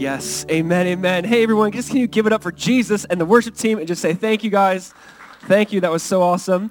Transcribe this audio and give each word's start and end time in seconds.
Yes, 0.00 0.46
amen, 0.50 0.86
amen. 0.86 1.24
Hey, 1.24 1.42
everyone, 1.42 1.72
just 1.72 1.90
can 1.90 1.98
you 1.98 2.06
give 2.06 2.26
it 2.26 2.32
up 2.32 2.42
for 2.42 2.50
Jesus 2.50 3.04
and 3.04 3.20
the 3.20 3.26
worship 3.26 3.54
team 3.54 3.76
and 3.76 3.86
just 3.86 4.00
say 4.00 4.14
thank 4.14 4.42
you, 4.42 4.48
guys. 4.48 4.94
Thank 5.42 5.74
you. 5.74 5.82
That 5.82 5.92
was 5.92 6.02
so 6.02 6.22
awesome. 6.22 6.70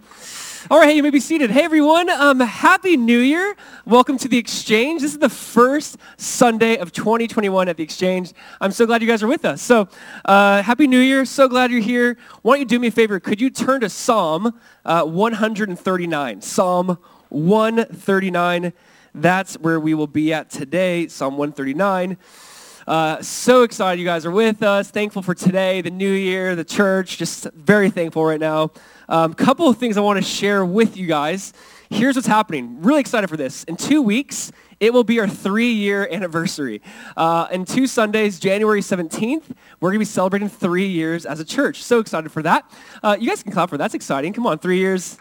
All 0.71 0.79
right, 0.79 0.89
hey, 0.89 0.95
you 0.95 1.03
may 1.03 1.11
be 1.11 1.19
seated. 1.19 1.51
Hey, 1.51 1.63
everyone. 1.63 2.09
Um, 2.09 2.39
Happy 2.39 2.97
New 2.97 3.19
Year. 3.19 3.55
Welcome 3.85 4.17
to 4.17 4.27
the 4.27 4.39
Exchange. 4.39 5.03
This 5.03 5.11
is 5.11 5.19
the 5.19 5.29
first 5.29 5.97
Sunday 6.17 6.77
of 6.77 6.91
2021 6.91 7.69
at 7.69 7.77
the 7.77 7.83
Exchange. 7.83 8.33
I'm 8.59 8.71
so 8.71 8.87
glad 8.87 9.03
you 9.03 9.07
guys 9.07 9.21
are 9.21 9.27
with 9.27 9.45
us. 9.45 9.61
So, 9.61 9.87
uh, 10.25 10.63
Happy 10.63 10.87
New 10.87 10.99
Year. 10.99 11.23
So 11.23 11.47
glad 11.47 11.69
you're 11.69 11.81
here. 11.81 12.17
Why 12.41 12.53
don't 12.53 12.61
you 12.61 12.65
do 12.65 12.79
me 12.79 12.87
a 12.87 12.91
favor? 12.91 13.19
Could 13.19 13.39
you 13.39 13.51
turn 13.51 13.81
to 13.81 13.91
Psalm 13.91 14.59
uh, 14.85 15.03
139? 15.03 16.41
Psalm 16.41 16.97
139. 17.29 18.73
That's 19.13 19.53
where 19.59 19.79
we 19.79 19.93
will 19.93 20.07
be 20.07 20.33
at 20.33 20.49
today, 20.49 21.07
Psalm 21.07 21.37
139. 21.37 22.17
Uh, 22.89 23.21
so 23.21 23.61
excited 23.61 23.99
you 23.99 24.05
guys 24.05 24.25
are 24.25 24.31
with 24.31 24.63
us. 24.63 24.89
Thankful 24.89 25.21
for 25.21 25.35
today, 25.35 25.79
the 25.81 25.91
new 25.91 26.11
year, 26.11 26.55
the 26.55 26.63
church. 26.63 27.19
Just 27.19 27.43
very 27.51 27.91
thankful 27.91 28.25
right 28.25 28.39
now. 28.39 28.71
A 29.07 29.15
um, 29.15 29.35
couple 29.35 29.67
of 29.69 29.77
things 29.77 29.95
I 29.95 30.01
want 30.01 30.17
to 30.17 30.23
share 30.27 30.65
with 30.65 30.97
you 30.97 31.05
guys. 31.05 31.53
Here's 31.91 32.15
what's 32.15 32.27
happening. 32.27 32.81
Really 32.81 33.01
excited 33.01 33.29
for 33.29 33.37
this. 33.37 33.63
In 33.65 33.77
two 33.77 34.01
weeks, 34.01 34.51
it 34.79 34.91
will 34.91 35.03
be 35.03 35.19
our 35.19 35.27
three-year 35.27 36.09
anniversary. 36.11 36.81
Uh, 37.15 37.47
in 37.51 37.63
two 37.63 37.85
Sundays, 37.85 38.39
January 38.39 38.81
17th, 38.81 39.43
we're 39.79 39.89
going 39.89 39.99
to 39.99 39.99
be 39.99 40.05
celebrating 40.05 40.49
three 40.49 40.87
years 40.87 41.27
as 41.27 41.39
a 41.39 41.45
church. 41.45 41.83
So 41.83 41.99
excited 41.99 42.31
for 42.31 42.41
that. 42.41 42.71
Uh, 43.03 43.15
you 43.19 43.29
guys 43.29 43.43
can 43.43 43.51
clap 43.51 43.69
for 43.69 43.77
that. 43.77 43.83
That's 43.83 43.93
exciting. 43.93 44.33
Come 44.33 44.47
on, 44.47 44.57
three 44.57 44.79
years. 44.79 45.19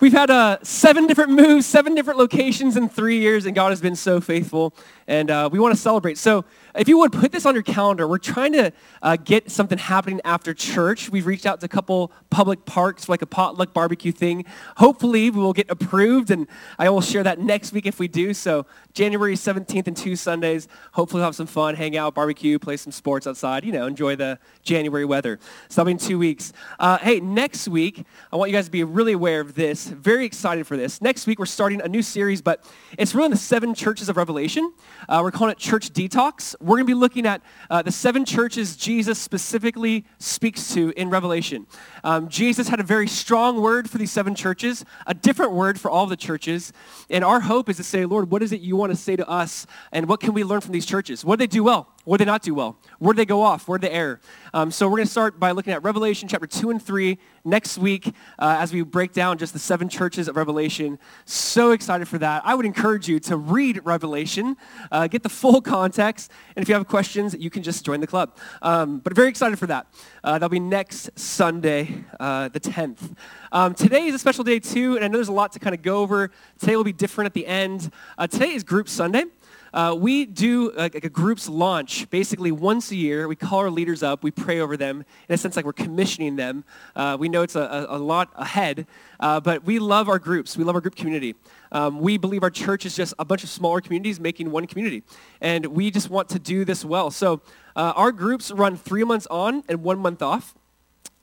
We've 0.00 0.12
had 0.12 0.28
uh, 0.28 0.58
seven 0.62 1.06
different 1.06 1.30
moves, 1.30 1.64
seven 1.64 1.94
different 1.94 2.18
locations 2.18 2.76
in 2.76 2.88
three 2.88 3.20
years, 3.20 3.46
and 3.46 3.54
God 3.54 3.70
has 3.70 3.80
been 3.80 3.94
so 3.94 4.20
faithful, 4.20 4.74
and 5.06 5.30
uh, 5.30 5.48
we 5.52 5.60
want 5.60 5.72
to 5.74 5.80
celebrate. 5.80 6.18
So 6.18 6.44
if 6.76 6.88
you 6.88 6.98
would 6.98 7.12
put 7.12 7.30
this 7.30 7.46
on 7.46 7.54
your 7.54 7.62
calendar, 7.62 8.08
we're 8.08 8.18
trying 8.18 8.52
to 8.52 8.72
uh, 9.00 9.16
get 9.16 9.50
something 9.50 9.78
happening 9.78 10.20
after 10.24 10.52
church. 10.52 11.08
We've 11.08 11.26
reached 11.26 11.46
out 11.46 11.60
to 11.60 11.66
a 11.66 11.68
couple 11.68 12.10
public 12.30 12.64
parks 12.64 13.04
for 13.04 13.12
like 13.12 13.22
a 13.22 13.26
potluck 13.26 13.72
barbecue 13.72 14.10
thing. 14.10 14.44
Hopefully 14.78 15.30
we 15.30 15.40
will 15.40 15.52
get 15.52 15.70
approved 15.70 16.30
and 16.30 16.48
I 16.78 16.90
will 16.90 17.00
share 17.00 17.22
that 17.22 17.38
next 17.38 17.72
week 17.72 17.86
if 17.86 18.00
we 18.00 18.08
do. 18.08 18.34
So 18.34 18.66
January 18.92 19.34
17th 19.34 19.86
and 19.86 19.96
two 19.96 20.16
Sundays, 20.16 20.66
hopefully 20.92 21.20
we'll 21.20 21.26
have 21.26 21.36
some 21.36 21.46
fun, 21.46 21.76
hang 21.76 21.96
out, 21.96 22.14
barbecue, 22.14 22.58
play 22.58 22.76
some 22.76 22.92
sports 22.92 23.26
outside, 23.26 23.64
you 23.64 23.72
know, 23.72 23.86
enjoy 23.86 24.16
the 24.16 24.38
January 24.62 25.04
weather. 25.04 25.38
So 25.68 25.76
that'll 25.76 25.86
be 25.86 25.92
in 25.92 25.98
two 25.98 26.18
weeks. 26.18 26.52
Uh, 26.80 26.98
hey, 26.98 27.20
next 27.20 27.68
week, 27.68 28.04
I 28.32 28.36
want 28.36 28.50
you 28.50 28.56
guys 28.56 28.64
to 28.64 28.70
be 28.72 28.82
really 28.82 29.12
aware 29.12 29.40
of 29.40 29.54
this. 29.54 29.86
Very 29.86 30.26
excited 30.26 30.66
for 30.66 30.76
this. 30.76 31.00
Next 31.00 31.26
week 31.26 31.38
we're 31.38 31.46
starting 31.46 31.80
a 31.82 31.88
new 31.88 32.02
series, 32.02 32.42
but 32.42 32.68
it's 32.98 33.14
really 33.14 33.26
in 33.26 33.30
the 33.30 33.36
seven 33.36 33.74
churches 33.74 34.08
of 34.08 34.16
Revelation. 34.16 34.72
Uh, 35.08 35.20
we're 35.22 35.30
calling 35.30 35.52
it 35.52 35.58
Church 35.58 35.90
Detox. 35.92 36.56
We're 36.64 36.76
going 36.76 36.86
to 36.86 36.90
be 36.90 36.94
looking 36.94 37.26
at 37.26 37.42
uh, 37.68 37.82
the 37.82 37.92
seven 37.92 38.24
churches 38.24 38.74
Jesus 38.74 39.18
specifically 39.18 40.06
speaks 40.18 40.72
to 40.72 40.94
in 40.96 41.10
Revelation. 41.10 41.66
Um, 42.02 42.30
Jesus 42.30 42.68
had 42.68 42.80
a 42.80 42.82
very 42.82 43.06
strong 43.06 43.60
word 43.60 43.90
for 43.90 43.98
these 43.98 44.10
seven 44.10 44.34
churches, 44.34 44.82
a 45.06 45.12
different 45.12 45.52
word 45.52 45.78
for 45.78 45.90
all 45.90 46.06
the 46.06 46.16
churches. 46.16 46.72
And 47.10 47.22
our 47.22 47.40
hope 47.40 47.68
is 47.68 47.76
to 47.76 47.84
say, 47.84 48.06
Lord, 48.06 48.30
what 48.30 48.42
is 48.42 48.50
it 48.50 48.62
you 48.62 48.76
want 48.76 48.92
to 48.92 48.96
say 48.96 49.14
to 49.14 49.28
us? 49.28 49.66
And 49.92 50.08
what 50.08 50.20
can 50.20 50.32
we 50.32 50.42
learn 50.42 50.62
from 50.62 50.72
these 50.72 50.86
churches? 50.86 51.22
What 51.22 51.38
did 51.38 51.50
they 51.50 51.52
do 51.52 51.64
well? 51.64 51.93
What 52.04 52.18
did 52.18 52.26
they 52.26 52.30
not 52.30 52.42
do 52.42 52.54
well? 52.54 52.76
Where 52.98 53.14
did 53.14 53.20
they 53.20 53.26
go 53.26 53.40
off? 53.40 53.66
Where 53.66 53.78
did 53.78 53.90
they 53.90 53.94
err? 53.94 54.20
Um, 54.52 54.70
so 54.70 54.86
we're 54.86 54.98
going 54.98 55.06
to 55.06 55.10
start 55.10 55.40
by 55.40 55.52
looking 55.52 55.72
at 55.72 55.82
Revelation 55.82 56.28
chapter 56.28 56.46
2 56.46 56.68
and 56.68 56.82
3 56.82 57.18
next 57.46 57.78
week 57.78 58.08
uh, 58.38 58.58
as 58.60 58.74
we 58.74 58.82
break 58.82 59.12
down 59.12 59.38
just 59.38 59.54
the 59.54 59.58
seven 59.58 59.88
churches 59.88 60.28
of 60.28 60.36
Revelation. 60.36 60.98
So 61.24 61.70
excited 61.70 62.06
for 62.06 62.18
that. 62.18 62.42
I 62.44 62.54
would 62.54 62.66
encourage 62.66 63.08
you 63.08 63.20
to 63.20 63.38
read 63.38 63.80
Revelation, 63.84 64.58
uh, 64.92 65.06
get 65.06 65.22
the 65.22 65.30
full 65.30 65.62
context, 65.62 66.30
and 66.54 66.62
if 66.62 66.68
you 66.68 66.74
have 66.74 66.86
questions, 66.86 67.34
you 67.38 67.48
can 67.48 67.62
just 67.62 67.86
join 67.86 68.00
the 68.00 68.06
club. 68.06 68.36
Um, 68.60 68.98
but 68.98 69.14
very 69.14 69.30
excited 69.30 69.58
for 69.58 69.66
that. 69.68 69.86
Uh, 70.22 70.32
that'll 70.34 70.50
be 70.50 70.60
next 70.60 71.18
Sunday, 71.18 72.04
uh, 72.20 72.48
the 72.48 72.60
10th. 72.60 73.16
Um, 73.50 73.74
today 73.74 74.06
is 74.06 74.14
a 74.14 74.18
special 74.18 74.44
day 74.44 74.58
too, 74.58 74.96
and 74.96 75.04
I 75.04 75.08
know 75.08 75.16
there's 75.16 75.28
a 75.28 75.32
lot 75.32 75.52
to 75.52 75.58
kind 75.58 75.74
of 75.74 75.80
go 75.80 76.02
over. 76.02 76.30
Today 76.58 76.76
will 76.76 76.84
be 76.84 76.92
different 76.92 77.26
at 77.26 77.34
the 77.34 77.46
end. 77.46 77.90
Uh, 78.18 78.26
today 78.26 78.52
is 78.52 78.62
Group 78.62 78.90
Sunday. 78.90 79.24
Uh, 79.74 79.92
we 79.92 80.24
do 80.24 80.70
a, 80.76 80.84
a, 80.84 81.08
group's 81.08 81.48
launch 81.48 82.08
basically 82.08 82.52
once 82.52 82.92
a 82.92 82.94
year. 82.94 83.26
We 83.26 83.34
call 83.34 83.58
our 83.58 83.70
leaders 83.70 84.04
up. 84.04 84.22
We 84.22 84.30
pray 84.30 84.60
over 84.60 84.76
them. 84.76 85.04
In 85.28 85.34
a 85.34 85.36
sense, 85.36 85.56
like 85.56 85.64
we're 85.64 85.72
commissioning 85.72 86.36
them. 86.36 86.62
Uh, 86.94 87.16
we 87.18 87.28
know 87.28 87.42
it's 87.42 87.56
a, 87.56 87.86
a, 87.90 87.96
a 87.96 87.98
lot 87.98 88.30
ahead, 88.36 88.86
uh, 89.18 89.40
but 89.40 89.64
we 89.64 89.80
love 89.80 90.08
our 90.08 90.20
groups. 90.20 90.56
We 90.56 90.62
love 90.62 90.76
our 90.76 90.80
group 90.80 90.94
community. 90.94 91.34
Um, 91.72 91.98
we 91.98 92.18
believe 92.18 92.44
our 92.44 92.50
church 92.50 92.86
is 92.86 92.94
just 92.94 93.14
a 93.18 93.24
bunch 93.24 93.42
of 93.42 93.50
smaller 93.50 93.80
communities 93.80 94.20
making 94.20 94.52
one 94.52 94.68
community. 94.68 95.02
And 95.40 95.66
we 95.66 95.90
just 95.90 96.08
want 96.08 96.28
to 96.28 96.38
do 96.38 96.64
this 96.64 96.84
well. 96.84 97.10
So 97.10 97.40
uh, 97.74 97.94
our 97.96 98.12
groups 98.12 98.52
run 98.52 98.76
three 98.76 99.02
months 99.02 99.26
on 99.28 99.64
and 99.68 99.82
one 99.82 99.98
month 99.98 100.22
off. 100.22 100.54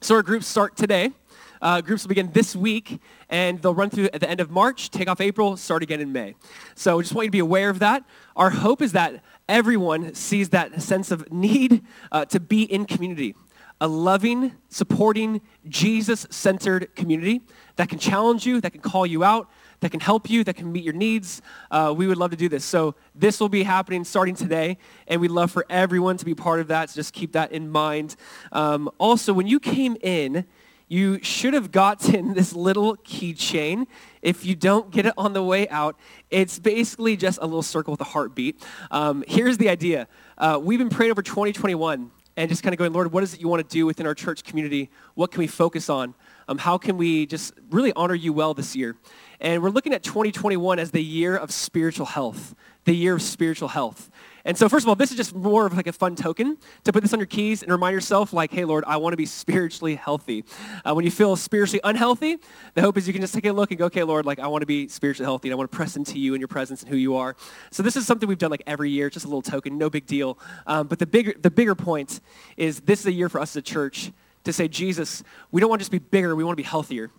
So 0.01 0.15
our 0.15 0.23
groups 0.23 0.45
start 0.45 0.75
today. 0.75 1.13
Uh, 1.61 1.79
groups 1.79 2.03
will 2.03 2.09
begin 2.09 2.31
this 2.31 2.55
week, 2.55 2.99
and 3.31 3.61
they'll 3.61 3.73
run 3.73 3.89
through 3.89 4.09
at 4.13 4.19
the 4.19 4.29
end 4.29 4.41
of 4.41 4.51
March, 4.51 4.91
take 4.91 5.09
off 5.09 5.21
April, 5.21 5.57
start 5.57 5.81
again 5.81 6.01
in 6.01 6.11
May. 6.11 6.35
So 6.75 6.99
I 6.99 7.01
just 7.01 7.15
want 7.15 7.25
you 7.25 7.29
to 7.29 7.31
be 7.31 7.39
aware 7.39 7.69
of 7.69 7.79
that. 7.79 8.03
Our 8.35 8.49
hope 8.49 8.81
is 8.81 8.91
that 8.91 9.23
everyone 9.47 10.13
sees 10.13 10.49
that 10.49 10.81
sense 10.81 11.09
of 11.09 11.31
need 11.31 11.83
uh, 12.11 12.25
to 12.25 12.39
be 12.39 12.63
in 12.63 12.85
community, 12.85 13.35
a 13.79 13.87
loving, 13.87 14.53
supporting, 14.69 15.41
Jesus-centered 15.67 16.95
community 16.95 17.41
that 17.77 17.89
can 17.89 17.97
challenge 17.97 18.45
you, 18.45 18.61
that 18.61 18.71
can 18.71 18.81
call 18.81 19.05
you 19.05 19.23
out, 19.23 19.49
that 19.79 19.89
can 19.89 19.99
help 19.99 20.29
you, 20.29 20.43
that 20.43 20.55
can 20.55 20.71
meet 20.71 20.83
your 20.83 20.93
needs. 20.93 21.41
Uh, 21.71 21.91
we 21.95 22.05
would 22.05 22.17
love 22.17 22.29
to 22.29 22.37
do 22.37 22.47
this. 22.47 22.63
So 22.63 22.93
this 23.15 23.39
will 23.39 23.49
be 23.49 23.63
happening 23.63 24.03
starting 24.03 24.35
today, 24.35 24.77
and 25.07 25.19
we'd 25.19 25.31
love 25.31 25.51
for 25.51 25.65
everyone 25.69 26.17
to 26.17 26.25
be 26.25 26.35
part 26.35 26.59
of 26.59 26.67
that. 26.67 26.91
So 26.91 26.95
just 26.97 27.13
keep 27.13 27.31
that 27.31 27.51
in 27.51 27.71
mind. 27.71 28.15
Um, 28.51 28.91
also, 28.99 29.33
when 29.33 29.47
you 29.47 29.59
came 29.59 29.97
in, 30.01 30.45
you 30.91 31.23
should 31.23 31.53
have 31.53 31.71
gotten 31.71 32.33
this 32.33 32.51
little 32.53 32.97
keychain. 32.97 33.87
If 34.21 34.45
you 34.45 34.55
don't 34.55 34.91
get 34.91 35.05
it 35.05 35.13
on 35.17 35.31
the 35.31 35.41
way 35.41 35.69
out, 35.69 35.97
it's 36.29 36.59
basically 36.59 37.15
just 37.15 37.39
a 37.41 37.45
little 37.45 37.63
circle 37.63 37.91
with 37.91 38.01
a 38.01 38.05
heartbeat. 38.05 38.61
Um, 38.91 39.23
here's 39.25 39.57
the 39.57 39.69
idea. 39.69 40.09
Uh, 40.37 40.59
we've 40.61 40.79
been 40.79 40.89
praying 40.89 41.11
over 41.11 41.21
2021 41.21 42.11
and 42.35 42.49
just 42.49 42.61
kind 42.61 42.73
of 42.73 42.77
going, 42.77 42.91
Lord, 42.91 43.13
what 43.13 43.23
is 43.23 43.33
it 43.33 43.39
you 43.39 43.47
want 43.47 43.67
to 43.67 43.73
do 43.73 43.85
within 43.85 44.05
our 44.05 44.13
church 44.13 44.43
community? 44.43 44.89
What 45.15 45.31
can 45.31 45.39
we 45.39 45.47
focus 45.47 45.89
on? 45.89 46.13
Um, 46.49 46.57
how 46.57 46.77
can 46.77 46.97
we 46.97 47.25
just 47.25 47.53
really 47.69 47.93
honor 47.93 48.15
you 48.15 48.33
well 48.33 48.53
this 48.53 48.75
year? 48.75 48.97
And 49.39 49.63
we're 49.63 49.69
looking 49.69 49.93
at 49.93 50.03
2021 50.03 50.77
as 50.77 50.91
the 50.91 51.01
year 51.01 51.37
of 51.37 51.51
spiritual 51.51 52.05
health, 52.05 52.53
the 52.83 52.93
year 52.93 53.15
of 53.15 53.21
spiritual 53.21 53.69
health. 53.69 54.11
And 54.45 54.57
so 54.57 54.67
first 54.67 54.85
of 54.85 54.89
all, 54.89 54.95
this 54.95 55.11
is 55.11 55.17
just 55.17 55.35
more 55.35 55.65
of 55.65 55.75
like 55.75 55.87
a 55.87 55.93
fun 55.93 56.15
token 56.15 56.57
to 56.83 56.93
put 56.93 57.03
this 57.03 57.13
on 57.13 57.19
your 57.19 57.27
keys 57.27 57.61
and 57.61 57.71
remind 57.71 57.93
yourself 57.93 58.33
like, 58.33 58.51
hey, 58.51 58.65
Lord, 58.65 58.83
I 58.87 58.97
want 58.97 59.13
to 59.13 59.17
be 59.17 59.25
spiritually 59.25 59.95
healthy. 59.95 60.43
Uh, 60.83 60.93
when 60.93 61.05
you 61.05 61.11
feel 61.11 61.35
spiritually 61.35 61.81
unhealthy, 61.83 62.37
the 62.73 62.81
hope 62.81 62.97
is 62.97 63.07
you 63.07 63.13
can 63.13 63.21
just 63.21 63.33
take 63.33 63.45
a 63.45 63.53
look 63.53 63.71
and 63.71 63.77
go, 63.77 63.85
okay, 63.85 64.03
Lord, 64.03 64.25
like 64.25 64.39
I 64.39 64.47
want 64.47 64.61
to 64.61 64.65
be 64.65 64.87
spiritually 64.87 65.25
healthy 65.25 65.49
and 65.49 65.53
I 65.53 65.57
want 65.57 65.71
to 65.71 65.75
press 65.75 65.95
into 65.95 66.19
you 66.19 66.33
and 66.33 66.41
your 66.41 66.47
presence 66.47 66.81
and 66.81 66.89
who 66.89 66.97
you 66.97 67.15
are. 67.15 67.35
So 67.71 67.83
this 67.83 67.95
is 67.95 68.05
something 68.07 68.27
we've 68.27 68.37
done 68.37 68.51
like 68.51 68.63
every 68.65 68.89
year, 68.89 69.09
just 69.09 69.25
a 69.25 69.27
little 69.27 69.41
token, 69.41 69.77
no 69.77 69.89
big 69.89 70.05
deal. 70.05 70.39
Um, 70.65 70.87
but 70.87 70.99
the 70.99 71.07
bigger, 71.07 71.33
the 71.39 71.51
bigger 71.51 71.75
point 71.75 72.19
is 72.57 72.81
this 72.81 73.01
is 73.01 73.05
a 73.05 73.11
year 73.11 73.29
for 73.29 73.39
us 73.39 73.51
as 73.51 73.57
a 73.57 73.61
church 73.61 74.11
to 74.43 74.53
say, 74.53 74.67
Jesus, 74.67 75.23
we 75.51 75.61
don't 75.61 75.69
want 75.69 75.79
to 75.79 75.83
just 75.83 75.91
be 75.91 75.99
bigger, 75.99 76.35
we 76.35 76.43
want 76.43 76.57
to 76.57 76.63
be 76.63 76.67
healthier. 76.67 77.11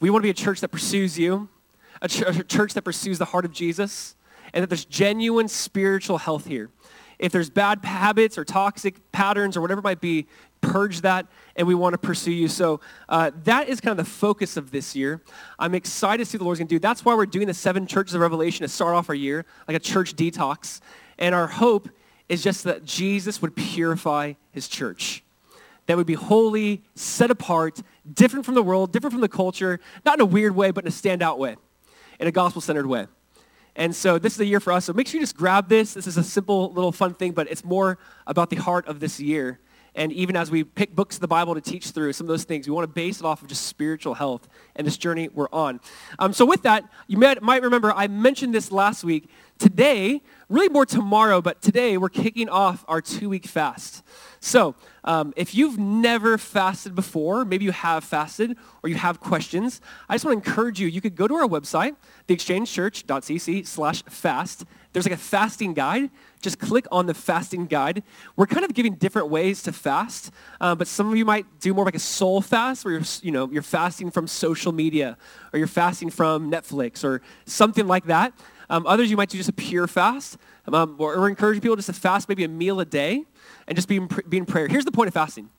We 0.00 0.10
want 0.10 0.22
to 0.22 0.26
be 0.26 0.30
a 0.30 0.34
church 0.34 0.60
that 0.60 0.68
pursues 0.68 1.18
you, 1.18 1.48
a, 2.02 2.08
ch- 2.08 2.22
a 2.22 2.42
church 2.44 2.74
that 2.74 2.82
pursues 2.82 3.18
the 3.18 3.24
heart 3.26 3.44
of 3.44 3.52
Jesus, 3.52 4.16
and 4.54 4.62
that 4.62 4.68
there's 4.68 4.86
genuine 4.86 5.48
spiritual 5.48 6.16
health 6.16 6.46
here. 6.46 6.70
If 7.18 7.32
there's 7.32 7.50
bad 7.50 7.84
habits 7.84 8.38
or 8.38 8.44
toxic 8.44 9.12
patterns 9.12 9.56
or 9.56 9.60
whatever 9.60 9.80
it 9.80 9.84
might 9.84 10.00
be, 10.00 10.26
purge 10.60 11.02
that, 11.02 11.26
and 11.56 11.68
we 11.68 11.74
want 11.74 11.92
to 11.92 11.98
pursue 11.98 12.32
you. 12.32 12.48
So 12.48 12.80
uh, 13.08 13.30
that 13.44 13.68
is 13.68 13.80
kind 13.80 13.98
of 13.98 14.04
the 14.04 14.10
focus 14.10 14.56
of 14.56 14.70
this 14.70 14.96
year. 14.96 15.20
I'm 15.58 15.74
excited 15.74 16.24
to 16.24 16.30
see 16.30 16.36
what 16.36 16.40
the 16.40 16.44
Lord's 16.44 16.60
going 16.60 16.68
to 16.68 16.74
do. 16.74 16.78
That's 16.78 17.04
why 17.04 17.14
we're 17.14 17.26
doing 17.26 17.46
the 17.46 17.54
seven 17.54 17.86
churches 17.86 18.14
of 18.14 18.20
Revelation 18.22 18.62
to 18.62 18.68
start 18.68 18.94
off 18.94 19.08
our 19.10 19.14
year, 19.14 19.44
like 19.68 19.76
a 19.76 19.80
church 19.80 20.16
detox. 20.16 20.80
And 21.18 21.34
our 21.34 21.46
hope 21.46 21.90
is 22.28 22.42
just 22.42 22.64
that 22.64 22.84
Jesus 22.84 23.42
would 23.42 23.54
purify 23.54 24.34
his 24.52 24.66
church. 24.68 25.22
That 25.86 25.98
would 25.98 26.06
be 26.06 26.14
holy, 26.14 26.82
set 26.94 27.30
apart, 27.30 27.82
different 28.10 28.46
from 28.46 28.54
the 28.54 28.62
world, 28.62 28.90
different 28.90 29.12
from 29.12 29.20
the 29.20 29.28
culture, 29.28 29.80
not 30.04 30.14
in 30.14 30.20
a 30.22 30.26
weird 30.26 30.54
way, 30.56 30.70
but 30.70 30.84
in 30.84 30.88
a 30.88 30.90
standout 30.90 31.36
way, 31.36 31.56
in 32.18 32.26
a 32.26 32.32
gospel-centered 32.32 32.86
way. 32.86 33.06
And 33.76 33.94
so 33.94 34.18
this 34.18 34.34
is 34.34 34.40
a 34.40 34.46
year 34.46 34.60
for 34.60 34.72
us. 34.72 34.84
So 34.84 34.92
make 34.92 35.08
sure 35.08 35.18
you 35.18 35.22
just 35.22 35.36
grab 35.36 35.68
this. 35.68 35.94
This 35.94 36.06
is 36.06 36.16
a 36.16 36.22
simple 36.22 36.72
little 36.72 36.92
fun 36.92 37.14
thing, 37.14 37.32
but 37.32 37.50
it's 37.50 37.64
more 37.64 37.98
about 38.26 38.50
the 38.50 38.56
heart 38.56 38.86
of 38.86 39.00
this 39.00 39.18
year. 39.20 39.58
And 39.96 40.12
even 40.12 40.34
as 40.34 40.50
we 40.50 40.64
pick 40.64 40.94
books 40.94 41.16
of 41.16 41.20
the 41.20 41.28
Bible 41.28 41.54
to 41.54 41.60
teach 41.60 41.90
through 41.90 42.12
some 42.14 42.24
of 42.24 42.28
those 42.28 42.42
things, 42.42 42.66
we 42.66 42.74
want 42.74 42.84
to 42.88 42.92
base 42.92 43.20
it 43.20 43.24
off 43.24 43.42
of 43.42 43.48
just 43.48 43.66
spiritual 43.66 44.14
health 44.14 44.48
and 44.74 44.84
this 44.84 44.96
journey 44.96 45.28
we're 45.32 45.48
on. 45.52 45.80
Um, 46.18 46.32
so 46.32 46.44
with 46.44 46.62
that, 46.62 46.88
you 47.06 47.16
might, 47.16 47.40
might 47.42 47.62
remember 47.62 47.92
I 47.92 48.08
mentioned 48.08 48.54
this 48.54 48.72
last 48.72 49.04
week. 49.04 49.28
today, 49.58 50.20
really 50.48 50.68
more 50.68 50.86
tomorrow, 50.86 51.40
but 51.40 51.62
today 51.62 51.96
we're 51.96 52.08
kicking 52.08 52.48
off 52.48 52.84
our 52.88 53.00
two-week 53.00 53.46
fast. 53.46 54.02
So 54.44 54.74
um, 55.04 55.32
if 55.36 55.54
you've 55.54 55.78
never 55.78 56.36
fasted 56.36 56.94
before, 56.94 57.46
maybe 57.46 57.64
you 57.64 57.72
have 57.72 58.04
fasted 58.04 58.58
or 58.82 58.90
you 58.90 58.96
have 58.96 59.18
questions, 59.18 59.80
I 60.06 60.16
just 60.16 60.26
want 60.26 60.44
to 60.44 60.50
encourage 60.50 60.78
you, 60.78 60.86
you 60.86 61.00
could 61.00 61.16
go 61.16 61.26
to 61.26 61.34
our 61.34 61.48
website, 61.48 61.96
theexchangechurch.cc 62.28 63.66
slash 63.66 64.02
fast. 64.02 64.66
There's 64.92 65.06
like 65.06 65.14
a 65.14 65.16
fasting 65.16 65.72
guide. 65.72 66.10
Just 66.42 66.58
click 66.58 66.86
on 66.92 67.06
the 67.06 67.14
fasting 67.14 67.64
guide. 67.64 68.02
We're 68.36 68.46
kind 68.46 68.66
of 68.66 68.74
giving 68.74 68.96
different 68.96 69.30
ways 69.30 69.62
to 69.62 69.72
fast, 69.72 70.30
uh, 70.60 70.74
but 70.74 70.88
some 70.88 71.08
of 71.10 71.16
you 71.16 71.24
might 71.24 71.46
do 71.60 71.72
more 71.72 71.86
like 71.86 71.94
a 71.94 71.98
soul 71.98 72.42
fast 72.42 72.84
where 72.84 72.92
you're, 72.92 73.02
you 73.22 73.32
know, 73.32 73.48
you're 73.50 73.62
fasting 73.62 74.10
from 74.10 74.26
social 74.26 74.72
media 74.72 75.16
or 75.54 75.58
you're 75.58 75.66
fasting 75.66 76.10
from 76.10 76.50
Netflix 76.50 77.02
or 77.02 77.22
something 77.46 77.86
like 77.86 78.04
that. 78.06 78.34
Um, 78.68 78.86
others, 78.86 79.10
you 79.10 79.16
might 79.16 79.30
do 79.30 79.38
just 79.38 79.48
a 79.48 79.54
pure 79.54 79.86
fast. 79.86 80.36
Um, 80.66 80.96
or, 80.98 81.14
or 81.14 81.28
encouraging 81.28 81.60
people 81.60 81.76
just 81.76 81.86
to 81.86 81.92
fast 81.92 82.28
maybe 82.28 82.44
a 82.44 82.48
meal 82.48 82.80
a 82.80 82.86
day 82.86 83.26
and 83.66 83.76
just 83.76 83.88
be 83.88 83.96
in, 83.96 84.08
be 84.28 84.38
in 84.38 84.46
prayer. 84.46 84.68
Here's 84.68 84.84
the 84.84 84.92
point 84.92 85.08
of 85.08 85.14
fasting. 85.14 85.50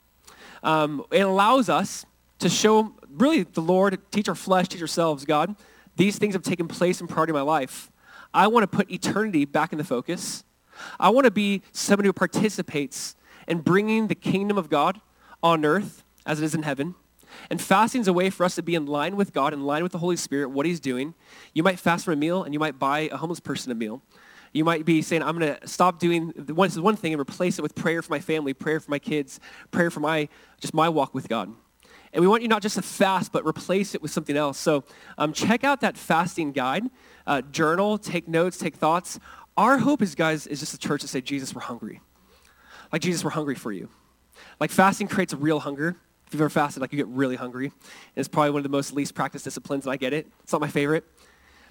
Um, 0.62 1.04
it 1.10 1.20
allows 1.20 1.68
us 1.68 2.06
to 2.38 2.48
show 2.48 2.94
really 3.10 3.42
the 3.44 3.60
Lord, 3.60 3.98
teach 4.10 4.28
our 4.28 4.34
flesh, 4.34 4.68
teach 4.68 4.80
ourselves, 4.80 5.24
God, 5.24 5.56
these 5.96 6.18
things 6.18 6.34
have 6.34 6.42
taken 6.42 6.68
place 6.68 7.00
in 7.00 7.06
priority 7.06 7.30
of 7.30 7.34
my 7.34 7.42
life. 7.42 7.90
I 8.34 8.48
want 8.48 8.70
to 8.70 8.76
put 8.76 8.90
eternity 8.90 9.44
back 9.44 9.72
in 9.72 9.78
the 9.78 9.84
focus. 9.84 10.44
I 11.00 11.08
want 11.08 11.24
to 11.24 11.30
be 11.30 11.62
somebody 11.72 12.08
who 12.08 12.12
participates 12.12 13.14
in 13.48 13.60
bringing 13.60 14.08
the 14.08 14.14
kingdom 14.14 14.58
of 14.58 14.68
God 14.68 15.00
on 15.42 15.64
earth 15.64 16.04
as 16.26 16.40
it 16.42 16.44
is 16.44 16.54
in 16.54 16.62
heaven. 16.62 16.94
And 17.50 17.60
fasting 17.60 18.00
is 18.02 18.08
a 18.08 18.12
way 18.12 18.30
for 18.30 18.44
us 18.44 18.54
to 18.56 18.62
be 18.62 18.74
in 18.74 18.86
line 18.86 19.16
with 19.16 19.32
God, 19.32 19.52
in 19.52 19.64
line 19.64 19.82
with 19.82 19.92
the 19.92 19.98
Holy 19.98 20.16
Spirit, 20.16 20.50
what 20.50 20.66
he's 20.66 20.80
doing. 20.80 21.14
You 21.54 21.62
might 21.62 21.78
fast 21.78 22.04
for 22.04 22.12
a 22.12 22.16
meal, 22.16 22.42
and 22.42 22.52
you 22.52 22.60
might 22.60 22.78
buy 22.78 23.08
a 23.12 23.16
homeless 23.16 23.40
person 23.40 23.72
a 23.72 23.74
meal. 23.74 24.02
You 24.56 24.64
might 24.64 24.86
be 24.86 25.02
saying, 25.02 25.22
I'm 25.22 25.38
going 25.38 25.54
to 25.54 25.68
stop 25.68 25.98
doing 25.98 26.30
one, 26.30 26.70
one 26.70 26.96
thing 26.96 27.12
and 27.12 27.20
replace 27.20 27.58
it 27.58 27.62
with 27.62 27.74
prayer 27.74 28.00
for 28.00 28.10
my 28.10 28.20
family, 28.20 28.54
prayer 28.54 28.80
for 28.80 28.90
my 28.90 28.98
kids, 28.98 29.38
prayer 29.70 29.90
for 29.90 30.00
my, 30.00 30.30
just 30.60 30.72
my 30.72 30.88
walk 30.88 31.12
with 31.12 31.28
God. 31.28 31.52
And 32.14 32.22
we 32.22 32.26
want 32.26 32.40
you 32.40 32.48
not 32.48 32.62
just 32.62 32.76
to 32.76 32.82
fast, 32.82 33.32
but 33.32 33.44
replace 33.46 33.94
it 33.94 34.00
with 34.00 34.10
something 34.10 34.34
else. 34.34 34.58
So 34.58 34.84
um, 35.18 35.34
check 35.34 35.62
out 35.62 35.82
that 35.82 35.98
fasting 35.98 36.52
guide. 36.52 36.84
Uh, 37.26 37.42
journal, 37.42 37.98
take 37.98 38.28
notes, 38.28 38.56
take 38.56 38.76
thoughts. 38.76 39.20
Our 39.58 39.76
hope 39.76 40.00
is, 40.00 40.14
guys, 40.14 40.46
is 40.46 40.58
just 40.60 40.72
a 40.72 40.78
church 40.78 41.02
to 41.02 41.08
say, 41.08 41.20
Jesus, 41.20 41.54
we're 41.54 41.60
hungry. 41.60 42.00
Like, 42.90 43.02
Jesus, 43.02 43.22
we're 43.22 43.30
hungry 43.32 43.56
for 43.56 43.72
you. 43.72 43.90
Like, 44.58 44.70
fasting 44.70 45.08
creates 45.08 45.34
a 45.34 45.36
real 45.36 45.60
hunger. 45.60 45.96
If 46.26 46.32
you've 46.32 46.40
ever 46.40 46.48
fasted, 46.48 46.80
like, 46.80 46.92
you 46.92 46.96
get 46.96 47.08
really 47.08 47.36
hungry. 47.36 47.66
And 47.66 47.74
it's 48.16 48.28
probably 48.28 48.52
one 48.52 48.60
of 48.60 48.64
the 48.64 48.70
most 48.70 48.94
least 48.94 49.14
practiced 49.14 49.44
disciplines, 49.44 49.84
and 49.84 49.92
I 49.92 49.96
get 49.98 50.14
it. 50.14 50.26
It's 50.42 50.52
not 50.52 50.62
my 50.62 50.68
favorite. 50.68 51.04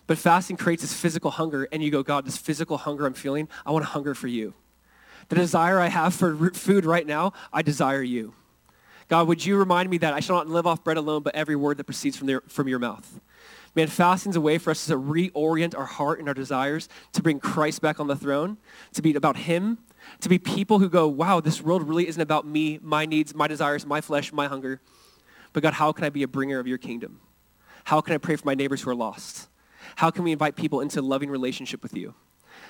But 0.08 0.18
fasting 0.18 0.58
creates 0.58 0.84
this 0.84 0.94
physical 0.94 1.32
hunger, 1.32 1.68
and 1.72 1.82
you 1.84 1.92
go, 1.92 2.04
God, 2.04 2.26
this 2.26 2.38
physical 2.38 2.78
hunger 2.78 3.06
I'm 3.06 3.14
feeling, 3.14 3.48
I 3.66 3.72
want 3.72 3.84
to 3.86 3.90
hunger 3.90 4.14
for 4.14 4.28
you. 4.28 4.54
The 5.30 5.36
desire 5.36 5.80
I 5.80 5.88
have 5.88 6.14
for 6.14 6.52
food 6.52 6.86
right 6.86 7.08
now, 7.08 7.34
I 7.52 7.62
desire 7.62 8.04
you. 8.04 8.36
God, 9.08 9.28
would 9.28 9.46
you 9.46 9.58
remind 9.58 9.90
me 9.90 9.98
that 10.00 10.14
I 10.14 10.20
shall 10.20 10.36
not 10.36 10.48
live 10.48 10.66
off 10.66 10.84
bread 10.84 10.98
alone, 10.98 11.24
but 11.24 11.36
every 11.36 11.56
word 11.56 11.78
that 11.78 11.86
proceeds 11.86 12.18
from, 12.18 12.28
their, 12.28 12.42
from 12.48 12.68
your 12.68 12.80
mouth. 12.80 13.20
Man, 13.76 13.88
fasting's 13.88 14.36
a 14.36 14.42
way 14.42 14.58
for 14.58 14.72
us 14.72 14.86
to 14.86 14.98
reorient 14.98 15.78
our 15.78 15.86
heart 15.86 16.20
and 16.20 16.28
our 16.28 16.34
desires, 16.34 16.88
to 17.14 17.22
bring 17.22 17.40
Christ 17.40 17.82
back 17.82 18.00
on 18.00 18.08
the 18.08 18.16
throne, 18.16 18.58
to 18.94 19.02
be 19.02 19.14
about 19.16 19.38
him, 19.38 19.80
to 20.22 20.30
be 20.30 20.40
people 20.40 20.80
who 20.80 20.90
go, 20.90 21.08
wow, 21.08 21.40
this 21.40 21.62
world 21.62 21.88
really 21.88 22.08
isn't 22.08 22.22
about 22.22 22.48
me, 22.48 22.80
my 22.82 23.06
needs, 23.06 23.36
my 23.36 23.48
desires, 23.48 23.86
my 23.86 24.02
flesh, 24.02 24.32
my 24.32 24.48
hunger. 24.48 24.80
But 25.54 25.64
God, 25.64 25.74
how 25.74 25.92
can 25.92 26.06
I 26.06 26.10
be 26.10 26.24
a 26.24 26.28
bringer 26.28 26.60
of 26.60 26.68
your 26.68 26.78
kingdom? 26.78 27.20
How 27.86 28.02
can 28.02 28.14
I 28.14 28.18
pray 28.18 28.36
for 28.36 28.46
my 28.46 28.56
neighbors 28.56 28.82
who 28.82 28.90
are 28.90 28.96
lost? 28.96 29.50
How 29.96 30.12
can 30.12 30.24
we 30.24 30.32
invite 30.32 30.56
people 30.56 30.82
into 30.82 31.02
loving 31.02 31.30
relationship 31.30 31.82
with 31.84 31.96
you? 31.96 32.14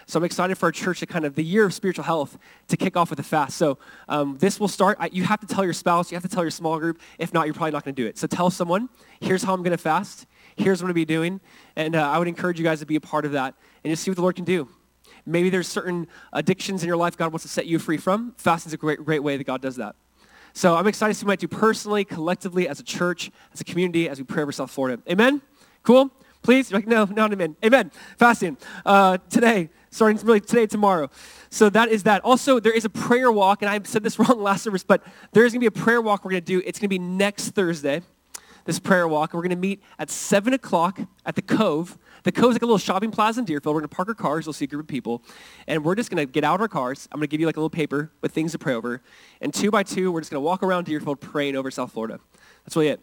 So 0.08 0.20
I'm 0.20 0.24
excited 0.24 0.58
for 0.58 0.68
our 0.68 0.72
church 0.72 1.00
to 1.00 1.06
kind 1.06 1.26
of, 1.26 1.36
the 1.36 1.44
year 1.44 1.66
of 1.66 1.74
spiritual 1.74 2.04
health, 2.04 2.38
to 2.68 2.78
kick 2.78 2.96
off 2.96 3.10
with 3.10 3.20
a 3.20 3.24
fast. 3.24 3.58
So 3.58 3.80
um, 4.08 4.38
this 4.38 4.60
will 4.60 4.68
start, 4.68 4.98
I, 5.00 5.10
you 5.12 5.24
have 5.24 5.40
to 5.40 5.48
tell 5.48 5.64
your 5.64 5.74
spouse, 5.74 6.12
you 6.12 6.16
have 6.16 6.24
to 6.24 6.30
tell 6.30 6.44
your 6.44 6.52
small 6.52 6.80
group. 6.80 7.00
If 7.18 7.34
not, 7.34 7.46
you're 7.46 7.56
probably 7.56 7.72
not 7.72 7.84
going 7.84 7.96
to 7.96 8.02
do 8.02 8.08
it. 8.08 8.18
So 8.18 8.28
tell 8.28 8.50
someone, 8.50 8.90
here's 9.20 9.44
how 9.44 9.54
I'm 9.54 9.64
going 9.64 9.72
to 9.72 9.78
fast. 9.78 10.28
Here's 10.56 10.82
what 10.82 10.90
I'm 10.90 10.94
going 10.94 11.06
to 11.06 11.08
be 11.08 11.14
doing. 11.14 11.42
And 11.76 11.96
uh, 11.96 12.10
I 12.10 12.20
would 12.20 12.28
encourage 12.28 12.60
you 12.60 12.64
guys 12.64 12.80
to 12.80 12.86
be 12.86 12.96
a 12.96 13.02
part 13.02 13.26
of 13.26 13.32
that 13.32 13.56
and 13.84 13.92
just 13.92 14.04
see 14.04 14.12
what 14.12 14.16
the 14.16 14.22
Lord 14.22 14.36
can 14.36 14.46
do. 14.46 14.70
Maybe 15.26 15.50
there's 15.50 15.68
certain 15.68 16.08
addictions 16.34 16.84
in 16.84 16.88
your 16.88 16.98
life 16.98 17.18
God 17.18 17.32
wants 17.32 17.44
to 17.44 17.50
set 17.50 17.66
you 17.66 17.80
free 17.80 17.98
from. 17.98 18.36
Fasting 18.38 18.70
is 18.70 18.74
a 18.74 18.78
great, 18.78 19.04
great 19.04 19.24
way 19.24 19.38
that 19.38 19.44
God 19.44 19.62
does 19.62 19.78
that. 19.78 19.96
So 20.54 20.76
I'm 20.76 20.88
excited 20.88 21.14
to 21.14 21.20
see 21.20 21.26
what 21.26 21.32
might 21.32 21.40
do 21.40 21.48
personally, 21.48 22.06
collectively, 22.06 22.68
as 22.68 22.80
a 22.80 22.84
church, 22.84 23.32
as 23.54 23.60
a 23.60 23.64
community, 23.64 24.08
as 24.08 24.20
we 24.20 24.24
pray 24.24 24.44
over 24.44 24.52
South 24.52 24.72
Florida. 24.72 25.02
Amen? 25.10 25.42
Cool? 25.84 26.12
Please? 26.46 26.70
You're 26.70 26.80
like, 26.80 26.88
no, 26.88 27.06
not 27.06 27.34
amen. 27.34 27.56
Amen. 27.66 27.92
Fasting. 28.20 28.56
Uh, 28.86 29.18
today, 29.32 29.72
starting 29.90 30.24
really 30.24 30.40
today, 30.40 30.68
tomorrow. 30.68 31.10
So 31.50 31.72
that 31.72 31.90
is 31.90 32.04
that. 32.04 32.22
Also, 32.24 32.60
there 32.60 32.72
is 32.72 32.86
a 32.86 32.90
prayer 32.90 33.32
walk, 33.32 33.64
and 33.64 33.70
I 33.70 33.80
said 33.84 34.04
this 34.04 34.20
wrong 34.20 34.40
last 34.40 34.62
service, 34.62 34.84
but 34.84 35.04
there 35.32 35.44
is 35.44 35.54
going 35.54 35.62
to 35.62 35.72
be 35.72 35.80
a 35.80 35.84
prayer 35.84 36.04
walk 36.04 36.24
we're 36.24 36.30
going 36.30 36.44
to 36.44 36.46
do. 36.46 36.62
It's 36.64 36.78
going 36.78 36.86
to 36.86 36.90
be 36.90 37.00
next 37.00 37.56
Thursday, 37.56 38.04
this 38.66 38.78
prayer 38.78 39.08
walk. 39.08 39.34
We're 39.34 39.42
going 39.42 39.50
to 39.50 39.56
meet 39.56 39.82
at 39.98 40.12
7 40.12 40.54
o'clock 40.54 41.00
at 41.26 41.34
the 41.34 41.42
Cove. 41.42 41.98
The 42.22 42.32
Cove's 42.32 42.54
like 42.54 42.62
a 42.62 42.66
little 42.68 42.78
shopping 42.78 43.10
plaza 43.10 43.40
in 43.40 43.46
Deerfield. 43.46 43.74
We're 43.74 43.82
going 43.82 43.90
to 43.90 43.96
park 43.96 44.10
our 44.10 44.14
cars. 44.14 44.46
You'll 44.46 44.54
see 44.54 44.66
a 44.66 44.68
group 44.68 44.84
of 44.84 44.88
people. 44.88 45.24
And 45.68 45.84
we're 45.84 45.96
just 45.96 46.12
going 46.12 46.24
to 46.24 46.32
get 46.32 46.44
out 46.44 46.54
of 46.54 46.62
our 46.62 46.68
cars. 46.68 47.10
I'm 47.12 47.18
going 47.18 47.28
to 47.28 47.32
give 47.32 47.40
you 47.40 47.48
like 47.48 47.58
a 47.58 47.60
little 47.60 47.72
paper 47.72 48.12
with 48.22 48.34
things 48.34 48.52
to 48.52 48.60
pray 48.60 48.76
over. 48.76 49.02
And 49.42 49.52
two 49.52 49.72
by 49.72 49.82
two, 49.82 50.12
we're 50.12 50.22
just 50.22 50.30
going 50.30 50.42
to 50.42 50.46
walk 50.46 50.62
around 50.62 50.86
Deerfield 50.86 51.22
praying 51.22 51.56
over 51.56 51.72
South 51.72 51.92
Florida. 51.92 52.20
That's 52.66 52.76
really 52.76 52.90
it. 52.90 53.02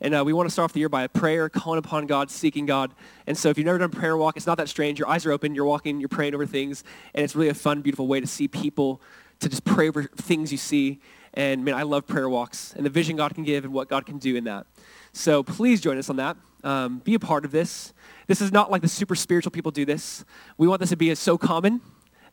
And 0.00 0.14
uh, 0.14 0.24
we 0.24 0.32
want 0.32 0.48
to 0.48 0.52
start 0.52 0.64
off 0.64 0.72
the 0.72 0.80
year 0.80 0.88
by 0.88 1.04
a 1.04 1.08
prayer, 1.08 1.48
calling 1.48 1.78
upon 1.78 2.06
God, 2.06 2.30
seeking 2.30 2.66
God. 2.66 2.92
And 3.26 3.38
so 3.38 3.48
if 3.48 3.56
you've 3.56 3.64
never 3.64 3.78
done 3.78 3.90
a 3.90 3.96
prayer 3.96 4.16
walk, 4.16 4.36
it's 4.36 4.46
not 4.46 4.58
that 4.58 4.68
strange. 4.68 4.98
Your 4.98 5.08
eyes 5.08 5.24
are 5.24 5.32
open, 5.32 5.54
you're 5.54 5.64
walking, 5.64 6.00
you're 6.00 6.08
praying 6.08 6.34
over 6.34 6.46
things. 6.46 6.84
And 7.14 7.24
it's 7.24 7.34
really 7.34 7.48
a 7.48 7.54
fun, 7.54 7.80
beautiful 7.80 8.06
way 8.06 8.20
to 8.20 8.26
see 8.26 8.48
people, 8.48 9.00
to 9.40 9.48
just 9.48 9.64
pray 9.64 9.88
over 9.88 10.04
things 10.04 10.52
you 10.52 10.58
see. 10.58 11.00
And 11.32 11.64
man, 11.64 11.74
I 11.74 11.82
love 11.82 12.06
prayer 12.06 12.28
walks 12.28 12.74
and 12.74 12.84
the 12.84 12.90
vision 12.90 13.16
God 13.16 13.34
can 13.34 13.44
give 13.44 13.64
and 13.64 13.72
what 13.72 13.88
God 13.88 14.06
can 14.06 14.18
do 14.18 14.36
in 14.36 14.44
that. 14.44 14.66
So 15.12 15.42
please 15.42 15.80
join 15.80 15.98
us 15.98 16.10
on 16.10 16.16
that. 16.16 16.36
Um, 16.62 16.98
be 16.98 17.14
a 17.14 17.18
part 17.18 17.44
of 17.44 17.50
this. 17.50 17.92
This 18.26 18.40
is 18.40 18.52
not 18.52 18.70
like 18.70 18.82
the 18.82 18.88
super 18.88 19.14
spiritual 19.14 19.50
people 19.50 19.70
do 19.70 19.84
this. 19.84 20.24
We 20.56 20.66
want 20.66 20.80
this 20.80 20.90
to 20.90 20.96
be 20.96 21.14
so 21.14 21.36
common 21.36 21.80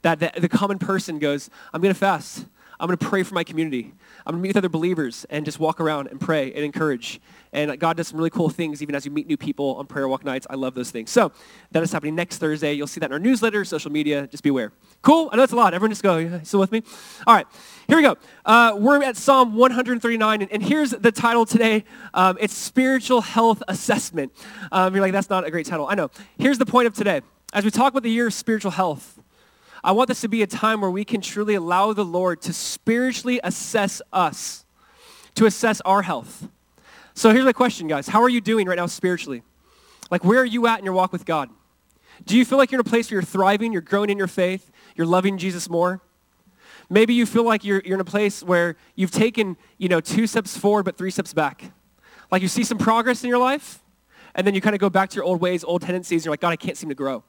that 0.04 0.20
the, 0.20 0.32
the 0.40 0.50
common 0.50 0.80
person 0.80 1.20
goes, 1.20 1.50
I'm 1.74 1.82
going 1.82 1.94
to 1.94 2.00
fast. 2.00 2.46
I'm 2.82 2.88
going 2.88 2.98
to 2.98 3.06
pray 3.06 3.22
for 3.22 3.36
my 3.36 3.44
community. 3.44 3.94
I'm 4.26 4.34
going 4.34 4.40
to 4.40 4.42
meet 4.42 4.50
with 4.50 4.58
other 4.58 4.70
believers 4.70 5.24
and 5.30 5.46
just 5.46 5.60
walk 5.60 5.80
around 5.80 6.08
and 6.08 6.20
pray 6.20 6.52
and 6.52 6.66
encourage. 6.66 7.22
And 7.54 7.80
God 7.80 7.96
does 7.96 8.08
some 8.08 8.18
really 8.18 8.32
cool 8.32 8.50
things 8.50 8.82
even 8.82 8.96
as 8.96 9.06
you 9.06 9.12
meet 9.12 9.28
new 9.28 9.38
people 9.38 9.76
on 9.76 9.86
prayer 9.86 10.08
walk 10.08 10.26
nights. 10.26 10.48
I 10.50 10.56
love 10.56 10.74
those 10.74 10.90
things. 10.90 11.12
So 11.12 11.32
that 11.74 11.84
is 11.84 11.92
happening 11.92 12.16
next 12.16 12.40
Thursday. 12.40 12.74
You'll 12.74 12.88
see 12.88 13.00
that 13.00 13.06
in 13.06 13.14
our 13.14 13.20
newsletter, 13.20 13.64
social 13.66 13.92
media. 13.92 14.26
Just 14.26 14.42
be 14.42 14.50
aware. 14.50 14.72
Cool? 15.04 15.30
I 15.32 15.38
know 15.38 15.44
it's 15.44 15.54
a 15.54 15.56
lot. 15.56 15.76
Everyone 15.76 15.92
just 15.92 16.02
go. 16.02 16.42
Still 16.42 16.60
with 16.60 16.72
me? 16.72 16.82
All 17.28 17.36
right. 17.36 17.46
Here 17.88 17.98
we 17.98 18.04
go. 18.04 18.18
Uh, 18.46 18.76
we're 18.76 19.04
at 19.04 19.16
Psalm 19.16 19.56
139. 19.56 20.42
And, 20.42 20.52
and 20.52 20.64
here's 20.64 20.90
the 20.90 21.12
title 21.12 21.46
today. 21.46 21.86
Um, 22.16 22.36
it's 22.42 22.56
Spiritual 22.56 23.22
Health 23.22 23.62
Assessment. 23.68 24.34
Um, 24.72 24.96
you're 24.96 25.04
like, 25.04 25.12
that's 25.12 25.30
not 25.30 25.46
a 25.46 25.52
great 25.52 25.68
title. 25.68 25.86
I 25.88 25.94
know. 25.94 26.10
Here's 26.40 26.58
the 26.58 26.66
point 26.66 26.88
of 26.88 26.96
today. 26.96 27.22
As 27.54 27.64
we 27.64 27.70
talk 27.70 27.94
about 27.94 28.02
the 28.02 28.10
year 28.10 28.26
of 28.26 28.34
spiritual 28.34 28.72
health, 28.72 29.21
I 29.84 29.92
want 29.94 30.08
this 30.08 30.22
to 30.22 30.28
be 30.28 30.44
a 30.44 30.48
time 30.48 30.82
where 30.82 30.92
we 30.92 31.04
can 31.04 31.22
truly 31.22 31.56
allow 31.56 31.94
the 31.94 32.06
Lord 32.06 32.42
to 32.44 32.54
spiritually 32.54 33.40
assess 33.44 34.02
us, 34.14 34.66
to 35.36 35.46
assess 35.46 35.82
our 35.82 36.04
health. 36.04 36.48
So 37.14 37.32
here's 37.32 37.46
my 37.46 37.54
question, 37.54 37.88
guys. 37.88 38.08
How 38.08 38.22
are 38.22 38.30
you 38.30 38.42
doing 38.42 38.68
right 38.68 38.78
now 38.78 38.86
spiritually? 38.86 39.44
Like, 40.12 40.24
where 40.24 40.40
are 40.40 40.46
you 40.46 40.68
at 40.68 40.80
in 40.80 40.86
your 40.86 40.94
walk 40.94 41.12
with 41.12 41.26
God? 41.26 41.50
Do 42.26 42.38
you 42.38 42.46
feel 42.46 42.58
like 42.58 42.72
you're 42.72 42.80
in 42.80 42.86
a 42.86 42.90
place 42.90 43.10
where 43.10 43.16
you're 43.16 43.24
thriving, 43.24 43.72
you're 43.74 43.82
growing 43.82 44.10
in 44.10 44.18
your 44.18 44.28
faith, 44.28 44.72
you're 44.96 45.08
loving 45.08 45.38
Jesus 45.38 45.70
more? 45.70 46.02
Maybe 46.90 47.14
you 47.14 47.26
feel 47.26 47.44
like 47.44 47.64
you're, 47.64 47.82
you're 47.86 47.96
in 47.96 48.02
a 48.02 48.06
place 48.06 48.44
where 48.44 48.76
you've 48.96 49.12
taken, 49.12 49.58
you 49.78 49.88
know, 49.90 50.02
two 50.02 50.28
steps 50.28 50.58
forward 50.58 50.84
but 50.84 50.98
three 50.98 51.10
steps 51.10 51.34
back. 51.34 51.72
Like 52.30 52.42
you 52.42 52.48
see 52.48 52.64
some 52.64 52.78
progress 52.78 53.24
in 53.24 53.30
your 53.30 53.40
life, 53.40 53.80
and 54.36 54.46
then 54.46 54.54
you 54.54 54.62
kind 54.62 54.76
of 54.76 54.80
go 54.80 54.90
back 54.90 55.10
to 55.10 55.16
your 55.16 55.24
old 55.24 55.42
ways, 55.42 55.64
old 55.64 55.82
tendencies, 55.82 56.22
and 56.22 56.26
you're 56.26 56.34
like, 56.34 56.42
God, 56.42 56.50
I 56.50 56.56
can't 56.56 56.78
seem 56.78 56.90
to 56.90 56.96
grow. 56.96 57.24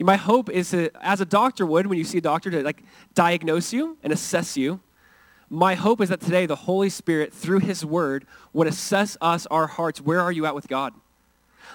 My 0.00 0.16
hope 0.16 0.48
is 0.48 0.70
to, 0.70 0.90
as 1.04 1.20
a 1.20 1.24
doctor 1.24 1.66
would, 1.66 1.86
when 1.86 1.98
you 1.98 2.04
see 2.04 2.18
a 2.18 2.20
doctor, 2.20 2.50
to 2.50 2.62
like 2.62 2.82
diagnose 3.14 3.72
you 3.72 3.98
and 4.02 4.12
assess 4.12 4.56
you. 4.56 4.80
My 5.50 5.74
hope 5.74 6.00
is 6.00 6.10
that 6.10 6.20
today 6.20 6.46
the 6.46 6.54
Holy 6.54 6.88
Spirit, 6.88 7.32
through 7.32 7.60
his 7.60 7.84
word, 7.84 8.26
would 8.52 8.68
assess 8.68 9.16
us, 9.20 9.46
our 9.46 9.66
hearts. 9.66 10.00
Where 10.00 10.20
are 10.20 10.30
you 10.30 10.46
at 10.46 10.54
with 10.54 10.68
God? 10.68 10.94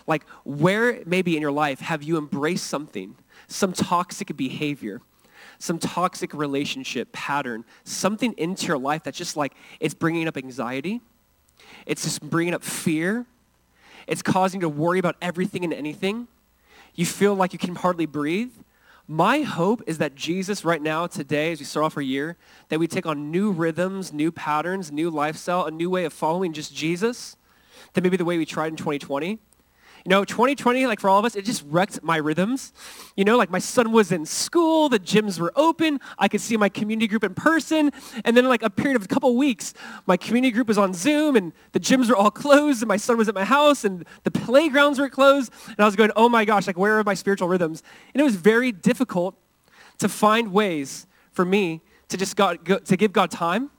Like, 0.08 0.26
where 0.46 1.02
maybe 1.06 1.36
in 1.36 1.42
your 1.42 1.52
life 1.52 1.80
have 1.80 2.02
you 2.02 2.18
embraced 2.18 2.68
something, 2.68 3.16
some 3.48 3.74
toxic 3.74 4.36
behavior, 4.38 5.02
some 5.60 5.80
toxic 5.80 6.34
relationship 6.34 7.12
pattern, 7.12 7.66
something 7.84 8.34
into 8.38 8.68
your 8.68 8.78
life 8.78 9.04
that's 9.04 9.18
just 9.18 9.36
like, 9.36 9.54
it's 9.80 9.94
bringing 9.94 10.28
up 10.28 10.38
anxiety. 10.38 11.02
It's 11.86 12.04
just 12.04 12.22
bringing 12.22 12.54
up 12.54 12.64
fear. 12.64 13.26
It's 14.08 14.22
causing 14.22 14.62
you 14.62 14.66
to 14.66 14.70
worry 14.70 15.00
about 15.00 15.16
everything 15.22 15.64
and 15.64 15.74
anything 15.74 16.28
you 16.96 17.06
feel 17.06 17.36
like 17.36 17.54
you 17.54 17.60
can 17.60 17.76
hardly 17.76 18.06
breathe. 18.06 18.52
My 19.08 19.42
hope 19.42 19.82
is 19.86 19.98
that 19.98 20.16
Jesus 20.16 20.64
right 20.64 20.82
now, 20.82 21.08
today, 21.08 21.52
as 21.52 21.60
we 21.60 21.66
start 21.66 21.86
off 21.86 21.98
our 21.98 22.02
year, 22.02 22.38
that 22.70 22.80
we 22.80 22.88
take 22.88 23.06
on 23.06 23.32
new 23.32 23.52
rhythms, 23.52 24.14
new 24.14 24.32
patterns, 24.32 24.92
new 24.92 25.10
lifestyle, 25.10 25.66
a 25.66 25.72
new 25.72 25.90
way 25.90 26.06
of 26.06 26.14
following 26.14 26.54
just 26.54 26.74
Jesus 26.74 27.36
than 27.94 28.04
maybe 28.04 28.18
the 28.18 28.26
way 28.26 28.38
we 28.38 28.46
tried 28.46 28.68
in 28.68 28.78
2020. 28.78 29.40
You 30.06 30.10
know, 30.10 30.26
2020, 30.26 30.86
like 30.86 31.00
for 31.00 31.10
all 31.10 31.18
of 31.18 31.24
us, 31.24 31.38
it 31.38 31.46
just 31.46 31.64
wrecked 31.66 32.04
my 32.04 32.18
rhythms. 32.18 32.74
You 33.16 33.24
know, 33.24 33.38
like 33.38 33.50
my 33.50 33.60
son 33.60 33.94
was 33.94 34.12
in 34.12 34.26
school, 34.26 34.90
the 34.90 35.00
gyms 35.00 35.40
were 35.40 35.54
open, 35.56 36.02
I 36.20 36.28
could 36.28 36.42
see 36.42 36.58
my 36.58 36.68
community 36.68 37.08
group 37.08 37.24
in 37.24 37.34
person, 37.34 37.90
and 38.26 38.36
then 38.36 38.50
like 38.50 38.64
a 38.64 38.70
period 38.70 38.98
of 38.98 39.06
a 39.06 39.08
couple 39.08 39.34
weeks, 39.38 39.74
my 40.06 40.18
community 40.18 40.52
group 40.52 40.68
was 40.68 40.78
on 40.78 40.94
Zoom, 40.94 41.38
and 41.38 41.54
the 41.72 41.80
gyms 41.80 42.10
were 42.10 42.18
all 42.18 42.32
closed, 42.46 42.82
and 42.82 42.90
my 42.90 42.98
son 42.98 43.18
was 43.18 43.30
at 43.30 43.36
my 43.36 43.46
house, 43.46 43.86
and 43.86 44.06
the 44.24 44.32
playgrounds 44.32 45.00
were 45.00 45.10
closed, 45.10 45.54
and 45.68 45.80
I 45.80 45.86
was 45.86 45.96
going, 45.96 46.12
oh 46.18 46.28
my 46.28 46.44
gosh, 46.44 46.68
like 46.68 46.78
where 46.78 47.00
are 47.00 47.04
my 47.06 47.14
spiritual 47.14 47.48
rhythms? 47.48 47.82
And 48.14 48.20
it 48.20 48.26
was 48.26 48.36
very 48.36 48.74
difficult 48.74 49.36
to 50.00 50.10
find 50.10 50.52
ways 50.52 51.08
for 51.32 51.46
me 51.46 51.80
to 52.10 52.18
just 52.18 52.36
God, 52.36 52.66
go, 52.66 52.78
to 52.78 52.98
give 52.98 53.14
God 53.14 53.32
time, 53.32 53.72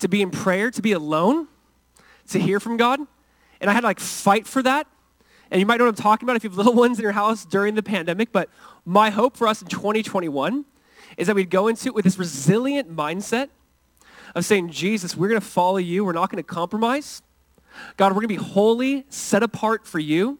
to 0.00 0.08
be 0.08 0.20
in 0.20 0.30
prayer, 0.30 0.70
to 0.70 0.82
be 0.82 0.92
alone, 0.92 1.48
to 2.28 2.38
hear 2.38 2.60
from 2.60 2.76
God. 2.76 3.00
And 3.62 3.70
I 3.70 3.72
had 3.72 3.80
to 3.80 3.86
like 3.86 3.98
fight 3.98 4.46
for 4.46 4.62
that 4.62 4.86
and 5.50 5.60
you 5.60 5.66
might 5.66 5.78
know 5.78 5.84
what 5.84 5.98
I'm 5.98 6.02
talking 6.02 6.26
about 6.26 6.36
if 6.36 6.44
you 6.44 6.50
have 6.50 6.56
little 6.56 6.74
ones 6.74 6.98
in 6.98 7.02
your 7.02 7.12
house 7.12 7.44
during 7.44 7.74
the 7.74 7.82
pandemic, 7.82 8.32
but 8.32 8.48
my 8.84 9.10
hope 9.10 9.36
for 9.36 9.46
us 9.46 9.62
in 9.62 9.68
2021 9.68 10.64
is 11.16 11.26
that 11.26 11.36
we'd 11.36 11.50
go 11.50 11.68
into 11.68 11.88
it 11.88 11.94
with 11.94 12.04
this 12.04 12.18
resilient 12.18 12.94
mindset 12.94 13.48
of 14.34 14.44
saying, 14.44 14.70
Jesus, 14.70 15.16
we're 15.16 15.28
going 15.28 15.40
to 15.40 15.46
follow 15.46 15.78
you. 15.78 16.04
We're 16.04 16.12
not 16.12 16.30
going 16.30 16.42
to 16.42 16.48
compromise. 16.48 17.22
God, 17.96 18.12
we're 18.12 18.22
going 18.22 18.36
to 18.36 18.42
be 18.42 18.50
holy, 18.50 19.04
set 19.08 19.42
apart 19.42 19.86
for 19.86 19.98
you. 19.98 20.38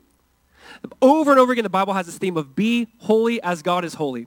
Over 1.01 1.31
and 1.31 1.41
over 1.41 1.53
again, 1.53 1.65
the 1.65 1.71
Bible 1.71 1.95
has 1.95 2.07
this 2.07 2.19
theme 2.19 2.37
of 2.37 2.55
be 2.55 2.89
holy 2.99 3.43
as 3.43 3.63
God 3.63 3.85
is 3.85 3.95
holy. 3.95 4.27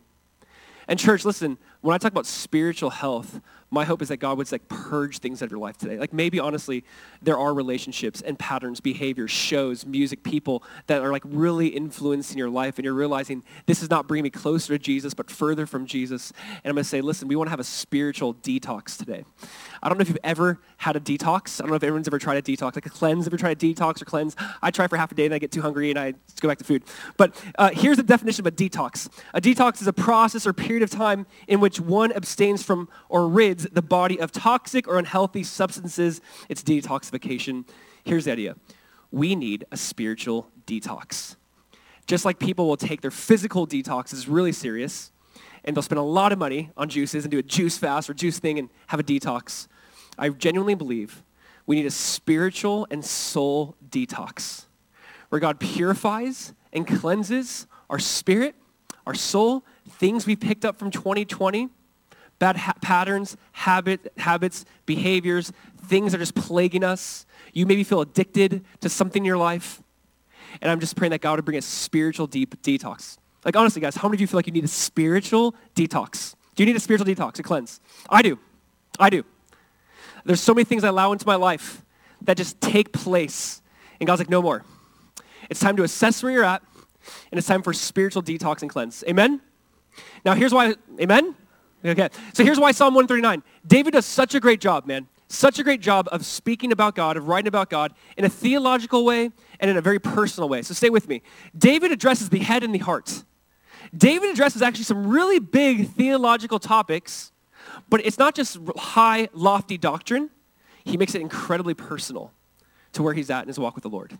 And 0.87 0.99
church, 0.99 1.23
listen, 1.23 1.57
when 1.81 1.93
I 1.93 1.97
talk 1.97 2.11
about 2.11 2.25
spiritual 2.25 2.89
health, 2.89 3.39
my 3.71 3.85
hope 3.85 4.01
is 4.01 4.09
that 4.09 4.17
God 4.17 4.37
would 4.37 4.51
like 4.51 4.67
purge 4.67 5.19
things 5.19 5.41
out 5.41 5.45
of 5.45 5.51
your 5.51 5.59
life 5.59 5.77
today. 5.77 5.97
Like 5.97 6.11
maybe 6.11 6.39
honestly, 6.39 6.83
there 7.21 7.37
are 7.37 7.53
relationships 7.53 8.21
and 8.21 8.37
patterns, 8.37 8.81
behaviors, 8.81 9.31
shows, 9.31 9.85
music, 9.85 10.23
people 10.23 10.61
that 10.87 11.01
are 11.01 11.11
like 11.11 11.23
really 11.25 11.67
influencing 11.67 12.37
your 12.37 12.49
life 12.49 12.77
and 12.77 12.83
you're 12.83 12.93
realizing 12.93 13.43
this 13.67 13.81
is 13.81 13.89
not 13.89 14.07
bringing 14.07 14.23
me 14.23 14.29
closer 14.29 14.77
to 14.77 14.79
Jesus, 14.79 15.13
but 15.13 15.31
further 15.31 15.65
from 15.65 15.85
Jesus. 15.85 16.33
And 16.63 16.71
I'm 16.71 16.75
going 16.75 16.83
to 16.83 16.89
say, 16.89 16.99
listen, 16.99 17.29
we 17.29 17.37
want 17.37 17.47
to 17.47 17.51
have 17.51 17.61
a 17.61 17.63
spiritual 17.63 18.33
detox 18.33 18.97
today. 18.97 19.23
I 19.81 19.87
don't 19.87 19.97
know 19.97 20.01
if 20.01 20.09
you've 20.09 20.17
ever 20.23 20.59
had 20.77 20.97
a 20.97 20.99
detox. 20.99 21.59
I 21.59 21.63
don't 21.63 21.69
know 21.69 21.75
if 21.77 21.83
everyone's 21.83 22.07
ever 22.07 22.19
tried 22.19 22.37
a 22.37 22.41
detox, 22.41 22.75
like 22.75 22.85
a 22.85 22.89
cleanse. 22.89 23.25
Ever 23.25 23.37
tried 23.37 23.63
a 23.63 23.73
detox 23.73 24.01
or 24.01 24.05
cleanse? 24.05 24.35
I 24.61 24.71
try 24.71 24.87
for 24.87 24.97
half 24.97 25.13
a 25.13 25.15
day 25.15 25.25
and 25.25 25.33
I 25.33 25.39
get 25.39 25.51
too 25.51 25.61
hungry 25.61 25.89
and 25.89 25.97
I 25.97 26.13
go 26.41 26.49
back 26.49 26.57
to 26.57 26.65
food. 26.65 26.83
But 27.15 27.41
uh, 27.57 27.69
here's 27.73 27.97
the 27.97 28.03
definition 28.03 28.45
of 28.45 28.47
a 28.47 28.55
detox. 28.55 29.09
A 29.33 29.39
detox 29.39 29.81
is 29.81 29.87
a 29.87 29.93
process 29.93 30.45
or 30.45 30.51
period 30.51 30.83
of 30.83 30.89
time 30.89 31.25
in 31.47 31.61
which 31.61 31.79
one 31.79 32.11
abstains 32.11 32.63
from 32.63 32.89
or 33.07 33.27
rids 33.29 33.60
the 33.63 33.81
body 33.81 34.19
of 34.19 34.31
toxic 34.31 34.87
or 34.87 34.97
unhealthy 34.97 35.43
substances. 35.43 36.21
It's 36.49 36.63
detoxification. 36.63 37.67
Here's 38.03 38.25
the 38.25 38.31
idea. 38.31 38.55
We 39.11 39.35
need 39.35 39.65
a 39.71 39.77
spiritual 39.77 40.49
detox. 40.65 41.35
Just 42.07 42.25
like 42.25 42.39
people 42.39 42.67
will 42.67 42.77
take 42.77 43.01
their 43.01 43.11
physical 43.11 43.67
detox 43.67 44.13
is 44.13 44.27
really 44.27 44.51
serious, 44.51 45.11
and 45.63 45.75
they'll 45.75 45.83
spend 45.83 45.99
a 45.99 46.03
lot 46.03 46.31
of 46.31 46.39
money 46.39 46.71
on 46.75 46.89
juices 46.89 47.23
and 47.23 47.31
do 47.31 47.37
a 47.37 47.43
juice 47.43 47.77
fast 47.77 48.09
or 48.09 48.13
juice 48.13 48.39
thing 48.39 48.57
and 48.59 48.69
have 48.87 48.99
a 48.99 49.03
detox. 49.03 49.67
I 50.17 50.29
genuinely 50.29 50.75
believe 50.75 51.23
we 51.65 51.75
need 51.75 51.85
a 51.85 51.91
spiritual 51.91 52.87
and 52.89 53.05
soul 53.05 53.75
detox 53.89 54.65
where 55.29 55.39
God 55.39 55.59
purifies 55.59 56.53
and 56.73 56.85
cleanses 56.85 57.67
our 57.89 57.99
spirit, 57.99 58.55
our 59.05 59.13
soul, 59.13 59.63
things 59.87 60.25
we 60.25 60.35
picked 60.35 60.65
up 60.65 60.77
from 60.77 60.91
2020, 60.91 61.69
bad 62.41 62.57
ha- 62.57 62.73
patterns, 62.81 63.37
habit, 63.51 64.11
habits, 64.17 64.65
behaviors, 64.87 65.53
things 65.85 66.11
that 66.11 66.17
are 66.17 66.23
just 66.23 66.33
plaguing 66.33 66.83
us. 66.83 67.27
You 67.53 67.67
maybe 67.67 67.83
feel 67.83 68.01
addicted 68.01 68.65
to 68.79 68.89
something 68.89 69.21
in 69.21 69.25
your 69.25 69.37
life. 69.37 69.79
And 70.59 70.71
I'm 70.71 70.79
just 70.79 70.95
praying 70.95 71.11
that 71.11 71.21
God 71.21 71.37
would 71.37 71.45
bring 71.45 71.59
a 71.59 71.61
spiritual 71.61 72.25
deep 72.25 72.59
detox. 72.63 73.19
Like 73.45 73.55
honestly, 73.55 73.79
guys, 73.79 73.95
how 73.95 74.07
many 74.07 74.17
of 74.17 74.21
you 74.21 74.27
feel 74.27 74.39
like 74.39 74.47
you 74.47 74.53
need 74.53 74.63
a 74.63 74.67
spiritual 74.67 75.53
detox? 75.75 76.33
Do 76.55 76.63
you 76.63 76.65
need 76.65 76.75
a 76.75 76.79
spiritual 76.79 77.05
detox, 77.05 77.37
a 77.37 77.43
cleanse? 77.43 77.79
I 78.09 78.23
do. 78.23 78.39
I 78.99 79.11
do. 79.11 79.23
There's 80.25 80.41
so 80.41 80.55
many 80.55 80.65
things 80.65 80.83
I 80.83 80.87
allow 80.87 81.11
into 81.11 81.27
my 81.27 81.35
life 81.35 81.83
that 82.23 82.37
just 82.37 82.59
take 82.59 82.91
place. 82.91 83.61
And 83.99 84.07
God's 84.07 84.19
like, 84.19 84.31
no 84.31 84.41
more. 84.41 84.65
It's 85.51 85.59
time 85.59 85.77
to 85.77 85.83
assess 85.83 86.23
where 86.23 86.31
you're 86.31 86.43
at, 86.43 86.63
and 87.31 87.37
it's 87.37 87.47
time 87.47 87.61
for 87.61 87.71
spiritual 87.71 88.23
detox 88.23 88.63
and 88.63 88.69
cleanse. 88.69 89.03
Amen? 89.07 89.41
Now, 90.25 90.33
here's 90.33 90.53
why, 90.53 90.75
amen? 90.99 91.35
Okay, 91.83 92.09
so 92.33 92.43
here's 92.43 92.59
why 92.59 92.71
Psalm 92.71 92.93
139. 92.93 93.43
David 93.65 93.93
does 93.93 94.05
such 94.05 94.35
a 94.35 94.39
great 94.39 94.61
job, 94.61 94.85
man. 94.85 95.07
Such 95.27 95.59
a 95.59 95.63
great 95.63 95.81
job 95.81 96.09
of 96.11 96.25
speaking 96.25 96.71
about 96.71 96.93
God, 96.93 97.17
of 97.17 97.27
writing 97.27 97.47
about 97.47 97.69
God 97.69 97.93
in 98.17 98.25
a 98.25 98.29
theological 98.29 99.05
way 99.05 99.31
and 99.59 99.71
in 99.71 99.77
a 99.77 99.81
very 99.81 99.97
personal 99.97 100.49
way. 100.49 100.61
So 100.61 100.73
stay 100.73 100.89
with 100.89 101.07
me. 101.07 101.21
David 101.57 101.91
addresses 101.91 102.29
the 102.29 102.39
head 102.39 102.63
and 102.63 102.75
the 102.75 102.79
heart. 102.79 103.23
David 103.95 104.29
addresses 104.29 104.61
actually 104.61 104.83
some 104.83 105.07
really 105.07 105.39
big 105.39 105.89
theological 105.89 106.59
topics 106.59 107.31
but 107.89 108.05
it's 108.05 108.17
not 108.17 108.35
just 108.35 108.57
high, 108.77 109.29
lofty 109.33 109.77
doctrine. 109.77 110.29
He 110.83 110.97
makes 110.97 111.15
it 111.15 111.21
incredibly 111.21 111.73
personal 111.73 112.33
to 112.93 113.03
where 113.03 113.13
he's 113.13 113.29
at 113.29 113.43
in 113.43 113.47
his 113.47 113.59
walk 113.59 113.75
with 113.75 113.83
the 113.83 113.89
Lord. 113.89 114.17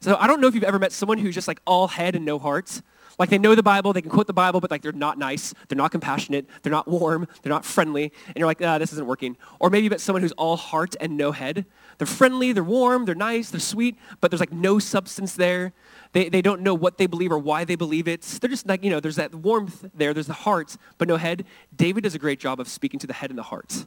So 0.00 0.16
I 0.18 0.26
don't 0.26 0.40
know 0.40 0.46
if 0.46 0.54
you've 0.54 0.64
ever 0.64 0.78
met 0.78 0.92
someone 0.92 1.18
who's 1.18 1.34
just 1.34 1.48
like 1.48 1.60
all 1.66 1.88
head 1.88 2.14
and 2.14 2.24
no 2.24 2.38
heart. 2.38 2.82
Like 3.18 3.28
they 3.28 3.36
know 3.36 3.54
the 3.54 3.62
Bible, 3.62 3.92
they 3.92 4.00
can 4.00 4.10
quote 4.10 4.26
the 4.26 4.32
Bible, 4.32 4.60
but 4.60 4.70
like 4.70 4.80
they're 4.80 4.92
not 4.92 5.18
nice, 5.18 5.52
they're 5.68 5.76
not 5.76 5.90
compassionate, 5.90 6.46
they're 6.62 6.72
not 6.72 6.88
warm, 6.88 7.28
they're 7.42 7.52
not 7.52 7.66
friendly, 7.66 8.12
and 8.26 8.36
you're 8.36 8.46
like, 8.46 8.62
ah, 8.62 8.78
this 8.78 8.94
isn't 8.94 9.06
working. 9.06 9.36
Or 9.58 9.68
maybe 9.68 9.84
you 9.84 9.90
met 9.90 10.00
someone 10.00 10.22
who's 10.22 10.32
all 10.32 10.56
heart 10.56 10.96
and 11.02 11.18
no 11.18 11.30
head. 11.32 11.66
They're 11.98 12.06
friendly, 12.06 12.54
they're 12.54 12.64
warm, 12.64 13.04
they're 13.04 13.14
nice, 13.14 13.50
they're 13.50 13.60
sweet, 13.60 13.98
but 14.22 14.30
there's 14.30 14.40
like 14.40 14.52
no 14.52 14.78
substance 14.78 15.34
there. 15.34 15.74
They, 16.12 16.30
they 16.30 16.40
don't 16.40 16.62
know 16.62 16.72
what 16.72 16.96
they 16.96 17.06
believe 17.06 17.30
or 17.30 17.38
why 17.38 17.64
they 17.64 17.76
believe 17.76 18.08
it. 18.08 18.22
They're 18.22 18.48
just 18.48 18.66
like, 18.66 18.82
you 18.82 18.88
know, 18.88 19.00
there's 19.00 19.16
that 19.16 19.34
warmth 19.34 19.84
there. 19.94 20.14
There's 20.14 20.26
the 20.26 20.32
heart, 20.32 20.78
but 20.96 21.06
no 21.06 21.18
head. 21.18 21.44
David 21.76 22.04
does 22.04 22.14
a 22.14 22.18
great 22.18 22.40
job 22.40 22.58
of 22.58 22.68
speaking 22.68 22.98
to 23.00 23.06
the 23.06 23.12
head 23.12 23.28
and 23.28 23.38
the 23.38 23.42
heart. 23.42 23.84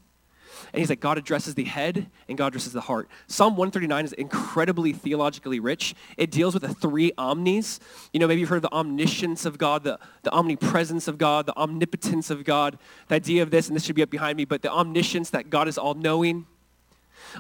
And 0.72 0.80
he's 0.80 0.90
like, 0.90 1.00
God 1.00 1.18
addresses 1.18 1.56
the 1.56 1.64
head 1.64 2.08
and 2.28 2.38
God 2.38 2.48
addresses 2.48 2.74
the 2.74 2.82
heart. 2.82 3.10
Psalm 3.28 3.56
139 3.58 4.06
is 4.06 4.14
incredibly 4.14 4.94
theologically 4.94 5.60
rich. 5.60 5.96
It 6.18 6.32
deals 6.32 6.54
with 6.54 6.64
the 6.64 6.74
three 6.74 7.12
omnis. 7.18 7.80
You 8.12 8.20
know, 8.20 8.28
maybe 8.28 8.42
you've 8.42 8.50
heard 8.50 8.64
of 8.64 8.70
the 8.70 8.74
omniscience 8.74 9.46
of 9.46 9.58
God, 9.58 9.84
the, 9.84 10.00
the 10.22 10.32
omnipresence 10.32 11.08
of 11.08 11.18
God, 11.18 11.46
the 11.46 11.58
omnipotence 11.58 12.30
of 12.30 12.44
God. 12.44 12.78
The 13.08 13.16
idea 13.16 13.44
of 13.44 13.52
this, 13.52 13.68
and 13.68 13.76
this 13.76 13.84
should 13.84 13.96
be 13.96 14.04
up 14.04 14.10
behind 14.10 14.38
me, 14.38 14.46
but 14.46 14.62
the 14.62 14.72
omniscience 14.72 15.30
that 15.32 15.50
God 15.50 15.68
is 15.68 15.78
all-knowing. 15.78 16.46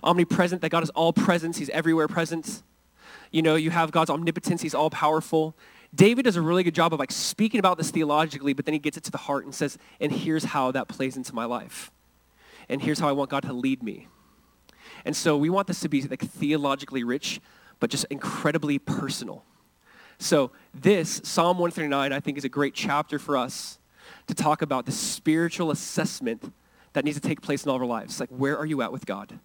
Omnipresent, 0.03 0.61
that 0.61 0.69
God 0.69 0.83
is 0.83 0.89
all 0.91 1.13
presence. 1.13 1.57
He's 1.57 1.69
everywhere 1.69 2.07
present. 2.07 2.63
You 3.31 3.41
know, 3.41 3.55
you 3.55 3.69
have 3.69 3.91
God's 3.91 4.09
omnipotence. 4.09 4.61
He's 4.61 4.75
all 4.75 4.89
powerful. 4.89 5.55
David 5.95 6.23
does 6.23 6.35
a 6.35 6.41
really 6.41 6.63
good 6.63 6.73
job 6.73 6.93
of 6.93 6.99
like 6.99 7.11
speaking 7.11 7.59
about 7.59 7.77
this 7.77 7.91
theologically, 7.91 8.53
but 8.53 8.65
then 8.65 8.73
he 8.73 8.79
gets 8.79 8.97
it 8.97 9.03
to 9.03 9.11
the 9.11 9.17
heart 9.17 9.45
and 9.45 9.53
says, 9.53 9.77
and 9.99 10.11
here's 10.11 10.43
how 10.45 10.71
that 10.71 10.87
plays 10.87 11.17
into 11.17 11.35
my 11.35 11.45
life. 11.45 11.91
And 12.69 12.81
here's 12.81 12.99
how 12.99 13.09
I 13.09 13.11
want 13.11 13.29
God 13.29 13.43
to 13.43 13.53
lead 13.53 13.83
me. 13.83 14.07
And 15.05 15.15
so 15.15 15.37
we 15.37 15.49
want 15.49 15.67
this 15.67 15.79
to 15.81 15.89
be 15.89 16.01
like 16.03 16.21
theologically 16.21 17.03
rich, 17.03 17.41
but 17.79 17.89
just 17.89 18.05
incredibly 18.09 18.79
personal. 18.79 19.43
So 20.17 20.51
this, 20.73 21.21
Psalm 21.23 21.57
139, 21.57 22.13
I 22.13 22.19
think 22.19 22.37
is 22.37 22.45
a 22.45 22.49
great 22.49 22.73
chapter 22.73 23.19
for 23.19 23.35
us 23.35 23.79
to 24.27 24.33
talk 24.33 24.61
about 24.61 24.85
the 24.85 24.91
spiritual 24.91 25.71
assessment 25.71 26.53
that 26.93 27.03
needs 27.03 27.19
to 27.19 27.27
take 27.27 27.41
place 27.41 27.65
in 27.65 27.69
all 27.69 27.75
of 27.75 27.81
our 27.81 27.87
lives. 27.87 28.19
Like, 28.19 28.29
where 28.29 28.57
are 28.57 28.65
you 28.65 28.81
at 28.81 28.91
with 28.91 29.05
God? 29.05 29.39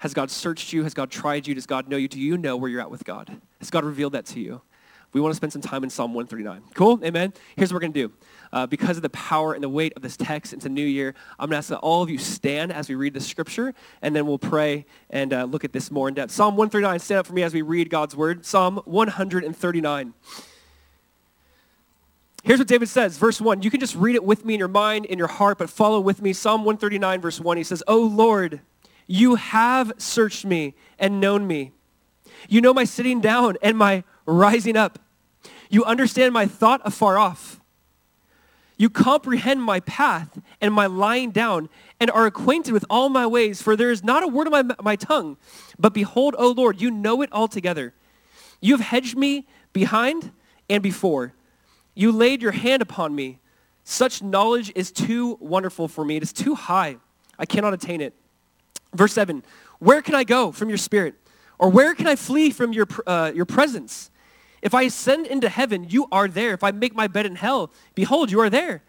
Has 0.00 0.14
God 0.14 0.30
searched 0.30 0.72
you? 0.72 0.84
Has 0.84 0.94
God 0.94 1.10
tried 1.10 1.46
you? 1.46 1.54
Does 1.54 1.66
God 1.66 1.88
know 1.88 1.96
you? 1.96 2.08
Do 2.08 2.20
you 2.20 2.36
know 2.36 2.56
where 2.56 2.70
you're 2.70 2.80
at 2.80 2.90
with 2.90 3.04
God? 3.04 3.40
Has 3.60 3.70
God 3.70 3.84
revealed 3.84 4.12
that 4.12 4.26
to 4.26 4.40
you? 4.40 4.62
We 5.12 5.20
want 5.20 5.32
to 5.32 5.36
spend 5.36 5.52
some 5.52 5.62
time 5.62 5.84
in 5.84 5.90
Psalm 5.90 6.12
139. 6.12 6.62
Cool? 6.74 7.00
Amen? 7.02 7.32
Here's 7.56 7.72
what 7.72 7.76
we're 7.76 7.80
going 7.80 7.92
to 7.94 8.08
do. 8.08 8.12
Uh, 8.52 8.66
because 8.66 8.96
of 8.96 9.02
the 9.02 9.10
power 9.10 9.54
and 9.54 9.62
the 9.62 9.68
weight 9.68 9.92
of 9.96 10.02
this 10.02 10.16
text, 10.16 10.52
it's 10.52 10.66
a 10.66 10.68
new 10.68 10.84
year. 10.84 11.14
I'm 11.38 11.48
going 11.48 11.52
to 11.52 11.58
ask 11.58 11.70
that 11.70 11.78
all 11.78 12.02
of 12.02 12.10
you 12.10 12.18
stand 12.18 12.72
as 12.72 12.88
we 12.88 12.94
read 12.94 13.14
the 13.14 13.20
scripture, 13.20 13.74
and 14.02 14.14
then 14.14 14.26
we'll 14.26 14.38
pray 14.38 14.84
and 15.08 15.32
uh, 15.32 15.44
look 15.44 15.64
at 15.64 15.72
this 15.72 15.90
more 15.90 16.08
in 16.08 16.14
depth. 16.14 16.32
Psalm 16.32 16.56
139, 16.56 16.98
stand 16.98 17.20
up 17.20 17.26
for 17.26 17.32
me 17.32 17.42
as 17.42 17.54
we 17.54 17.62
read 17.62 17.88
God's 17.88 18.14
word. 18.14 18.44
Psalm 18.44 18.82
139. 18.84 20.14
Here's 22.44 22.58
what 22.58 22.68
David 22.68 22.88
says, 22.88 23.18
verse 23.18 23.40
1. 23.40 23.62
You 23.62 23.70
can 23.70 23.80
just 23.80 23.96
read 23.96 24.14
it 24.14 24.24
with 24.24 24.44
me 24.44 24.54
in 24.54 24.58
your 24.58 24.68
mind, 24.68 25.06
in 25.06 25.18
your 25.18 25.28
heart, 25.28 25.58
but 25.58 25.68
follow 25.68 26.00
with 26.00 26.22
me. 26.22 26.32
Psalm 26.32 26.64
139, 26.64 27.20
verse 27.20 27.40
1. 27.40 27.56
He 27.56 27.64
says, 27.64 27.82
O 27.88 27.98
Lord, 27.98 28.60
you 29.06 29.34
have 29.34 29.92
searched 29.98 30.44
me 30.44 30.74
and 30.98 31.20
known 31.20 31.46
me. 31.46 31.72
You 32.48 32.60
know 32.60 32.72
my 32.72 32.84
sitting 32.84 33.20
down 33.20 33.56
and 33.62 33.76
my 33.76 34.04
rising 34.28 34.76
up. 34.76 34.98
You 35.70 35.84
understand 35.84 36.32
my 36.32 36.46
thought 36.46 36.80
afar 36.84 37.18
off. 37.18 37.60
You 38.76 38.88
comprehend 38.88 39.62
my 39.62 39.80
path 39.80 40.38
and 40.60 40.72
my 40.72 40.86
lying 40.86 41.32
down 41.32 41.68
and 41.98 42.10
are 42.12 42.26
acquainted 42.26 42.72
with 42.72 42.84
all 42.88 43.08
my 43.08 43.26
ways, 43.26 43.60
for 43.60 43.74
there 43.74 43.90
is 43.90 44.04
not 44.04 44.22
a 44.22 44.28
word 44.28 44.46
of 44.46 44.52
my, 44.52 44.74
my 44.82 44.94
tongue. 44.94 45.36
But 45.78 45.92
behold, 45.92 46.36
O 46.38 46.52
Lord, 46.52 46.80
you 46.80 46.90
know 46.90 47.20
it 47.22 47.28
altogether. 47.32 47.92
You 48.60 48.76
have 48.76 48.86
hedged 48.86 49.16
me 49.16 49.48
behind 49.72 50.30
and 50.70 50.80
before. 50.82 51.34
You 51.94 52.12
laid 52.12 52.40
your 52.40 52.52
hand 52.52 52.80
upon 52.80 53.16
me. 53.16 53.40
Such 53.82 54.22
knowledge 54.22 54.70
is 54.76 54.92
too 54.92 55.36
wonderful 55.40 55.88
for 55.88 56.04
me. 56.04 56.16
It 56.16 56.22
is 56.22 56.32
too 56.32 56.54
high. 56.54 56.98
I 57.38 57.46
cannot 57.46 57.74
attain 57.74 58.00
it. 58.00 58.14
Verse 58.94 59.12
7, 59.12 59.42
where 59.80 60.02
can 60.02 60.14
I 60.14 60.24
go 60.24 60.52
from 60.52 60.68
your 60.68 60.78
spirit? 60.78 61.14
Or 61.58 61.68
where 61.68 61.94
can 61.94 62.06
I 62.06 62.14
flee 62.14 62.50
from 62.50 62.72
your, 62.72 62.86
uh, 63.06 63.32
your 63.34 63.44
presence? 63.44 64.10
If 64.62 64.74
I 64.74 64.82
ascend 64.82 65.26
into 65.26 65.48
heaven, 65.48 65.86
you 65.88 66.06
are 66.10 66.28
there. 66.28 66.52
If 66.52 66.64
I 66.64 66.70
make 66.70 66.94
my 66.94 67.06
bed 67.06 67.26
in 67.26 67.36
hell, 67.36 67.70
behold, 67.94 68.30
you 68.30 68.40
are 68.40 68.50
there. 68.50 68.82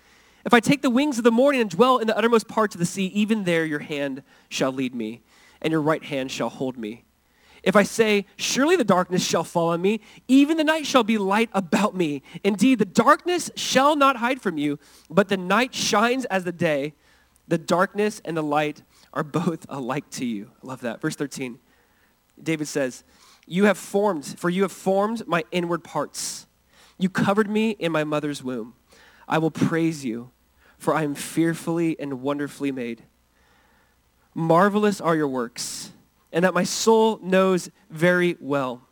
If 0.45 0.53
I 0.53 0.59
take 0.59 0.81
the 0.81 0.89
wings 0.89 1.17
of 1.17 1.23
the 1.23 1.31
morning 1.31 1.61
and 1.61 1.69
dwell 1.69 1.97
in 1.97 2.07
the 2.07 2.17
uttermost 2.17 2.47
parts 2.47 2.73
of 2.73 2.79
the 2.79 2.85
sea, 2.85 3.07
even 3.07 3.43
there 3.43 3.65
your 3.65 3.79
hand 3.79 4.23
shall 4.47 4.71
lead 4.71 4.95
me, 4.95 5.21
and 5.61 5.71
your 5.71 5.81
right 5.81 6.03
hand 6.03 6.31
shall 6.31 6.49
hold 6.49 6.77
me. 6.77 7.03
If 7.61 7.75
I 7.75 7.83
say, 7.83 8.25
surely 8.37 8.75
the 8.75 8.85
darkness 8.85 9.25
shall 9.25 9.43
fall 9.43 9.69
on 9.69 9.81
me, 9.81 9.99
even 10.27 10.57
the 10.57 10.63
night 10.63 10.85
shall 10.85 11.03
be 11.03 11.17
light 11.17 11.49
about 11.53 11.93
me. 11.93 12.23
Indeed, 12.43 12.79
the 12.79 12.85
darkness 12.85 13.51
shall 13.55 13.95
not 13.95 14.17
hide 14.17 14.41
from 14.41 14.57
you, 14.57 14.79
but 15.09 15.27
the 15.27 15.37
night 15.37 15.75
shines 15.75 16.25
as 16.25 16.45
the 16.45 16.53
day. 16.53 16.93
The 17.49 17.57
darkness 17.57 18.21
and 18.23 18.37
the 18.37 18.43
light 18.43 18.83
are 19.13 19.23
both 19.23 19.65
alike 19.67 20.09
to 20.11 20.25
you. 20.25 20.51
I 20.63 20.67
love 20.67 20.81
that. 20.81 21.01
Verse 21.01 21.15
13. 21.15 21.59
David 22.41 22.67
says, 22.67 23.03
You 23.51 23.65
have 23.65 23.79
formed, 23.79 24.25
for 24.37 24.47
you 24.51 24.61
have 24.61 24.71
formed 24.71 25.27
my 25.27 25.43
inward 25.51 25.83
parts. 25.83 26.45
You 26.99 27.09
covered 27.09 27.49
me 27.49 27.71
in 27.71 27.91
my 27.91 28.03
mother's 28.03 28.43
womb. 28.43 28.75
I 29.27 29.39
will 29.39 29.49
praise 29.49 30.05
you, 30.05 30.29
for 30.77 30.93
I 30.93 31.01
am 31.01 31.15
fearfully 31.15 31.99
and 31.99 32.21
wonderfully 32.21 32.71
made. 32.71 33.03
Marvelous 34.35 35.01
are 35.01 35.15
your 35.15 35.27
works, 35.27 35.91
and 36.31 36.45
that 36.45 36.53
my 36.53 36.63
soul 36.63 37.19
knows 37.23 37.71
very 37.89 38.37
well. 38.39 38.83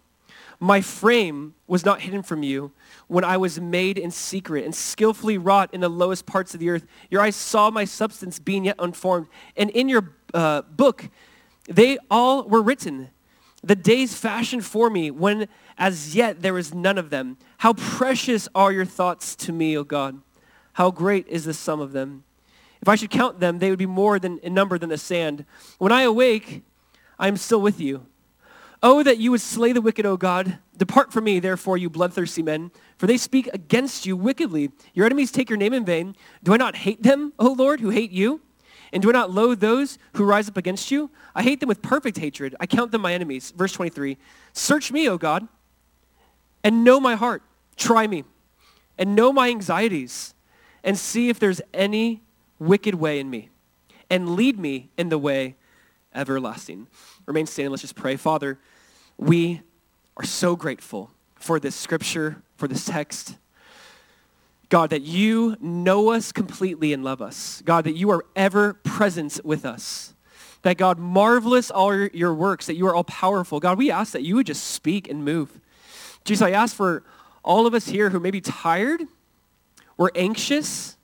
My 0.59 0.81
frame 0.81 1.53
was 1.67 1.85
not 1.85 2.01
hidden 2.01 2.23
from 2.23 2.41
you 2.41 2.71
when 3.05 3.23
I 3.23 3.37
was 3.37 3.61
made 3.61 3.99
in 3.99 4.09
secret 4.09 4.65
and 4.65 4.73
skillfully 4.73 5.37
wrought 5.37 5.71
in 5.71 5.81
the 5.81 5.89
lowest 5.89 6.25
parts 6.25 6.55
of 6.55 6.59
the 6.59 6.71
earth. 6.71 6.87
Your 7.11 7.21
eyes 7.21 7.35
saw 7.35 7.69
my 7.69 7.85
substance 7.85 8.39
being 8.39 8.65
yet 8.65 8.77
unformed. 8.79 9.27
And 9.55 9.69
in 9.69 9.87
your 9.87 10.15
uh, 10.33 10.63
book, 10.63 11.09
they 11.69 11.99
all 12.09 12.43
were 12.47 12.63
written. 12.63 13.11
The 13.67 13.75
days 13.75 14.15
fashioned 14.15 14.65
for 14.65 14.89
me 14.89 15.11
when 15.11 15.49
as 15.77 16.15
yet 16.15 16.41
there 16.41 16.57
is 16.57 16.73
none 16.73 16.97
of 16.97 17.09
them. 17.09 17.37
How 17.57 17.73
precious 17.73 18.47
are 18.55 18.71
your 18.71 18.85
thoughts 18.85 19.35
to 19.35 19.51
me, 19.51 19.77
O 19.77 19.83
God. 19.83 20.21
How 20.73 20.89
great 20.89 21.27
is 21.27 21.43
the 21.43 21.53
sum 21.53 21.81
of 21.81 21.91
them. 21.91 22.23
If 22.81 22.87
I 22.87 22.95
should 22.95 23.09
count 23.09 23.41
them, 23.41 23.59
they 23.59 23.69
would 23.69 23.77
be 23.77 23.85
more 23.85 24.19
than 24.19 24.37
in 24.37 24.53
number 24.53 24.77
than 24.77 24.87
the 24.87 24.97
sand. 24.97 25.43
When 25.79 25.91
I 25.91 26.03
awake, 26.03 26.63
I 27.19 27.27
am 27.27 27.35
still 27.35 27.59
with 27.59 27.81
you. 27.81 28.05
Oh, 28.81 29.03
that 29.03 29.17
you 29.17 29.31
would 29.31 29.41
slay 29.41 29.73
the 29.73 29.81
wicked, 29.81 30.05
O 30.05 30.15
God. 30.15 30.59
Depart 30.77 31.11
from 31.11 31.25
me, 31.25 31.41
therefore, 31.41 31.77
you 31.77 31.89
bloodthirsty 31.89 32.43
men, 32.43 32.71
for 32.97 33.05
they 33.05 33.17
speak 33.17 33.49
against 33.51 34.05
you 34.05 34.15
wickedly. 34.15 34.71
Your 34.93 35.05
enemies 35.05 35.31
take 35.31 35.49
your 35.49 35.57
name 35.57 35.73
in 35.73 35.83
vain. 35.83 36.15
Do 36.41 36.53
I 36.53 36.57
not 36.57 36.77
hate 36.77 37.03
them, 37.03 37.33
O 37.37 37.51
Lord, 37.51 37.81
who 37.81 37.89
hate 37.89 38.11
you? 38.11 38.39
And 38.93 39.01
do 39.01 39.09
I 39.09 39.11
not 39.11 39.31
loathe 39.31 39.59
those 39.59 39.97
who 40.13 40.23
rise 40.23 40.47
up 40.47 40.57
against 40.57 40.91
you? 40.91 41.09
I 41.35 41.43
hate 41.43 41.59
them 41.59 41.67
with 41.67 41.81
perfect 41.81 42.17
hatred. 42.17 42.55
I 42.59 42.65
count 42.65 42.91
them 42.91 43.01
my 43.01 43.13
enemies. 43.13 43.51
Verse 43.55 43.73
23. 43.73 44.17
Search 44.53 44.91
me, 44.91 45.09
O 45.09 45.17
God, 45.17 45.47
and 46.63 46.83
know 46.83 46.99
my 46.99 47.15
heart. 47.15 47.43
Try 47.75 48.07
me, 48.07 48.23
and 48.97 49.15
know 49.15 49.31
my 49.31 49.49
anxieties, 49.49 50.33
and 50.83 50.97
see 50.97 51.29
if 51.29 51.39
there's 51.39 51.61
any 51.73 52.23
wicked 52.59 52.95
way 52.95 53.19
in 53.19 53.29
me, 53.29 53.49
and 54.09 54.35
lead 54.35 54.57
me 54.57 54.89
in 54.97 55.09
the 55.09 55.17
way 55.17 55.55
everlasting. 56.15 56.87
Remain 57.25 57.45
standing. 57.45 57.71
Let's 57.71 57.81
just 57.81 57.95
pray. 57.95 58.15
Father, 58.15 58.57
we 59.17 59.61
are 60.15 60.25
so 60.25 60.55
grateful 60.55 61.11
for 61.35 61.59
this 61.59 61.75
scripture, 61.75 62.41
for 62.55 62.67
this 62.67 62.85
text. 62.85 63.37
God, 64.69 64.89
that 64.89 65.01
you 65.01 65.55
know 65.61 66.11
us 66.11 66.31
completely 66.31 66.91
and 66.91 67.03
love 67.03 67.21
us. 67.21 67.61
God, 67.63 67.85
that 67.85 67.95
you 67.95 68.09
are 68.11 68.25
ever 68.35 68.73
present 68.73 69.39
with 69.45 69.65
us. 69.65 70.13
That 70.63 70.77
God, 70.77 70.99
marvelous 70.99 71.71
are 71.71 72.09
your 72.13 72.33
works, 72.33 72.65
that 72.65 72.75
you 72.75 72.87
are 72.87 72.95
all 72.95 73.05
powerful. 73.05 73.59
God, 73.59 73.77
we 73.77 73.89
ask 73.89 74.11
that 74.11 74.23
you 74.23 74.35
would 74.35 74.47
just 74.47 74.65
speak 74.65 75.09
and 75.09 75.23
move. 75.23 75.59
Jesus, 76.25 76.41
I 76.41 76.51
ask 76.51 76.75
for 76.75 77.03
all 77.43 77.65
of 77.65 77.73
us 77.73 77.87
here 77.87 78.09
who 78.09 78.19
may 78.19 78.31
be 78.31 78.41
tired, 78.41 79.03
we're 79.95 80.09
anxious, 80.15 80.97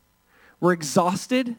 we're 0.59 0.73
exhausted. 0.73 1.55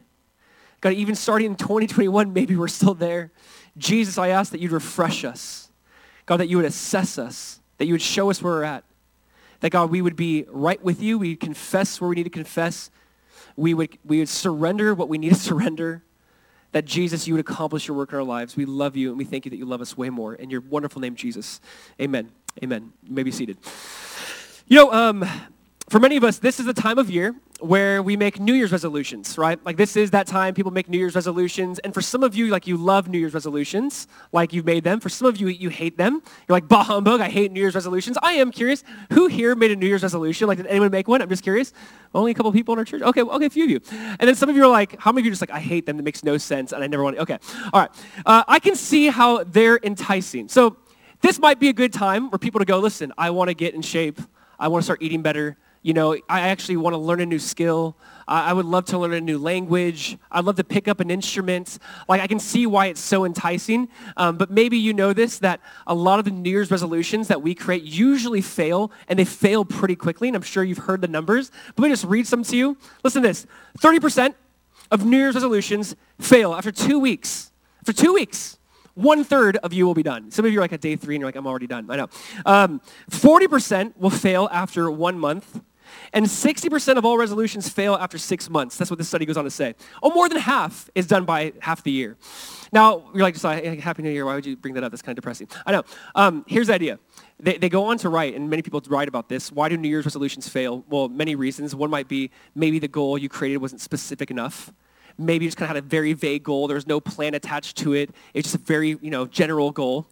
God, 0.82 0.92
even 0.92 1.14
starting 1.14 1.52
in 1.52 1.56
2021, 1.56 2.34
maybe 2.34 2.56
we're 2.56 2.68
still 2.68 2.92
there. 2.92 3.32
Jesus, 3.78 4.18
I 4.18 4.28
ask 4.28 4.52
that 4.52 4.60
you'd 4.60 4.72
refresh 4.72 5.24
us. 5.24 5.70
God, 6.26 6.36
that 6.38 6.48
you 6.48 6.58
would 6.58 6.66
assess 6.66 7.16
us, 7.18 7.60
that 7.78 7.86
you 7.86 7.94
would 7.94 8.02
show 8.02 8.28
us 8.28 8.42
where 8.42 8.52
we're 8.52 8.64
at. 8.64 8.84
That, 9.60 9.70
God, 9.70 9.90
we 9.90 10.02
would 10.02 10.16
be 10.16 10.44
right 10.48 10.82
with 10.82 11.02
you. 11.02 11.18
We'd 11.18 11.40
confess 11.40 12.00
where 12.00 12.08
we 12.08 12.16
need 12.16 12.24
to 12.24 12.30
confess. 12.30 12.90
We 13.56 13.74
would, 13.74 13.98
we 14.04 14.18
would 14.18 14.28
surrender 14.28 14.94
what 14.94 15.08
we 15.08 15.18
need 15.18 15.30
to 15.30 15.34
surrender. 15.40 16.02
That, 16.72 16.84
Jesus, 16.84 17.28
you 17.28 17.34
would 17.34 17.40
accomplish 17.40 17.86
your 17.86 17.96
work 17.96 18.10
in 18.10 18.16
our 18.16 18.24
lives. 18.24 18.56
We 18.56 18.64
love 18.64 18.96
you, 18.96 19.10
and 19.10 19.18
we 19.18 19.24
thank 19.24 19.44
you 19.44 19.50
that 19.50 19.56
you 19.56 19.64
love 19.64 19.80
us 19.80 19.96
way 19.96 20.10
more. 20.10 20.34
In 20.34 20.50
your 20.50 20.60
wonderful 20.60 21.00
name, 21.00 21.14
Jesus. 21.14 21.60
Amen. 22.00 22.30
Amen. 22.62 22.92
You 23.04 23.14
may 23.14 23.22
be 23.22 23.30
seated. 23.30 23.58
You 24.66 24.78
know, 24.78 24.92
um, 24.92 25.24
for 25.88 26.00
many 26.00 26.16
of 26.16 26.24
us, 26.24 26.38
this 26.38 26.58
is 26.58 26.66
the 26.66 26.74
time 26.74 26.98
of 26.98 27.10
year 27.10 27.34
where 27.64 28.02
we 28.02 28.16
make 28.16 28.38
New 28.38 28.52
Year's 28.52 28.72
resolutions, 28.72 29.38
right? 29.38 29.58
Like 29.64 29.76
this 29.76 29.96
is 29.96 30.10
that 30.10 30.26
time 30.26 30.54
people 30.54 30.70
make 30.70 30.88
New 30.88 30.98
Year's 30.98 31.14
resolutions. 31.14 31.78
And 31.78 31.94
for 31.94 32.02
some 32.02 32.22
of 32.22 32.34
you, 32.34 32.48
like 32.48 32.66
you 32.66 32.76
love 32.76 33.08
New 33.08 33.18
Year's 33.18 33.34
resolutions, 33.34 34.06
like 34.32 34.52
you've 34.52 34.66
made 34.66 34.84
them. 34.84 35.00
For 35.00 35.08
some 35.08 35.26
of 35.26 35.38
you, 35.38 35.48
you 35.48 35.70
hate 35.70 35.96
them. 35.96 36.22
You're 36.46 36.56
like, 36.56 36.68
bah 36.68 36.84
humbug, 36.84 37.20
I 37.20 37.28
hate 37.28 37.52
New 37.52 37.60
Year's 37.60 37.74
resolutions. 37.74 38.18
I 38.22 38.34
am 38.34 38.50
curious, 38.50 38.84
who 39.12 39.28
here 39.28 39.54
made 39.54 39.70
a 39.70 39.76
New 39.76 39.86
Year's 39.86 40.02
resolution? 40.02 40.46
Like 40.46 40.58
did 40.58 40.66
anyone 40.66 40.90
make 40.90 41.08
one? 41.08 41.22
I'm 41.22 41.28
just 41.28 41.42
curious. 41.42 41.72
Only 42.14 42.32
a 42.32 42.34
couple 42.34 42.52
people 42.52 42.74
in 42.74 42.78
our 42.78 42.84
church? 42.84 43.02
Okay, 43.02 43.22
okay, 43.22 43.46
a 43.46 43.50
few 43.50 43.64
of 43.64 43.70
you. 43.70 43.80
And 43.90 44.28
then 44.28 44.34
some 44.34 44.48
of 44.48 44.56
you 44.56 44.64
are 44.64 44.68
like, 44.68 45.00
how 45.00 45.10
many 45.10 45.22
of 45.22 45.26
you 45.26 45.30
are 45.30 45.32
just 45.32 45.42
like, 45.42 45.50
I 45.50 45.60
hate 45.60 45.86
them, 45.86 45.96
that 45.96 46.02
makes 46.02 46.22
no 46.22 46.36
sense, 46.36 46.72
and 46.72 46.84
I 46.84 46.86
never 46.86 47.02
want 47.02 47.16
to, 47.16 47.22
okay. 47.22 47.38
All 47.72 47.80
right, 47.80 47.90
uh, 48.26 48.44
I 48.46 48.58
can 48.60 48.76
see 48.76 49.08
how 49.08 49.42
they're 49.42 49.80
enticing. 49.82 50.48
So 50.48 50.76
this 51.22 51.38
might 51.38 51.58
be 51.58 51.70
a 51.70 51.72
good 51.72 51.92
time 51.92 52.30
for 52.30 52.38
people 52.38 52.60
to 52.60 52.66
go, 52.66 52.78
listen, 52.78 53.12
I 53.16 53.30
want 53.30 53.48
to 53.48 53.54
get 53.54 53.74
in 53.74 53.82
shape. 53.82 54.20
I 54.58 54.68
want 54.68 54.82
to 54.82 54.84
start 54.84 55.02
eating 55.02 55.22
better 55.22 55.56
you 55.84 55.92
know, 55.92 56.16
I 56.30 56.48
actually 56.48 56.78
want 56.78 56.94
to 56.94 56.98
learn 56.98 57.20
a 57.20 57.26
new 57.26 57.38
skill. 57.38 57.94
I 58.26 58.54
would 58.54 58.64
love 58.64 58.86
to 58.86 58.98
learn 58.98 59.12
a 59.12 59.20
new 59.20 59.36
language. 59.36 60.16
I'd 60.32 60.46
love 60.46 60.56
to 60.56 60.64
pick 60.64 60.88
up 60.88 60.98
an 61.00 61.10
instrument. 61.10 61.78
Like, 62.08 62.22
I 62.22 62.26
can 62.26 62.38
see 62.38 62.66
why 62.66 62.86
it's 62.86 63.02
so 63.02 63.26
enticing. 63.26 63.90
Um, 64.16 64.38
but 64.38 64.50
maybe 64.50 64.78
you 64.78 64.94
know 64.94 65.12
this, 65.12 65.38
that 65.40 65.60
a 65.86 65.94
lot 65.94 66.18
of 66.18 66.24
the 66.24 66.30
New 66.30 66.48
Year's 66.48 66.70
resolutions 66.70 67.28
that 67.28 67.42
we 67.42 67.54
create 67.54 67.82
usually 67.82 68.40
fail, 68.40 68.92
and 69.08 69.18
they 69.18 69.26
fail 69.26 69.66
pretty 69.66 69.94
quickly. 69.94 70.28
And 70.28 70.34
I'm 70.34 70.42
sure 70.42 70.64
you've 70.64 70.78
heard 70.78 71.02
the 71.02 71.08
numbers. 71.08 71.50
But 71.76 71.82
let 71.82 71.88
me 71.88 71.92
just 71.92 72.04
read 72.06 72.26
some 72.26 72.42
to 72.44 72.56
you. 72.56 72.78
Listen 73.02 73.20
to 73.20 73.28
this. 73.28 73.46
30% 73.80 74.34
of 74.90 75.04
New 75.04 75.18
Year's 75.18 75.34
resolutions 75.34 75.96
fail 76.18 76.54
after 76.54 76.72
two 76.72 76.98
weeks. 76.98 77.52
After 77.80 77.92
two 77.92 78.14
weeks 78.14 78.56
one 78.94 79.24
third 79.24 79.56
of 79.58 79.72
you 79.72 79.86
will 79.86 79.94
be 79.94 80.02
done. 80.02 80.30
Some 80.30 80.44
of 80.44 80.52
you 80.52 80.58
are 80.58 80.62
like 80.62 80.72
at 80.72 80.80
day 80.80 80.96
three 80.96 81.16
and 81.16 81.20
you're 81.20 81.28
like, 81.28 81.36
I'm 81.36 81.46
already 81.46 81.66
done. 81.66 81.90
I 81.90 81.96
know. 81.96 82.08
Um, 82.46 82.80
40% 83.10 83.96
will 83.96 84.10
fail 84.10 84.48
after 84.52 84.90
one 84.90 85.18
month. 85.18 85.60
And 86.14 86.26
60% 86.26 86.96
of 86.96 87.04
all 87.04 87.18
resolutions 87.18 87.68
fail 87.68 87.94
after 87.96 88.18
six 88.18 88.48
months. 88.48 88.78
That's 88.78 88.88
what 88.88 88.98
this 88.98 89.08
study 89.08 89.26
goes 89.26 89.36
on 89.36 89.42
to 89.42 89.50
say. 89.50 89.74
Oh, 90.00 90.10
more 90.10 90.28
than 90.28 90.38
half 90.38 90.88
is 90.94 91.08
done 91.08 91.24
by 91.24 91.52
half 91.58 91.82
the 91.82 91.90
year. 91.90 92.16
Now, 92.72 93.10
you're 93.12 93.24
like, 93.24 93.36
Happy 93.36 94.02
New 94.02 94.10
Year. 94.10 94.24
Why 94.24 94.36
would 94.36 94.46
you 94.46 94.56
bring 94.56 94.74
that 94.74 94.84
up? 94.84 94.92
That's 94.92 95.02
kind 95.02 95.18
of 95.18 95.22
depressing. 95.22 95.48
I 95.66 95.72
know. 95.72 95.82
Um, 96.14 96.44
here's 96.46 96.68
the 96.68 96.74
idea. 96.74 97.00
They, 97.40 97.58
they 97.58 97.68
go 97.68 97.86
on 97.86 97.98
to 97.98 98.08
write, 98.08 98.36
and 98.36 98.48
many 98.48 98.62
people 98.62 98.80
write 98.88 99.08
about 99.08 99.28
this. 99.28 99.50
Why 99.50 99.68
do 99.68 99.76
New 99.76 99.88
Year's 99.88 100.04
resolutions 100.04 100.48
fail? 100.48 100.84
Well, 100.88 101.08
many 101.08 101.34
reasons. 101.34 101.74
One 101.74 101.90
might 101.90 102.06
be 102.06 102.30
maybe 102.54 102.78
the 102.78 102.88
goal 102.88 103.18
you 103.18 103.28
created 103.28 103.56
wasn't 103.56 103.80
specific 103.80 104.30
enough. 104.30 104.72
Maybe 105.18 105.46
you 105.46 105.48
just 105.48 105.56
kind 105.56 105.68
of 105.68 105.74
had 105.74 105.84
a 105.84 105.86
very 105.86 106.12
vague 106.12 106.44
goal. 106.44 106.68
There 106.68 106.76
was 106.76 106.86
no 106.86 107.00
plan 107.00 107.34
attached 107.34 107.76
to 107.78 107.92
it. 107.92 108.10
It's 108.34 108.52
just 108.52 108.62
a 108.62 108.64
very, 108.64 108.98
you 109.00 109.10
know, 109.10 109.26
general 109.26 109.72
goal. 109.72 110.06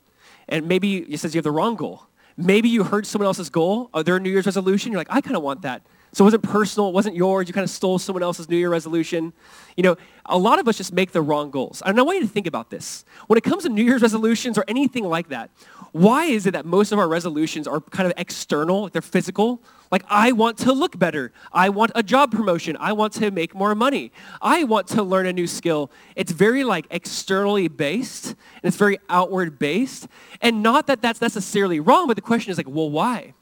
And 0.49 0.67
maybe 0.67 0.99
it 0.99 1.21
says 1.21 1.33
you 1.33 1.39
have 1.39 1.45
the 1.45 1.53
wrong 1.53 1.77
goal. 1.77 2.07
Maybe 2.37 2.69
you 2.69 2.85
heard 2.85 3.07
someone 3.07 3.27
else's 3.27 3.51
goal, 3.51 3.91
or 3.93 4.03
their 4.03 4.19
New 4.19 4.31
Year's 4.31 4.47
resolution. 4.47 4.93
You're 4.93 5.01
like, 5.01 5.11
I 5.11 5.21
kind 5.21 5.37
of 5.37 5.43
want 5.43 5.63
that. 5.63 5.83
So 6.15 6.25
it 6.25 6.27
wasn't 6.27 6.43
personal, 6.43 6.91
it 6.91 6.93
wasn't 6.93 7.17
yours. 7.17 7.49
You 7.49 7.55
kind 7.55 7.65
of 7.65 7.71
stole 7.71 7.99
someone 7.99 8.23
else's 8.23 8.49
New 8.49 8.57
Year 8.57 8.69
resolution. 8.69 9.33
You 9.77 9.83
know, 9.83 9.97
a 10.27 10.37
lot 10.37 10.59
of 10.59 10.69
us 10.69 10.77
just 10.77 10.93
make 10.93 11.13
the 11.13 11.23
wrong 11.23 11.51
goals. 11.51 11.83
And 11.85 11.99
I 11.99 12.03
want 12.03 12.19
you 12.19 12.27
to 12.27 12.33
think 12.33 12.47
about 12.47 12.69
this. 12.69 13.07
When 13.29 13.39
it 13.39 13.45
comes 13.45 13.63
to 13.63 13.71
New 13.71 13.83
Year's 13.83 14.03
resolutions 14.03 14.59
or 14.59 14.65
anything 14.69 15.05
like 15.05 15.29
that, 15.31 15.51
why 15.93 16.25
is 16.25 16.47
it 16.47 16.53
that 16.53 16.65
most 16.65 16.91
of 16.91 16.99
our 16.99 17.07
resolutions 17.07 17.69
are 17.69 17.81
kind 17.81 18.07
of 18.07 18.15
external, 18.17 18.89
they're 18.89 19.03
physical? 19.03 19.63
Like, 19.91 20.05
I 20.09 20.33
want 20.33 20.57
to 20.59 20.73
look 20.73 20.99
better. 20.99 21.33
I 21.53 21.69
want 21.69 21.93
a 21.95 22.03
job 22.03 22.33
promotion. 22.33 22.79
I 22.81 22.95
want 22.95 23.13
to 23.15 23.31
make 23.31 23.55
more 23.55 23.75
money. 23.75 24.11
I 24.41 24.65
want 24.65 24.87
to 24.89 25.03
learn 25.03 25.27
a 25.27 25.35
new 25.35 25.47
skill. 25.47 25.91
It's 26.17 26.33
very 26.33 26.65
like 26.65 26.87
externally 26.91 27.69
based 27.69 28.29
and 28.29 28.37
it's 28.63 28.79
very 28.79 28.99
outward 29.11 29.59
based. 29.59 30.09
And 30.41 30.63
not 30.63 30.87
that 30.87 31.03
that's 31.03 31.21
necessarily 31.21 31.79
wrong, 31.79 32.07
but 32.07 32.17
the 32.17 32.23
question 32.23 32.51
is 32.51 32.57
like, 32.57 32.69
well, 32.69 32.91
why? 32.91 33.35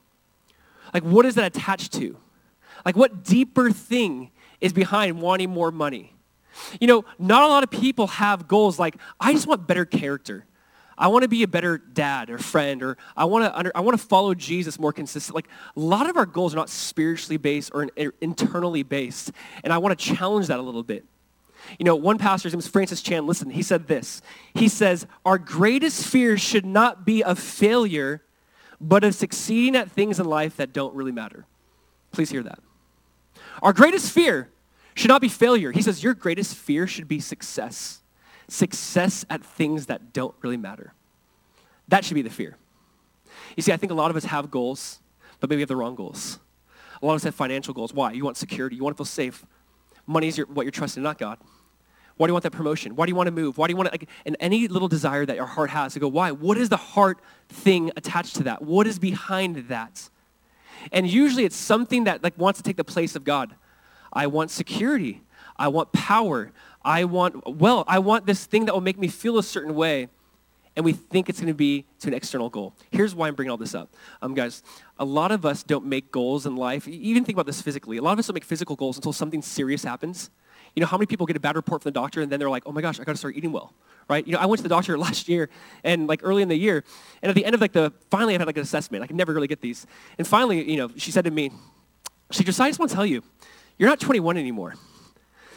Like, 0.92 1.04
what 1.04 1.24
is 1.26 1.36
that 1.36 1.44
attached 1.44 1.92
to? 1.94 2.16
Like, 2.84 2.96
what 2.96 3.22
deeper 3.22 3.70
thing 3.70 4.32
is 4.60 4.72
behind 4.72 5.20
wanting 5.20 5.50
more 5.50 5.70
money? 5.70 6.16
You 6.80 6.88
know, 6.88 7.04
not 7.16 7.44
a 7.44 7.46
lot 7.46 7.62
of 7.62 7.70
people 7.70 8.08
have 8.08 8.48
goals 8.48 8.76
like, 8.76 8.96
I 9.20 9.32
just 9.32 9.46
want 9.46 9.68
better 9.68 9.84
character. 9.84 10.46
I 11.00 11.08
want 11.08 11.22
to 11.22 11.28
be 11.28 11.42
a 11.42 11.48
better 11.48 11.78
dad 11.78 12.30
or 12.30 12.38
friend, 12.38 12.82
or 12.82 12.98
I 13.16 13.24
want 13.24 13.46
to 13.46 13.58
under, 13.58 13.72
I 13.74 13.80
want 13.80 13.98
to 13.98 14.06
follow 14.06 14.34
Jesus 14.34 14.78
more 14.78 14.92
consistently. 14.92 15.38
Like 15.38 15.50
a 15.74 15.80
lot 15.80 16.08
of 16.08 16.16
our 16.16 16.26
goals 16.26 16.52
are 16.54 16.58
not 16.58 16.68
spiritually 16.68 17.38
based 17.38 17.72
or 17.74 17.88
internally 18.20 18.82
based, 18.82 19.32
and 19.64 19.72
I 19.72 19.78
want 19.78 19.98
to 19.98 20.04
challenge 20.14 20.46
that 20.48 20.58
a 20.58 20.62
little 20.62 20.82
bit. 20.84 21.04
You 21.78 21.84
know, 21.84 21.96
one 21.96 22.18
pastor's 22.18 22.52
name 22.52 22.60
is 22.60 22.68
Francis 22.68 23.02
Chan. 23.02 23.26
Listen, 23.26 23.50
he 23.50 23.62
said 23.62 23.88
this. 23.88 24.22
He 24.54 24.68
says, 24.68 25.06
"Our 25.24 25.38
greatest 25.38 26.06
fear 26.06 26.38
should 26.38 26.64
not 26.64 27.04
be 27.04 27.24
of 27.24 27.38
failure, 27.38 28.22
but 28.80 29.04
of 29.04 29.14
succeeding 29.14 29.76
at 29.76 29.90
things 29.90 30.20
in 30.20 30.26
life 30.26 30.56
that 30.56 30.72
don't 30.72 30.94
really 30.94 31.12
matter. 31.12 31.46
Please 32.12 32.30
hear 32.30 32.42
that. 32.42 32.58
Our 33.62 33.72
greatest 33.72 34.10
fear 34.10 34.50
should 34.94 35.08
not 35.08 35.20
be 35.20 35.28
failure. 35.28 35.72
He 35.72 35.82
says, 35.82 36.02
Your 36.02 36.14
greatest 36.14 36.54
fear 36.54 36.86
should 36.86 37.08
be 37.08 37.20
success. 37.20 37.99
Success 38.50 39.24
at 39.30 39.44
things 39.44 39.86
that 39.86 40.12
don't 40.12 40.34
really 40.42 40.56
matter. 40.56 40.92
That 41.88 42.04
should 42.04 42.14
be 42.14 42.22
the 42.22 42.30
fear. 42.30 42.56
You 43.56 43.62
see, 43.62 43.72
I 43.72 43.76
think 43.76 43.92
a 43.92 43.94
lot 43.94 44.10
of 44.10 44.16
us 44.16 44.24
have 44.24 44.50
goals, 44.50 45.00
but 45.38 45.48
maybe 45.48 45.58
we 45.58 45.62
have 45.62 45.68
the 45.68 45.76
wrong 45.76 45.94
goals. 45.94 46.40
A 47.00 47.06
lot 47.06 47.12
of 47.12 47.16
us 47.16 47.24
have 47.24 47.34
financial 47.34 47.72
goals. 47.72 47.94
Why? 47.94 48.12
You 48.12 48.24
want 48.24 48.36
security. 48.36 48.76
You 48.76 48.82
want 48.82 48.96
to 48.96 48.98
feel 48.98 49.06
safe. 49.06 49.46
Money 50.06 50.26
is 50.28 50.36
your, 50.36 50.46
what 50.48 50.62
you're 50.64 50.72
trusting, 50.72 51.02
not 51.02 51.16
God. 51.16 51.38
Why 52.16 52.26
do 52.26 52.30
you 52.30 52.34
want 52.34 52.42
that 52.42 52.50
promotion? 52.50 52.96
Why 52.96 53.06
do 53.06 53.10
you 53.10 53.16
want 53.16 53.28
to 53.28 53.32
move? 53.32 53.56
Why 53.56 53.66
do 53.66 53.72
you 53.72 53.76
want 53.76 53.86
to, 53.86 53.92
like, 53.92 54.08
and 54.26 54.36
any 54.40 54.68
little 54.68 54.88
desire 54.88 55.24
that 55.24 55.36
your 55.36 55.46
heart 55.46 55.70
has 55.70 55.94
to 55.94 56.00
go, 56.00 56.08
why? 56.08 56.32
What 56.32 56.58
is 56.58 56.68
the 56.68 56.76
heart 56.76 57.18
thing 57.48 57.92
attached 57.96 58.36
to 58.36 58.42
that? 58.42 58.62
What 58.62 58.86
is 58.86 58.98
behind 58.98 59.68
that? 59.68 60.10
And 60.92 61.08
usually 61.08 61.44
it's 61.44 61.56
something 61.56 62.04
that 62.04 62.22
like 62.22 62.36
wants 62.36 62.58
to 62.58 62.62
take 62.62 62.76
the 62.76 62.84
place 62.84 63.16
of 63.16 63.24
God. 63.24 63.54
I 64.12 64.26
want 64.26 64.50
security. 64.50 65.22
I 65.56 65.68
want 65.68 65.92
power. 65.92 66.52
I 66.82 67.04
want, 67.04 67.56
well, 67.56 67.84
I 67.86 67.98
want 67.98 68.26
this 68.26 68.46
thing 68.46 68.64
that 68.66 68.74
will 68.74 68.80
make 68.80 68.98
me 68.98 69.08
feel 69.08 69.38
a 69.38 69.42
certain 69.42 69.74
way. 69.74 70.08
And 70.76 70.84
we 70.84 70.92
think 70.92 71.28
it's 71.28 71.40
going 71.40 71.52
to 71.52 71.54
be 71.54 71.84
to 71.98 72.08
an 72.08 72.14
external 72.14 72.48
goal. 72.48 72.74
Here's 72.90 73.14
why 73.14 73.28
I'm 73.28 73.34
bringing 73.34 73.50
all 73.50 73.56
this 73.56 73.74
up. 73.74 73.94
Um, 74.22 74.34
guys, 74.34 74.62
a 74.98 75.04
lot 75.04 75.32
of 75.32 75.44
us 75.44 75.62
don't 75.62 75.84
make 75.84 76.12
goals 76.12 76.46
in 76.46 76.56
life. 76.56 76.86
Even 76.86 77.24
think 77.24 77.36
about 77.36 77.46
this 77.46 77.60
physically. 77.60 77.96
A 77.96 78.02
lot 78.02 78.12
of 78.12 78.20
us 78.20 78.28
don't 78.28 78.34
make 78.34 78.44
physical 78.44 78.76
goals 78.76 78.96
until 78.96 79.12
something 79.12 79.42
serious 79.42 79.82
happens. 79.82 80.30
You 80.76 80.80
know, 80.80 80.86
how 80.86 80.96
many 80.96 81.06
people 81.06 81.26
get 81.26 81.36
a 81.36 81.40
bad 81.40 81.56
report 81.56 81.82
from 81.82 81.90
the 81.90 81.94
doctor 81.98 82.20
and 82.20 82.30
then 82.30 82.38
they're 82.38 82.48
like, 82.48 82.62
oh 82.66 82.72
my 82.72 82.80
gosh, 82.80 83.00
I 83.00 83.04
got 83.04 83.12
to 83.12 83.18
start 83.18 83.36
eating 83.36 83.50
well, 83.50 83.74
right? 84.08 84.24
You 84.24 84.34
know, 84.34 84.38
I 84.38 84.46
went 84.46 84.58
to 84.58 84.62
the 84.62 84.68
doctor 84.68 84.96
last 85.06 85.28
year 85.28 85.50
and 85.82 86.06
like 86.06 86.20
early 86.22 86.42
in 86.42 86.48
the 86.48 86.56
year, 86.56 86.84
and 87.22 87.28
at 87.28 87.34
the 87.34 87.44
end 87.44 87.54
of 87.54 87.60
like 87.60 87.72
the, 87.72 87.92
finally 88.10 88.34
I 88.34 88.38
had 88.38 88.46
like 88.46 88.56
an 88.56 88.62
assessment. 88.62 89.02
I 89.02 89.08
could 89.08 89.16
never 89.16 89.34
really 89.34 89.48
get 89.48 89.60
these. 89.60 89.86
And 90.18 90.26
finally, 90.26 90.70
you 90.70 90.76
know, 90.76 90.90
she 90.96 91.10
said 91.10 91.24
to 91.24 91.30
me, 91.30 91.50
she 92.30 92.44
just, 92.44 92.60
I 92.60 92.68
just 92.68 92.78
want 92.78 92.90
to 92.90 92.94
tell 92.94 93.06
you, 93.06 93.22
you're 93.76 93.88
not 93.88 93.98
21 93.98 94.36
anymore. 94.36 94.74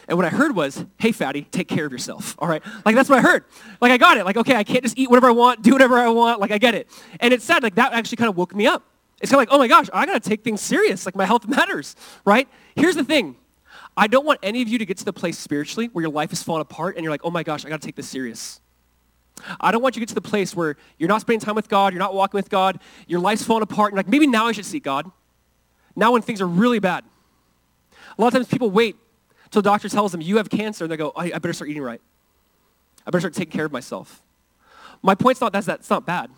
And 0.08 0.18
what 0.18 0.26
I 0.26 0.30
heard 0.30 0.54
was, 0.54 0.84
hey, 0.98 1.12
fatty, 1.12 1.42
take 1.42 1.68
care 1.68 1.86
of 1.86 1.92
yourself. 1.92 2.34
All 2.38 2.48
right? 2.48 2.62
Like, 2.84 2.94
that's 2.94 3.08
what 3.08 3.18
I 3.18 3.22
heard. 3.22 3.44
Like, 3.80 3.92
I 3.92 3.96
got 3.96 4.16
it. 4.16 4.24
Like, 4.24 4.36
okay, 4.36 4.56
I 4.56 4.64
can't 4.64 4.82
just 4.82 4.98
eat 4.98 5.08
whatever 5.08 5.28
I 5.28 5.32
want, 5.32 5.62
do 5.62 5.72
whatever 5.72 5.98
I 5.98 6.08
want. 6.08 6.40
Like, 6.40 6.50
I 6.50 6.58
get 6.58 6.74
it. 6.74 6.88
And 7.20 7.32
it's 7.32 7.44
sad. 7.44 7.62
Like, 7.62 7.76
that 7.76 7.92
actually 7.92 8.16
kind 8.16 8.28
of 8.28 8.36
woke 8.36 8.54
me 8.54 8.66
up. 8.66 8.82
It's 9.20 9.30
kind 9.30 9.38
of 9.42 9.48
like, 9.48 9.54
oh 9.54 9.58
my 9.58 9.68
gosh, 9.68 9.88
I 9.92 10.04
got 10.06 10.22
to 10.22 10.28
take 10.28 10.44
things 10.44 10.60
serious. 10.60 11.06
Like, 11.06 11.16
my 11.16 11.24
health 11.24 11.46
matters, 11.48 11.96
right? 12.24 12.48
Here's 12.76 12.96
the 12.96 13.04
thing. 13.04 13.36
I 13.96 14.06
don't 14.06 14.26
want 14.26 14.40
any 14.42 14.60
of 14.60 14.68
you 14.68 14.78
to 14.78 14.86
get 14.86 14.98
to 14.98 15.04
the 15.04 15.12
place 15.12 15.38
spiritually 15.38 15.88
where 15.92 16.02
your 16.02 16.10
life 16.10 16.32
is 16.32 16.42
falling 16.42 16.62
apart 16.62 16.96
and 16.96 17.04
you're 17.04 17.12
like, 17.12 17.24
oh 17.24 17.30
my 17.30 17.42
gosh, 17.42 17.64
I 17.64 17.68
got 17.68 17.80
to 17.80 17.86
take 17.86 17.96
this 17.96 18.08
serious. 18.08 18.60
I 19.60 19.72
don't 19.72 19.82
want 19.82 19.96
you 19.96 20.00
to 20.00 20.06
get 20.06 20.08
to 20.10 20.14
the 20.14 20.20
place 20.20 20.54
where 20.54 20.76
you're 20.98 21.08
not 21.08 21.20
spending 21.20 21.40
time 21.40 21.54
with 21.54 21.68
God, 21.68 21.92
you're 21.92 22.00
not 22.00 22.14
walking 22.14 22.38
with 22.38 22.50
God, 22.50 22.80
your 23.06 23.20
life's 23.20 23.42
falling 23.42 23.62
apart, 23.62 23.92
and 23.92 23.96
like, 23.96 24.08
maybe 24.08 24.26
now 24.26 24.46
I 24.46 24.52
should 24.52 24.64
seek 24.64 24.84
God. 24.84 25.10
Now 25.96 26.12
when 26.12 26.22
things 26.22 26.40
are 26.40 26.46
really 26.46 26.78
bad. 26.78 27.04
A 28.16 28.20
lot 28.20 28.28
of 28.28 28.34
times 28.34 28.48
people 28.48 28.70
wait 28.70 28.96
until 29.54 29.62
the 29.62 29.70
doctor 29.70 29.88
tells 29.88 30.10
them, 30.10 30.20
you 30.20 30.38
have 30.38 30.50
cancer, 30.50 30.84
and 30.84 30.90
they 30.90 30.96
go, 30.96 31.12
I, 31.14 31.26
I 31.26 31.38
better 31.38 31.52
start 31.52 31.70
eating 31.70 31.82
right. 31.82 32.00
I 33.06 33.10
better 33.10 33.20
start 33.20 33.34
taking 33.34 33.52
care 33.52 33.64
of 33.64 33.70
myself. 33.70 34.20
My 35.00 35.14
point's 35.14 35.40
not 35.40 35.52
that 35.52 35.64
that's 35.64 35.88
not 35.88 36.04
bad. 36.04 36.28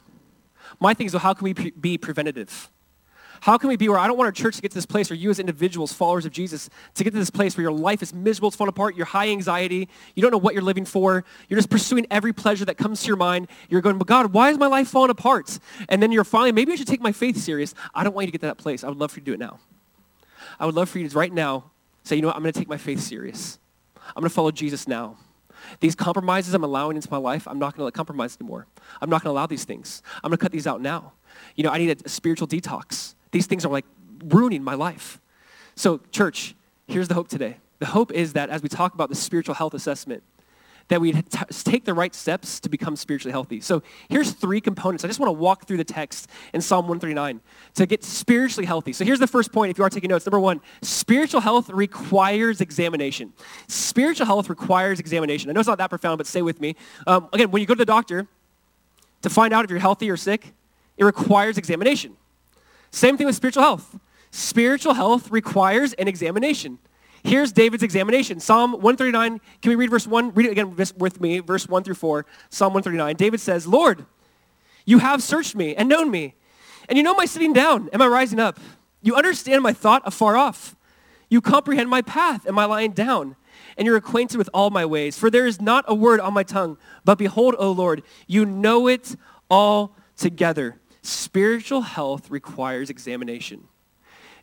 My 0.79 0.93
thing 0.93 1.07
is, 1.07 1.15
well, 1.15 1.21
how 1.21 1.33
can 1.33 1.45
we 1.45 1.55
pre- 1.55 1.71
be 1.71 1.97
preventative? 1.97 2.71
How 3.41 3.57
can 3.57 3.71
we 3.71 3.77
be 3.77 3.89
where 3.89 3.99
I 3.99 4.07
don't 4.07 4.19
want 4.19 4.27
our 4.27 4.33
church 4.33 4.57
to 4.57 4.63
get 4.63 4.73
to 4.73 4.75
this 4.75 4.85
place 4.85 5.09
where 5.09 5.17
you 5.17 5.31
as 5.31 5.39
individuals, 5.39 5.95
followers 5.95 6.27
of 6.27 6.33
Jesus, 6.33 6.69
to 6.95 7.05
get 7.05 7.13
to 7.15 7.19
this 7.19 7.31
place 7.31 7.57
where 7.57 7.63
your 7.63 7.73
life 7.73 8.03
is 8.03 8.13
miserable, 8.13 8.49
it's 8.49 8.57
falling 8.57 8.69
apart, 8.69 8.97
you're 8.97 9.07
high 9.07 9.31
anxiety, 9.31 9.89
you 10.15 10.21
don't 10.21 10.31
know 10.31 10.39
what 10.39 10.53
you're 10.53 10.63
living 10.63 10.85
for, 10.85 11.25
you're 11.49 11.59
just 11.59 11.71
pursuing 11.71 12.07
every 12.11 12.35
pleasure 12.35 12.67
that 12.67 12.77
comes 12.77 13.01
to 13.03 13.07
your 13.07 13.17
mind. 13.17 13.49
You're 13.71 13.81
going, 13.81 13.97
but 13.97 14.09
God, 14.09 14.35
why 14.35 14.51
is 14.51 14.59
my 14.59 14.67
life 14.67 14.89
falling 14.89 15.11
apart? 15.11 15.59
And 15.89 16.03
then 16.03 16.13
you're 16.13 16.25
finally, 16.25 16.53
maybe 16.53 16.73
I 16.73 16.77
should 16.77 16.89
take 16.89 17.01
my 17.01 17.13
faith 17.13 17.39
serious. 17.39 17.75
I 17.95 18.05
don't 18.05 18.15
want 18.15 18.25
you 18.25 18.33
to 18.33 18.33
get 18.33 18.41
to 18.43 18.49
that 18.49 18.59
place. 18.59 18.85
I 18.85 18.89
would 18.89 18.99
love 18.99 19.13
for 19.13 19.21
you 19.21 19.25
to 19.25 19.31
do 19.31 19.35
it 19.35 19.41
now. 19.41 19.59
I 20.61 20.67
would 20.67 20.75
love 20.75 20.91
for 20.91 20.99
you 20.99 21.05
to 21.05 21.11
do 21.11 21.17
it 21.17 21.21
right 21.21 21.33
now 21.33 21.71
say, 22.07 22.16
you 22.16 22.23
know 22.23 22.29
what, 22.29 22.37
I'm 22.37 22.42
going 22.42 22.53
to 22.53 22.59
take 22.59 22.69
my 22.69 22.77
faith 22.77 23.01
serious. 23.01 23.59
I'm 24.09 24.21
going 24.21 24.29
to 24.29 24.35
follow 24.35 24.51
Jesus 24.51 24.87
now. 24.87 25.16
These 25.81 25.95
compromises 25.95 26.55
I'm 26.55 26.62
allowing 26.62 26.97
into 26.97 27.11
my 27.11 27.16
life, 27.16 27.49
I'm 27.49 27.59
not 27.59 27.73
going 27.73 27.79
to 27.81 27.85
let 27.85 27.95
compromise 27.95 28.37
anymore. 28.40 28.66
I'm 29.01 29.11
not 29.11 29.23
going 29.23 29.35
to 29.35 29.38
allow 29.38 29.47
these 29.47 29.64
things. 29.64 30.03
I'm 30.23 30.31
going 30.31 30.38
to 30.38 30.42
cut 30.42 30.53
these 30.53 30.66
out 30.66 30.81
now. 30.81 31.12
You 31.57 31.64
know, 31.64 31.71
I 31.71 31.79
need 31.79 31.90
a, 31.90 32.05
a 32.05 32.09
spiritual 32.09 32.47
detox. 32.47 33.14
These 33.33 33.47
things 33.47 33.64
are 33.64 33.73
like 33.73 33.87
ruining 34.25 34.62
my 34.62 34.75
life. 34.75 35.21
So, 35.75 36.01
church, 36.12 36.55
here's 36.87 37.09
the 37.09 37.14
hope 37.14 37.29
today. 37.29 37.57
The 37.81 37.87
hope 37.87 38.12
is 38.12 38.35
that 38.35 38.51
as 38.51 38.62
we 38.62 38.69
talk 38.69 38.95
about 38.95 39.09
the 39.09 39.14
spiritual 39.14 39.55
health 39.55 39.75
assessment, 39.75 40.23
that 40.88 41.01
we 41.01 41.12
take 41.12 41.85
the 41.85 41.94
right 41.94 42.14
steps 42.14 42.61
to 42.61 42.68
become 42.68 42.96
spiritually 42.96 43.33
healthy. 43.33 43.61
So 43.61 43.83
here's 44.09 44.33
three 44.33 44.61
components. 44.61 45.05
I 45.05 45.09
just 45.09 45.18
want 45.18 45.29
to 45.29 45.33
walk 45.33 45.66
through 45.66 45.79
the 45.79 45.85
text 45.85 46.29
in 46.53 46.61
Psalm 46.61 46.87
139 46.87 47.40
to 47.75 47.87
get 47.87 48.05
spiritually 48.05 48.66
healthy. 48.66 48.92
So 48.92 49.05
here's 49.05 49.18
the 49.18 49.27
first 49.27 49.53
point 49.53 49.70
if 49.70 49.79
you 49.79 49.85
are 49.85 49.90
taking 49.90 50.11
notes. 50.11 50.27
Number 50.27 50.38
one, 50.38 50.61
spiritual 50.83 51.40
health 51.40 51.68
requires 51.70 52.61
examination. 52.61 53.33
Spiritual 53.66 54.27
health 54.27 54.49
requires 54.49 55.01
examination. 55.01 55.51
I 55.51 55.55
know 55.55 55.61
it's 55.61 55.68
not 55.68 55.79
that 55.79 55.90
profound, 55.90 56.18
but 56.18 56.27
stay 56.27 56.42
with 56.42 56.61
me. 56.61 56.77
Um, 57.07 57.29
again, 57.33 57.51
when 57.51 57.61
you 57.61 57.66
go 57.66 57.75
to 57.75 57.79
the 57.79 57.85
doctor 57.85 58.29
to 59.22 59.31
find 59.31 59.53
out 59.53 59.64
if 59.64 59.70
you're 59.70 59.81
healthy 59.81 60.11
or 60.11 60.16
sick, 60.16 60.53
it 60.96 61.05
requires 61.05 61.59
examination. 61.59 62.16
Same 62.90 63.16
thing 63.16 63.27
with 63.27 63.37
spiritual 63.37 63.62
health. 63.62 63.99
Spiritual 64.31 64.94
health 64.94 65.31
requires 65.31 65.92
an 65.94 66.09
examination. 66.09 66.79
Here's 67.27 67.51
David's 67.51 67.83
examination. 67.83 68.39
Psalm 68.39 68.71
139. 68.71 69.41
Can 69.61 69.69
we 69.69 69.75
read 69.75 69.91
verse 69.91 70.07
1? 70.07 70.35
Read 70.35 70.47
it 70.47 70.53
again 70.53 70.77
with 70.77 71.21
me, 71.21 71.41
verse 71.41 71.69
1 71.69 71.83
through 71.83 71.97
4. 71.97 72.25
Psalm 72.51 72.73
139. 72.73 73.17
David 73.17 73.41
says, 73.41 73.67
Lord, 73.67 74.07
you 74.85 74.99
have 74.99 75.25
searched 75.25 75.57
me 75.57 75.75
and 75.75 75.89
known 75.89 76.09
me. 76.09 76.37
And 76.89 76.97
you 76.97 77.03
know 77.03 77.15
my 77.15 77.25
sitting 77.25 77.53
down 77.53 77.91
and 77.93 77.99
my 77.99 78.07
rising 78.07 78.39
up. 78.39 78.61
You 79.03 79.17
understand 79.17 79.65
my 79.65 79.73
thought 79.73 80.03
afar 80.05 80.37
off. 80.37 80.77
You 81.29 81.41
comprehend 81.41 81.91
my 81.91 82.01
path 82.01 82.47
and 82.47 82.55
my 82.55 82.65
lying 82.65 82.93
down. 82.93 83.35
And 83.77 83.87
you're 83.87 83.97
acquainted 83.97 84.39
with 84.39 84.49
all 84.55 84.71
my 84.71 84.87
ways. 84.87 85.19
For 85.19 85.29
there 85.29 85.49
is 85.49 85.61
not 85.61 85.85
a 85.89 85.97
word 85.97 86.21
on 86.21 86.33
my 86.33 86.45
tongue. 86.45 86.79
But 87.05 87.19
behold, 87.19 87.57
O 87.59 87.73
Lord, 87.73 88.05
you 88.29 88.47
know 88.47 88.87
it 88.87 89.17
all 89.51 89.97
together. 90.17 90.79
Spiritual 91.03 91.81
health 91.81 92.31
requires 92.31 92.89
examination. 92.89 93.67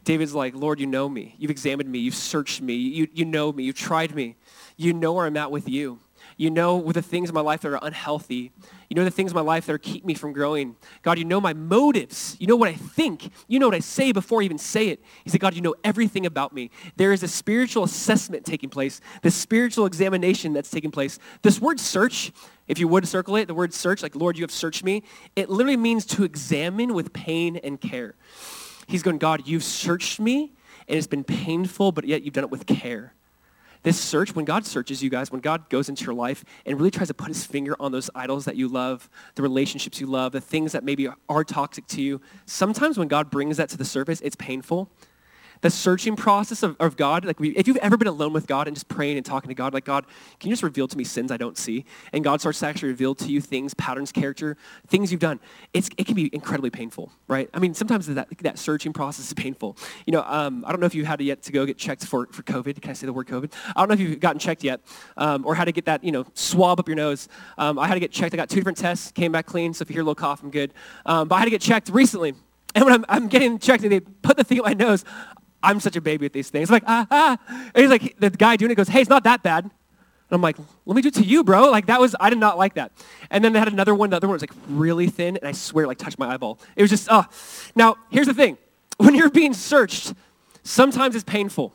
David's 0.04 0.34
like, 0.34 0.56
Lord, 0.56 0.80
you 0.80 0.88
know 0.88 1.08
me. 1.08 1.36
You've 1.38 1.52
examined 1.52 1.92
me. 1.92 2.00
You've 2.00 2.16
searched 2.16 2.62
me. 2.62 2.76
You, 2.76 3.08
you 3.14 3.26
know 3.26 3.52
me. 3.52 3.64
You've 3.64 3.76
tried 3.76 4.14
me. 4.14 4.36
You 4.76 4.94
know 4.94 5.14
where 5.14 5.26
I'm 5.26 5.38
at 5.38 5.52
with 5.52 5.70
you. 5.70 6.00
You 6.38 6.50
know 6.50 6.78
with 6.78 6.96
the 6.96 7.02
things 7.02 7.30
in 7.30 7.36
my 7.36 7.42
life 7.42 7.62
that 7.62 7.70
are 7.70 7.80
unhealthy. 7.82 8.52
You 8.90 8.96
know 8.96 9.04
the 9.04 9.12
things 9.12 9.32
in 9.32 9.36
my 9.36 9.42
life 9.42 9.66
that 9.68 9.82
keep 9.82 10.06
me 10.06 10.14
from 10.14 10.34
growing. 10.34 10.76
God, 11.02 11.18
you 11.18 11.26
know 11.26 11.40
my 11.40 11.54
motives. 11.54 12.36
You 12.40 12.48
know 12.48 12.56
what 12.56 12.70
I 12.70 12.74
think. 12.74 13.32
You 13.48 13.60
know 13.60 13.68
what 13.68 13.76
I 13.76 13.80
say 13.80 14.12
before 14.12 14.42
I 14.42 14.46
even 14.46 14.58
say 14.58 14.90
it. 14.90 15.04
He 15.24 15.30
said, 15.30 15.40
God, 15.40 15.54
you 15.54 15.62
know 15.62 15.76
everything 15.84 16.26
about 16.26 16.54
me. 16.54 16.72
There 16.96 17.12
is 17.14 17.24
a 17.24 17.28
spiritual 17.28 17.84
assessment 17.84 18.46
taking 18.46 18.70
place, 18.70 19.02
the 19.22 19.32
spiritual 19.32 19.86
examination 19.86 20.54
that's 20.54 20.70
taking 20.70 20.92
place. 20.92 21.20
This 21.42 21.62
word 21.62 21.80
search, 21.80 22.32
if 22.68 22.80
you 22.80 22.88
would 22.88 23.08
circle 23.08 23.36
it, 23.36 23.48
the 23.48 23.54
word 23.54 23.74
search, 23.74 24.02
like, 24.02 24.16
Lord, 24.16 24.38
you 24.38 24.44
have 24.44 24.52
searched 24.52 24.84
me, 24.84 25.04
it 25.36 25.50
literally 25.50 25.78
means 25.78 26.06
to 26.08 26.24
examine 26.24 26.94
with 26.94 27.14
pain 27.14 27.58
and 27.58 27.80
care. 27.80 28.16
He's 28.88 29.04
going, 29.04 29.18
God, 29.18 29.48
you've 29.48 29.64
searched 29.64 30.20
me, 30.20 30.54
and 30.88 30.98
it's 30.98 31.08
been 31.08 31.24
painful, 31.24 31.92
but 31.92 32.06
yet 32.06 32.24
you've 32.24 32.34
done 32.34 32.44
it 32.44 32.52
with 32.52 32.66
care. 32.66 33.14
This 33.84 34.00
search, 34.00 34.34
when 34.34 34.46
God 34.46 34.66
searches 34.66 35.04
you 35.04 35.10
guys, 35.10 35.30
when 35.30 35.42
God 35.42 35.70
goes 35.70 35.90
into 35.90 36.06
your 36.06 36.14
life 36.14 36.46
and 36.66 36.78
really 36.78 36.90
tries 36.92 37.10
to 37.10 37.14
put 37.14 37.28
his 37.28 37.46
finger 37.46 37.76
on 37.82 37.92
those 37.92 38.10
idols 38.16 38.46
that 38.46 38.56
you 38.56 38.70
love, 38.70 39.10
the 39.36 39.42
relationships 39.42 40.00
you 40.00 40.08
love, 40.08 40.32
the 40.32 40.40
things 40.40 40.72
that 40.72 40.86
maybe 40.86 41.10
are 41.28 41.44
toxic 41.44 41.86
to 41.88 42.02
you, 42.02 42.22
sometimes 42.46 42.98
when 42.98 43.10
God 43.10 43.30
brings 43.30 43.58
that 43.58 43.68
to 43.70 43.78
the 43.78 43.84
surface, 43.84 44.22
it's 44.22 44.38
painful 44.38 44.90
the 45.64 45.70
searching 45.70 46.18
process 46.18 46.62
of, 46.62 46.76
of 46.82 46.98
God, 46.98 47.24
like 47.24 47.40
we, 47.40 47.52
if 47.52 47.70
you've 47.70 47.78
ever 47.78 47.96
been 47.96 48.10
alone 48.10 48.34
with 48.34 48.48
God 48.48 48.68
and 48.68 48.76
just 48.76 48.90
praying 48.90 49.16
and 49.16 49.26
talking 49.26 49.48
to 49.48 49.56
God, 49.56 49.74
like, 49.74 49.86
God, 49.86 50.06
can 50.42 50.50
you 50.50 50.52
just 50.52 50.62
reveal 50.62 50.90
to 50.90 50.98
me 50.98 51.06
sins 51.06 51.32
I 51.32 51.38
don't 51.38 51.58
see? 51.58 51.86
And 52.12 52.22
God 52.22 52.42
starts 52.42 52.60
to 52.60 52.68
actually 52.68 52.90
reveal 52.90 53.16
to 53.16 53.28
you 53.28 53.40
things, 53.40 53.74
patterns, 53.74 54.12
character, 54.12 54.58
things 54.88 55.10
you've 55.10 55.22
done. 55.22 55.40
It's, 55.74 55.90
it 55.98 56.06
can 56.06 56.16
be 56.16 56.30
incredibly 56.34 56.70
painful, 56.70 57.14
right? 57.30 57.50
I 57.54 57.60
mean, 57.60 57.74
sometimes 57.74 58.08
that, 58.08 58.28
that 58.42 58.60
searching 58.60 58.92
process 58.92 59.28
is 59.28 59.34
painful. 59.34 59.78
You 60.06 60.12
know, 60.12 60.24
um, 60.24 60.66
I 60.68 60.72
don't 60.72 60.82
know 60.82 60.86
if 60.86 60.96
you 60.96 61.06
had 61.06 61.22
yet 61.22 61.42
to 61.44 61.54
go 61.54 61.66
get 61.66 61.78
checked 61.78 62.06
for, 62.06 62.28
for 62.28 62.44
COVID. 62.44 62.82
Can 62.82 62.92
I 62.92 62.94
say 62.94 63.06
the 63.06 63.14
word 63.14 63.28
COVID? 63.28 63.54
I 63.74 63.80
don't 63.80 63.88
know 63.88 63.94
if 63.94 64.02
you've 64.02 64.20
gotten 64.20 64.40
checked 64.40 64.66
yet 64.66 64.82
um, 65.16 65.46
or 65.46 65.56
how 65.56 65.64
to 65.64 65.72
get 65.72 65.86
that, 65.86 66.04
you 66.04 66.12
know, 66.12 66.26
swab 66.34 66.82
up 66.82 66.90
your 66.90 66.98
nose. 66.98 67.30
Um, 67.58 67.80
I 67.80 67.88
had 67.88 67.94
to 67.94 68.02
get 68.02 68.12
checked. 68.12 68.34
I 68.34 68.38
got 68.38 68.50
two 68.50 68.58
different 68.58 68.78
tests, 68.78 69.14
came 69.14 69.32
back 69.32 69.46
clean. 69.46 69.74
So 69.74 69.84
if 69.84 69.90
you 69.90 69.94
hear 69.94 70.02
a 70.02 70.06
little 70.06 70.16
cough, 70.16 70.44
I'm 70.44 70.52
good. 70.52 70.74
Um, 71.06 71.30
but 71.30 71.36
I 71.36 71.40
had 71.40 71.46
to 71.46 71.52
get 71.52 71.62
checked 71.62 71.88
recently. 71.88 72.34
And 72.76 72.84
when 72.84 72.94
I'm, 72.94 73.06
I'm, 73.08 73.28
getting 73.28 73.60
checked 73.60 73.84
and 73.84 73.92
they 73.92 74.00
put 74.00 74.36
the 74.36 74.44
thing 74.44 74.58
in 74.58 74.64
my 74.64 74.74
nose, 74.74 75.06
I'm 75.64 75.80
such 75.80 75.96
a 75.96 76.02
baby 76.02 76.26
with 76.26 76.34
these 76.34 76.50
things. 76.50 76.70
I'm 76.70 76.74
like, 76.76 76.84
ah, 76.86 77.08
ah. 77.10 77.38
And 77.74 77.82
he's 77.82 77.90
like, 77.90 78.20
the 78.20 78.30
guy 78.30 78.56
doing 78.58 78.72
it 78.72 78.76
goes, 78.76 78.90
hey, 78.90 79.02
it's 79.02 79.10
not 79.10 79.24
that 79.24 79.42
bad. 79.42 79.64
And 79.64 79.72
I'm 80.30 80.42
like, 80.42 80.58
let 80.86 80.96
me 80.96 81.02
do 81.02 81.08
it 81.08 81.14
to 81.16 81.24
you, 81.24 81.44
bro. 81.44 81.72
Like 81.72 81.86
that 81.88 82.00
was, 82.00 82.16
I 82.20 82.30
did 82.30 82.40
not 82.40 82.58
like 82.58 82.76
that. 82.76 82.92
And 83.30 83.44
then 83.44 83.54
they 83.54 83.60
had 83.60 83.68
another 83.68 83.96
one. 83.96 84.10
The 84.10 84.18
other 84.18 84.28
one 84.28 84.34
was 84.34 84.44
like 84.44 84.54
really 84.68 85.08
thin, 85.08 85.38
and 85.38 85.48
I 85.48 85.52
swear, 85.54 85.88
like 85.88 85.98
touched 85.98 86.20
my 86.20 86.34
eyeball. 86.34 86.60
It 86.76 86.82
was 86.82 86.92
just, 86.92 87.08
oh. 87.10 87.26
Now, 87.76 87.96
here's 88.10 88.28
the 88.28 88.34
thing. 88.34 88.58
When 88.98 89.16
you're 89.16 89.32
being 89.32 89.54
searched, 89.54 90.14
sometimes 90.64 91.16
it's 91.16 91.24
painful. 91.24 91.74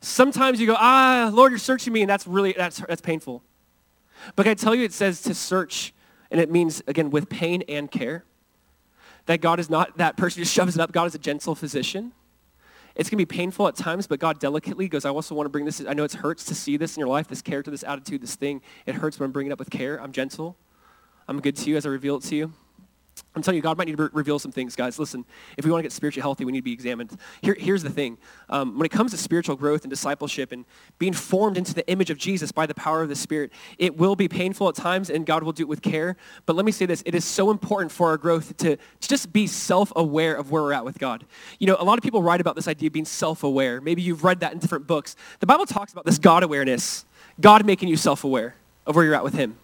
Sometimes 0.00 0.60
you 0.60 0.66
go, 0.66 0.76
ah, 0.78 1.30
Lord, 1.32 1.52
you're 1.52 1.58
searching 1.58 1.92
me, 1.92 2.02
and 2.02 2.10
that's 2.10 2.26
really, 2.26 2.54
that's, 2.56 2.78
that's 2.80 3.00
painful. 3.00 3.42
But 4.36 4.46
I 4.46 4.54
tell 4.54 4.74
you, 4.74 4.84
it 4.84 4.92
says 4.92 5.22
to 5.22 5.34
search, 5.34 5.92
and 6.30 6.40
it 6.40 6.50
means, 6.50 6.82
again, 6.86 7.10
with 7.10 7.28
pain 7.28 7.62
and 7.68 7.90
care. 7.90 8.24
that 9.26 9.40
God 9.40 9.60
is 9.60 9.68
not 9.68 9.98
that 9.98 10.16
person 10.16 10.40
who 10.40 10.44
shoves 10.44 10.76
it 10.76 10.80
up. 10.80 10.92
God 10.92 11.04
is 11.04 11.14
a 11.14 11.18
gentle 11.18 11.54
physician. 11.54 12.12
It's 12.96 13.10
going 13.10 13.18
to 13.18 13.26
be 13.26 13.26
painful 13.26 13.68
at 13.68 13.76
times, 13.76 14.06
but 14.06 14.18
God 14.18 14.38
delicately 14.40 14.88
goes, 14.88 15.04
I 15.04 15.10
also 15.10 15.34
want 15.34 15.44
to 15.44 15.50
bring 15.50 15.66
this. 15.66 15.82
I 15.86 15.92
know 15.92 16.04
it 16.04 16.14
hurts 16.14 16.44
to 16.46 16.54
see 16.54 16.78
this 16.78 16.96
in 16.96 17.00
your 17.00 17.08
life, 17.08 17.28
this 17.28 17.42
character, 17.42 17.70
this 17.70 17.84
attitude, 17.84 18.22
this 18.22 18.36
thing. 18.36 18.62
It 18.86 18.94
hurts, 18.94 19.18
but 19.18 19.26
I'm 19.26 19.32
bringing 19.32 19.50
it 19.50 19.52
up 19.52 19.58
with 19.58 19.70
care. 19.70 20.00
I'm 20.00 20.12
gentle. 20.12 20.56
I'm 21.28 21.40
good 21.40 21.56
to 21.56 21.70
you 21.70 21.76
as 21.76 21.84
I 21.84 21.90
reveal 21.90 22.16
it 22.16 22.22
to 22.24 22.36
you. 22.36 22.52
I'm 23.34 23.42
telling 23.42 23.56
you, 23.56 23.62
God 23.62 23.76
might 23.76 23.86
need 23.86 23.96
to 23.96 24.04
re- 24.04 24.08
reveal 24.12 24.38
some 24.38 24.52
things, 24.52 24.74
guys. 24.74 24.98
Listen, 24.98 25.24
if 25.56 25.64
we 25.64 25.70
want 25.70 25.80
to 25.80 25.82
get 25.82 25.92
spiritually 25.92 26.22
healthy, 26.22 26.44
we 26.44 26.52
need 26.52 26.60
to 26.60 26.64
be 26.64 26.72
examined. 26.72 27.18
Here, 27.42 27.54
here's 27.58 27.82
the 27.82 27.90
thing. 27.90 28.16
Um, 28.48 28.78
when 28.78 28.86
it 28.86 28.90
comes 28.90 29.10
to 29.10 29.18
spiritual 29.18 29.56
growth 29.56 29.82
and 29.82 29.90
discipleship 29.90 30.52
and 30.52 30.64
being 30.98 31.12
formed 31.12 31.58
into 31.58 31.74
the 31.74 31.86
image 31.88 32.10
of 32.10 32.18
Jesus 32.18 32.50
by 32.50 32.66
the 32.66 32.74
power 32.74 33.02
of 33.02 33.08
the 33.08 33.14
Spirit, 33.14 33.52
it 33.78 33.96
will 33.96 34.16
be 34.16 34.28
painful 34.28 34.68
at 34.68 34.74
times, 34.74 35.10
and 35.10 35.26
God 35.26 35.42
will 35.42 35.52
do 35.52 35.62
it 35.64 35.68
with 35.68 35.82
care. 35.82 36.16
But 36.46 36.56
let 36.56 36.64
me 36.64 36.72
say 36.72 36.86
this. 36.86 37.02
It 37.04 37.14
is 37.14 37.24
so 37.24 37.50
important 37.50 37.92
for 37.92 38.08
our 38.08 38.16
growth 38.16 38.56
to, 38.58 38.76
to 38.76 39.08
just 39.08 39.32
be 39.32 39.46
self-aware 39.46 40.34
of 40.34 40.50
where 40.50 40.62
we're 40.62 40.72
at 40.72 40.84
with 40.84 40.98
God. 40.98 41.24
You 41.58 41.66
know, 41.66 41.76
a 41.78 41.84
lot 41.84 41.98
of 41.98 42.02
people 42.02 42.22
write 42.22 42.40
about 42.40 42.56
this 42.56 42.68
idea 42.68 42.88
of 42.88 42.94
being 42.94 43.04
self-aware. 43.04 43.80
Maybe 43.80 44.02
you've 44.02 44.24
read 44.24 44.40
that 44.40 44.52
in 44.52 44.58
different 44.58 44.86
books. 44.86 45.14
The 45.40 45.46
Bible 45.46 45.66
talks 45.66 45.92
about 45.92 46.04
this 46.04 46.18
God 46.18 46.42
awareness, 46.42 47.04
God 47.40 47.66
making 47.66 47.88
you 47.88 47.96
self-aware 47.96 48.54
of 48.86 48.96
where 48.96 49.04
you're 49.04 49.14
at 49.14 49.24
with 49.24 49.34
him. 49.34 49.56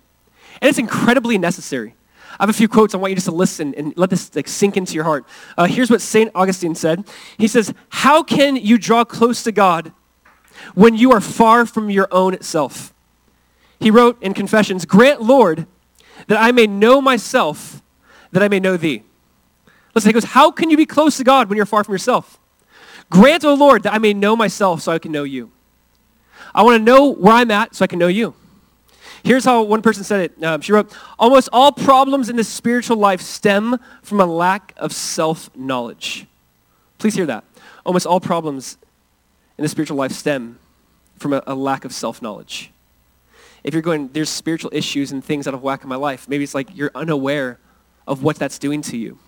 And 0.61 0.69
it's 0.69 0.79
incredibly 0.79 1.39
necessary. 1.39 1.95
I 2.39 2.43
have 2.45 2.49
a 2.49 2.55
few 2.55 2.69
quotes. 2.69 2.95
I 2.95 2.99
want 2.99 3.11
you 3.11 3.17
just 3.17 3.27
to 3.27 3.33
listen 3.33 3.75
and 3.75 3.93
let 3.97 4.11
this 4.11 4.35
like, 4.35 4.49
sink 4.49 4.77
into 4.77 4.95
your 4.95 5.05
heart. 5.05 5.27
Uh, 5.57 5.67
here's 5.67 5.91
what 5.91 6.01
St. 6.01 6.31
Augustine 6.35 6.75
said. 6.75 7.05
He 7.37 7.47
says, 7.47 7.75
how 7.91 8.23
can 8.23 8.57
you 8.57 8.79
draw 8.79 9.05
close 9.05 9.43
to 9.45 9.53
God 9.53 9.93
when 10.75 10.95
you 10.95 11.13
are 11.13 11.21
far 11.21 11.67
from 11.67 11.91
your 11.91 12.09
own 12.11 12.41
self? 12.41 12.95
He 13.79 13.91
wrote 13.91 14.23
in 14.23 14.33
Confessions, 14.33 14.85
grant, 14.85 15.21
Lord, 15.21 15.67
that 16.29 16.41
I 16.41 16.53
may 16.53 16.67
know 16.67 17.01
myself, 17.01 17.83
that 18.31 18.43
I 18.43 18.49
may 18.49 18.61
know 18.61 18.77
thee. 18.77 19.03
Listen, 19.95 20.09
he 20.09 20.15
goes, 20.15 20.25
how 20.25 20.51
can 20.51 20.71
you 20.71 20.77
be 20.77 20.87
close 20.87 21.17
to 21.19 21.25
God 21.25 21.49
when 21.49 21.57
you're 21.57 21.67
far 21.67 21.85
from 21.85 21.93
yourself? 21.93 22.39
Grant, 23.11 23.45
O 23.45 23.53
Lord, 23.55 23.83
that 23.83 23.93
I 23.93 23.99
may 23.99 24.15
know 24.15 24.35
myself 24.35 24.81
so 24.83 24.93
I 24.93 24.99
can 24.99 25.13
know 25.13 25.25
you. 25.25 25.51
I 26.55 26.63
want 26.63 26.79
to 26.79 26.83
know 26.83 27.13
where 27.13 27.35
I'm 27.35 27.51
at 27.51 27.75
so 27.75 27.85
I 27.85 27.89
can 27.89 27.99
know 27.99 28.09
you. 28.09 28.35
Here's 29.25 29.45
how 29.45 29.63
one 29.63 29.83
person 29.83 30.03
said 30.03 30.33
it. 30.33 30.45
Um, 30.45 30.61
she 30.61 30.73
wrote, 30.73 30.93
almost 31.19 31.49
all 31.53 31.71
problems 31.71 32.29
in 32.29 32.37
the 32.37 32.45
spiritual 32.45 32.97
life 32.97 33.21
stem 33.21 33.79
from 34.03 34.21
a 34.21 34.27
lack 34.27 34.75
of 34.77 34.93
self-knowledge. 34.93 36.27
Please 36.99 37.15
hear 37.15 37.27
that. 37.27 37.45
Almost 37.87 38.07
all 38.07 38.21
problems 38.21 38.79
in 39.59 39.63
the 39.63 39.69
spiritual 39.69 39.97
life 39.97 40.13
stem 40.13 40.59
from 41.19 41.33
a, 41.33 41.43
a 41.47 41.55
lack 41.55 41.85
of 41.85 41.93
self-knowledge. 41.93 42.73
If 43.63 43.75
you're 43.75 43.83
going, 43.83 44.09
there's 44.09 44.29
spiritual 44.29 44.71
issues 44.75 45.13
and 45.13 45.25
things 45.25 45.47
out 45.47 45.55
of 45.55 45.63
whack 45.63 45.85
in 45.85 45.89
my 45.89 45.97
life, 45.97 46.29
maybe 46.29 46.43
it's 46.43 46.55
like 46.55 46.77
you're 46.77 46.91
unaware 46.95 47.61
of 48.09 48.25
what 48.25 48.37
that's 48.37 48.59
doing 48.59 48.83
to 48.83 48.97
you. 48.97 49.19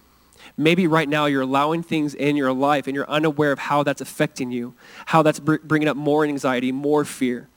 Maybe 0.57 0.89
right 0.89 1.09
now 1.09 1.27
you're 1.27 1.43
allowing 1.43 1.85
things 1.85 2.15
in 2.15 2.35
your 2.35 2.53
life 2.53 2.89
and 2.89 2.97
you're 2.97 3.09
unaware 3.09 3.53
of 3.53 3.61
how 3.61 3.85
that's 3.85 4.01
affecting 4.01 4.51
you, 4.51 4.75
how 5.07 5.23
that's 5.23 5.39
br- 5.39 5.57
bringing 5.63 5.89
up 5.89 5.97
more 5.97 6.25
anxiety, 6.25 6.73
more 6.73 7.05
fear 7.05 7.49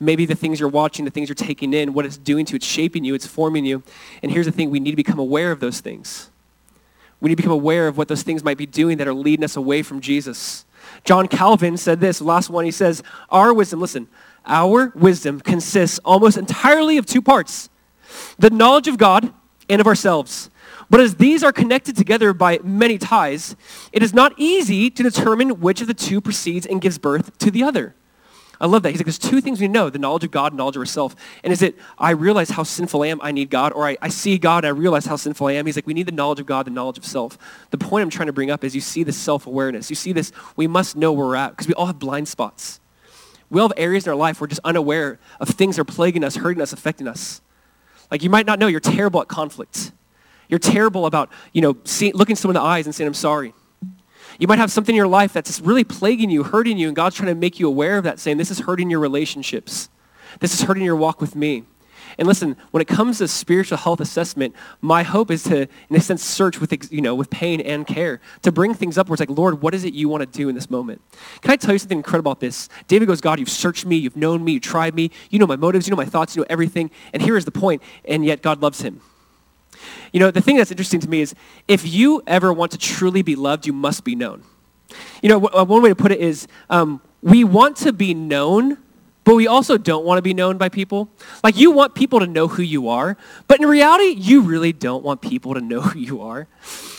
maybe 0.00 0.26
the 0.26 0.34
things 0.34 0.60
you're 0.60 0.68
watching, 0.68 1.04
the 1.04 1.10
things 1.10 1.28
you're 1.28 1.34
taking 1.34 1.72
in, 1.74 1.92
what 1.92 2.06
it's 2.06 2.16
doing 2.16 2.44
to 2.46 2.52
you, 2.52 2.56
it's 2.56 2.66
shaping 2.66 3.04
you, 3.04 3.14
it's 3.14 3.26
forming 3.26 3.64
you. 3.64 3.82
And 4.22 4.30
here's 4.32 4.46
the 4.46 4.52
thing, 4.52 4.70
we 4.70 4.80
need 4.80 4.92
to 4.92 4.96
become 4.96 5.18
aware 5.18 5.50
of 5.50 5.60
those 5.60 5.80
things. 5.80 6.30
We 7.20 7.28
need 7.28 7.34
to 7.34 7.42
become 7.42 7.52
aware 7.52 7.88
of 7.88 7.98
what 7.98 8.08
those 8.08 8.22
things 8.22 8.44
might 8.44 8.58
be 8.58 8.66
doing 8.66 8.98
that 8.98 9.08
are 9.08 9.14
leading 9.14 9.44
us 9.44 9.56
away 9.56 9.82
from 9.82 10.00
Jesus. 10.00 10.64
John 11.04 11.26
Calvin 11.26 11.76
said 11.76 12.00
this, 12.00 12.20
last 12.20 12.48
one, 12.48 12.64
he 12.64 12.70
says, 12.70 13.02
our 13.28 13.52
wisdom, 13.52 13.80
listen, 13.80 14.08
our 14.46 14.92
wisdom 14.94 15.40
consists 15.40 15.98
almost 16.04 16.36
entirely 16.36 16.96
of 16.96 17.06
two 17.06 17.20
parts, 17.20 17.68
the 18.38 18.50
knowledge 18.50 18.88
of 18.88 18.98
God 18.98 19.32
and 19.68 19.80
of 19.80 19.86
ourselves. 19.86 20.48
But 20.90 21.00
as 21.00 21.16
these 21.16 21.42
are 21.42 21.52
connected 21.52 21.96
together 21.96 22.32
by 22.32 22.60
many 22.62 22.96
ties, 22.96 23.56
it 23.92 24.02
is 24.02 24.14
not 24.14 24.32
easy 24.38 24.88
to 24.88 25.02
determine 25.02 25.60
which 25.60 25.82
of 25.82 25.86
the 25.86 25.94
two 25.94 26.20
proceeds 26.20 26.66
and 26.66 26.80
gives 26.80 26.98
birth 26.98 27.36
to 27.38 27.50
the 27.50 27.62
other. 27.62 27.94
I 28.60 28.66
love 28.66 28.82
that. 28.82 28.90
He's 28.90 28.98
like, 28.98 29.06
there's 29.06 29.18
two 29.18 29.40
things 29.40 29.60
we 29.60 29.68
know, 29.68 29.88
the 29.88 30.00
knowledge 30.00 30.24
of 30.24 30.32
God 30.32 30.52
and 30.52 30.58
knowledge 30.58 30.74
of 30.74 30.80
ourselves. 30.80 31.14
And 31.44 31.52
is 31.52 31.62
it, 31.62 31.76
I 31.96 32.10
realize 32.10 32.50
how 32.50 32.64
sinful 32.64 33.04
I 33.04 33.06
am, 33.06 33.20
I 33.22 33.30
need 33.30 33.50
God, 33.50 33.72
or 33.72 33.86
I, 33.86 33.96
I 34.02 34.08
see 34.08 34.36
God 34.36 34.64
I 34.64 34.70
realize 34.70 35.06
how 35.06 35.14
sinful 35.14 35.46
I 35.46 35.52
am. 35.52 35.66
He's 35.66 35.76
like, 35.76 35.86
we 35.86 35.94
need 35.94 36.06
the 36.06 36.12
knowledge 36.12 36.40
of 36.40 36.46
God, 36.46 36.66
the 36.66 36.70
knowledge 36.70 36.98
of 36.98 37.04
self. 37.04 37.38
The 37.70 37.78
point 37.78 38.02
I'm 38.02 38.10
trying 38.10 38.26
to 38.26 38.32
bring 38.32 38.50
up 38.50 38.64
is 38.64 38.74
you 38.74 38.80
see 38.80 39.04
this 39.04 39.16
self-awareness. 39.16 39.90
You 39.90 39.96
see 39.96 40.12
this, 40.12 40.32
we 40.56 40.66
must 40.66 40.96
know 40.96 41.12
where 41.12 41.26
we're 41.26 41.36
at, 41.36 41.50
because 41.50 41.68
we 41.68 41.74
all 41.74 41.86
have 41.86 42.00
blind 42.00 42.26
spots. 42.26 42.80
We 43.48 43.60
all 43.60 43.68
have 43.68 43.78
areas 43.78 44.06
in 44.06 44.10
our 44.10 44.16
life 44.16 44.40
where 44.40 44.46
we're 44.46 44.50
just 44.50 44.60
unaware 44.64 45.20
of 45.38 45.48
things 45.48 45.76
that 45.76 45.82
are 45.82 45.84
plaguing 45.84 46.24
us, 46.24 46.36
hurting 46.36 46.60
us, 46.60 46.72
affecting 46.72 47.06
us. 47.06 47.40
Like 48.10 48.22
you 48.22 48.30
might 48.30 48.44
not 48.44 48.58
know 48.58 48.66
you're 48.66 48.80
terrible 48.80 49.20
at 49.22 49.28
conflict. 49.28 49.92
You're 50.48 50.58
terrible 50.58 51.06
about, 51.06 51.30
you 51.52 51.62
know, 51.62 51.76
see, 51.84 52.10
looking 52.12 52.34
someone 52.34 52.56
in 52.56 52.62
the 52.62 52.66
eyes 52.66 52.86
and 52.86 52.94
saying, 52.94 53.06
I'm 53.06 53.14
sorry. 53.14 53.54
You 54.38 54.46
might 54.46 54.58
have 54.58 54.70
something 54.70 54.94
in 54.94 54.96
your 54.96 55.08
life 55.08 55.32
that's 55.32 55.60
really 55.60 55.84
plaguing 55.84 56.30
you, 56.30 56.44
hurting 56.44 56.78
you, 56.78 56.86
and 56.86 56.96
God's 56.96 57.16
trying 57.16 57.28
to 57.28 57.34
make 57.34 57.58
you 57.58 57.66
aware 57.66 57.98
of 57.98 58.04
that, 58.04 58.20
saying, 58.20 58.36
this 58.36 58.50
is 58.50 58.60
hurting 58.60 58.88
your 58.88 59.00
relationships. 59.00 59.88
This 60.40 60.54
is 60.54 60.62
hurting 60.62 60.84
your 60.84 60.96
walk 60.96 61.20
with 61.20 61.34
me. 61.34 61.64
And 62.16 62.26
listen, 62.26 62.56
when 62.70 62.80
it 62.80 62.88
comes 62.88 63.18
to 63.18 63.28
spiritual 63.28 63.78
health 63.78 64.00
assessment, 64.00 64.54
my 64.80 65.02
hope 65.02 65.30
is 65.30 65.44
to, 65.44 65.68
in 65.90 65.96
a 65.96 66.00
sense, 66.00 66.24
search 66.24 66.60
with, 66.60 66.92
you 66.92 67.00
know, 67.00 67.14
with 67.14 67.30
pain 67.30 67.60
and 67.60 67.86
care, 67.86 68.20
to 68.42 68.50
bring 68.50 68.74
things 68.74 68.96
up 68.96 69.08
where 69.08 69.14
it's 69.14 69.20
like, 69.20 69.30
Lord, 69.30 69.60
what 69.60 69.74
is 69.74 69.84
it 69.84 69.92
you 69.92 70.08
want 70.08 70.20
to 70.20 70.38
do 70.38 70.48
in 70.48 70.54
this 70.54 70.70
moment? 70.70 71.00
Can 71.42 71.50
I 71.50 71.56
tell 71.56 71.72
you 71.72 71.78
something 71.78 71.98
incredible 71.98 72.32
about 72.32 72.40
this? 72.40 72.68
David 72.86 73.06
goes, 73.06 73.20
God, 73.20 73.38
you've 73.38 73.50
searched 73.50 73.86
me, 73.86 73.96
you've 73.96 74.16
known 74.16 74.44
me, 74.44 74.52
you 74.52 74.60
tried 74.60 74.94
me, 74.94 75.10
you 75.30 75.38
know 75.38 75.46
my 75.46 75.56
motives, 75.56 75.86
you 75.86 75.90
know 75.90 75.96
my 75.96 76.04
thoughts, 76.04 76.34
you 76.34 76.42
know 76.42 76.46
everything. 76.48 76.90
And 77.12 77.22
here 77.22 77.36
is 77.36 77.44
the 77.44 77.52
point, 77.52 77.82
and 78.04 78.24
yet 78.24 78.42
God 78.42 78.62
loves 78.62 78.80
him. 78.82 79.00
You 80.12 80.20
know, 80.20 80.30
the 80.30 80.40
thing 80.40 80.56
that's 80.56 80.70
interesting 80.70 81.00
to 81.00 81.08
me 81.08 81.20
is 81.20 81.34
if 81.66 81.86
you 81.86 82.22
ever 82.26 82.52
want 82.52 82.72
to 82.72 82.78
truly 82.78 83.22
be 83.22 83.36
loved, 83.36 83.66
you 83.66 83.72
must 83.72 84.04
be 84.04 84.14
known. 84.14 84.42
You 85.22 85.28
know, 85.28 85.40
w- 85.40 85.64
one 85.64 85.82
way 85.82 85.88
to 85.90 85.94
put 85.94 86.12
it 86.12 86.20
is 86.20 86.48
um, 86.70 87.00
we 87.22 87.44
want 87.44 87.76
to 87.78 87.92
be 87.92 88.14
known, 88.14 88.78
but 89.24 89.34
we 89.34 89.46
also 89.46 89.76
don't 89.76 90.04
want 90.04 90.18
to 90.18 90.22
be 90.22 90.32
known 90.32 90.56
by 90.56 90.68
people. 90.68 91.10
Like 91.44 91.56
you 91.56 91.70
want 91.70 91.94
people 91.94 92.20
to 92.20 92.26
know 92.26 92.48
who 92.48 92.62
you 92.62 92.88
are, 92.88 93.16
but 93.46 93.60
in 93.60 93.66
reality, 93.66 94.14
you 94.18 94.40
really 94.40 94.72
don't 94.72 95.04
want 95.04 95.20
people 95.20 95.54
to 95.54 95.60
know 95.60 95.80
who 95.82 95.98
you 95.98 96.22
are. 96.22 96.46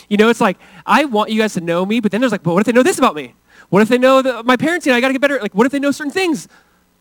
You 0.07 0.17
know, 0.17 0.29
it's 0.29 0.41
like, 0.41 0.57
I 0.85 1.05
want 1.05 1.29
you 1.29 1.39
guys 1.39 1.53
to 1.53 1.61
know 1.61 1.85
me, 1.85 1.99
but 1.99 2.11
then 2.11 2.21
there's 2.21 2.31
like, 2.31 2.43
but 2.43 2.53
what 2.53 2.61
if 2.61 2.65
they 2.65 2.71
know 2.71 2.83
this 2.83 2.97
about 2.97 3.15
me? 3.15 3.35
What 3.69 3.81
if 3.81 3.89
they 3.89 3.97
know 3.97 4.21
that 4.21 4.45
my 4.45 4.57
parenting, 4.57 4.91
I 4.93 5.01
got 5.01 5.07
to 5.07 5.13
get 5.13 5.21
better? 5.21 5.39
Like, 5.39 5.53
what 5.53 5.65
if 5.65 5.71
they 5.71 5.79
know 5.79 5.91
certain 5.91 6.11
things? 6.11 6.47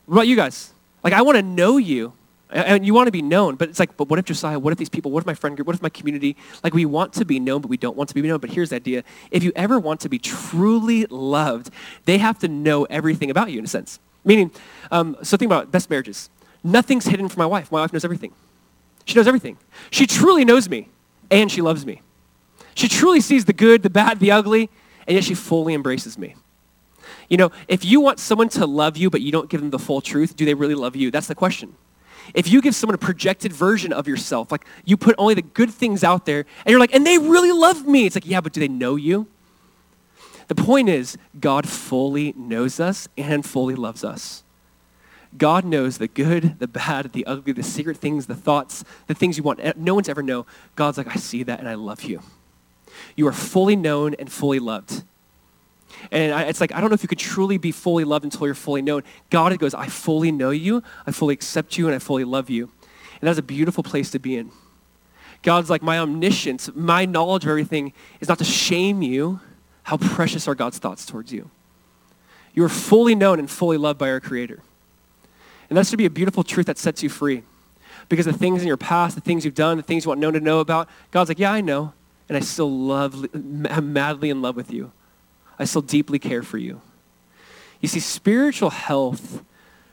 What 0.04 0.16
about 0.16 0.26
you 0.26 0.36
guys? 0.36 0.72
Like, 1.02 1.12
I 1.14 1.22
want 1.22 1.36
to 1.36 1.42
know 1.42 1.78
you, 1.78 2.12
and 2.50 2.86
you 2.86 2.94
want 2.94 3.06
to 3.06 3.12
be 3.12 3.22
known, 3.22 3.56
but 3.56 3.68
it's 3.68 3.78
like, 3.78 3.96
but 3.96 4.08
what 4.08 4.18
if 4.18 4.24
Josiah, 4.24 4.58
what 4.58 4.72
if 4.72 4.78
these 4.78 4.88
people, 4.88 5.10
what 5.10 5.20
if 5.20 5.26
my 5.26 5.34
friend 5.34 5.56
group, 5.56 5.66
what 5.66 5.76
if 5.76 5.82
my 5.82 5.88
community? 5.88 6.36
Like 6.64 6.72
we 6.72 6.86
want 6.86 7.12
to 7.14 7.24
be 7.24 7.38
known, 7.38 7.60
but 7.60 7.68
we 7.68 7.76
don't 7.76 7.96
want 7.96 8.08
to 8.08 8.14
be 8.14 8.22
known. 8.22 8.38
But 8.38 8.50
here's 8.50 8.70
the 8.70 8.76
idea. 8.76 9.04
If 9.30 9.42
you 9.42 9.52
ever 9.54 9.78
want 9.78 10.00
to 10.00 10.08
be 10.08 10.18
truly 10.18 11.06
loved, 11.06 11.70
they 12.06 12.18
have 12.18 12.38
to 12.40 12.48
know 12.48 12.84
everything 12.84 13.30
about 13.30 13.50
you 13.50 13.58
in 13.58 13.64
a 13.64 13.68
sense. 13.68 14.00
Meaning, 14.24 14.50
um, 14.90 15.16
so 15.22 15.36
think 15.36 15.48
about 15.48 15.70
best 15.70 15.90
marriages. 15.90 16.30
Nothing's 16.64 17.06
hidden 17.06 17.28
from 17.28 17.40
my 17.40 17.46
wife. 17.46 17.70
My 17.70 17.80
wife 17.80 17.92
knows 17.92 18.04
everything. 18.04 18.32
She 19.04 19.14
knows 19.14 19.26
everything. 19.26 19.56
She 19.90 20.06
truly 20.06 20.44
knows 20.44 20.68
me, 20.68 20.88
and 21.30 21.50
she 21.50 21.62
loves 21.62 21.86
me. 21.86 22.02
She 22.74 22.88
truly 22.88 23.20
sees 23.20 23.44
the 23.44 23.52
good, 23.52 23.82
the 23.82 23.90
bad, 23.90 24.20
the 24.20 24.30
ugly, 24.30 24.70
and 25.06 25.14
yet 25.14 25.24
she 25.24 25.34
fully 25.34 25.74
embraces 25.74 26.18
me. 26.18 26.34
You 27.28 27.36
know, 27.36 27.50
if 27.68 27.84
you 27.84 28.00
want 28.00 28.18
someone 28.18 28.48
to 28.50 28.66
love 28.66 28.96
you, 28.96 29.10
but 29.10 29.20
you 29.20 29.32
don't 29.32 29.48
give 29.48 29.60
them 29.60 29.70
the 29.70 29.78
full 29.78 30.00
truth, 30.00 30.36
do 30.36 30.44
they 30.44 30.54
really 30.54 30.74
love 30.74 30.96
you? 30.96 31.10
That's 31.10 31.26
the 31.26 31.34
question. 31.34 31.74
If 32.34 32.48
you 32.48 32.60
give 32.60 32.74
someone 32.74 32.94
a 32.94 32.98
projected 32.98 33.52
version 33.52 33.92
of 33.92 34.06
yourself, 34.06 34.52
like 34.52 34.66
you 34.84 34.96
put 34.96 35.14
only 35.18 35.34
the 35.34 35.42
good 35.42 35.70
things 35.70 36.04
out 36.04 36.26
there, 36.26 36.40
and 36.64 36.70
you're 36.70 36.80
like, 36.80 36.94
and 36.94 37.06
they 37.06 37.18
really 37.18 37.52
love 37.52 37.86
me. 37.86 38.06
It's 38.06 38.16
like, 38.16 38.26
yeah, 38.26 38.40
but 38.40 38.52
do 38.52 38.60
they 38.60 38.68
know 38.68 38.96
you? 38.96 39.26
The 40.48 40.54
point 40.54 40.88
is, 40.88 41.18
God 41.38 41.68
fully 41.68 42.32
knows 42.36 42.80
us 42.80 43.08
and 43.16 43.44
fully 43.44 43.74
loves 43.74 44.02
us. 44.02 44.42
God 45.36 45.64
knows 45.64 45.98
the 45.98 46.08
good, 46.08 46.58
the 46.58 46.66
bad, 46.66 47.12
the 47.12 47.26
ugly, 47.26 47.52
the 47.52 47.62
secret 47.62 47.98
things, 47.98 48.26
the 48.26 48.34
thoughts, 48.34 48.82
the 49.08 49.14
things 49.14 49.36
you 49.36 49.42
want. 49.42 49.76
No 49.76 49.94
one's 49.94 50.08
ever 50.08 50.22
know. 50.22 50.46
God's 50.74 50.96
like, 50.96 51.08
I 51.08 51.16
see 51.16 51.42
that 51.42 51.60
and 51.60 51.68
I 51.68 51.74
love 51.74 52.02
you. 52.02 52.22
You 53.14 53.26
are 53.28 53.32
fully 53.32 53.76
known 53.76 54.14
and 54.14 54.32
fully 54.32 54.58
loved. 54.58 55.04
And 56.10 56.48
it's 56.48 56.60
like, 56.60 56.72
I 56.74 56.80
don't 56.80 56.90
know 56.90 56.94
if 56.94 57.02
you 57.02 57.08
could 57.08 57.18
truly 57.18 57.58
be 57.58 57.72
fully 57.72 58.04
loved 58.04 58.24
until 58.24 58.46
you're 58.46 58.54
fully 58.54 58.82
known. 58.82 59.02
God 59.30 59.58
goes, 59.58 59.74
I 59.74 59.86
fully 59.86 60.30
know 60.30 60.50
you, 60.50 60.82
I 61.06 61.12
fully 61.12 61.34
accept 61.34 61.78
you, 61.78 61.86
and 61.86 61.94
I 61.94 61.98
fully 61.98 62.24
love 62.24 62.50
you. 62.50 62.70
And 63.20 63.28
that's 63.28 63.38
a 63.38 63.42
beautiful 63.42 63.82
place 63.82 64.10
to 64.10 64.18
be 64.18 64.36
in. 64.36 64.50
God's 65.42 65.70
like, 65.70 65.82
my 65.82 65.98
omniscience, 65.98 66.70
my 66.74 67.04
knowledge 67.04 67.44
of 67.44 67.50
everything 67.50 67.92
is 68.20 68.28
not 68.28 68.38
to 68.38 68.44
shame 68.44 69.02
you. 69.02 69.40
How 69.84 69.96
precious 69.96 70.46
are 70.46 70.54
God's 70.54 70.78
thoughts 70.78 71.06
towards 71.06 71.32
you? 71.32 71.50
You 72.54 72.64
are 72.64 72.68
fully 72.68 73.14
known 73.14 73.38
and 73.38 73.50
fully 73.50 73.76
loved 73.76 73.98
by 73.98 74.10
our 74.10 74.20
Creator. 74.20 74.62
And 75.68 75.76
that 75.76 75.86
should 75.86 75.98
be 75.98 76.06
a 76.06 76.10
beautiful 76.10 76.42
truth 76.42 76.66
that 76.66 76.78
sets 76.78 77.02
you 77.02 77.08
free. 77.08 77.42
Because 78.08 78.26
the 78.26 78.32
things 78.32 78.62
in 78.62 78.68
your 78.68 78.76
past, 78.76 79.14
the 79.14 79.20
things 79.20 79.44
you've 79.44 79.54
done, 79.54 79.76
the 79.76 79.82
things 79.82 80.04
you 80.04 80.08
want 80.08 80.20
no 80.20 80.28
one 80.28 80.34
to 80.34 80.40
know 80.40 80.60
about, 80.60 80.88
God's 81.10 81.28
like, 81.28 81.38
yeah, 81.38 81.52
I 81.52 81.60
know. 81.60 81.92
And 82.28 82.36
I 82.36 82.40
still 82.40 82.70
love, 82.70 83.26
I'm 83.34 83.92
madly 83.92 84.30
in 84.30 84.42
love 84.42 84.56
with 84.56 84.70
you. 84.70 84.92
I 85.58 85.64
still 85.64 85.82
deeply 85.82 86.18
care 86.18 86.42
for 86.42 86.58
you. 86.58 86.80
You 87.80 87.88
see, 87.88 88.00
spiritual 88.00 88.70
health 88.70 89.42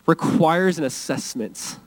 requires 0.05 0.77
an 0.77 0.83
assessment. 0.83 1.77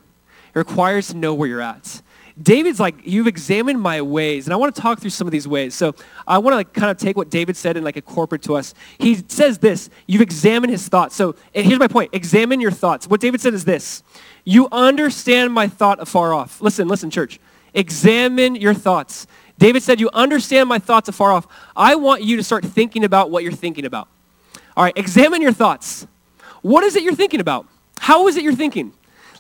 It 0.55 0.59
requires 0.59 1.09
to 1.09 1.17
know 1.17 1.35
where 1.35 1.49
you're 1.49 1.61
at. 1.61 2.03
David's 2.41 2.79
like, 2.79 2.95
you've 3.05 3.27
examined 3.27 3.81
my 3.81 4.01
ways. 4.01 4.47
And 4.47 4.55
I 4.55 4.57
want 4.57 4.75
to 4.75 4.81
talk 4.81 5.01
through 5.01 5.11
some 5.11 5.27
of 5.27 5.33
these 5.33 5.49
ways. 5.49 5.75
So 5.75 5.95
I 6.27 6.39
want 6.39 6.53
to 6.53 6.57
like 6.57 6.73
kind 6.73 6.91
of 6.91 6.97
take 6.97 7.17
what 7.17 7.31
David 7.31 7.57
said 7.57 7.77
and 7.77 7.85
like 7.85 7.97
incorporate 7.97 8.43
to 8.43 8.55
us. 8.55 8.75
He 8.99 9.17
says 9.27 9.59
this, 9.59 9.91
you've 10.07 10.23
examined 10.23 10.71
his 10.71 10.87
thoughts. 10.87 11.17
So 11.17 11.35
here's 11.53 11.81
my 11.81 11.89
point. 11.89 12.11
Examine 12.13 12.61
your 12.61 12.71
thoughts. 12.71 13.09
What 13.09 13.21
David 13.21 13.41
said 13.41 13.55
is 13.55 13.65
this. 13.65 14.05
You 14.45 14.69
understand 14.71 15.53
my 15.53 15.67
thought 15.67 16.01
afar 16.01 16.33
off. 16.33 16.61
Listen, 16.61 16.87
listen, 16.87 17.11
church. 17.11 17.41
Examine 17.75 18.55
your 18.55 18.75
thoughts. 18.75 19.27
David 19.59 19.83
said, 19.83 20.01
you 20.01 20.09
understand 20.13 20.69
my 20.69 20.79
thoughts 20.79 21.09
afar 21.09 21.33
off. 21.33 21.47
I 21.77 21.97
want 21.97 22.23
you 22.23 22.37
to 22.37 22.45
start 22.45 22.65
thinking 22.65 23.05
about 23.05 23.31
what 23.31 23.43
you're 23.43 23.53
thinking 23.53 23.85
about. 23.85 24.09
All 24.77 24.85
right, 24.85 24.97
examine 24.97 25.43
your 25.43 25.53
thoughts. 25.53 26.07
What 26.63 26.85
is 26.85 26.95
it 26.95 27.03
you're 27.03 27.15
thinking 27.15 27.41
about? 27.41 27.67
How 27.99 28.29
is 28.29 28.37
it 28.37 28.45
you're 28.45 28.55
thinking? 28.55 28.93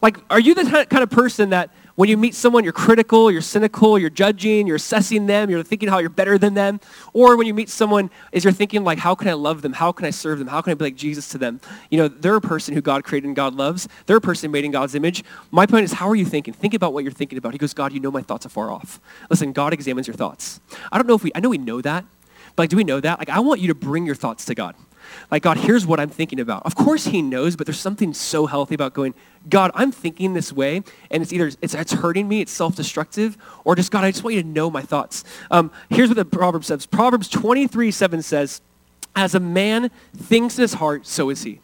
Like, 0.02 0.18
are 0.30 0.40
you 0.40 0.54
the 0.54 0.86
kind 0.90 1.02
of 1.02 1.10
person 1.10 1.50
that 1.50 1.70
when 1.98 2.08
you 2.08 2.16
meet 2.16 2.36
someone, 2.36 2.62
you're 2.62 2.72
critical, 2.72 3.28
you're 3.28 3.40
cynical, 3.40 3.98
you're 3.98 4.08
judging, 4.08 4.68
you're 4.68 4.76
assessing 4.76 5.26
them, 5.26 5.50
you're 5.50 5.64
thinking 5.64 5.88
how 5.88 5.98
you're 5.98 6.08
better 6.08 6.38
than 6.38 6.54
them? 6.54 6.78
Or 7.12 7.36
when 7.36 7.48
you 7.48 7.52
meet 7.52 7.68
someone, 7.68 8.08
is 8.30 8.44
you're 8.44 8.52
thinking 8.52 8.84
like, 8.84 9.00
how 9.00 9.16
can 9.16 9.26
I 9.26 9.32
love 9.32 9.62
them? 9.62 9.72
How 9.72 9.90
can 9.90 10.06
I 10.06 10.10
serve 10.10 10.38
them? 10.38 10.46
How 10.46 10.62
can 10.62 10.70
I 10.70 10.74
be 10.74 10.84
like 10.84 10.94
Jesus 10.94 11.28
to 11.30 11.38
them? 11.38 11.60
You 11.90 11.98
know, 11.98 12.06
they're 12.06 12.36
a 12.36 12.40
person 12.40 12.72
who 12.72 12.80
God 12.80 13.02
created 13.02 13.26
and 13.26 13.34
God 13.34 13.54
loves. 13.54 13.88
They're 14.06 14.18
a 14.18 14.20
person 14.20 14.52
made 14.52 14.64
in 14.64 14.70
God's 14.70 14.94
image. 14.94 15.24
My 15.50 15.66
point 15.66 15.82
is, 15.82 15.94
how 15.94 16.08
are 16.08 16.14
you 16.14 16.24
thinking? 16.24 16.54
Think 16.54 16.72
about 16.72 16.92
what 16.92 17.02
you're 17.02 17.10
thinking 17.10 17.36
about. 17.36 17.50
He 17.50 17.58
goes, 17.58 17.74
God, 17.74 17.92
you 17.92 17.98
know 17.98 18.12
my 18.12 18.22
thoughts 18.22 18.46
are 18.46 18.50
far 18.50 18.70
off. 18.70 19.00
Listen, 19.28 19.50
God 19.50 19.72
examines 19.72 20.06
your 20.06 20.14
thoughts. 20.14 20.60
I 20.92 20.98
don't 20.98 21.08
know 21.08 21.16
if 21.16 21.24
we, 21.24 21.32
I 21.34 21.40
know 21.40 21.48
we 21.48 21.58
know 21.58 21.80
that, 21.80 22.04
but 22.54 22.62
like, 22.62 22.70
do 22.70 22.76
we 22.76 22.84
know 22.84 23.00
that? 23.00 23.18
Like, 23.18 23.28
I 23.28 23.40
want 23.40 23.60
you 23.60 23.66
to 23.66 23.74
bring 23.74 24.06
your 24.06 24.14
thoughts 24.14 24.44
to 24.44 24.54
God. 24.54 24.76
Like, 25.30 25.42
God, 25.42 25.58
here's 25.58 25.86
what 25.86 26.00
I'm 26.00 26.08
thinking 26.08 26.40
about. 26.40 26.64
Of 26.64 26.74
course 26.74 27.06
he 27.06 27.22
knows, 27.22 27.56
but 27.56 27.66
there's 27.66 27.80
something 27.80 28.14
so 28.14 28.46
healthy 28.46 28.74
about 28.74 28.94
going, 28.94 29.14
God, 29.48 29.70
I'm 29.74 29.92
thinking 29.92 30.34
this 30.34 30.52
way, 30.52 30.82
and 31.10 31.22
it's 31.22 31.32
either 31.32 31.50
it's, 31.60 31.74
it's 31.74 31.92
hurting 31.92 32.28
me, 32.28 32.40
it's 32.40 32.52
self-destructive, 32.52 33.36
or 33.64 33.74
just, 33.74 33.90
God, 33.90 34.04
I 34.04 34.10
just 34.10 34.24
want 34.24 34.36
you 34.36 34.42
to 34.42 34.48
know 34.48 34.70
my 34.70 34.82
thoughts. 34.82 35.24
Um, 35.50 35.70
here's 35.90 36.08
what 36.08 36.16
the 36.16 36.24
Proverbs 36.24 36.66
says. 36.66 36.86
Proverbs 36.86 37.28
23, 37.28 37.90
7 37.90 38.22
says, 38.22 38.60
as 39.16 39.34
a 39.34 39.40
man 39.40 39.90
thinks 40.16 40.58
in 40.58 40.62
his 40.62 40.74
heart, 40.74 41.06
so 41.06 41.30
is 41.30 41.42
he. 41.42 41.60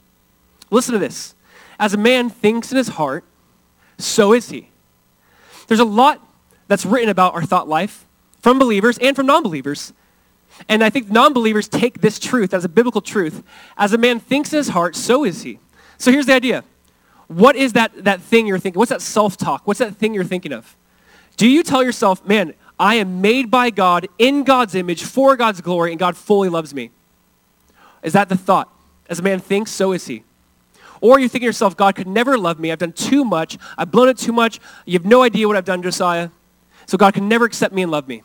Listen 0.71 0.93
to 0.93 0.99
this. 0.99 1.35
As 1.79 1.95
a 1.95 1.97
man 1.97 2.31
thinks 2.31 2.73
in 2.73 2.79
his 2.79 2.89
heart, 2.89 3.25
so 3.99 4.33
is 4.33 4.49
he. 4.49 4.71
There's 5.69 5.81
a 5.81 5.85
lot 5.85 6.21
that's 6.67 6.85
written 6.85 7.09
about 7.09 7.35
our 7.35 7.43
thought 7.43 7.69
life 7.69 8.07
from 8.43 8.59
believers 8.59 8.99
and 8.99 9.15
from 9.15 9.27
non-believers 9.27 9.93
and 10.69 10.83
I 10.85 10.91
think 10.91 11.11
non-believers 11.11 11.69
take 11.69 12.01
this 12.01 12.19
truth 12.19 12.55
as 12.55 12.65
a 12.65 12.69
biblical 12.69 13.01
truth. 13.01 13.43
As 13.77 13.93
a 13.93 13.99
man 13.99 14.21
thinks 14.21 14.53
in 14.53 14.59
his 14.59 14.69
heart, 14.69 14.97
so 14.97 15.25
is 15.25 15.43
he. 15.43 15.59
So 15.99 16.11
here's 16.11 16.27
the 16.27 16.35
idea. 16.35 16.65
What 17.29 17.57
is 17.57 17.73
that, 17.73 18.05
that 18.05 18.21
thing 18.21 18.47
you're 18.47 18.59
thinking? 18.59 18.79
What's 18.79 18.91
that 18.91 19.03
self-talk? 19.03 19.67
What's 19.67 19.81
that 19.81 19.97
thing 19.97 20.15
you're 20.15 20.25
thinking 20.25 20.53
of? 20.53 20.77
Do 21.37 21.49
you 21.49 21.63
tell 21.63 21.83
yourself, 21.83 22.25
man, 22.25 22.55
I 22.79 22.97
am 22.97 23.21
made 23.21 23.51
by 23.51 23.71
God 23.71 24.09
in 24.19 24.45
God's 24.45 24.75
image 24.75 25.05
for 25.05 25.37
God's 25.37 25.61
glory 25.61 25.91
and 25.91 25.99
God 25.99 26.17
fully 26.17 26.49
loves 26.49 26.75
me? 26.75 26.91
Is 28.03 28.13
that 28.13 28.29
the 28.29 28.37
thought? 28.37 28.69
As 29.09 29.19
a 29.19 29.23
man 29.23 29.41
thinks, 29.41 29.71
so 29.71 29.93
is 29.93 30.07
he. 30.07 30.23
Or 31.01 31.19
you 31.19 31.29
think 31.29 31.43
to 31.43 31.47
yourself, 31.47 31.77
God 31.77 31.97
could 31.97 32.07
never 32.07 32.39
love 32.39 32.59
me. 32.59 32.73
I've 32.73 32.79
done 32.79 32.93
too 32.93 33.25
much. 33.25 33.59
I've 33.77 33.91
blown 33.91 34.09
it 34.09 34.19
too 34.19 34.33
much. 34.33 34.61
You 34.87 34.95
have 34.95 35.05
no 35.05 35.23
idea 35.23 35.47
what 35.47 35.57
I've 35.57 35.65
done, 35.65 35.83
Josiah. 35.83 36.31
So 36.87 36.97
God 36.97 37.15
can 37.15 37.29
never 37.29 37.45
accept 37.45 37.75
me 37.75 37.83
and 37.83 37.91
love 37.91 38.09
me. 38.09 38.23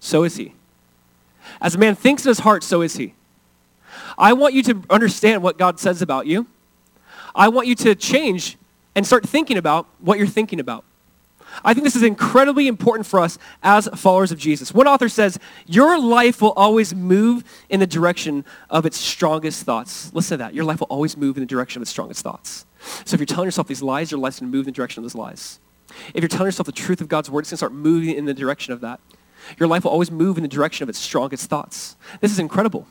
So 0.00 0.24
is 0.24 0.36
he. 0.36 0.52
As 1.66 1.74
a 1.74 1.78
man 1.78 1.96
thinks 1.96 2.24
in 2.24 2.28
his 2.28 2.38
heart, 2.38 2.62
so 2.62 2.80
is 2.80 2.94
he. 2.94 3.14
I 4.16 4.34
want 4.34 4.54
you 4.54 4.62
to 4.62 4.84
understand 4.88 5.42
what 5.42 5.58
God 5.58 5.80
says 5.80 6.00
about 6.00 6.28
you. 6.28 6.46
I 7.34 7.48
want 7.48 7.66
you 7.66 7.74
to 7.74 7.96
change 7.96 8.56
and 8.94 9.04
start 9.04 9.28
thinking 9.28 9.58
about 9.58 9.88
what 9.98 10.16
you're 10.16 10.28
thinking 10.28 10.60
about. 10.60 10.84
I 11.64 11.74
think 11.74 11.82
this 11.82 11.96
is 11.96 12.04
incredibly 12.04 12.68
important 12.68 13.04
for 13.04 13.18
us 13.18 13.36
as 13.64 13.88
followers 13.96 14.30
of 14.30 14.38
Jesus. 14.38 14.72
One 14.72 14.86
author 14.86 15.08
says, 15.08 15.40
your 15.66 15.98
life 15.98 16.40
will 16.40 16.52
always 16.52 16.94
move 16.94 17.42
in 17.68 17.80
the 17.80 17.86
direction 17.88 18.44
of 18.70 18.86
its 18.86 18.96
strongest 18.96 19.64
thoughts. 19.64 20.14
Listen 20.14 20.38
to 20.38 20.44
that. 20.44 20.54
Your 20.54 20.64
life 20.64 20.78
will 20.78 20.86
always 20.86 21.16
move 21.16 21.36
in 21.36 21.40
the 21.40 21.48
direction 21.48 21.80
of 21.80 21.82
its 21.82 21.90
strongest 21.90 22.22
thoughts. 22.22 22.64
So 23.04 23.14
if 23.14 23.18
you're 23.18 23.26
telling 23.26 23.48
yourself 23.48 23.66
these 23.66 23.82
lies, 23.82 24.12
your 24.12 24.20
life's 24.20 24.38
going 24.38 24.52
to 24.52 24.56
move 24.56 24.68
in 24.68 24.72
the 24.72 24.76
direction 24.76 25.00
of 25.00 25.04
those 25.04 25.16
lies. 25.16 25.58
If 26.14 26.22
you're 26.22 26.28
telling 26.28 26.46
yourself 26.46 26.66
the 26.66 26.70
truth 26.70 27.00
of 27.00 27.08
God's 27.08 27.28
word, 27.28 27.40
it's 27.40 27.50
going 27.50 27.56
to 27.56 27.58
start 27.58 27.72
moving 27.72 28.14
in 28.14 28.24
the 28.24 28.34
direction 28.34 28.72
of 28.72 28.82
that. 28.82 29.00
Your 29.58 29.68
life 29.68 29.84
will 29.84 29.90
always 29.90 30.10
move 30.10 30.36
in 30.36 30.42
the 30.42 30.48
direction 30.48 30.82
of 30.82 30.88
its 30.88 30.98
strongest 30.98 31.48
thoughts. 31.48 31.96
This 32.20 32.32
is 32.32 32.38
incredible. 32.38 32.86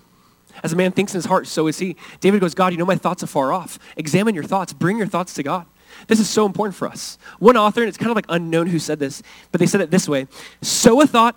As 0.63 0.73
a 0.73 0.75
man 0.75 0.91
thinks 0.91 1.13
in 1.13 1.17
his 1.17 1.25
heart, 1.25 1.47
so 1.47 1.67
is 1.67 1.79
he. 1.79 1.95
David 2.19 2.39
goes, 2.41 2.53
God, 2.53 2.71
you 2.71 2.77
know 2.77 2.85
my 2.85 2.95
thoughts 2.95 3.23
are 3.23 3.27
far 3.27 3.51
off. 3.51 3.77
Examine 3.97 4.35
your 4.35 4.43
thoughts. 4.43 4.73
Bring 4.73 4.97
your 4.97 5.07
thoughts 5.07 5.33
to 5.35 5.43
God. 5.43 5.65
This 6.07 6.19
is 6.19 6.29
so 6.29 6.45
important 6.45 6.75
for 6.75 6.87
us. 6.87 7.17
One 7.39 7.57
author, 7.57 7.81
and 7.81 7.89
it's 7.89 7.97
kind 7.97 8.11
of 8.11 8.15
like 8.15 8.25
unknown 8.29 8.67
who 8.67 8.79
said 8.79 8.99
this, 8.99 9.21
but 9.51 9.59
they 9.59 9.67
said 9.67 9.81
it 9.81 9.91
this 9.91 10.07
way. 10.07 10.27
Sow 10.61 11.01
a 11.01 11.07
thought, 11.07 11.35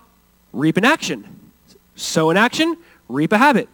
reap 0.52 0.76
an 0.76 0.84
action. 0.84 1.52
Sow 1.96 2.30
an 2.30 2.36
action, 2.36 2.76
reap 3.08 3.32
a 3.32 3.38
habit. 3.38 3.68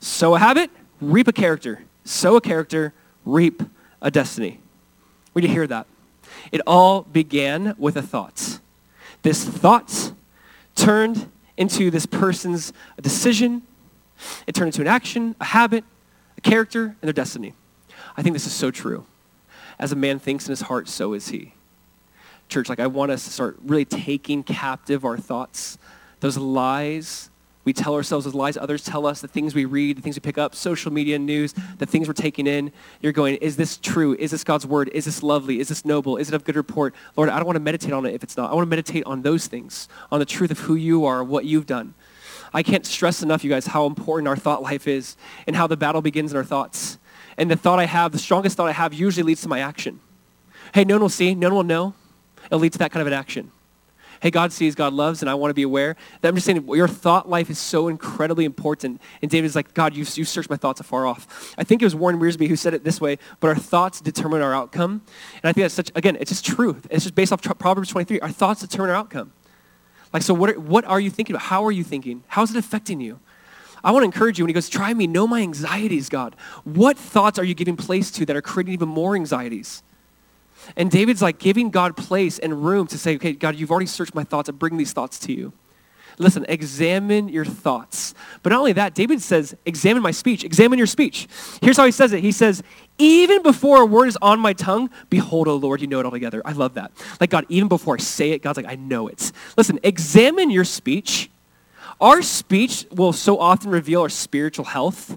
Sow 0.00 0.34
a 0.34 0.38
habit, 0.38 0.70
reap 1.00 1.28
a 1.28 1.32
character. 1.32 1.82
Sow 2.04 2.36
a 2.36 2.40
character, 2.40 2.92
reap 3.24 3.62
a 4.00 4.10
destiny. 4.10 4.60
We 5.34 5.42
need 5.42 5.48
to 5.48 5.54
hear 5.54 5.66
that. 5.66 5.86
It 6.50 6.60
all 6.66 7.02
began 7.02 7.74
with 7.78 7.96
a 7.96 8.02
thought. 8.02 8.58
This 9.22 9.44
thought 9.44 10.12
turned 10.78 11.30
into 11.56 11.90
this 11.90 12.06
person's 12.06 12.72
decision. 13.00 13.62
It 14.46 14.54
turned 14.54 14.68
into 14.68 14.80
an 14.80 14.86
action, 14.86 15.34
a 15.40 15.44
habit, 15.44 15.84
a 16.36 16.40
character, 16.40 16.84
and 16.84 16.96
their 17.02 17.12
destiny. 17.12 17.54
I 18.16 18.22
think 18.22 18.34
this 18.34 18.46
is 18.46 18.52
so 18.52 18.70
true. 18.70 19.04
As 19.78 19.92
a 19.92 19.96
man 19.96 20.18
thinks 20.18 20.46
in 20.46 20.50
his 20.50 20.62
heart, 20.62 20.88
so 20.88 21.12
is 21.12 21.28
he. 21.28 21.54
Church, 22.48 22.68
like 22.68 22.80
I 22.80 22.86
want 22.86 23.12
us 23.12 23.24
to 23.24 23.30
start 23.30 23.58
really 23.64 23.84
taking 23.84 24.42
captive 24.42 25.04
our 25.04 25.18
thoughts, 25.18 25.78
those 26.20 26.36
lies 26.36 27.30
we 27.68 27.74
tell 27.74 27.94
ourselves 27.94 28.26
as 28.26 28.34
lies. 28.34 28.56
Others 28.56 28.82
tell 28.82 29.04
us 29.04 29.20
the 29.20 29.28
things 29.28 29.54
we 29.54 29.66
read, 29.66 29.98
the 29.98 30.00
things 30.00 30.16
we 30.16 30.20
pick 30.20 30.38
up, 30.38 30.54
social 30.54 30.90
media, 30.90 31.18
news, 31.18 31.52
the 31.76 31.84
things 31.84 32.08
we're 32.08 32.14
taking 32.14 32.46
in. 32.46 32.72
You're 33.02 33.12
going, 33.12 33.34
is 33.36 33.58
this 33.58 33.76
true? 33.76 34.16
Is 34.18 34.30
this 34.30 34.42
God's 34.42 34.64
word? 34.64 34.88
Is 34.94 35.04
this 35.04 35.22
lovely? 35.22 35.60
Is 35.60 35.68
this 35.68 35.84
noble? 35.84 36.16
Is 36.16 36.28
it 36.28 36.34
of 36.34 36.44
good 36.44 36.56
report? 36.56 36.94
Lord, 37.14 37.28
I 37.28 37.36
don't 37.36 37.44
want 37.44 37.56
to 37.56 37.60
meditate 37.60 37.92
on 37.92 38.06
it 38.06 38.14
if 38.14 38.22
it's 38.22 38.38
not. 38.38 38.50
I 38.50 38.54
want 38.54 38.64
to 38.64 38.70
meditate 38.70 39.04
on 39.04 39.20
those 39.20 39.48
things, 39.48 39.86
on 40.10 40.18
the 40.18 40.24
truth 40.24 40.50
of 40.50 40.60
who 40.60 40.76
you 40.76 41.04
are, 41.04 41.22
what 41.22 41.44
you've 41.44 41.66
done. 41.66 41.92
I 42.54 42.62
can't 42.62 42.86
stress 42.86 43.22
enough, 43.22 43.44
you 43.44 43.50
guys, 43.50 43.66
how 43.66 43.84
important 43.84 44.28
our 44.28 44.36
thought 44.36 44.62
life 44.62 44.88
is 44.88 45.18
and 45.46 45.54
how 45.54 45.66
the 45.66 45.76
battle 45.76 46.00
begins 46.00 46.30
in 46.32 46.38
our 46.38 46.44
thoughts. 46.44 46.96
And 47.36 47.50
the 47.50 47.56
thought 47.56 47.78
I 47.78 47.84
have, 47.84 48.12
the 48.12 48.18
strongest 48.18 48.56
thought 48.56 48.68
I 48.68 48.72
have 48.72 48.94
usually 48.94 49.24
leads 49.24 49.42
to 49.42 49.48
my 49.48 49.60
action. 49.60 50.00
Hey, 50.72 50.84
no 50.84 50.94
one 50.94 51.02
will 51.02 51.10
see, 51.10 51.34
no 51.34 51.48
one 51.48 51.56
will 51.56 51.64
know. 51.64 51.94
It'll 52.46 52.60
lead 52.60 52.72
to 52.72 52.78
that 52.78 52.92
kind 52.92 53.02
of 53.02 53.08
an 53.08 53.12
action 53.12 53.50
hey, 54.20 54.30
God 54.30 54.52
sees, 54.52 54.74
God 54.74 54.92
loves, 54.92 55.22
and 55.22 55.30
I 55.30 55.34
want 55.34 55.50
to 55.50 55.54
be 55.54 55.62
aware. 55.62 55.96
That 56.20 56.28
I'm 56.28 56.34
just 56.34 56.46
saying 56.46 56.66
your 56.68 56.88
thought 56.88 57.28
life 57.28 57.50
is 57.50 57.58
so 57.58 57.88
incredibly 57.88 58.44
important. 58.44 59.00
And 59.22 59.30
David's 59.30 59.54
like, 59.54 59.74
God, 59.74 59.94
you, 59.94 60.00
you 60.14 60.24
searched 60.24 60.50
my 60.50 60.56
thoughts 60.56 60.80
afar 60.80 61.06
off. 61.06 61.54
I 61.58 61.64
think 61.64 61.82
it 61.82 61.86
was 61.86 61.94
Warren 61.94 62.18
Wiersbe 62.18 62.48
who 62.48 62.56
said 62.56 62.74
it 62.74 62.84
this 62.84 63.00
way, 63.00 63.18
but 63.40 63.48
our 63.48 63.56
thoughts 63.56 64.00
determine 64.00 64.42
our 64.42 64.54
outcome. 64.54 65.02
And 65.42 65.44
I 65.44 65.52
think 65.52 65.64
that's 65.64 65.74
such, 65.74 65.90
again, 65.94 66.16
it's 66.20 66.30
just 66.30 66.44
truth. 66.44 66.86
It's 66.90 67.04
just 67.04 67.14
based 67.14 67.32
off 67.32 67.42
Proverbs 67.58 67.90
23. 67.90 68.20
Our 68.20 68.30
thoughts 68.30 68.60
determine 68.60 68.90
our 68.90 68.96
outcome. 68.96 69.32
Like, 70.12 70.22
so 70.22 70.34
what 70.34 70.50
are, 70.50 70.60
what 70.60 70.84
are 70.84 71.00
you 71.00 71.10
thinking 71.10 71.34
about? 71.34 71.46
How 71.46 71.64
are 71.64 71.72
you 71.72 71.84
thinking? 71.84 72.24
How 72.28 72.42
is 72.42 72.50
it 72.50 72.56
affecting 72.56 73.00
you? 73.00 73.20
I 73.84 73.92
want 73.92 74.02
to 74.02 74.06
encourage 74.06 74.38
you 74.38 74.44
when 74.44 74.50
he 74.50 74.54
goes, 74.54 74.68
try 74.68 74.92
me, 74.92 75.06
know 75.06 75.26
my 75.26 75.40
anxieties, 75.40 76.08
God. 76.08 76.34
What 76.64 76.98
thoughts 76.98 77.38
are 77.38 77.44
you 77.44 77.54
giving 77.54 77.76
place 77.76 78.10
to 78.12 78.26
that 78.26 78.36
are 78.36 78.42
creating 78.42 78.74
even 78.74 78.88
more 78.88 79.14
anxieties? 79.14 79.82
And 80.76 80.90
David's 80.90 81.22
like 81.22 81.38
giving 81.38 81.70
God 81.70 81.96
place 81.96 82.38
and 82.38 82.64
room 82.64 82.86
to 82.88 82.98
say, 82.98 83.16
okay, 83.16 83.32
God, 83.32 83.56
you've 83.56 83.70
already 83.70 83.86
searched 83.86 84.14
my 84.14 84.24
thoughts. 84.24 84.48
I 84.48 84.52
bring 84.52 84.76
these 84.76 84.92
thoughts 84.92 85.18
to 85.20 85.32
you. 85.32 85.52
Listen, 86.20 86.44
examine 86.48 87.28
your 87.28 87.44
thoughts. 87.44 88.12
But 88.42 88.50
not 88.50 88.58
only 88.58 88.72
that, 88.72 88.94
David 88.94 89.22
says, 89.22 89.56
examine 89.64 90.02
my 90.02 90.10
speech. 90.10 90.42
Examine 90.42 90.76
your 90.76 90.86
speech. 90.88 91.28
Here's 91.62 91.76
how 91.76 91.86
he 91.86 91.92
says 91.92 92.12
it. 92.12 92.20
He 92.20 92.32
says, 92.32 92.62
even 92.98 93.42
before 93.42 93.82
a 93.82 93.86
word 93.86 94.08
is 94.08 94.18
on 94.20 94.40
my 94.40 94.52
tongue, 94.52 94.90
behold, 95.10 95.46
O 95.46 95.54
Lord, 95.54 95.80
you 95.80 95.86
know 95.86 96.00
it 96.00 96.06
altogether. 96.06 96.42
I 96.44 96.52
love 96.52 96.74
that. 96.74 96.90
Like 97.20 97.30
God, 97.30 97.46
even 97.48 97.68
before 97.68 97.94
I 97.94 97.98
say 97.98 98.32
it, 98.32 98.42
God's 98.42 98.56
like, 98.56 98.66
I 98.66 98.74
know 98.74 99.06
it. 99.06 99.30
Listen, 99.56 99.78
examine 99.84 100.50
your 100.50 100.64
speech. 100.64 101.30
Our 102.00 102.20
speech 102.22 102.86
will 102.90 103.12
so 103.12 103.38
often 103.38 103.70
reveal 103.70 104.02
our 104.02 104.08
spiritual 104.08 104.64
health. 104.64 105.16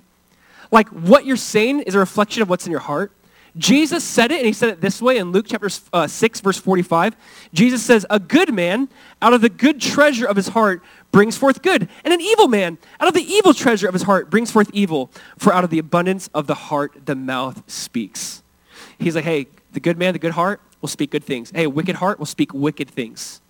Like 0.72 0.88
what 0.90 1.26
you're 1.26 1.36
saying 1.36 1.82
is 1.82 1.96
a 1.96 2.00
reflection 2.00 2.44
of 2.44 2.50
what's 2.50 2.68
in 2.68 2.72
your 2.72 2.80
heart. 2.80 3.12
Jesus 3.58 4.04
said 4.04 4.32
it, 4.32 4.38
and 4.38 4.46
he 4.46 4.54
said 4.54 4.70
it 4.70 4.82
this 4.82 5.02
way 5.02 5.18
in 5.18 5.32
Luke 5.32 5.46
chapter 5.48 5.70
uh, 5.92 6.08
6, 6.08 6.40
verse 6.40 6.58
45. 6.58 7.16
Jesus 7.54 7.84
says, 7.84 8.06
A 8.10 8.20
good 8.20 8.54
man 8.54 8.88
out 9.22 9.34
of 9.34 9.42
the 9.42 9.50
good 9.50 9.82
treasure 9.82 10.26
of 10.26 10.36
his 10.38 10.50
heart 10.50 10.82
brings 11.12 11.38
forth 11.38 11.62
good, 11.62 11.90
and 12.06 12.14
an 12.14 12.22
evil 12.22 12.48
man 12.48 12.78
out 13.00 13.08
of 13.10 13.14
the 13.14 13.24
evil 13.24 13.54
treasure 13.54 13.88
of 13.88 13.94
his 13.94 14.04
heart 14.04 14.30
brings 14.30 14.52
forth 14.52 14.70
evil. 14.74 15.12
For 15.38 15.54
out 15.54 15.64
of 15.64 15.70
the 15.70 15.80
abundance 15.80 16.30
of 16.34 16.48
the 16.48 16.56
heart, 16.56 17.06
the 17.06 17.16
mouth 17.16 17.70
speaks. 17.70 18.42
He's 18.98 19.16
like, 19.16 19.26
hey, 19.26 19.48
the 19.74 19.80
good 19.80 19.98
man, 19.98 20.14
the 20.14 20.20
good 20.20 20.32
heart 20.32 20.62
will 20.80 20.90
speak 20.90 21.12
good 21.12 21.24
things. 21.24 21.52
Hey, 21.54 21.68
wicked 21.68 21.98
heart 21.98 22.20
will 22.20 22.26
speak 22.26 22.54
wicked 22.54 22.90
things. 22.90 23.42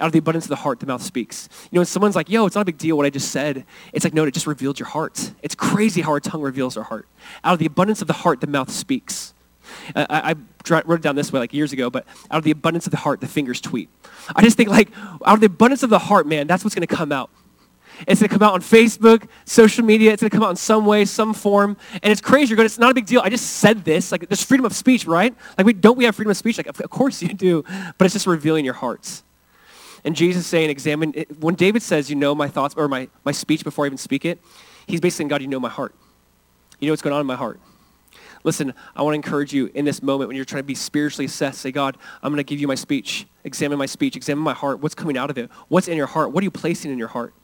Out 0.00 0.06
of 0.06 0.12
the 0.12 0.18
abundance 0.18 0.46
of 0.46 0.50
the 0.50 0.56
heart, 0.56 0.80
the 0.80 0.86
mouth 0.86 1.02
speaks. 1.02 1.48
You 1.64 1.76
know, 1.76 1.80
when 1.80 1.86
someone's 1.86 2.16
like, 2.16 2.30
yo, 2.30 2.46
it's 2.46 2.54
not 2.54 2.62
a 2.62 2.64
big 2.64 2.78
deal 2.78 2.96
what 2.96 3.04
I 3.06 3.10
just 3.10 3.30
said, 3.30 3.64
it's 3.92 4.04
like, 4.04 4.14
no, 4.14 4.24
it 4.24 4.32
just 4.32 4.46
revealed 4.46 4.78
your 4.78 4.88
heart. 4.88 5.32
It's 5.42 5.54
crazy 5.54 6.00
how 6.00 6.12
our 6.12 6.20
tongue 6.20 6.40
reveals 6.40 6.76
our 6.76 6.84
heart. 6.84 7.06
Out 7.44 7.52
of 7.52 7.58
the 7.58 7.66
abundance 7.66 8.00
of 8.00 8.08
the 8.08 8.14
heart, 8.14 8.40
the 8.40 8.46
mouth 8.46 8.70
speaks. 8.70 9.34
Uh, 9.94 10.06
I, 10.08 10.30
I 10.30 10.82
wrote 10.84 11.00
it 11.00 11.02
down 11.02 11.14
this 11.16 11.32
way 11.32 11.40
like 11.40 11.52
years 11.52 11.72
ago, 11.72 11.90
but 11.90 12.06
out 12.30 12.38
of 12.38 12.44
the 12.44 12.50
abundance 12.50 12.86
of 12.86 12.90
the 12.90 12.96
heart, 12.96 13.20
the 13.20 13.28
fingers 13.28 13.60
tweet. 13.60 13.88
I 14.34 14.42
just 14.42 14.56
think 14.56 14.68
like 14.68 14.90
out 15.24 15.34
of 15.34 15.40
the 15.40 15.46
abundance 15.46 15.82
of 15.82 15.90
the 15.90 15.98
heart, 15.98 16.26
man, 16.26 16.46
that's 16.46 16.64
what's 16.64 16.74
going 16.74 16.86
to 16.86 16.94
come 16.94 17.12
out. 17.12 17.30
It's 18.06 18.20
going 18.20 18.28
to 18.28 18.38
come 18.38 18.42
out 18.42 18.54
on 18.54 18.60
Facebook, 18.60 19.28
social 19.44 19.84
media. 19.84 20.12
It's 20.12 20.22
going 20.22 20.30
to 20.30 20.36
come 20.36 20.42
out 20.42 20.50
in 20.50 20.56
some 20.56 20.86
way, 20.86 21.04
some 21.04 21.34
form. 21.34 21.76
And 22.02 22.10
it's 22.10 22.20
crazy. 22.20 22.50
You're 22.50 22.56
going, 22.56 22.66
it's 22.66 22.78
not 22.78 22.90
a 22.90 22.94
big 22.94 23.06
deal. 23.06 23.20
I 23.20 23.28
just 23.28 23.58
said 23.58 23.84
this. 23.84 24.10
Like, 24.10 24.28
there's 24.28 24.42
freedom 24.42 24.66
of 24.66 24.74
speech, 24.74 25.06
right? 25.06 25.34
Like, 25.56 25.66
we, 25.66 25.72
don't 25.72 25.96
we 25.96 26.04
have 26.04 26.16
freedom 26.16 26.30
of 26.30 26.36
speech? 26.36 26.56
Like, 26.56 26.66
of, 26.66 26.80
of 26.80 26.90
course 26.90 27.22
you 27.22 27.34
do. 27.34 27.62
But 27.98 28.06
it's 28.06 28.14
just 28.14 28.26
revealing 28.26 28.64
your 28.64 28.74
hearts. 28.74 29.22
And 30.04 30.16
Jesus 30.16 30.46
saying, 30.46 30.70
examine, 30.70 31.12
when 31.38 31.54
David 31.54 31.82
says, 31.82 32.10
you 32.10 32.16
know 32.16 32.34
my 32.34 32.48
thoughts 32.48 32.74
or 32.76 32.88
my, 32.88 33.08
my 33.24 33.32
speech 33.32 33.62
before 33.62 33.84
I 33.84 33.86
even 33.86 33.98
speak 33.98 34.24
it, 34.24 34.40
he's 34.86 35.00
basically 35.00 35.24
saying, 35.24 35.28
God, 35.28 35.42
you 35.42 35.48
know 35.48 35.60
my 35.60 35.68
heart. 35.68 35.94
You 36.80 36.88
know 36.88 36.92
what's 36.92 37.02
going 37.02 37.14
on 37.14 37.20
in 37.20 37.26
my 37.26 37.36
heart. 37.36 37.60
Listen, 38.44 38.74
I 38.96 39.02
want 39.02 39.12
to 39.12 39.16
encourage 39.16 39.52
you 39.52 39.70
in 39.72 39.84
this 39.84 40.02
moment 40.02 40.26
when 40.26 40.34
you're 40.34 40.44
trying 40.44 40.64
to 40.64 40.66
be 40.66 40.74
spiritually 40.74 41.26
assessed, 41.26 41.60
say, 41.60 41.70
God, 41.70 41.96
I'm 42.22 42.32
going 42.32 42.38
to 42.38 42.44
give 42.44 42.58
you 42.58 42.66
my 42.66 42.74
speech. 42.74 43.26
Examine 43.44 43.78
my 43.78 43.86
speech. 43.86 44.16
Examine 44.16 44.42
my 44.42 44.52
heart. 44.52 44.80
What's 44.80 44.96
coming 44.96 45.16
out 45.16 45.30
of 45.30 45.38
it? 45.38 45.48
What's 45.68 45.86
in 45.86 45.96
your 45.96 46.08
heart? 46.08 46.32
What 46.32 46.42
are 46.42 46.44
you 46.44 46.50
placing 46.50 46.90
in 46.90 46.98
your 46.98 47.08
heart? 47.08 47.34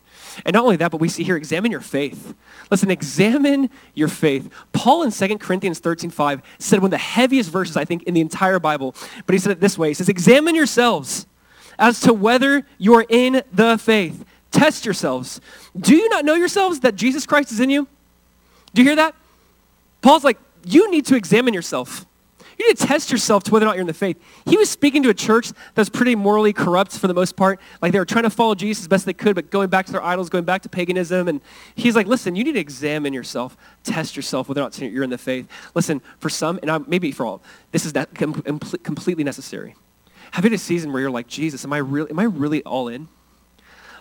And 0.45 0.55
not 0.55 0.65
only 0.65 0.77
that, 0.77 0.91
but 0.91 1.01
we 1.01 1.09
see 1.09 1.23
here, 1.23 1.37
examine 1.37 1.71
your 1.71 1.81
faith. 1.81 2.35
Listen, 2.71 2.91
examine 2.91 3.71
your 3.95 4.09
faith. 4.09 4.51
Paul 4.73 5.05
in 5.05 5.13
2 5.13 5.39
Corinthians 5.39 5.79
13, 5.79 6.11
5 6.11 6.43
said 6.59 6.81
one 6.81 6.87
of 6.87 6.91
the 6.91 6.99
heaviest 6.99 7.51
verses, 7.51 7.77
I 7.77 7.85
think, 7.85 8.03
in 8.03 8.15
the 8.15 8.21
entire 8.21 8.59
Bible. 8.59 8.97
But 9.27 9.35
he 9.35 9.39
said 9.39 9.53
it 9.53 9.61
this 9.61 9.79
way. 9.79 9.89
He 9.89 9.95
says, 9.95 10.09
examine 10.09 10.57
yourselves 10.57 11.27
as 11.79 12.01
to 12.01 12.13
whether 12.13 12.67
you 12.79 12.95
are 12.95 13.07
in 13.09 13.43
the 13.53 13.79
faith. 13.79 14.25
Test 14.51 14.85
yourselves. 14.85 15.41
Do 15.79 15.95
you 15.95 16.09
not 16.09 16.25
know 16.25 16.35
yourselves 16.35 16.81
that 16.81 16.97
Jesus 16.97 17.27
Christ 17.27 17.53
is 17.53 17.61
in 17.61 17.71
you? 17.71 17.87
Do 18.75 18.83
you 18.83 18.89
hear 18.89 18.97
that? 18.97 19.15
Paul's 20.01 20.25
like, 20.25 20.39
you 20.65 20.91
need 20.91 21.07
to 21.07 21.17
examine 21.17 21.55
yourself. 21.55 22.07
You 22.59 22.67
need 22.67 22.77
to 22.77 22.87
test 22.87 23.13
yourself 23.13 23.45
to 23.45 23.53
whether 23.53 23.65
or 23.65 23.69
not 23.69 23.77
you're 23.77 23.83
in 23.83 23.87
the 23.87 23.95
faith. 23.95 24.21
He 24.45 24.57
was 24.57 24.69
speaking 24.69 25.05
to 25.05 25.11
a 25.11 25.15
church 25.15 25.53
that's 25.77 25.89
pretty 25.89 26.17
morally 26.17 26.53
corrupt 26.53 26.91
for 26.99 27.07
the 27.07 27.15
most 27.15 27.37
part. 27.37 27.61
Like 27.81 27.93
they 27.93 28.01
were 28.01 28.05
trying 28.05 28.25
to 28.25 28.31
follow 28.31 28.57
Jesus 28.57 28.83
as 28.83 28.89
best 28.89 29.07
they 29.07 29.13
could, 29.13 29.37
but 29.37 29.51
going 29.51 29.69
back 29.69 29.87
to 29.87 29.93
their 29.93 30.03
idols, 30.03 30.29
going 30.29 30.45
back 30.45 30.63
to 30.63 30.69
paganism. 30.69 31.29
And 31.29 31.41
he's 31.77 31.95
like, 31.95 32.09
listen, 32.09 32.35
you 32.35 32.43
need 32.43 32.55
to 32.55 32.61
examine 32.61 33.13
yourself, 33.13 33.57
test 33.85 34.17
yourself 34.17 34.49
whether 34.49 34.61
or 34.61 34.65
not 34.65 34.79
you're 34.81 35.05
in 35.05 35.11
the 35.11 35.19
faith. 35.19 35.47
Listen, 35.75 36.03
for 36.19 36.29
some, 36.29 36.59
and 36.65 36.89
maybe 36.89 37.13
for 37.13 37.27
all, 37.27 37.43
this 37.71 37.87
is 37.87 37.93
completely 38.83 39.23
necessary. 39.23 39.77
Have 40.33 40.45
you 40.45 40.51
had 40.51 40.57
a 40.57 40.63
season 40.63 40.93
where 40.93 41.01
you're 41.01 41.11
like, 41.11 41.27
Jesus, 41.27 41.65
am 41.65 41.73
I, 41.73 41.79
really, 41.79 42.11
am 42.11 42.19
I 42.19 42.25
really 42.25 42.63
all 42.63 42.89
in? 42.89 43.09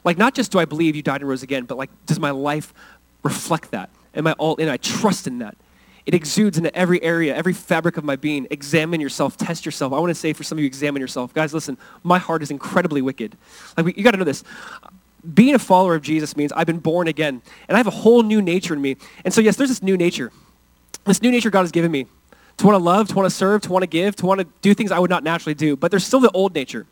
Like, 0.03 0.17
not 0.17 0.33
just 0.33 0.51
do 0.51 0.59
I 0.59 0.65
believe 0.65 0.95
you 0.95 1.01
died 1.01 1.21
and 1.21 1.29
rose 1.29 1.43
again, 1.43 1.65
but 1.65 1.77
like, 1.77 1.89
does 2.05 2.19
my 2.19 2.31
life 2.31 2.73
reflect 3.23 3.71
that? 3.71 3.89
Am 4.13 4.27
I 4.27 4.33
all 4.33 4.55
in? 4.55 4.69
I 4.69 4.77
trust 4.77 5.27
in 5.27 5.39
that. 5.39 5.55
It 6.05 6.13
exudes 6.13 6.57
into 6.57 6.73
every 6.73 7.03
area, 7.03 7.35
every 7.35 7.51
fabric 7.53 7.97
of 7.97 8.05
my 8.05 8.15
being. 8.15 8.47
Examine 8.49 9.01
yourself, 9.01 9.35
test 9.35 9.65
yourself. 9.65 9.91
I 9.91 9.99
want 9.99 10.09
to 10.09 10.15
say 10.15 10.31
for 10.31 10.43
some 10.43 10.57
of 10.57 10.61
you, 10.61 10.65
examine 10.65 11.01
yourself. 11.01 11.33
Guys, 11.33 11.53
listen, 11.53 11.77
my 12.03 12.17
heart 12.17 12.41
is 12.41 12.49
incredibly 12.49 13.01
wicked. 13.01 13.35
Like, 13.75 13.97
you 13.97 14.03
got 14.03 14.11
to 14.11 14.17
know 14.17 14.23
this. 14.23 14.43
Being 15.33 15.55
a 15.55 15.59
follower 15.59 15.95
of 15.95 16.01
Jesus 16.01 16.37
means 16.37 16.53
I've 16.53 16.67
been 16.67 16.79
born 16.79 17.09
again, 17.09 17.41
and 17.67 17.75
I 17.75 17.77
have 17.77 17.87
a 17.87 17.91
whole 17.91 18.23
new 18.23 18.41
nature 18.41 18.73
in 18.73 18.81
me. 18.81 18.95
And 19.25 19.33
so, 19.33 19.41
yes, 19.41 19.57
there's 19.57 19.69
this 19.69 19.83
new 19.83 19.97
nature. 19.97 20.31
This 21.03 21.21
new 21.21 21.31
nature 21.31 21.49
God 21.49 21.61
has 21.61 21.71
given 21.71 21.91
me 21.91 22.07
to 22.57 22.65
want 22.65 22.75
to 22.75 22.83
love, 22.83 23.07
to 23.09 23.15
want 23.15 23.25
to 23.29 23.35
serve, 23.35 23.61
to 23.61 23.71
want 23.71 23.83
to 23.83 23.87
give, 23.87 24.15
to 24.17 24.25
want 24.25 24.39
to 24.39 24.47
do 24.61 24.73
things 24.73 24.91
I 24.91 24.99
would 24.99 25.09
not 25.09 25.23
naturally 25.23 25.53
do. 25.53 25.75
But 25.75 25.91
there's 25.91 26.05
still 26.05 26.19
the 26.19 26.31
old 26.31 26.55
nature. 26.55 26.87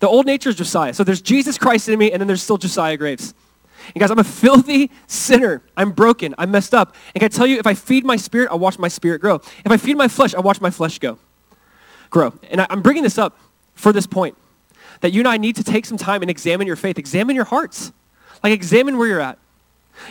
The 0.00 0.08
old 0.08 0.26
nature 0.26 0.48
is 0.48 0.56
Josiah. 0.56 0.94
So 0.94 1.04
there's 1.04 1.20
Jesus 1.20 1.58
Christ 1.58 1.88
in 1.88 1.98
me, 1.98 2.12
and 2.12 2.20
then 2.20 2.26
there's 2.26 2.42
still 2.42 2.56
Josiah 2.56 2.96
Graves. 2.96 3.34
And 3.94 4.00
guys, 4.00 4.10
I'm 4.10 4.18
a 4.18 4.24
filthy 4.24 4.90
sinner. 5.06 5.62
I'm 5.76 5.92
broken. 5.92 6.34
I'm 6.38 6.50
messed 6.50 6.74
up. 6.74 6.94
And 7.14 7.20
can 7.20 7.26
I 7.26 7.28
tell 7.28 7.46
you, 7.46 7.58
if 7.58 7.66
I 7.66 7.74
feed 7.74 8.04
my 8.04 8.16
spirit, 8.16 8.50
I 8.50 8.54
watch 8.54 8.78
my 8.78 8.88
spirit 8.88 9.20
grow. 9.20 9.36
If 9.36 9.70
I 9.70 9.76
feed 9.76 9.96
my 9.96 10.08
flesh, 10.08 10.34
I 10.34 10.40
watch 10.40 10.60
my 10.60 10.70
flesh 10.70 10.98
go, 10.98 11.18
grow. 12.10 12.34
And 12.50 12.60
I, 12.60 12.66
I'm 12.70 12.82
bringing 12.82 13.02
this 13.02 13.18
up 13.18 13.38
for 13.74 13.92
this 13.92 14.06
point, 14.06 14.36
that 15.00 15.12
you 15.12 15.20
and 15.20 15.28
I 15.28 15.36
need 15.36 15.56
to 15.56 15.64
take 15.64 15.86
some 15.86 15.98
time 15.98 16.22
and 16.22 16.30
examine 16.30 16.66
your 16.66 16.76
faith. 16.76 16.98
Examine 16.98 17.36
your 17.36 17.44
hearts. 17.44 17.92
Like, 18.42 18.52
examine 18.52 18.98
where 18.98 19.08
you're 19.08 19.20
at. 19.20 19.38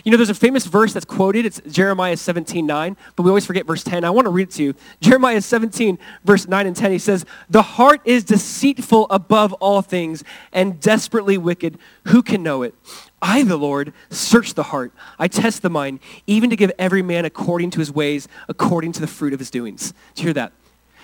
You 0.04 0.12
know, 0.12 0.18
there's 0.18 0.30
a 0.30 0.36
famous 0.36 0.66
verse 0.66 0.94
that's 0.94 1.06
quoted. 1.06 1.46
It's 1.46 1.62
Jeremiah 1.70 2.18
17, 2.18 2.66
9, 2.66 2.98
but 3.16 3.24
we 3.24 3.30
always 3.30 3.46
forget 3.46 3.66
verse 3.66 3.84
10. 3.84 4.04
I 4.04 4.10
want 4.10 4.26
to 4.26 4.32
read 4.32 4.50
it 4.50 4.52
to 4.56 4.64
you. 4.64 4.76
Jeremiah 5.02 5.42
17, 5.42 5.98
verse 6.24 6.48
9 6.48 6.68
and 6.68 6.76
10, 6.76 6.92
he 6.92 7.00
says, 7.00 7.26
The 7.50 7.62
heart 7.62 8.02
is 8.06 8.24
deceitful 8.24 9.08
above 9.10 9.54
all 9.54 9.82
things 9.82 10.24
and 10.52 10.80
desperately 10.80 11.38
wicked. 11.38 11.78
Who 12.08 12.22
can 12.22 12.44
know 12.44 12.64
it? 12.64 12.76
I, 13.22 13.44
the 13.44 13.58
Lord, 13.58 13.94
search 14.10 14.54
the 14.54 14.64
heart. 14.64 14.94
I 15.18 15.28
test 15.28 15.62
the 15.62 15.70
mind, 15.70 16.00
even 16.28 16.50
to 16.50 16.56
give 16.56 16.72
every 16.78 17.02
man 17.02 17.26
according 17.26 17.72
to 17.72 17.80
his 17.80 17.92
ways, 17.92 18.28
according 18.48 18.92
to 18.94 19.02
the 19.02 19.08
fruit 19.08 19.34
of 19.34 19.40
his 19.40 19.50
doings. 19.50 19.94
Do 20.16 20.22
you 20.22 20.28
hear 20.28 20.34
that? 20.36 20.54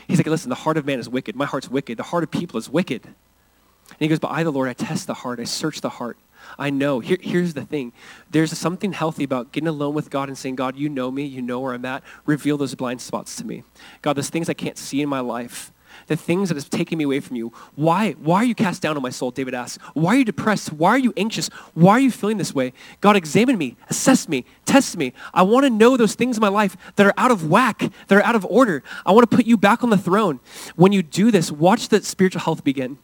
He's 0.08 0.20
like, 0.20 0.28
listen, 0.28 0.50
the 0.50 0.56
heart 0.56 0.78
of 0.78 0.86
man 0.86 1.00
is 1.00 1.10
wicked. 1.10 1.36
My 1.36 1.46
heart's 1.46 1.70
wicked. 1.70 1.98
The 1.98 2.04
heart 2.04 2.24
of 2.24 2.32
people 2.32 2.58
is 2.58 2.70
wicked. 2.70 3.06
And 3.06 4.00
he 4.00 4.08
goes, 4.08 4.20
but 4.20 4.32
I, 4.32 4.44
the 4.44 4.52
Lord, 4.52 4.70
I 4.70 4.74
test 4.74 5.08
the 5.08 5.14
heart. 5.14 5.40
I 5.40 5.44
search 5.44 5.82
the 5.82 5.90
heart. 5.90 6.18
I 6.58 6.70
know. 6.70 7.00
Here, 7.00 7.18
here's 7.22 7.54
the 7.54 7.66
thing. 7.66 7.94
There's 8.30 8.58
something 8.58 8.94
healthy 8.94 9.24
about 9.24 9.52
getting 9.52 9.68
alone 9.68 9.94
with 9.94 10.10
God 10.10 10.30
and 10.30 10.38
saying, 10.38 10.56
God, 10.56 10.76
you 10.76 10.90
know 10.90 11.12
me. 11.12 11.26
You 11.26 11.42
know 11.42 11.60
where 11.60 11.74
I'm 11.74 11.86
at. 11.86 12.04
Reveal 12.26 12.58
those 12.58 12.76
blind 12.76 13.02
spots 13.02 13.36
to 13.38 13.46
me. 13.46 13.64
God, 14.02 14.14
there's 14.14 14.30
things 14.30 14.50
I 14.50 14.54
can't 14.54 14.78
see 14.78 15.02
in 15.02 15.10
my 15.10 15.20
life 15.20 15.72
the 16.08 16.16
things 16.16 16.50
that 16.50 16.58
is 16.58 16.68
taking 16.68 16.98
me 16.98 17.04
away 17.04 17.20
from 17.20 17.36
you. 17.36 17.52
Why? 17.76 18.14
Why 18.14 18.38
are 18.38 18.46
you 18.46 18.56
cast 18.56 18.82
down 18.82 18.96
on 18.96 19.04
my 19.04 19.10
soul? 19.10 19.32
David 19.32 19.54
asks. 19.54 19.82
Why 19.94 20.16
are 20.16 20.18
you 20.18 20.26
depressed? 20.26 20.74
Why 20.74 20.90
are 20.90 20.98
you 20.98 21.14
anxious? 21.18 21.48
Why 21.74 21.94
are 21.94 22.00
you 22.00 22.12
feeling 22.12 22.38
this 22.38 22.54
way? 22.54 22.74
God, 23.02 23.16
examine 23.16 23.58
me, 23.58 23.76
assess 23.90 24.28
me, 24.28 24.46
test 24.66 24.98
me. 24.98 25.14
I 25.34 25.44
want 25.44 25.66
to 25.66 25.70
know 25.70 25.98
those 25.98 26.16
things 26.16 26.38
in 26.38 26.42
my 26.42 26.50
life 26.50 26.76
that 26.96 27.06
are 27.06 27.14
out 27.18 27.32
of 27.32 27.50
whack, 27.50 27.92
that 28.08 28.18
are 28.18 28.24
out 28.24 28.36
of 28.36 28.46
order. 28.46 28.84
I 29.06 29.12
want 29.12 29.30
to 29.30 29.36
put 29.36 29.46
you 29.46 29.58
back 29.58 29.84
on 29.84 29.90
the 29.90 29.98
throne. 29.98 30.40
When 30.76 30.92
you 30.92 31.04
do 31.04 31.32
this, 31.32 31.52
watch 31.52 31.90
the 31.90 32.02
spiritual 32.04 32.42
health 32.42 32.64
begin. 32.64 32.98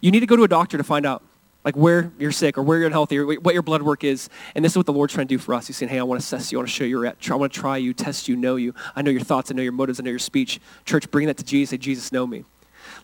You 0.00 0.10
need 0.10 0.20
to 0.20 0.26
go 0.26 0.36
to 0.36 0.44
a 0.44 0.48
doctor 0.48 0.76
to 0.76 0.84
find 0.84 1.06
out 1.06 1.22
like 1.66 1.76
where 1.76 2.12
you're 2.16 2.30
sick 2.30 2.56
or 2.56 2.62
where 2.62 2.78
you're 2.78 2.86
unhealthy 2.86 3.18
or 3.18 3.26
what 3.40 3.52
your 3.52 3.62
blood 3.62 3.82
work 3.82 4.04
is. 4.04 4.30
And 4.54 4.64
this 4.64 4.72
is 4.72 4.76
what 4.76 4.86
the 4.86 4.92
Lord's 4.92 5.12
trying 5.12 5.26
to 5.26 5.34
do 5.34 5.38
for 5.38 5.52
us. 5.52 5.66
He's 5.66 5.76
saying, 5.76 5.90
hey, 5.90 5.98
I 5.98 6.04
want 6.04 6.20
to 6.20 6.24
assess 6.24 6.52
you. 6.52 6.58
I 6.58 6.60
want 6.60 6.68
to 6.68 6.74
show 6.74 6.84
you 6.84 7.04
at. 7.04 7.16
I 7.28 7.34
want 7.34 7.52
to 7.52 7.60
try 7.60 7.76
you, 7.76 7.92
test 7.92 8.28
you, 8.28 8.36
know 8.36 8.54
you. 8.54 8.72
I 8.94 9.02
know 9.02 9.10
your 9.10 9.20
thoughts. 9.20 9.50
I 9.50 9.54
know 9.54 9.62
your 9.62 9.72
motives. 9.72 9.98
I 9.98 10.04
know 10.04 10.10
your 10.10 10.20
speech. 10.20 10.60
Church, 10.84 11.10
bring 11.10 11.26
that 11.26 11.36
to 11.38 11.44
Jesus. 11.44 11.70
Say, 11.70 11.78
Jesus, 11.78 12.12
know 12.12 12.24
me. 12.24 12.44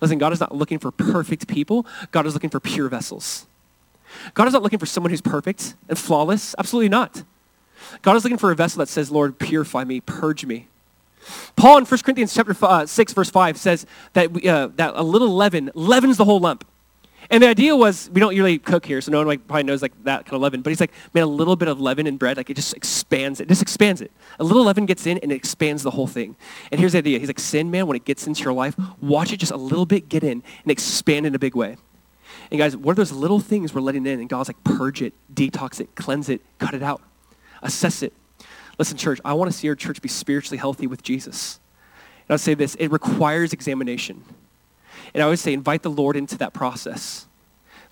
Listen, 0.01 0.17
God 0.17 0.33
is 0.33 0.39
not 0.39 0.55
looking 0.55 0.79
for 0.79 0.93
perfect 0.93 1.49
people. 1.49 1.85
God 2.13 2.25
is 2.25 2.35
looking 2.35 2.51
for 2.51 2.61
pure 2.61 2.89
vessels. 2.89 3.49
God 4.33 4.47
is 4.47 4.53
not 4.53 4.63
looking 4.63 4.79
for 4.79 4.87
someone 4.87 5.11
who's 5.11 5.21
perfect 5.21 5.75
and 5.89 5.99
flawless. 5.99 6.55
Absolutely 6.57 6.89
not. 6.89 7.25
God 8.03 8.15
is 8.15 8.23
looking 8.23 8.39
for 8.39 8.53
a 8.53 8.55
vessel 8.55 8.79
that 8.79 8.89
says, 8.89 9.11
Lord, 9.11 9.41
purify 9.41 9.83
me, 9.83 10.01
purge 10.01 10.47
me. 10.47 10.69
Paul 11.57 11.79
in 11.79 11.85
1 11.85 12.01
Corinthians 12.01 12.33
chapter 12.33 12.55
five, 12.55 12.89
6, 12.89 13.13
verse 13.13 13.31
5 13.31 13.57
says 13.57 13.87
that, 14.13 14.31
we, 14.31 14.49
uh, 14.49 14.69
that 14.77 14.93
a 14.95 15.03
little 15.03 15.35
leaven 15.35 15.73
leavens 15.75 16.17
the 16.17 16.25
whole 16.25 16.39
lump. 16.39 16.65
And 17.33 17.43
the 17.43 17.49
idea 17.49 17.75
was, 17.75 18.11
we 18.11 18.21
don't 18.21 18.37
really 18.37 18.59
cook 18.59 18.85
here, 18.85 19.01
so 19.01 19.11
no 19.11 19.17
one 19.17 19.27
like, 19.27 19.47
probably 19.47 19.63
knows 19.63 19.81
like 19.81 19.95
that 20.05 20.27
kind 20.27 20.35
of 20.35 20.43
leaven. 20.43 20.61
But 20.61 20.69
he's 20.69 20.81
like, 20.81 20.93
man, 21.15 21.23
a 21.23 21.27
little 21.27 21.57
bit 21.57 21.67
of 21.67 21.81
leaven 21.81 22.07
in 22.07 22.19
bread, 22.19 22.37
like 22.37 22.51
it 22.51 22.55
just 22.57 22.75
expands 22.75 23.41
it. 23.41 23.49
just 23.49 23.63
expands 23.63 24.03
it. 24.03 24.13
A 24.39 24.45
little 24.45 24.65
leaven 24.65 24.85
gets 24.85 25.07
in 25.07 25.17
and 25.17 25.33
it 25.33 25.35
expands 25.35 25.83
the 25.83 25.93
whole 25.93 26.07
thing. 26.07 26.37
And 26.71 26.79
here's 26.79 26.93
the 26.93 26.99
idea. 26.99 27.19
He's 27.19 27.31
like, 27.31 27.41
sin, 27.41 27.71
man, 27.71 27.87
when 27.87 27.97
it 27.97 28.05
gets 28.05 28.27
into 28.27 28.45
your 28.45 28.53
life, 28.53 28.77
watch 29.01 29.33
it 29.33 29.39
just 29.39 29.51
a 29.51 29.57
little 29.57 29.87
bit 29.87 30.11
get 30.11 30.23
in 30.23 30.43
and 30.63 30.71
expand 30.71 31.25
in 31.25 31.35
a 31.35 31.39
big 31.39 31.57
way. 31.57 31.79
And 32.51 32.61
guys, 32.61 32.77
what 32.77 32.93
are 32.93 32.97
those 32.97 33.13
little 33.13 33.41
things 33.41 33.73
we're 33.73 33.81
letting 33.81 34.05
in? 34.05 34.21
And 34.21 34.29
God's 34.29 34.51
like, 34.51 34.63
purge 34.63 35.01
it, 35.01 35.15
detox 35.33 35.81
it, 35.81 35.95
cleanse 35.95 36.29
it, 36.29 36.43
cut 36.59 36.75
it 36.75 36.83
out, 36.83 37.01
assess 37.63 38.03
it. 38.03 38.13
Listen, 38.79 38.99
church, 38.99 39.23
I 39.25 39.33
want 39.33 39.51
to 39.51 39.57
see 39.57 39.71
our 39.71 39.75
church 39.75 40.03
be 40.03 40.09
spiritually 40.11 40.59
healthy 40.59 40.87
with 40.87 41.03
Jesus. 41.03 41.61
And 42.29 42.35
I'll 42.35 42.39
say 42.39 42.53
this, 42.53 42.75
it 42.75 42.89
requires 42.89 43.55
examination. 43.55 44.23
And 45.15 45.23
I 45.23 45.25
always 45.25 45.41
say, 45.41 45.53
invite 45.53 45.83
the 45.83 45.91
Lord 45.91 46.17
into 46.17 46.39
that 46.39 46.53
process. 46.53 47.27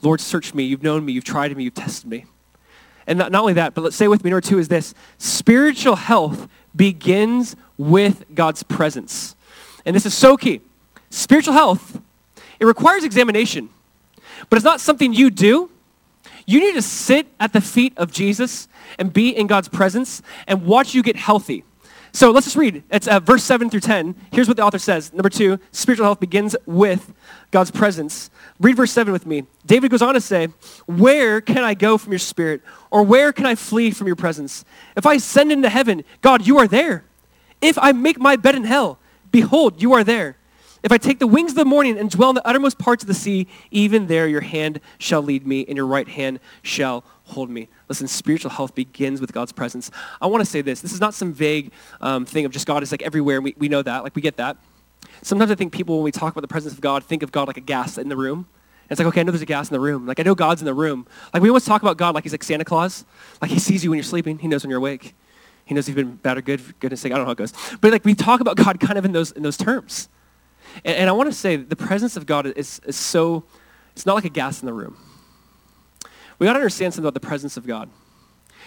Lord, 0.03 0.21
search 0.21 0.55
me. 0.55 0.65
You've 0.65 0.83
known 0.83 1.05
me. 1.05 1.13
You've 1.13 1.25
tried 1.25 1.55
me. 1.57 1.65
You've 1.65 1.75
tested 1.75 2.09
me. 2.09 2.25
And 3.07 3.19
not, 3.19 3.33
not 3.33 3.41
only 3.41 3.55
that, 3.55 3.75
but 3.75 3.83
let's 3.83 3.97
say 3.97 4.09
with 4.09 4.25
me, 4.25 4.31
number 4.31 4.41
two 4.41 4.59
is 4.59 4.69
this. 4.69 4.95
Spiritual 5.19 5.97
health 5.97 6.49
begins 6.75 7.57
with 7.77 8.25
God's 8.35 8.63
presence. 8.63 9.35
And 9.85 9.97
this 9.97 10.07
is 10.07 10.15
so 10.15 10.37
key. 10.37 10.61
Spiritual 11.11 11.55
health, 11.55 12.01
it 12.59 12.65
requires 12.65 13.05
examination. 13.05 13.69
But 14.49 14.57
it's 14.57 14.65
not 14.65 14.81
something 14.81 15.13
you 15.13 15.31
do. 15.31 15.71
You 16.47 16.61
need 16.61 16.75
to 16.75 16.83
sit 16.83 17.27
at 17.39 17.53
the 17.53 17.61
feet 17.61 17.93
of 17.97 18.13
Jesus 18.13 18.69
and 18.99 19.13
be 19.13 19.31
in 19.31 19.47
God's 19.47 19.69
presence 19.69 20.23
and 20.47 20.65
watch 20.65 20.95
you 20.95 21.03
get 21.03 21.17
healthy. 21.17 21.65
So 22.13 22.31
let's 22.31 22.47
just 22.47 22.57
read. 22.57 22.83
It's 22.91 23.07
uh, 23.07 23.21
verse 23.21 23.45
7 23.45 23.71
through 23.71 23.81
10. 23.81 24.15
Here's 24.33 24.49
what 24.49 24.57
the 24.57 24.65
author 24.65 24.79
says. 24.79 25.13
Number 25.13 25.29
two, 25.29 25.59
spiritual 25.73 26.07
health 26.07 26.21
begins 26.21 26.57
with 26.67 27.13
God's 27.51 27.71
presence. 27.71 28.31
Read 28.59 28.77
verse 28.77 28.91
7 28.93 29.13
with 29.13 29.27
me. 29.27 29.45
David 29.65 29.91
goes 29.91 30.03
on 30.03 30.15
to 30.15 30.21
say, 30.21 30.49
Where 30.87 31.41
can 31.41 31.59
I 31.59 31.75
go 31.75 31.99
from 31.99 32.13
your 32.13 32.19
spirit? 32.19 32.63
Or 32.91 33.03
where 33.03 33.33
can 33.33 33.47
I 33.47 33.55
flee 33.55 33.93
from 33.93 34.07
your 34.07 34.17
presence? 34.17 34.65
If 34.97 35.07
I 35.07 35.15
ascend 35.15 35.53
into 35.53 35.69
heaven, 35.69 36.05
God, 36.21 36.47
you 36.47 36.59
are 36.59 36.67
there. 36.67 37.05
If 37.61 37.79
I 37.79 37.93
make 37.93 38.19
my 38.19 38.37
bed 38.37 38.55
in 38.55 38.65
hell, 38.65 38.99
behold, 39.31 39.81
you 39.81 39.93
are 39.93 40.03
there. 40.03 40.37
If 40.83 40.93
I 40.93 40.99
take 40.99 41.19
the 41.19 41.27
wings 41.27 41.53
of 41.53 41.57
the 41.57 41.65
morning 41.65 41.99
and 41.99 42.11
dwell 42.11 42.31
in 42.31 42.37
the 42.37 42.47
uttermost 42.47 42.79
parts 42.79 43.03
of 43.03 43.07
the 43.07 43.15
sea, 43.15 43.47
even 43.71 44.07
there 44.07 44.27
your 44.27 44.41
hand 44.41 44.81
shall 44.99 45.21
lead 45.21 45.47
me, 45.47 45.67
and 45.67 45.77
your 45.77 45.87
right 45.87 46.09
hand 46.09 46.41
shall 46.63 47.05
hold 47.31 47.51
me. 47.51 47.69
Listen, 47.89 48.07
spiritual 48.07 48.51
health 48.51 48.75
begins 48.75 49.21
with 49.21 49.33
God's 49.33 49.53
presence. 49.53 49.91
I 50.21 50.27
want 50.27 50.45
to 50.45 50.51
say 50.51 50.61
this. 50.61 50.81
This 50.81 50.93
is 50.93 51.01
not 51.01 51.15
some 51.15 51.33
vague 51.33 51.73
um, 52.01 52.25
thing 52.25 52.45
of 52.45 52.53
just 52.53 52.67
God 52.67 52.83
is 52.83 52.91
like 52.93 53.03
everywhere. 53.03 53.41
We, 53.41 53.55
we 53.59 53.69
know 53.69 53.83
that. 53.83 54.05
Like 54.05 54.15
we 54.15 54.23
get 54.23 54.37
that. 54.37 54.57
Sometimes 55.23 55.51
I 55.51 55.55
think 55.55 55.73
people, 55.73 55.97
when 55.97 56.05
we 56.05 56.13
talk 56.13 56.33
about 56.33 56.43
the 56.43 56.49
presence 56.49 56.75
of 56.75 56.81
God, 56.81 57.05
think 57.05 57.23
of 57.23 57.33
God 57.33 57.47
like 57.47 57.57
a 57.57 57.63
gas 57.63 57.99
in 57.99 58.09
the 58.09 58.17
room. 58.17 58.47
And 58.83 58.93
it's 58.93 58.99
like, 58.99 59.09
okay, 59.09 59.21
I 59.21 59.23
know 59.23 59.33
there's 59.33 59.43
a 59.43 59.47
gas 59.47 59.69
in 59.69 59.75
the 59.75 59.81
room. 59.81 60.07
Like, 60.07 60.19
I 60.19 60.25
know 60.25 60.35
God's 60.35 60.61
in 60.63 60.67
the 60.67 60.75
room. 60.75 61.07
Like, 61.33 61.43
we 61.43 61.49
always 61.49 61.65
talk 61.65 61.83
about 61.83 61.97
God 61.97 62.15
like 62.15 62.25
he's 62.25 62.33
like 62.33 62.43
Santa 62.43 62.65
Claus. 62.65 63.05
Like, 63.41 63.51
he 63.51 63.59
sees 63.59 63.85
you 63.85 63.91
when 63.91 63.99
you're 63.99 64.05
sleeping. 64.05 64.39
He 64.39 64.49
knows 64.49 64.65
when 64.65 64.71
you're 64.71 64.79
awake. 64.79 65.15
He 65.65 65.75
knows 65.75 65.87
you've 65.87 65.97
been 65.97 66.17
bad 66.17 66.39
or 66.39 66.43
good, 66.43 66.61
for 66.61 66.73
goodness 66.75 67.01
sake. 67.01 67.13
I 67.13 67.15
don't 67.15 67.23
know 67.23 67.27
how 67.27 67.33
it 67.33 67.39
goes. 67.39 67.53
But, 67.81 67.93
like, 67.93 68.05
we 68.05 68.15
talk 68.15 68.41
about 68.41 68.57
God 68.57 68.81
kind 68.81 68.99
of 68.99 69.05
in 69.05 69.13
those, 69.13 69.31
in 69.31 69.45
those 69.45 69.57
terms. 69.57 70.09
And, 70.85 70.97
and 70.97 71.09
I 71.09 71.13
want 71.13 71.31
to 71.31 71.37
say 71.37 71.57
the 71.57 71.77
presence 71.77 72.17
of 72.17 72.27
God 72.27 72.47
is, 72.47 72.81
is 72.85 72.97
so, 72.97 73.45
it's 73.93 74.07
not 74.07 74.15
like 74.15 74.25
a 74.25 74.31
gas 74.31 74.61
in 74.61 74.67
the 74.67 74.73
room. 74.73 74.97
We 76.41 76.47
got 76.47 76.55
to 76.55 76.59
understand 76.59 76.95
something 76.95 77.07
about 77.07 77.15
the 77.15 77.27
presence 77.27 77.57
of 77.57 77.67
God. 77.67 77.89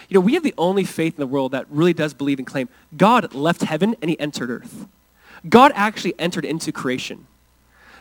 You 0.08 0.14
know, 0.14 0.20
we 0.20 0.34
have 0.34 0.42
the 0.42 0.54
only 0.56 0.84
faith 0.84 1.14
in 1.14 1.20
the 1.20 1.26
world 1.26 1.52
that 1.52 1.66
really 1.68 1.92
does 1.92 2.14
believe 2.14 2.38
and 2.38 2.46
claim 2.46 2.68
God 2.96 3.34
left 3.34 3.62
heaven 3.62 3.96
and 4.00 4.08
he 4.08 4.18
entered 4.18 4.48
earth. 4.48 4.86
God 5.48 5.72
actually 5.74 6.14
entered 6.18 6.44
into 6.44 6.72
creation. 6.72 7.26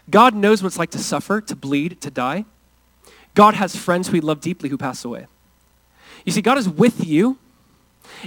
God 0.09 0.35
knows 0.35 0.61
what 0.61 0.67
it's 0.67 0.77
like 0.77 0.91
to 0.91 0.99
suffer, 0.99 1.41
to 1.41 1.55
bleed, 1.55 1.99
to 2.01 2.11
die. 2.11 2.45
God 3.33 3.55
has 3.55 3.75
friends 3.75 4.07
who 4.07 4.13
he 4.13 4.21
loved 4.21 4.41
deeply 4.41 4.69
who 4.69 4.77
pass 4.77 5.03
away. 5.03 5.27
You 6.23 6.31
see, 6.31 6.41
God 6.41 6.57
is 6.57 6.69
with 6.69 7.05
you 7.05 7.39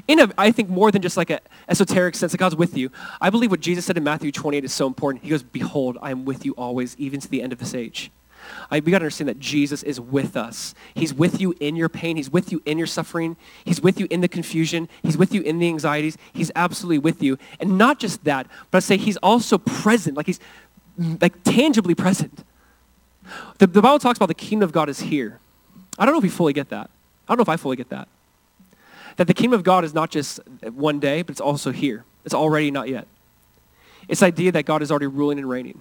in 0.09 0.19
a, 0.19 0.33
I 0.37 0.51
think, 0.51 0.69
more 0.69 0.91
than 0.91 1.01
just 1.01 1.17
like 1.17 1.31
an 1.31 1.39
esoteric 1.69 2.17
sense 2.17 2.33
that 2.33 2.39
God's 2.39 2.57
with 2.57 2.77
you. 2.77 2.91
I 3.21 3.31
believe 3.31 3.51
what 3.51 3.61
Jesus 3.61 3.85
said 3.85 3.97
in 3.97 4.03
Matthew 4.05 4.33
28 4.33 4.65
is 4.65 4.73
so 4.73 4.87
important. 4.87 5.23
He 5.23 5.31
goes, 5.31 5.45
behold, 5.45 5.97
I 6.03 6.11
am 6.11 6.25
with 6.25 6.45
you 6.45 6.53
always, 6.53 6.97
even 6.99 7.21
to 7.21 7.29
the 7.29 7.41
end 7.41 7.53
of 7.53 7.59
this 7.61 7.75
age. 7.75 8.11
I, 8.71 8.81
we 8.81 8.91
got 8.93 8.99
to 8.99 9.05
understand 9.05 9.29
that 9.29 9.41
Jesus 9.41 9.83
is 9.83 10.01
with 10.01 10.37
us. 10.37 10.75
He's 10.95 11.15
with 11.15 11.41
you 11.41 11.55
in 11.61 11.77
your 11.77 11.89
pain. 11.89 12.17
He's 12.17 12.31
with 12.31 12.53
you 12.53 12.63
in 12.65 12.79
your 12.79 12.87
suffering. 12.87 13.37
He's 13.65 13.81
with 13.81 14.01
you 14.01 14.07
in 14.11 14.21
the 14.21 14.29
confusion. 14.29 14.89
He's 15.03 15.17
with 15.17 15.33
you 15.33 15.43
in 15.43 15.59
the 15.59 15.69
anxieties. 15.69 16.19
He's 16.33 16.51
absolutely 16.57 16.99
with 16.99 17.23
you. 17.23 17.39
And 17.61 17.79
not 17.79 17.99
just 17.99 18.25
that, 18.25 18.47
but 18.71 18.79
I 18.79 18.81
say 18.81 18.97
he's 18.97 19.17
also 19.19 19.59
present. 19.59 20.17
Like 20.17 20.27
he's 20.27 20.41
mm, 20.99 21.21
like 21.21 21.43
tangibly 21.45 21.95
present. 21.95 22.45
The, 23.59 23.67
the 23.67 23.83
Bible 23.83 23.99
talks 23.99 24.19
about 24.19 24.29
the 24.29 24.35
kingdom 24.35 24.65
of 24.65 24.73
God 24.73 24.89
is 24.89 25.01
here. 25.01 25.39
I 25.99 26.05
don't 26.05 26.15
know 26.15 26.19
if 26.19 26.25
we 26.25 26.29
fully 26.29 26.53
get 26.53 26.69
that. 26.71 26.91
I 27.29 27.33
don't 27.33 27.39
know 27.39 27.43
if 27.43 27.49
I 27.49 27.57
fully 27.57 27.77
get 27.77 27.89
that. 27.89 28.09
That 29.17 29.27
the 29.27 29.35
kingdom 29.35 29.59
of 29.59 29.65
God 29.65 29.85
is 29.85 29.95
not 29.95 30.11
just 30.11 30.41
one 30.63 31.01
day, 31.01 31.23
but 31.23 31.31
it's 31.31 31.41
also 31.41 31.73
here. 31.73 32.05
It's 32.25 32.35
already 32.35 32.71
not 32.71 32.89
yet. 32.89 33.07
It's 34.09 34.21
the 34.21 34.27
idea 34.27 34.53
that 34.53 34.67
God 34.67 34.83
is 34.83 34.91
already 34.91 35.07
ruling 35.07 35.39
and 35.39 35.49
reigning. 35.49 35.81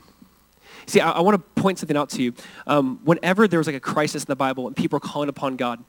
See, 0.87 0.99
I, 0.99 1.11
I 1.11 1.19
want 1.21 1.35
to 1.35 1.61
point 1.61 1.79
something 1.79 1.97
out 1.97 2.09
to 2.11 2.23
you. 2.23 2.33
Um, 2.67 2.99
whenever 3.03 3.47
there 3.47 3.59
was 3.59 3.67
like 3.67 3.75
a 3.75 3.79
crisis 3.79 4.23
in 4.23 4.27
the 4.27 4.35
Bible 4.35 4.67
and 4.67 4.75
people 4.75 4.97
were 4.97 5.01
calling 5.01 5.29
upon 5.29 5.55
God, 5.55 5.83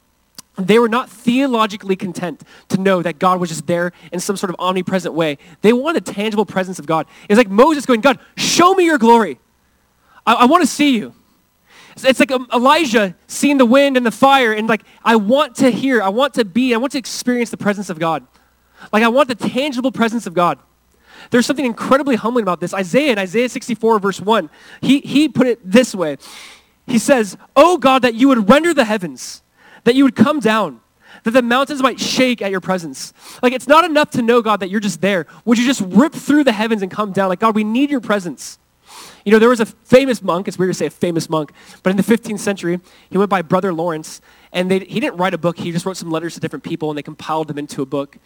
they 0.59 0.79
were 0.79 0.89
not 0.89 1.11
theologically 1.11 1.97
content 1.97 2.43
to 2.69 2.81
know 2.81 3.03
that 3.03 3.19
God 3.19 3.41
was 3.41 3.51
just 3.51 3.67
there 3.67 3.93
in 4.11 4.21
some 4.21 4.37
sort 4.37 4.51
of 4.51 4.57
omnipresent 4.59 5.15
way. 5.15 5.37
They 5.61 5.73
wanted 5.73 6.09
a 6.09 6.13
tangible 6.13 6.47
presence 6.47 6.79
of 6.79 6.87
God. 6.87 7.07
It's 7.29 7.37
like 7.37 7.51
Moses 7.51 7.85
going, 7.85 8.01
God, 8.01 8.19
show 8.37 8.75
me 8.75 8.85
your 8.87 8.99
glory. 8.99 9.39
I, 10.27 10.35
I 10.35 10.45
want 10.47 10.63
to 10.63 10.67
see 10.67 10.97
you. 10.97 11.15
It's 11.97 12.21
like 12.21 12.31
um, 12.31 12.47
Elijah 12.53 13.15
seeing 13.27 13.57
the 13.57 13.65
wind 13.67 13.97
and 13.97 14.05
the 14.05 14.11
fire 14.11 14.53
and 14.53 14.69
like, 14.69 14.83
I 15.03 15.17
want 15.17 15.57
to 15.57 15.71
hear, 15.71 16.03
I 16.03 16.11
want 16.11 16.35
to 16.35 16.45
be, 16.45 16.75
I 16.75 16.77
want 16.77 16.93
to 16.93 16.99
experience 16.99 17.51
the 17.51 17.57
presence 17.57 17.89
of 17.89 17.99
God. 17.99 18.27
Like 18.93 19.03
I 19.03 19.09
want 19.09 19.29
the 19.29 19.35
tangible 19.35 19.93
presence 19.93 20.27
of 20.27 20.35
God. 20.35 20.59
There's 21.31 21.47
something 21.47 21.65
incredibly 21.65 22.17
humbling 22.17 22.43
about 22.45 22.61
this. 22.61 22.73
Isaiah 22.75 23.13
in 23.13 23.19
Isaiah 23.19 23.49
64 23.49 23.99
verse 23.99 24.21
1, 24.21 24.51
he, 24.81 25.01
he 25.01 25.29
put 25.29 25.47
it 25.47 25.61
this 25.65 25.95
way. 25.95 26.17
He 26.87 26.99
says, 26.99 27.37
Oh 27.55 27.79
God, 27.79 28.03
that 28.03 28.15
you 28.15 28.29
would 28.29 28.49
render 28.49 28.73
the 28.73 28.85
heavens 28.85 29.43
that 29.87 29.95
you 29.95 30.05
would 30.05 30.17
come 30.17 30.41
down, 30.41 30.81
that 31.23 31.31
the 31.31 31.41
mountains 31.41 31.81
might 31.81 31.99
shake 31.99 32.43
at 32.43 32.51
your 32.51 32.61
presence. 32.61 33.15
Like, 33.41 33.53
it's 33.53 33.69
not 33.69 33.85
enough 33.85 34.11
to 34.11 34.23
know, 34.23 34.43
God, 34.43 34.61
that 34.61 34.69
you're 34.69 34.81
just 34.81 35.01
there. 35.01 35.27
Would 35.45 35.59
you 35.59 35.65
just 35.65 35.81
rip 35.81 36.13
through 36.13 36.45
the 36.45 36.53
heavens 36.53 36.83
and 36.83 36.91
come 36.91 37.13
down? 37.13 37.29
Like, 37.29 37.39
God, 37.39 37.55
we 37.55 37.65
need 37.65 37.89
your 37.91 38.01
presence. 38.01 38.59
You 39.25 39.33
know, 39.33 39.39
there 39.39 39.49
was 39.49 39.61
a 39.61 39.67
famous 39.67 40.23
monk, 40.23 40.49
it's 40.49 40.59
weird 40.59 40.71
to 40.71 40.75
say 40.75 40.87
a 40.87 40.91
famous 40.91 41.31
monk, 41.31 41.53
but 41.83 41.91
in 41.91 41.97
the 41.97 42.03
15th 42.03 42.41
century, 42.41 42.81
he 43.11 43.17
went 43.17 43.31
by 43.31 43.43
Brother 43.43 43.73
Lawrence, 43.73 44.21
and 44.57 44.71
they, 44.71 44.79
he 44.79 45.01
didn't 45.01 45.19
write 45.19 45.35
a 45.35 45.39
book. 45.39 45.59
He 45.59 45.71
just 45.71 45.85
wrote 45.85 45.99
some 45.99 46.11
letters 46.11 46.33
to 46.35 46.41
different 46.41 46.65
people, 46.65 46.91
and 46.91 46.97
they 46.97 47.03
compiled 47.03 47.49
them 47.49 47.59
into 47.59 47.83
a 47.83 47.87
book. 47.87 48.17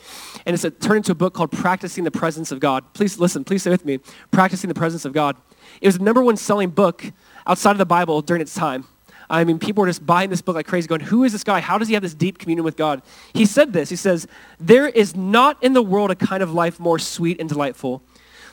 And 0.46 0.54
it's 0.54 0.62
a, 0.62 0.70
turned 0.70 0.98
into 0.98 1.10
a 1.10 1.16
book 1.16 1.34
called 1.34 1.50
Practicing 1.50 2.04
the 2.04 2.12
Presence 2.12 2.52
of 2.52 2.60
God. 2.60 2.84
Please 2.94 3.18
listen, 3.18 3.42
please 3.42 3.62
stay 3.62 3.70
with 3.70 3.84
me. 3.84 3.98
Practicing 4.30 4.68
the 4.68 4.74
Presence 4.74 5.04
of 5.04 5.12
God. 5.12 5.36
It 5.80 5.88
was 5.88 5.98
the 5.98 6.04
number 6.04 6.22
one 6.22 6.36
selling 6.36 6.70
book 6.70 7.04
outside 7.48 7.72
of 7.72 7.78
the 7.78 7.84
Bible 7.84 8.22
during 8.22 8.40
its 8.40 8.54
time. 8.54 8.84
I 9.28 9.42
mean, 9.42 9.58
people 9.58 9.82
were 9.82 9.88
just 9.88 10.06
buying 10.06 10.30
this 10.30 10.40
book 10.40 10.54
like 10.54 10.68
crazy, 10.68 10.86
going, 10.86 11.00
who 11.00 11.24
is 11.24 11.32
this 11.32 11.42
guy? 11.42 11.58
How 11.58 11.78
does 11.78 11.88
he 11.88 11.94
have 11.94 12.02
this 12.02 12.14
deep 12.14 12.38
communion 12.38 12.64
with 12.64 12.76
God? 12.76 13.02
He 13.34 13.44
said 13.44 13.72
this. 13.72 13.90
He 13.90 13.96
says, 13.96 14.28
there 14.60 14.88
is 14.88 15.16
not 15.16 15.60
in 15.62 15.72
the 15.72 15.82
world 15.82 16.12
a 16.12 16.14
kind 16.14 16.44
of 16.44 16.54
life 16.54 16.78
more 16.78 17.00
sweet 17.00 17.40
and 17.40 17.48
delightful 17.48 18.02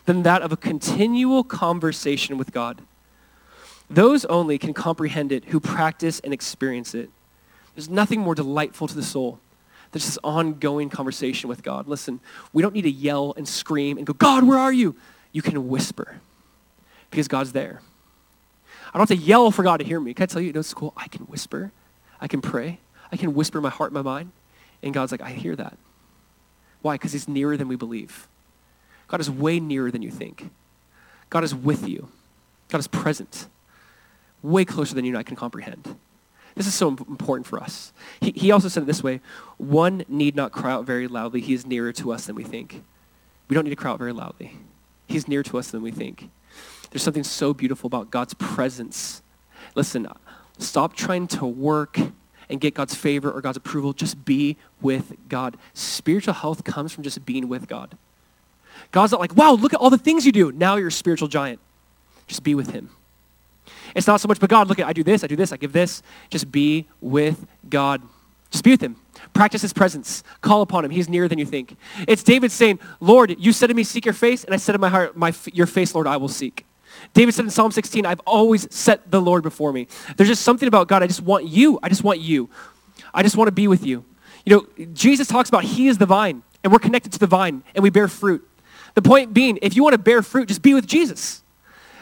than 0.05 0.23
that 0.23 0.41
of 0.41 0.51
a 0.51 0.57
continual 0.57 1.43
conversation 1.43 2.39
with 2.39 2.51
God. 2.51 2.81
Those 3.87 4.25
only 4.25 4.57
can 4.57 4.73
comprehend 4.73 5.31
it 5.31 5.45
who 5.45 5.59
practice 5.59 6.19
and 6.21 6.33
experience 6.33 6.95
it. 6.95 7.11
There's 7.77 7.89
nothing 7.89 8.21
more 8.21 8.33
delightful 8.33 8.87
to 8.87 8.95
the 8.95 9.03
soul 9.03 9.39
than 9.91 9.99
this 9.99 10.17
ongoing 10.23 10.89
conversation 10.89 11.47
with 11.47 11.61
God. 11.61 11.87
Listen, 11.87 12.19
we 12.51 12.63
don't 12.63 12.73
need 12.73 12.81
to 12.81 12.89
yell 12.89 13.35
and 13.37 13.47
scream 13.47 13.99
and 13.99 14.07
go, 14.07 14.13
God, 14.13 14.47
where 14.47 14.57
are 14.57 14.73
you? 14.73 14.95
You 15.31 15.43
can 15.43 15.67
whisper 15.67 16.15
because 17.11 17.27
God's 17.27 17.51
there. 17.51 17.81
I 18.87 18.97
don't 18.97 19.07
have 19.07 19.15
to 19.15 19.23
yell 19.23 19.51
for 19.51 19.61
God 19.61 19.77
to 19.77 19.83
hear 19.85 19.99
me. 19.99 20.15
Can 20.15 20.23
I 20.23 20.25
tell 20.25 20.41
you, 20.41 20.47
you 20.47 20.53
know, 20.53 20.61
it's 20.61 20.73
cool. 20.73 20.91
I 20.97 21.07
can 21.07 21.27
whisper. 21.27 21.71
I 22.19 22.27
can 22.27 22.41
pray. 22.41 22.79
I 23.11 23.15
can 23.15 23.35
whisper 23.35 23.61
my 23.61 23.69
heart, 23.69 23.93
my 23.93 24.01
mind. 24.01 24.31
And 24.81 24.91
God's 24.91 25.11
like, 25.11 25.21
I 25.21 25.29
hear 25.29 25.55
that. 25.55 25.77
Why? 26.81 26.95
Because 26.95 27.13
he's 27.13 27.27
nearer 27.27 27.57
than 27.57 27.67
we 27.67 27.75
believe. 27.75 28.27
God 29.07 29.21
is 29.21 29.29
way 29.29 29.59
nearer 29.59 29.91
than 29.91 30.01
you 30.01 30.09
think. 30.09 30.49
God 31.29 31.43
is 31.43 31.53
with 31.53 31.87
you. 31.87 32.09
God 32.69 32.79
is 32.79 32.87
present. 32.87 33.47
Way 34.41 34.65
closer 34.65 34.95
than 34.95 35.05
you 35.05 35.11
and 35.11 35.19
I 35.19 35.21
can 35.21 35.35
comprehend. 35.35 35.95
This 36.57 36.65
is 36.65 36.73
so 36.73 36.87
important 36.89 37.45
for 37.45 37.61
us. 37.61 37.93
He, 38.19 38.31
he 38.31 38.51
also 38.51 38.67
said 38.67 38.81
it 38.81 38.87
this 38.87 39.03
way, 39.03 39.21
one 39.57 40.03
need 40.07 40.35
not 40.35 40.51
cry 40.51 40.71
out 40.71 40.85
very 40.85 41.07
loudly. 41.07 41.39
He 41.39 41.53
is 41.53 41.67
nearer 41.67 41.93
to 41.93 42.11
us 42.11 42.25
than 42.25 42.35
we 42.35 42.43
think. 42.43 42.83
We 43.47 43.53
don't 43.53 43.63
need 43.63 43.69
to 43.69 43.75
cry 43.75 43.91
out 43.91 43.99
very 43.99 44.11
loudly. 44.11 44.57
He's 45.07 45.27
nearer 45.27 45.43
to 45.43 45.59
us 45.59 45.69
than 45.69 45.83
we 45.83 45.91
think. 45.91 46.31
There's 46.89 47.03
something 47.03 47.23
so 47.23 47.53
beautiful 47.53 47.85
about 47.87 48.09
God's 48.09 48.33
presence. 48.33 49.21
Listen, 49.75 50.07
stop 50.57 50.95
trying 50.95 51.27
to 51.27 51.45
work 51.45 51.99
and 52.49 52.59
get 52.59 52.73
God's 52.73 52.95
favor 52.95 53.29
or 53.31 53.39
God's 53.39 53.57
approval. 53.57 53.93
Just 53.93 54.25
be 54.25 54.57
with 54.81 55.15
God. 55.29 55.57
Spiritual 55.75 56.33
health 56.33 56.63
comes 56.63 56.91
from 56.91 57.03
just 57.03 57.23
being 57.23 57.47
with 57.47 57.67
God. 57.67 57.95
God's 58.91 59.11
not 59.11 59.21
like, 59.21 59.35
wow, 59.35 59.51
look 59.51 59.75
at 59.75 59.79
all 59.79 59.91
the 59.91 59.97
things 59.99 60.25
you 60.25 60.31
do. 60.31 60.51
Now 60.51 60.77
you're 60.77 60.87
a 60.87 60.91
spiritual 60.91 61.27
giant. 61.27 61.59
Just 62.25 62.43
be 62.43 62.55
with 62.55 62.71
him. 62.71 62.89
It's 63.95 64.07
not 64.07 64.21
so 64.21 64.27
much, 64.27 64.39
but 64.39 64.49
God, 64.49 64.67
look 64.67 64.79
at, 64.79 64.87
I 64.87 64.93
do 64.93 65.03
this, 65.03 65.23
I 65.23 65.27
do 65.27 65.35
this, 65.35 65.51
I 65.51 65.57
give 65.57 65.73
this. 65.73 66.01
Just 66.29 66.51
be 66.51 66.87
with 67.01 67.45
God. 67.69 68.01
Just 68.49 68.63
be 68.63 68.71
with 68.71 68.81
him. 68.81 68.95
Practice 69.33 69.61
his 69.61 69.73
presence. 69.73 70.23
Call 70.41 70.61
upon 70.61 70.85
him. 70.85 70.91
He's 70.91 71.09
nearer 71.09 71.27
than 71.27 71.39
you 71.39 71.45
think. 71.45 71.75
It's 72.07 72.23
David 72.23 72.51
saying, 72.51 72.79
Lord, 72.99 73.35
you 73.39 73.51
said 73.51 73.67
to 73.67 73.73
me, 73.73 73.83
seek 73.83 74.05
your 74.05 74.13
face, 74.13 74.43
and 74.43 74.53
I 74.53 74.57
said 74.57 74.75
in 74.75 74.81
my 74.81 74.89
heart, 74.89 75.17
my, 75.17 75.33
your 75.53 75.67
face, 75.67 75.93
Lord, 75.93 76.07
I 76.07 76.17
will 76.17 76.29
seek. 76.29 76.65
David 77.13 77.33
said 77.33 77.45
in 77.45 77.51
Psalm 77.51 77.71
16, 77.71 78.05
I've 78.05 78.21
always 78.21 78.73
set 78.73 79.11
the 79.11 79.21
Lord 79.21 79.43
before 79.43 79.73
me. 79.73 79.87
There's 80.15 80.29
just 80.29 80.43
something 80.43 80.67
about 80.67 80.87
God. 80.87 81.03
I 81.03 81.07
just 81.07 81.21
want 81.21 81.45
you. 81.45 81.79
I 81.83 81.89
just 81.89 82.03
want 82.03 82.19
you. 82.19 82.49
I 83.13 83.23
just 83.23 83.35
want 83.35 83.47
to 83.47 83.51
be 83.51 83.67
with 83.67 83.85
you. 83.85 84.05
You 84.45 84.55
know, 84.55 84.85
Jesus 84.93 85.27
talks 85.27 85.49
about 85.49 85.63
he 85.63 85.87
is 85.87 85.97
the 85.97 86.05
vine, 86.05 86.43
and 86.63 86.71
we're 86.71 86.79
connected 86.79 87.11
to 87.13 87.19
the 87.19 87.27
vine, 87.27 87.63
and 87.75 87.83
we 87.83 87.89
bear 87.89 88.07
fruit. 88.07 88.47
The 88.95 89.01
point 89.01 89.33
being, 89.33 89.59
if 89.61 89.75
you 89.75 89.83
want 89.83 89.93
to 89.93 89.99
bear 89.99 90.21
fruit, 90.21 90.47
just 90.47 90.61
be 90.61 90.73
with 90.73 90.87
Jesus. 90.87 91.43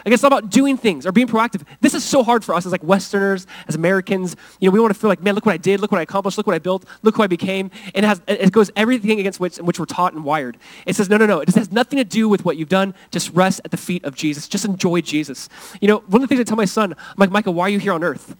Like 0.05 0.13
it's 0.13 0.23
all 0.23 0.27
about 0.27 0.51
doing 0.51 0.77
things 0.77 1.07
or 1.07 1.11
being 1.11 1.27
proactive. 1.27 1.63
This 1.81 1.95
is 1.95 2.03
so 2.03 2.23
hard 2.23 2.45
for 2.45 2.53
us 2.53 2.67
as 2.67 2.71
like 2.71 2.83
Westerners, 2.83 3.47
as 3.67 3.73
Americans. 3.73 4.35
You 4.59 4.69
know, 4.69 4.73
we 4.73 4.79
want 4.79 4.93
to 4.93 4.99
feel 4.99 5.09
like, 5.09 5.23
man, 5.23 5.33
look 5.33 5.47
what 5.47 5.53
I 5.53 5.57
did, 5.57 5.79
look 5.79 5.91
what 5.91 5.97
I 5.97 6.03
accomplished, 6.03 6.37
look 6.37 6.45
what 6.45 6.55
I 6.55 6.59
built, 6.59 6.85
look 7.01 7.15
who 7.15 7.23
I 7.23 7.27
became. 7.27 7.71
And 7.95 8.05
it, 8.05 8.07
has, 8.07 8.21
it 8.27 8.51
goes 8.51 8.69
everything 8.75 9.19
against 9.19 9.39
which, 9.39 9.57
which 9.57 9.79
we're 9.79 9.85
taught 9.85 10.13
and 10.13 10.23
wired. 10.23 10.59
It 10.85 10.95
says, 10.95 11.09
no, 11.09 11.17
no, 11.17 11.25
no. 11.25 11.39
It 11.39 11.49
has 11.55 11.71
nothing 11.71 11.97
to 11.97 12.03
do 12.03 12.29
with 12.29 12.45
what 12.45 12.55
you've 12.55 12.69
done. 12.69 12.93
Just 13.09 13.31
rest 13.31 13.61
at 13.65 13.71
the 13.71 13.77
feet 13.77 14.05
of 14.05 14.13
Jesus. 14.13 14.47
Just 14.47 14.63
enjoy 14.63 15.01
Jesus. 15.01 15.49
You 15.81 15.87
know, 15.87 15.97
one 16.05 16.21
of 16.21 16.29
the 16.29 16.35
things 16.35 16.39
I 16.39 16.43
tell 16.43 16.55
my 16.55 16.65
son, 16.65 16.93
I'm 16.93 17.15
like, 17.17 17.31
Michael, 17.31 17.55
why 17.55 17.63
are 17.63 17.69
you 17.69 17.79
here 17.79 17.93
on 17.93 18.03
earth? 18.03 18.29
And 18.29 18.37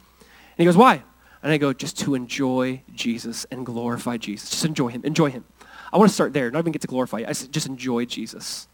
he 0.58 0.66
goes, 0.66 0.78
why? 0.78 1.02
And 1.42 1.52
I 1.52 1.58
go, 1.58 1.74
just 1.74 1.98
to 2.02 2.14
enjoy 2.14 2.84
Jesus 2.94 3.48
and 3.50 3.66
glorify 3.66 4.18
Jesus. 4.18 4.52
Just 4.52 4.66
enjoy 4.66 4.90
him. 4.90 5.04
Enjoy 5.04 5.32
him. 5.32 5.46
I 5.92 5.98
want 5.98 6.10
to 6.10 6.14
start 6.14 6.34
there, 6.34 6.52
not 6.52 6.60
even 6.60 6.74
get 6.74 6.82
to 6.82 6.88
glorify. 6.88 7.24
I 7.28 7.32
said, 7.32 7.52
just 7.52 7.66
enjoy 7.66 8.06
Jesus 8.06 8.68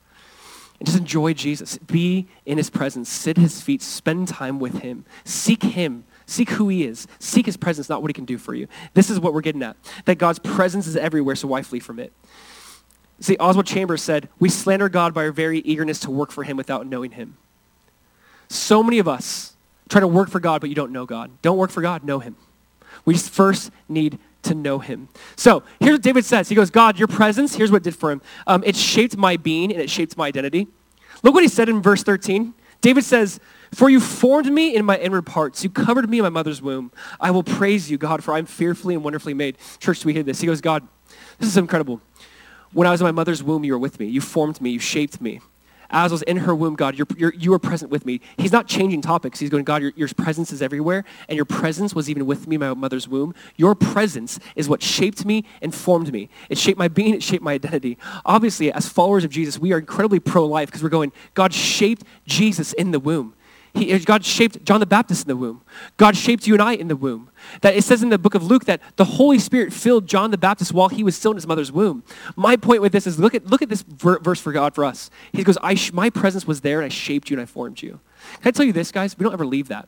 and 0.82 0.88
just 0.88 0.98
enjoy 0.98 1.32
Jesus. 1.32 1.78
Be 1.78 2.26
in 2.44 2.58
his 2.58 2.72
presence. 2.72 3.08
Sit 3.08 3.38
at 3.38 3.42
his 3.44 3.62
feet. 3.62 3.84
Spend 3.84 4.28
time 4.28 4.60
with 4.60 4.80
him. 4.80 5.06
Seek 5.24 5.62
him. 5.62 6.06
Seek 6.26 6.50
who 6.50 6.70
he 6.70 6.86
is. 6.86 7.06
Seek 7.20 7.46
his 7.46 7.56
presence, 7.56 7.88
not 7.88 8.02
what 8.02 8.10
he 8.10 8.14
can 8.14 8.26
do 8.26 8.40
for 8.40 8.56
you. 8.56 8.68
This 8.96 9.12
is 9.12 9.20
what 9.20 9.36
we're 9.36 9.42
getting 9.42 9.62
at. 9.62 9.78
That 10.06 10.18
God's 10.18 10.40
presence 10.40 10.88
is 10.88 10.96
everywhere, 10.96 11.36
so 11.36 11.48
why 11.48 11.62
flee 11.62 11.82
from 11.82 12.00
it? 12.00 12.14
See, 13.20 13.38
Oswald 13.38 13.68
Chambers 13.68 14.02
said, 14.02 14.28
we 14.40 14.50
slander 14.50 14.90
God 14.90 15.14
by 15.14 15.26
our 15.26 15.32
very 15.32 15.60
eagerness 15.60 16.00
to 16.00 16.10
work 16.10 16.32
for 16.32 16.44
him 16.44 16.58
without 16.58 16.88
knowing 16.88 17.12
him. 17.12 17.38
So 18.50 18.82
many 18.82 18.98
of 18.98 19.08
us 19.08 19.56
try 19.88 20.02
to 20.02 20.08
work 20.08 20.30
for 20.30 20.40
God, 20.40 20.62
but 20.62 20.70
you 20.72 20.76
don't 20.76 20.92
know 20.92 21.06
God. 21.06 21.30
Don't 21.44 21.60
work 21.60 21.70
for 21.70 21.82
God, 21.82 22.04
know 22.04 22.18
him. 22.18 22.36
We 23.06 23.16
first 23.16 23.72
need 23.88 24.18
to 24.44 24.56
know 24.56 24.80
him. 24.80 25.10
So 25.36 25.64
here's 25.80 25.94
what 25.94 26.02
David 26.02 26.26
says. 26.26 26.50
He 26.50 26.56
goes, 26.56 26.70
God, 26.70 26.98
your 26.98 27.08
presence, 27.08 27.56
here's 27.56 27.72
what 27.72 27.78
it 27.78 27.84
did 27.84 27.96
for 27.96 28.12
him. 28.12 28.22
Um, 28.48 28.64
it 28.66 28.76
shaped 28.76 29.18
my 29.18 29.38
being 29.38 29.72
and 29.72 29.82
it 29.82 29.90
shaped 29.90 30.18
my 30.18 30.28
identity. 30.28 30.68
Look 31.24 31.34
what 31.34 31.44
he 31.44 31.50
said 31.50 31.70
in 31.70 31.82
verse 31.82 32.04
13. 32.04 32.54
David 32.82 33.04
says, 33.04 33.40
For 33.74 33.90
you 33.90 34.00
formed 34.00 34.52
me 34.52 34.76
in 34.76 34.86
my 34.86 34.98
inward 34.98 35.26
parts. 35.26 35.64
You 35.64 35.70
covered 35.70 36.10
me 36.10 36.18
in 36.18 36.24
my 36.24 36.30
mother's 36.30 36.62
womb. 36.62 36.92
I 37.20 37.32
will 37.32 37.44
praise 37.44 37.92
you, 37.92 37.98
God, 37.98 38.24
for 38.24 38.34
I'm 38.34 38.46
fearfully 38.48 38.96
and 38.96 39.04
wonderfully 39.04 39.36
made. 39.36 39.58
Church, 39.80 40.04
we 40.04 40.14
hear 40.14 40.24
this. 40.24 40.42
He 40.42 40.48
goes, 40.48 40.62
God, 40.62 40.88
this 41.38 41.48
is 41.48 41.58
incredible. 41.58 42.02
When 42.74 42.88
I 42.88 42.92
was 42.92 43.02
in 43.02 43.06
my 43.06 43.12
mother's 43.12 43.44
womb, 43.44 43.64
you 43.64 43.74
were 43.74 43.80
with 43.80 44.00
me. 44.00 44.08
You 44.08 44.22
formed 44.22 44.62
me. 44.62 44.72
You 44.72 44.80
shaped 44.80 45.22
me 45.22 45.42
as 45.92 46.12
I 46.12 46.14
was 46.14 46.22
in 46.24 46.38
her 46.38 46.56
womb, 46.56 46.76
God, 46.76 46.98
you're, 46.98 47.08
you're, 47.18 47.34
you 47.34 47.52
were 47.52 47.60
present 47.60 47.92
with 47.92 48.06
me. 48.06 48.22
He's 48.38 48.52
not 48.52 48.68
changing 48.68 49.02
topics. 49.02 49.40
He's 49.40 49.50
going, 49.50 49.64
God, 49.64 49.82
your, 49.82 49.92
your 49.96 50.08
presence 50.10 50.52
is 50.52 50.62
everywhere, 50.62 51.04
and 51.28 51.36
your 51.36 51.46
presence 51.46 51.94
was 51.94 52.10
even 52.10 52.26
with 52.26 52.48
me 52.48 52.56
in 52.56 52.62
my 52.62 52.74
mother's 52.74 53.08
womb. 53.08 53.36
Your 53.58 53.76
presence 53.76 54.40
is 54.56 54.68
what 54.70 54.82
shaped 54.82 55.26
me 55.26 55.46
and 55.62 55.76
formed 55.76 56.12
me. 56.12 56.30
It 56.50 56.58
shaped 56.58 56.80
my 56.80 56.88
being. 56.88 57.14
It 57.14 57.24
shaped 57.24 57.44
my 57.44 57.54
identity. 57.54 57.98
Obviously, 58.26 58.72
as 58.72 58.88
followers 58.88 59.24
of 59.24 59.32
Jesus, 59.32 59.60
we 59.60 59.74
are 59.74 59.80
incredibly 59.80 60.20
pro-life 60.20 60.70
because 60.70 60.82
we're 60.82 60.90
going, 60.90 61.12
God 61.34 61.54
shaped 61.54 62.04
Jesus 62.26 62.74
in 62.74 62.92
the 62.92 63.00
womb. 63.00 63.34
He, 63.74 63.94
uh, 63.94 64.00
God 64.04 64.26
shaped 64.26 64.66
John 64.66 64.80
the 64.80 64.86
Baptist 64.86 65.24
in 65.24 65.28
the 65.30 65.36
womb. 65.36 65.62
God 65.98 66.18
shaped 66.18 66.46
you 66.46 66.54
and 66.54 66.62
I 66.62 66.74
in 66.74 66.90
the 66.90 66.96
womb. 66.96 67.30
That 67.62 67.76
it 67.76 67.84
says 67.84 68.04
in 68.04 68.10
the 68.10 68.18
book 68.18 68.36
of 68.36 68.44
Luke 68.44 68.66
that 68.66 68.82
the 68.98 69.06
Holy 69.06 69.40
Spirit 69.40 69.72
filled 69.72 70.08
John 70.08 70.32
the 70.32 70.38
Baptist 70.38 70.74
while 70.74 70.90
he 70.90 71.04
was 71.04 71.16
still 71.16 71.32
in 71.32 71.38
his 71.38 71.48
mother's 71.48 71.72
womb. 71.72 72.04
My 72.36 72.58
point 72.58 72.82
with 72.82 72.92
this 72.92 73.08
is 73.08 73.18
look 73.18 73.34
at, 73.34 73.48
look 73.48 73.62
at 73.62 73.70
this 73.70 73.82
ver- 73.84 74.20
verse 74.20 74.42
for 74.42 74.52
God 74.52 74.76
for 74.76 74.84
us. 74.84 75.10
He 75.32 75.44
goes, 75.44 75.58
I 75.62 75.76
sh- 75.76 75.94
my 75.94 76.10
presence 76.10 76.46
was 76.46 76.62
there 76.62 76.80
and 76.80 76.86
I 76.86 76.90
shaped 76.90 77.30
you 77.30 77.36
and 77.36 77.42
I 77.42 77.46
formed 77.46 77.82
you. 77.82 78.00
Can 78.42 78.50
I 78.50 78.52
tell 78.52 78.66
you 78.66 78.74
this, 78.74 78.92
guys? 78.92 79.18
We 79.18 79.24
don't 79.24 79.34
ever 79.34 79.46
leave 79.46 79.70
that. 79.70 79.88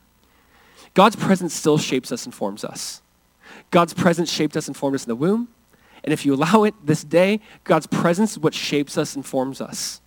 God's 0.94 1.16
presence 1.16 1.52
still 1.52 1.76
shapes 1.76 2.10
us 2.10 2.24
and 2.24 2.34
forms 2.34 2.64
us. 2.64 3.02
God's 3.70 3.92
presence 3.92 4.30
shaped 4.30 4.56
us 4.56 4.66
and 4.66 4.76
formed 4.76 4.94
us 4.94 5.04
in 5.04 5.08
the 5.08 5.16
womb. 5.16 5.48
And 6.04 6.12
if 6.12 6.24
you 6.24 6.34
allow 6.34 6.64
it 6.64 6.74
this 6.84 7.02
day, 7.02 7.40
God's 7.64 7.86
presence 7.86 8.32
is 8.32 8.38
what 8.38 8.54
shapes 8.54 8.96
us 8.96 9.16
and 9.16 9.24
forms 9.24 9.60
us. 9.60 10.00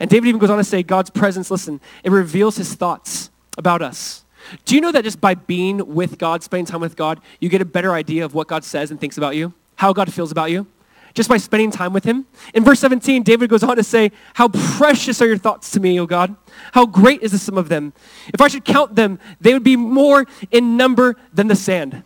And 0.00 0.10
David 0.10 0.28
even 0.28 0.38
goes 0.38 0.50
on 0.50 0.58
to 0.58 0.64
say, 0.64 0.82
God's 0.82 1.10
presence, 1.10 1.50
listen, 1.50 1.80
it 2.04 2.10
reveals 2.10 2.56
his 2.56 2.74
thoughts 2.74 3.30
about 3.56 3.82
us. 3.82 4.24
Do 4.64 4.74
you 4.74 4.80
know 4.80 4.92
that 4.92 5.04
just 5.04 5.20
by 5.20 5.34
being 5.34 5.94
with 5.94 6.18
God, 6.18 6.42
spending 6.42 6.66
time 6.66 6.80
with 6.80 6.96
God, 6.96 7.20
you 7.40 7.48
get 7.48 7.60
a 7.60 7.64
better 7.64 7.92
idea 7.92 8.24
of 8.24 8.34
what 8.34 8.46
God 8.46 8.64
says 8.64 8.90
and 8.90 9.00
thinks 9.00 9.18
about 9.18 9.36
you, 9.36 9.52
how 9.76 9.92
God 9.92 10.12
feels 10.12 10.30
about 10.30 10.50
you? 10.50 10.66
Just 11.14 11.28
by 11.30 11.38
spending 11.38 11.70
time 11.70 11.94
with 11.94 12.04
him. 12.04 12.26
In 12.52 12.62
verse 12.62 12.78
17, 12.80 13.22
David 13.22 13.48
goes 13.48 13.62
on 13.62 13.76
to 13.76 13.82
say, 13.82 14.12
How 14.34 14.48
precious 14.48 15.22
are 15.22 15.26
your 15.26 15.38
thoughts 15.38 15.70
to 15.70 15.80
me, 15.80 15.98
O 15.98 16.04
God. 16.04 16.36
How 16.72 16.84
great 16.84 17.22
is 17.22 17.32
the 17.32 17.38
sum 17.38 17.56
of 17.56 17.70
them. 17.70 17.94
If 18.34 18.42
I 18.42 18.48
should 18.48 18.66
count 18.66 18.96
them, 18.96 19.18
they 19.40 19.54
would 19.54 19.64
be 19.64 19.76
more 19.76 20.26
in 20.50 20.76
number 20.76 21.16
than 21.32 21.46
the 21.46 21.56
sand. 21.56 22.02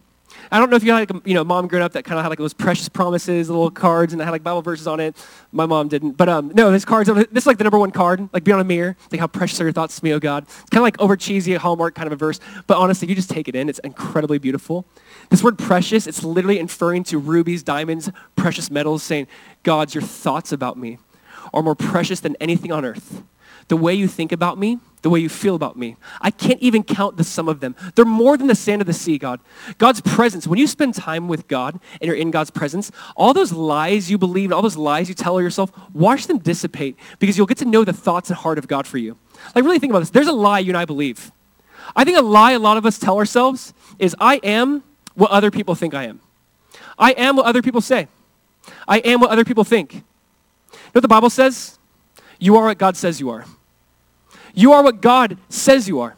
I 0.50 0.58
don't 0.58 0.70
know 0.70 0.76
if 0.76 0.82
you 0.82 0.92
had 0.92 1.10
like 1.10 1.10
a 1.10 1.28
you 1.28 1.34
know 1.34 1.44
mom 1.44 1.68
growing 1.68 1.84
up 1.84 1.92
that 1.92 2.04
kind 2.04 2.18
of 2.18 2.24
had 2.24 2.28
like 2.28 2.38
those 2.38 2.54
precious 2.54 2.88
promises, 2.88 3.48
little 3.48 3.70
cards, 3.70 4.12
and 4.12 4.20
had 4.20 4.30
like 4.30 4.42
Bible 4.42 4.62
verses 4.62 4.86
on 4.86 5.00
it. 5.00 5.16
My 5.52 5.66
mom 5.66 5.88
didn't, 5.88 6.12
but 6.12 6.28
um, 6.28 6.52
no, 6.54 6.70
this 6.72 6.84
card's 6.84 7.08
this 7.08 7.26
is 7.42 7.46
like 7.46 7.58
the 7.58 7.64
number 7.64 7.78
one 7.78 7.90
card, 7.90 8.28
like 8.32 8.44
be 8.44 8.52
on 8.52 8.60
a 8.60 8.64
mirror. 8.64 8.96
Like 9.10 9.20
how 9.20 9.26
precious 9.26 9.60
are 9.60 9.64
your 9.64 9.72
thoughts 9.72 9.98
to 9.98 10.04
me, 10.04 10.12
oh 10.12 10.18
God. 10.18 10.44
It's 10.44 10.70
kind 10.70 10.80
of 10.80 10.84
like 10.84 11.00
over 11.00 11.16
cheesy 11.16 11.54
Hallmark 11.54 11.94
kind 11.94 12.06
of 12.06 12.12
a 12.12 12.16
verse, 12.16 12.40
but 12.66 12.78
honestly, 12.78 13.08
you 13.08 13.14
just 13.14 13.30
take 13.30 13.48
it 13.48 13.54
in, 13.54 13.68
it's 13.68 13.78
incredibly 13.80 14.38
beautiful. 14.38 14.86
This 15.28 15.42
word 15.42 15.58
precious, 15.58 16.06
it's 16.06 16.24
literally 16.24 16.58
inferring 16.58 17.04
to 17.04 17.18
rubies, 17.18 17.62
diamonds, 17.62 18.10
precious 18.36 18.70
metals, 18.70 19.02
saying, 19.02 19.28
God's 19.62 19.94
your 19.94 20.02
thoughts 20.02 20.52
about 20.52 20.76
me 20.76 20.98
are 21.54 21.62
more 21.62 21.74
precious 21.74 22.20
than 22.20 22.36
anything 22.40 22.72
on 22.72 22.84
earth. 22.84 23.22
The 23.70 23.76
way 23.76 23.94
you 23.94 24.06
think 24.06 24.32
about 24.32 24.58
me 24.58 24.78
the 25.02 25.10
way 25.10 25.20
you 25.20 25.28
feel 25.28 25.54
about 25.54 25.76
me. 25.76 25.96
I 26.20 26.30
can't 26.30 26.60
even 26.60 26.82
count 26.82 27.16
the 27.16 27.24
sum 27.24 27.48
of 27.48 27.60
them. 27.60 27.74
They're 27.94 28.04
more 28.04 28.36
than 28.36 28.48
the 28.48 28.54
sand 28.54 28.82
of 28.82 28.86
the 28.86 28.92
sea, 28.92 29.18
God. 29.18 29.40
God's 29.78 30.00
presence, 30.00 30.46
when 30.46 30.58
you 30.58 30.66
spend 30.66 30.94
time 30.94 31.28
with 31.28 31.48
God 31.48 31.80
and 32.00 32.02
you're 32.02 32.16
in 32.16 32.30
God's 32.30 32.50
presence, 32.50 32.92
all 33.16 33.32
those 33.32 33.52
lies 33.52 34.10
you 34.10 34.18
believe 34.18 34.46
and 34.46 34.54
all 34.54 34.62
those 34.62 34.76
lies 34.76 35.08
you 35.08 35.14
tell 35.14 35.40
yourself, 35.40 35.70
watch 35.94 36.26
them 36.26 36.38
dissipate 36.38 36.96
because 37.18 37.36
you'll 37.36 37.46
get 37.46 37.58
to 37.58 37.64
know 37.64 37.84
the 37.84 37.92
thoughts 37.92 38.28
and 38.30 38.38
heart 38.38 38.58
of 38.58 38.68
God 38.68 38.86
for 38.86 38.98
you. 38.98 39.16
Like, 39.54 39.64
really 39.64 39.78
think 39.78 39.90
about 39.90 40.00
this. 40.00 40.10
There's 40.10 40.28
a 40.28 40.32
lie 40.32 40.58
you 40.58 40.70
and 40.70 40.76
I 40.76 40.84
believe. 40.84 41.32
I 41.96 42.04
think 42.04 42.18
a 42.18 42.22
lie 42.22 42.52
a 42.52 42.58
lot 42.58 42.76
of 42.76 42.84
us 42.84 42.98
tell 42.98 43.16
ourselves 43.16 43.72
is, 43.98 44.14
I 44.20 44.36
am 44.36 44.82
what 45.14 45.30
other 45.30 45.50
people 45.50 45.74
think 45.74 45.94
I 45.94 46.04
am. 46.04 46.20
I 46.98 47.12
am 47.12 47.36
what 47.36 47.46
other 47.46 47.62
people 47.62 47.80
say. 47.80 48.08
I 48.86 48.98
am 48.98 49.20
what 49.20 49.30
other 49.30 49.44
people 49.44 49.64
think. 49.64 49.94
You 49.94 50.00
know 50.00 50.76
what 50.92 51.02
the 51.02 51.08
Bible 51.08 51.30
says? 51.30 51.78
You 52.38 52.56
are 52.56 52.66
what 52.66 52.78
God 52.78 52.96
says 52.96 53.18
you 53.18 53.30
are. 53.30 53.46
You 54.54 54.72
are 54.72 54.82
what 54.82 55.00
God 55.00 55.38
says 55.48 55.88
you 55.88 56.00
are. 56.00 56.16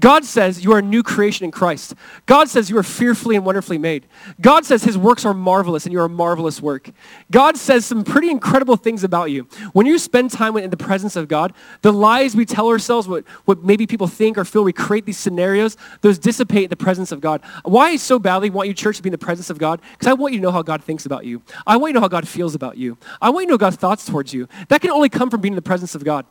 God 0.00 0.24
says 0.24 0.64
you 0.64 0.72
are 0.72 0.78
a 0.78 0.82
new 0.82 1.02
creation 1.02 1.44
in 1.44 1.50
Christ. 1.50 1.94
God 2.24 2.48
says 2.48 2.70
you 2.70 2.78
are 2.78 2.82
fearfully 2.82 3.36
and 3.36 3.44
wonderfully 3.44 3.76
made. 3.76 4.06
God 4.40 4.64
says 4.64 4.82
his 4.82 4.96
works 4.96 5.26
are 5.26 5.34
marvelous 5.34 5.84
and 5.84 5.92
you 5.92 6.00
are 6.00 6.06
a 6.06 6.08
marvelous 6.08 6.60
work. 6.62 6.90
God 7.30 7.58
says 7.58 7.84
some 7.84 8.02
pretty 8.02 8.30
incredible 8.30 8.76
things 8.76 9.04
about 9.04 9.30
you. 9.30 9.46
When 9.74 9.84
you 9.84 9.98
spend 9.98 10.30
time 10.30 10.56
in 10.56 10.70
the 10.70 10.76
presence 10.76 11.16
of 11.16 11.28
God, 11.28 11.52
the 11.82 11.92
lies 11.92 12.34
we 12.34 12.46
tell 12.46 12.68
ourselves, 12.68 13.06
what, 13.06 13.28
what 13.44 13.62
maybe 13.62 13.86
people 13.86 14.06
think 14.06 14.38
or 14.38 14.44
feel, 14.46 14.64
we 14.64 14.72
create 14.72 15.04
these 15.04 15.18
scenarios, 15.18 15.76
those 16.00 16.18
dissipate 16.18 16.64
in 16.64 16.70
the 16.70 16.76
presence 16.76 17.12
of 17.12 17.20
God. 17.20 17.42
Why 17.64 17.90
I 17.90 17.96
so 17.96 18.18
badly 18.18 18.48
want 18.48 18.68
you, 18.68 18.74
church, 18.74 18.96
to 18.96 19.02
be 19.02 19.08
in 19.08 19.12
the 19.12 19.18
presence 19.18 19.50
of 19.50 19.58
God? 19.58 19.82
Because 19.92 20.06
I 20.06 20.14
want 20.14 20.32
you 20.32 20.38
to 20.40 20.42
know 20.42 20.52
how 20.52 20.62
God 20.62 20.82
thinks 20.82 21.04
about 21.04 21.26
you. 21.26 21.42
I 21.66 21.76
want 21.76 21.90
you 21.90 21.94
to 21.94 21.96
know 21.98 22.04
how 22.04 22.08
God 22.08 22.26
feels 22.26 22.54
about 22.54 22.78
you. 22.78 22.96
I 23.20 23.28
want 23.28 23.42
you 23.42 23.48
to 23.48 23.52
know 23.52 23.58
God's 23.58 23.76
thoughts 23.76 24.06
towards 24.06 24.32
you. 24.32 24.48
That 24.68 24.80
can 24.80 24.90
only 24.90 25.10
come 25.10 25.28
from 25.28 25.42
being 25.42 25.52
in 25.52 25.56
the 25.56 25.62
presence 25.62 25.94
of 25.94 26.04
God. 26.04 26.24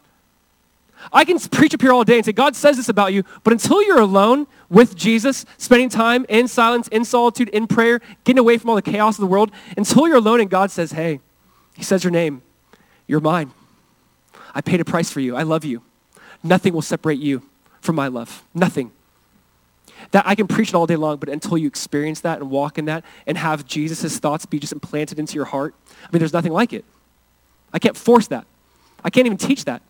I 1.14 1.26
can 1.26 1.40
preach 1.40 1.74
up 1.74 1.82
here 1.82 1.94
all 1.94 2.04
day 2.04 2.18
and 2.18 2.26
say, 2.26 2.32
God 2.32 2.56
says 2.56 2.78
this 2.78 2.90
about 2.90 3.14
you, 3.14 3.24
but 3.44 3.54
until 3.54 3.82
you're 3.84 4.02
alone 4.02 4.48
with 4.70 4.96
Jesus, 4.96 5.46
spending 5.58 5.90
time 5.90 6.26
in 6.30 6.48
silence, 6.48 6.88
in 6.90 7.06
solitude, 7.06 7.50
in 7.50 7.68
prayer, 7.68 8.02
getting 8.26 8.40
away 8.40 8.58
from 8.58 8.70
all 8.70 8.76
the 8.76 8.82
chaos 8.82 9.16
of 9.18 9.22
the 9.22 9.28
world, 9.28 9.52
until 9.78 10.08
you're 10.08 10.18
alone 10.18 10.42
and 10.42 10.50
God 10.50 10.72
says, 10.72 10.92
hey, 10.92 11.20
he 11.76 11.84
says 11.84 12.04
your 12.04 12.12
name, 12.12 12.42
you're 13.08 13.22
mine. 13.22 13.52
I 14.54 14.62
paid 14.62 14.82
a 14.82 14.86
price 14.86 15.10
for 15.10 15.20
you. 15.20 15.36
I 15.36 15.44
love 15.44 15.64
you. 15.64 15.84
Nothing 16.44 16.74
will 16.74 16.82
separate 16.82 17.20
you 17.20 17.44
from 17.82 17.96
my 17.96 18.08
love. 18.08 18.44
Nothing. 18.54 18.92
That 20.12 20.26
I 20.28 20.36
can 20.36 20.48
preach 20.48 20.70
it 20.70 20.76
all 20.76 20.86
day 20.86 20.96
long, 20.96 21.18
but 21.18 21.30
until 21.30 21.58
you 21.58 21.68
experience 21.68 22.22
that 22.22 22.40
and 22.40 22.50
walk 22.50 22.78
in 22.78 22.86
that 22.86 23.04
and 23.26 23.38
have 23.38 23.66
Jesus' 23.66 24.18
thoughts 24.18 24.46
be 24.46 24.60
just 24.60 24.74
implanted 24.74 25.20
into 25.20 25.36
your 25.36 25.46
heart, 25.46 25.76
I 26.02 26.08
mean, 26.12 26.20
there's 26.20 26.34
nothing 26.34 26.52
like 26.52 26.74
it. 26.74 26.86
I 27.74 27.80
can't 27.80 27.98
force 27.98 28.28
that. 28.28 28.46
I 29.04 29.10
can't 29.10 29.26
even 29.26 29.38
teach 29.38 29.66
that. 29.66 29.82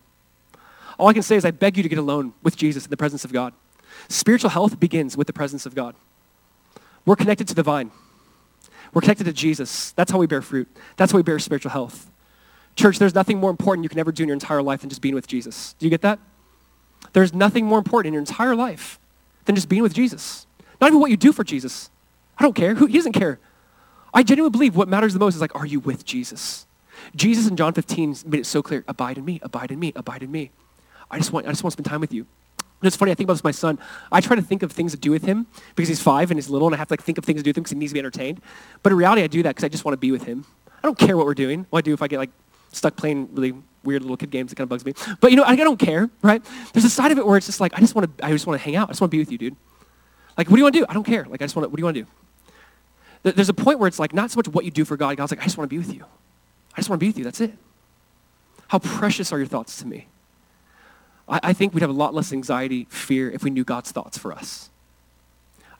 All 1.00 1.08
I 1.08 1.14
can 1.14 1.22
say 1.22 1.36
is 1.36 1.46
I 1.46 1.50
beg 1.50 1.78
you 1.78 1.82
to 1.82 1.88
get 1.88 1.98
alone 1.98 2.34
with 2.42 2.58
Jesus 2.58 2.84
in 2.84 2.90
the 2.90 2.96
presence 2.96 3.24
of 3.24 3.32
God. 3.32 3.54
Spiritual 4.10 4.50
health 4.50 4.78
begins 4.78 5.16
with 5.16 5.26
the 5.26 5.32
presence 5.32 5.64
of 5.64 5.74
God. 5.74 5.94
We're 7.06 7.16
connected 7.16 7.48
to 7.48 7.54
the 7.54 7.62
vine. 7.62 7.90
We're 8.92 9.00
connected 9.00 9.24
to 9.24 9.32
Jesus. 9.32 9.92
That's 9.92 10.12
how 10.12 10.18
we 10.18 10.26
bear 10.26 10.42
fruit. 10.42 10.68
That's 10.98 11.12
how 11.12 11.16
we 11.16 11.22
bear 11.22 11.38
spiritual 11.38 11.70
health. 11.70 12.10
Church, 12.76 12.98
there's 12.98 13.14
nothing 13.14 13.38
more 13.38 13.48
important 13.48 13.82
you 13.82 13.88
can 13.88 13.98
ever 13.98 14.12
do 14.12 14.24
in 14.24 14.28
your 14.28 14.34
entire 14.34 14.62
life 14.62 14.82
than 14.82 14.90
just 14.90 15.00
being 15.00 15.14
with 15.14 15.26
Jesus. 15.26 15.74
Do 15.78 15.86
you 15.86 15.90
get 15.90 16.02
that? 16.02 16.18
There's 17.14 17.32
nothing 17.32 17.64
more 17.64 17.78
important 17.78 18.08
in 18.08 18.12
your 18.12 18.20
entire 18.20 18.54
life 18.54 19.00
than 19.46 19.54
just 19.54 19.70
being 19.70 19.82
with 19.82 19.94
Jesus. 19.94 20.46
Not 20.82 20.88
even 20.88 21.00
what 21.00 21.10
you 21.10 21.16
do 21.16 21.32
for 21.32 21.44
Jesus. 21.44 21.88
I 22.36 22.42
don't 22.42 22.54
care. 22.54 22.74
Who, 22.74 22.84
he 22.84 22.98
doesn't 22.98 23.12
care. 23.12 23.38
I 24.12 24.22
genuinely 24.22 24.52
believe 24.52 24.76
what 24.76 24.86
matters 24.86 25.14
the 25.14 25.20
most 25.20 25.34
is 25.34 25.40
like, 25.40 25.54
are 25.54 25.66
you 25.66 25.80
with 25.80 26.04
Jesus? 26.04 26.66
Jesus 27.16 27.48
in 27.48 27.56
John 27.56 27.72
15 27.72 28.16
made 28.26 28.40
it 28.40 28.46
so 28.46 28.62
clear, 28.62 28.84
abide 28.86 29.16
in 29.16 29.24
me, 29.24 29.40
abide 29.42 29.70
in 29.70 29.78
me, 29.78 29.94
abide 29.96 30.22
in 30.22 30.30
me. 30.30 30.50
I 31.10 31.18
just 31.18 31.32
want, 31.32 31.46
I 31.46 31.50
just 31.50 31.62
want 31.62 31.72
to 31.72 31.82
spend 31.82 31.86
time 31.86 32.00
with 32.00 32.12
you. 32.12 32.26
And 32.80 32.86
it's 32.86 32.96
funny, 32.96 33.12
I 33.12 33.14
think 33.14 33.26
about 33.26 33.34
this 33.34 33.40
with 33.40 33.44
my 33.44 33.50
son. 33.50 33.78
I 34.10 34.20
try 34.20 34.36
to 34.36 34.42
think 34.42 34.62
of 34.62 34.72
things 34.72 34.92
to 34.92 34.98
do 34.98 35.10
with 35.10 35.24
him 35.24 35.46
because 35.74 35.88
he's 35.88 36.00
five 36.00 36.30
and 36.30 36.38
he's 36.38 36.48
little 36.48 36.68
and 36.68 36.74
I 36.74 36.78
have 36.78 36.88
to 36.88 36.94
like 36.94 37.02
think 37.02 37.18
of 37.18 37.24
things 37.24 37.40
to 37.40 37.42
do 37.42 37.50
with 37.50 37.58
him 37.58 37.62
because 37.62 37.72
he 37.72 37.78
needs 37.78 37.92
to 37.92 37.94
be 37.94 38.00
entertained. 38.00 38.40
But 38.82 38.92
in 38.92 38.98
reality, 38.98 39.22
I 39.22 39.26
do 39.26 39.42
that 39.42 39.50
because 39.50 39.64
I 39.64 39.68
just 39.68 39.84
want 39.84 39.92
to 39.92 39.98
be 39.98 40.10
with 40.12 40.24
him. 40.24 40.46
I 40.82 40.86
don't 40.86 40.98
care 40.98 41.16
what 41.16 41.26
we're 41.26 41.34
doing. 41.34 41.66
What 41.68 41.80
I 41.80 41.82
do 41.82 41.92
if 41.92 42.00
I 42.00 42.08
get 42.08 42.18
like 42.18 42.30
stuck 42.72 42.96
playing 42.96 43.28
really 43.34 43.54
weird 43.84 44.02
little 44.02 44.16
kid 44.16 44.30
games, 44.30 44.52
it 44.52 44.54
kind 44.54 44.64
of 44.64 44.70
bugs 44.70 44.84
me. 44.84 44.94
But 45.20 45.30
you 45.30 45.36
know, 45.36 45.44
I 45.44 45.56
don't 45.56 45.78
care, 45.78 46.08
right? 46.22 46.42
There's 46.72 46.84
a 46.84 46.90
side 46.90 47.12
of 47.12 47.18
it 47.18 47.26
where 47.26 47.36
it's 47.36 47.46
just 47.46 47.60
like, 47.60 47.74
I 47.76 47.80
just 47.80 47.94
want 47.94 48.16
to, 48.16 48.24
I 48.24 48.30
just 48.30 48.46
want 48.46 48.58
to 48.58 48.64
hang 48.64 48.76
out. 48.76 48.88
I 48.88 48.92
just 48.92 49.00
want 49.02 49.10
to 49.10 49.14
be 49.14 49.18
with 49.18 49.30
you, 49.30 49.38
dude. 49.38 49.56
Like, 50.38 50.48
what 50.48 50.56
do 50.56 50.60
you 50.60 50.64
want 50.64 50.74
to 50.74 50.80
do? 50.80 50.86
I 50.88 50.94
don't 50.94 51.04
care. 51.04 51.26
Like, 51.26 51.42
I 51.42 51.44
just 51.44 51.56
want 51.56 51.64
to, 51.64 51.68
what 51.68 51.76
do 51.76 51.80
you 51.80 51.84
want 51.84 51.96
to 51.96 52.02
do? 52.02 53.32
There's 53.32 53.50
a 53.50 53.54
point 53.54 53.78
where 53.78 53.88
it's 53.88 53.98
like, 53.98 54.14
not 54.14 54.30
so 54.30 54.38
much 54.38 54.48
what 54.48 54.64
you 54.64 54.70
do 54.70 54.86
for 54.86 54.96
God. 54.96 55.14
God's 55.18 55.32
like, 55.32 55.40
I 55.40 55.44
just 55.44 55.58
want 55.58 55.68
to 55.68 55.74
be 55.74 55.76
with 55.76 55.92
you. 55.94 56.04
I 56.74 56.76
just 56.76 56.88
want 56.88 56.98
to 56.98 57.04
be 57.04 57.08
with 57.08 57.18
you. 57.18 57.24
That's 57.24 57.42
it. 57.42 57.52
How 58.68 58.78
precious 58.78 59.32
are 59.32 59.38
your 59.38 59.46
thoughts 59.46 59.76
to 59.80 59.86
me? 59.86 60.06
I, 61.30 61.40
I 61.42 61.52
think 61.52 61.72
we'd 61.72 61.80
have 61.82 61.90
a 61.90 61.94
lot 61.94 62.14
less 62.14 62.32
anxiety, 62.32 62.86
fear, 62.90 63.30
if 63.30 63.44
we 63.44 63.50
knew 63.50 63.64
God's 63.64 63.92
thoughts 63.92 64.18
for 64.18 64.32
us. 64.32 64.69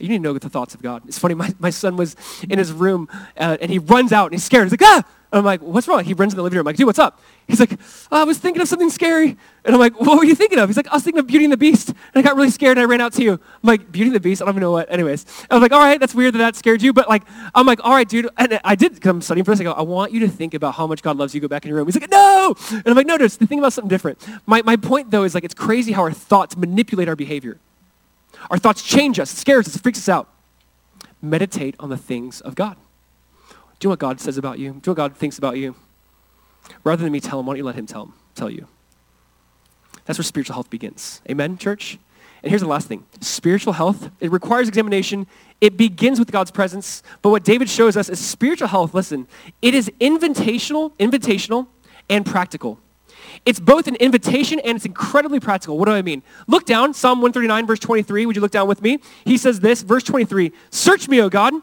You 0.01 0.09
need 0.09 0.19
to 0.19 0.23
know 0.23 0.33
the 0.33 0.49
thoughts 0.49 0.75
of 0.75 0.83
God. 0.83 1.03
It's 1.07 1.19
funny, 1.19 1.35
my, 1.35 1.55
my 1.59 1.71
son 1.71 1.97
was 1.97 2.17
in 2.49 2.59
his 2.59 2.73
room 2.73 3.09
uh, 3.37 3.59
and 3.61 3.71
he 3.71 3.79
runs 3.79 4.13
out 4.13 4.27
and 4.27 4.35
he's 4.35 4.45
scared. 4.45 4.65
He's 4.65 4.73
like, 4.73 4.83
ah! 4.83 5.05
And 5.33 5.39
I'm 5.39 5.45
like, 5.45 5.63
what's 5.63 5.87
wrong? 5.87 6.03
He 6.03 6.13
runs 6.13 6.33
in 6.33 6.39
the 6.39 6.43
living 6.43 6.57
room. 6.57 6.67
I'm 6.67 6.71
like, 6.71 6.77
dude, 6.77 6.87
what's 6.87 6.99
up? 6.99 7.21
He's 7.47 7.61
like, 7.61 7.75
oh, 8.11 8.21
I 8.21 8.25
was 8.25 8.39
thinking 8.39 8.61
of 8.63 8.67
something 8.67 8.91
scary. 8.91 9.37
And 9.65 9.75
I'm 9.75 9.79
like, 9.79 10.01
what 10.01 10.19
were 10.19 10.25
you 10.25 10.35
thinking 10.35 10.59
of? 10.59 10.69
He's 10.69 10.77
like, 10.77 10.89
I 10.89 10.95
was 10.95 11.05
thinking 11.05 11.21
of 11.21 11.29
Beauty 11.29 11.45
and 11.45 11.53
the 11.53 11.57
Beast. 11.57 11.91
And 11.91 11.97
I 12.17 12.23
got 12.23 12.35
really 12.35 12.51
scared 12.51 12.79
and 12.79 12.83
I 12.83 12.91
ran 12.91 13.01
out 13.01 13.13
to 13.13 13.23
you. 13.23 13.35
I'm 13.35 13.41
like, 13.63 13.93
Beauty 13.93 14.09
and 14.09 14.17
the 14.17 14.21
Beast? 14.21 14.43
I 14.43 14.47
don't 14.47 14.55
even 14.55 14.63
know 14.63 14.73
what. 14.73 14.91
Anyways. 14.91 15.25
I 15.49 15.55
was 15.55 15.63
like, 15.63 15.71
all 15.71 15.79
right, 15.79 16.01
that's 16.01 16.17
weird 16.17 16.35
that 16.35 16.39
that 16.39 16.57
scared 16.57 16.83
you. 16.83 16.93
But 16.93 17.09
like, 17.09 17.23
I'm 17.55 17.65
like, 17.65 17.79
all 17.85 17.93
right, 17.93 18.09
dude. 18.09 18.29
And 18.39 18.59
I 18.65 18.75
did, 18.75 18.95
because 18.95 19.09
I'm 19.09 19.23
studying 19.23 19.45
for 19.45 19.53
this. 19.53 19.61
I 19.61 19.65
go, 19.65 19.73
I 19.73 19.83
want 19.83 20.11
you 20.11 20.19
to 20.21 20.29
think 20.29 20.55
about 20.55 20.75
how 20.75 20.89
much 20.89 21.01
God 21.01 21.17
loves 21.17 21.33
you. 21.33 21.41
Go 21.41 21.47
back 21.47 21.65
in 21.65 21.69
your 21.69 21.77
room. 21.79 21.87
He's 21.87 22.01
like, 22.01 22.11
no! 22.11 22.57
And 22.71 22.89
I'm 22.89 22.97
like, 22.97 23.07
no, 23.07 23.17
no, 23.17 23.29
think 23.29 23.61
about 23.61 23.73
something 23.73 23.89
different. 23.89 24.19
My, 24.47 24.63
my 24.63 24.75
point, 24.75 25.13
though, 25.13 25.23
is 25.23 25.37
like, 25.37 25.45
it's 25.45 25.55
crazy 25.55 25.93
how 25.93 26.03
our 26.03 26.13
thoughts 26.13 26.57
manipulate 26.57 27.09
our 27.09 27.17
behavior. 27.17 27.61
Our 28.51 28.59
thoughts 28.59 28.83
change 28.83 29.19
us. 29.19 29.33
It 29.33 29.37
scares 29.37 29.67
us. 29.69 29.77
It 29.77 29.83
freaks 29.83 29.99
us 29.99 30.09
out. 30.09 30.29
meditate 31.23 31.75
on 31.79 31.91
the 31.91 31.97
things 31.97 32.41
of 32.41 32.55
God. 32.55 32.77
Do 33.79 33.89
what 33.89 33.99
God 33.99 34.21
says 34.21 34.39
about 34.39 34.59
you? 34.59 34.81
Do 34.83 34.91
what 34.91 34.97
God 34.97 35.17
thinks 35.17 35.39
about 35.39 35.57
you? 35.57 35.75
Rather 36.85 37.03
than 37.03 37.13
me 37.13 37.21
tell 37.21 37.41
him, 37.41 37.47
why 37.47 37.53
don't 37.53 37.59
you 37.59 37.65
let 37.65 37.75
him 37.75 37.87
tell 37.87 38.05
him, 38.05 38.13
tell 38.35 38.51
you? 38.51 38.67
That's 40.05 40.19
where 40.19 40.25
spiritual 40.25 40.55
health 40.55 40.71
begins. 40.71 41.23
Amen, 41.29 41.57
church? 41.57 41.99
And 42.43 42.51
here's 42.51 42.63
the 42.63 42.69
last 42.69 42.89
thing. 42.89 43.05
Spiritual 43.21 43.75
health, 43.75 44.11
it 44.21 44.31
requires 44.31 44.69
examination. 44.69 45.27
It 45.61 45.77
begins 45.77 46.19
with 46.19 46.33
God's 46.33 46.51
presence. 46.51 47.03
But 47.23 47.31
what 47.31 47.45
David 47.45 47.69
shows 47.69 47.97
us 47.97 48.09
is 48.09 48.19
spiritual 48.19 48.69
health, 48.69 48.95
listen, 48.95 49.29
it 49.61 49.75
is 49.75 49.91
invitational, 50.01 50.93
invitational 50.99 51.67
and 52.09 52.25
practical. 52.25 52.79
It's 53.47 53.59
both 53.59 53.87
an 53.87 53.97
invitation 53.97 54.61
and 54.61 54.77
it's 54.77 54.85
incredibly 54.85 55.41
practical. 55.41 55.79
What 55.79 55.87
do 55.87 55.93
I 55.93 56.03
mean? 56.03 56.23
Look 56.47 56.67
down, 56.67 56.93
Psalm 56.93 57.19
139, 57.19 57.67
verse 57.67 57.79
23. 57.79 58.27
Would 58.27 58.37
you 58.37 58.43
look 58.43 58.51
down 58.51 58.69
with 58.69 58.83
me? 58.83 58.99
He 59.25 59.39
says 59.39 59.61
this, 59.61 59.83
verse 59.83 60.05
23, 60.05 60.53
Search 60.71 61.09
me, 61.09 61.21
O 61.21 61.29
God, 61.29 61.55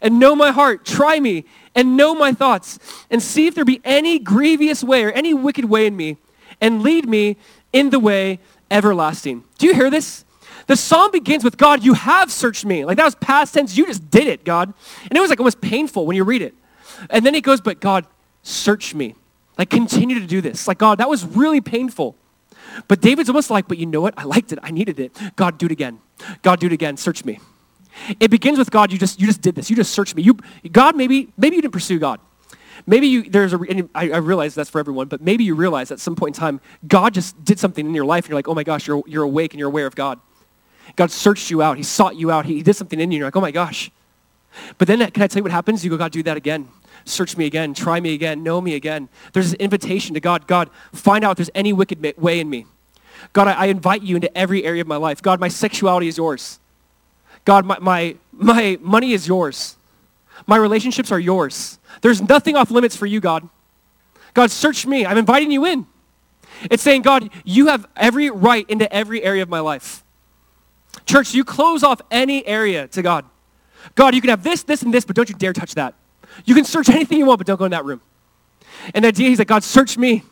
and 0.00 0.18
know 0.18 0.36
my 0.36 0.52
heart. 0.52 0.84
Try 0.84 1.18
me 1.18 1.44
and 1.74 1.96
know 1.96 2.14
my 2.14 2.32
thoughts, 2.32 2.78
and 3.10 3.20
see 3.20 3.46
if 3.46 3.54
there 3.54 3.64
be 3.64 3.80
any 3.84 4.20
grievous 4.20 4.84
way 4.84 5.04
or 5.04 5.10
any 5.10 5.34
wicked 5.34 5.64
way 5.64 5.86
in 5.86 5.96
me, 5.96 6.18
and 6.60 6.82
lead 6.82 7.08
me 7.08 7.36
in 7.72 7.90
the 7.90 7.98
way 7.98 8.38
everlasting. 8.70 9.42
Do 9.58 9.66
you 9.66 9.74
hear 9.74 9.90
this? 9.90 10.24
The 10.66 10.76
psalm 10.76 11.10
begins 11.10 11.44
with, 11.44 11.56
God, 11.56 11.84
you 11.84 11.94
have 11.94 12.30
searched 12.32 12.64
me. 12.64 12.84
Like 12.84 12.96
that 12.96 13.04
was 13.04 13.16
past 13.16 13.54
tense. 13.54 13.76
You 13.76 13.86
just 13.86 14.08
did 14.10 14.26
it, 14.26 14.44
God. 14.44 14.72
And 15.02 15.16
it 15.16 15.20
was 15.20 15.30
like 15.30 15.40
almost 15.40 15.60
painful 15.60 16.06
when 16.06 16.16
you 16.16 16.24
read 16.24 16.42
it. 16.42 16.54
And 17.10 17.26
then 17.26 17.34
he 17.34 17.40
goes, 17.40 17.60
but 17.60 17.80
God, 17.80 18.06
search 18.42 18.94
me. 18.94 19.14
Like, 19.56 19.70
continue 19.70 20.18
to 20.20 20.26
do 20.26 20.40
this. 20.40 20.66
Like, 20.66 20.78
God, 20.78 20.98
that 20.98 21.08
was 21.08 21.24
really 21.24 21.60
painful. 21.60 22.16
But 22.88 23.00
David's 23.00 23.28
almost 23.28 23.50
like, 23.50 23.68
but 23.68 23.78
you 23.78 23.86
know 23.86 24.00
what? 24.00 24.14
I 24.16 24.24
liked 24.24 24.52
it. 24.52 24.58
I 24.62 24.70
needed 24.70 24.98
it. 24.98 25.16
God, 25.36 25.58
do 25.58 25.66
it 25.66 25.72
again. 25.72 26.00
God, 26.42 26.60
do 26.60 26.66
it 26.66 26.72
again. 26.72 26.96
Search 26.96 27.24
me. 27.24 27.38
It 28.18 28.30
begins 28.30 28.58
with 28.58 28.70
God. 28.70 28.90
You 28.90 28.98
just, 28.98 29.20
you 29.20 29.26
just 29.26 29.40
did 29.40 29.54
this. 29.54 29.70
You 29.70 29.76
just 29.76 29.92
searched 29.92 30.16
me. 30.16 30.22
You, 30.22 30.36
God, 30.72 30.96
maybe, 30.96 31.32
maybe 31.36 31.56
you 31.56 31.62
didn't 31.62 31.72
pursue 31.72 31.98
God. 31.98 32.20
Maybe 32.86 33.06
you, 33.06 33.30
there's 33.30 33.52
a, 33.54 33.58
I, 33.94 34.10
I 34.10 34.16
realize 34.16 34.54
that's 34.54 34.68
for 34.68 34.78
everyone, 34.78 35.06
but 35.06 35.20
maybe 35.20 35.44
you 35.44 35.54
realize 35.54 35.90
at 35.90 36.00
some 36.00 36.16
point 36.16 36.36
in 36.36 36.40
time, 36.40 36.60
God 36.86 37.14
just 37.14 37.42
did 37.44 37.58
something 37.58 37.86
in 37.86 37.94
your 37.94 38.04
life 38.04 38.24
and 38.24 38.30
you're 38.30 38.38
like, 38.38 38.48
oh 38.48 38.54
my 38.54 38.64
gosh, 38.64 38.86
you're, 38.86 39.02
you're 39.06 39.22
awake 39.22 39.54
and 39.54 39.60
you're 39.60 39.68
aware 39.68 39.86
of 39.86 39.94
God. 39.94 40.18
God 40.96 41.10
searched 41.10 41.50
you 41.50 41.62
out. 41.62 41.76
He 41.76 41.82
sought 41.82 42.16
you 42.16 42.30
out. 42.30 42.44
He, 42.44 42.56
he 42.56 42.62
did 42.62 42.74
something 42.74 43.00
in 43.00 43.10
you. 43.10 43.16
And 43.16 43.18
you're 43.20 43.26
like, 43.28 43.36
oh 43.36 43.40
my 43.40 43.52
gosh. 43.52 43.90
But 44.76 44.88
then 44.88 44.98
can 45.10 45.22
I 45.22 45.26
tell 45.28 45.40
you 45.40 45.44
what 45.44 45.52
happens? 45.52 45.84
You 45.84 45.90
go, 45.90 45.96
God, 45.96 46.12
do 46.12 46.22
that 46.24 46.36
again. 46.36 46.68
Search 47.04 47.36
me 47.36 47.46
again. 47.46 47.74
Try 47.74 48.00
me 48.00 48.14
again. 48.14 48.42
Know 48.42 48.60
me 48.60 48.74
again. 48.74 49.08
There's 49.32 49.50
this 49.50 49.60
invitation 49.60 50.14
to 50.14 50.20
God. 50.20 50.46
God, 50.46 50.70
find 50.92 51.24
out 51.24 51.32
if 51.32 51.36
there's 51.36 51.50
any 51.54 51.72
wicked 51.72 52.14
way 52.18 52.40
in 52.40 52.48
me. 52.48 52.66
God, 53.32 53.48
I, 53.48 53.52
I 53.52 53.66
invite 53.66 54.02
you 54.02 54.16
into 54.16 54.34
every 54.36 54.64
area 54.64 54.82
of 54.82 54.88
my 54.88 54.96
life. 54.96 55.22
God, 55.22 55.40
my 55.40 55.48
sexuality 55.48 56.08
is 56.08 56.16
yours. 56.16 56.58
God, 57.44 57.66
my, 57.66 57.78
my, 57.78 58.16
my 58.32 58.78
money 58.80 59.12
is 59.12 59.28
yours. 59.28 59.76
My 60.46 60.56
relationships 60.56 61.12
are 61.12 61.18
yours. 61.18 61.78
There's 62.00 62.22
nothing 62.22 62.56
off 62.56 62.70
limits 62.70 62.96
for 62.96 63.06
you, 63.06 63.20
God. 63.20 63.48
God, 64.32 64.50
search 64.50 64.86
me. 64.86 65.06
I'm 65.06 65.18
inviting 65.18 65.50
you 65.50 65.64
in. 65.64 65.86
It's 66.70 66.82
saying, 66.82 67.02
God, 67.02 67.30
you 67.44 67.66
have 67.66 67.86
every 67.96 68.30
right 68.30 68.68
into 68.68 68.92
every 68.92 69.22
area 69.22 69.42
of 69.42 69.48
my 69.48 69.60
life. 69.60 70.04
Church, 71.06 71.34
you 71.34 71.44
close 71.44 71.82
off 71.82 72.00
any 72.10 72.46
area 72.46 72.88
to 72.88 73.02
God. 73.02 73.24
God, 73.94 74.14
you 74.14 74.20
can 74.20 74.30
have 74.30 74.42
this, 74.42 74.62
this, 74.62 74.82
and 74.82 74.92
this, 74.92 75.04
but 75.04 75.16
don't 75.16 75.28
you 75.28 75.34
dare 75.34 75.52
touch 75.52 75.74
that. 75.74 75.94
You 76.44 76.54
can 76.54 76.64
search 76.64 76.88
anything 76.88 77.18
you 77.18 77.26
want, 77.26 77.38
but 77.38 77.46
don't 77.46 77.58
go 77.58 77.64
in 77.64 77.70
that 77.70 77.84
room. 77.84 78.00
And 78.94 79.04
the 79.04 79.08
idea, 79.08 79.28
he's 79.28 79.38
like, 79.38 79.48
God, 79.48 79.62
search 79.62 79.96
me. 79.96 80.22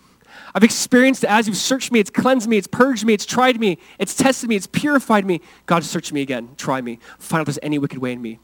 I've 0.55 0.65
experienced 0.65 1.25
it 1.25 1.31
as 1.31 1.47
you've 1.47 1.57
searched 1.57 1.93
me. 1.93 2.01
It's 2.01 2.11
cleansed 2.11 2.49
me. 2.49 2.59
It's 2.59 2.67
purged 2.67 3.07
me. 3.07 3.15
It's 3.15 3.25
tried 3.25 3.59
me. 3.59 3.79
It's 3.99 4.15
tested 4.15 4.49
me. 4.51 4.57
It's 4.57 4.67
purified 4.67 5.25
me. 5.25 5.41
God, 5.67 5.85
search 5.85 6.13
me 6.13 6.21
again. 6.21 6.51
Try 6.57 6.81
me. 6.81 6.99
Find 7.19 7.41
out 7.41 7.43
if 7.43 7.47
there's 7.47 7.59
any 7.63 7.79
wicked 7.79 7.99
way 7.99 8.13
in 8.13 8.21
me. 8.21 8.39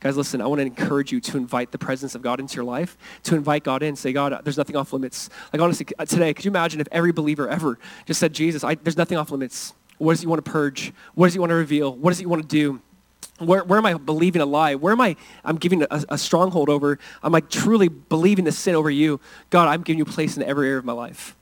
Guys, 0.00 0.16
listen, 0.16 0.40
I 0.40 0.46
want 0.46 0.60
to 0.60 0.66
encourage 0.66 1.12
you 1.12 1.20
to 1.20 1.36
invite 1.36 1.72
the 1.72 1.78
presence 1.78 2.14
of 2.14 2.22
God 2.22 2.40
into 2.40 2.56
your 2.56 2.64
life, 2.64 2.96
to 3.24 3.34
invite 3.34 3.64
God 3.64 3.82
in. 3.82 3.96
Say, 3.96 4.12
God, 4.12 4.40
there's 4.44 4.56
nothing 4.56 4.76
off 4.76 4.92
limits. 4.92 5.30
Like, 5.52 5.60
honestly, 5.60 5.86
uh, 5.98 6.04
today, 6.04 6.32
could 6.32 6.44
you 6.44 6.50
imagine 6.50 6.80
if 6.80 6.88
every 6.92 7.12
believer 7.12 7.48
ever 7.48 7.78
just 8.06 8.20
said, 8.20 8.32
Jesus, 8.32 8.64
I, 8.64 8.76
there's 8.76 8.96
nothing 8.96 9.18
off 9.18 9.30
limits. 9.30 9.74
What 9.98 10.12
does 10.12 10.20
he 10.20 10.26
want 10.26 10.44
to 10.44 10.50
purge? 10.50 10.92
What 11.14 11.26
does 11.26 11.34
he 11.34 11.40
want 11.40 11.50
to 11.50 11.56
reveal? 11.56 11.94
What 11.94 12.10
does 12.10 12.18
he 12.18 12.26
want 12.26 12.42
to 12.42 12.48
do? 12.48 12.80
Where, 13.38 13.64
where 13.64 13.78
am 13.78 13.86
I 13.86 13.94
believing 13.94 14.40
a 14.40 14.46
lie? 14.46 14.76
Where 14.76 14.92
am 14.92 15.00
I, 15.00 15.16
I'm 15.44 15.56
giving 15.56 15.82
a, 15.82 16.04
a 16.08 16.18
stronghold 16.18 16.68
over? 16.68 16.98
I'm 17.22 17.32
like 17.32 17.50
truly 17.50 17.88
believing 17.88 18.44
the 18.44 18.52
sin 18.52 18.74
over 18.76 18.90
you. 18.90 19.20
God, 19.50 19.68
I'm 19.68 19.82
giving 19.82 19.98
you 19.98 20.04
place 20.04 20.36
in 20.36 20.42
every 20.42 20.68
area 20.68 20.78
of 20.78 20.84
my 20.84 20.92
life. 20.92 21.34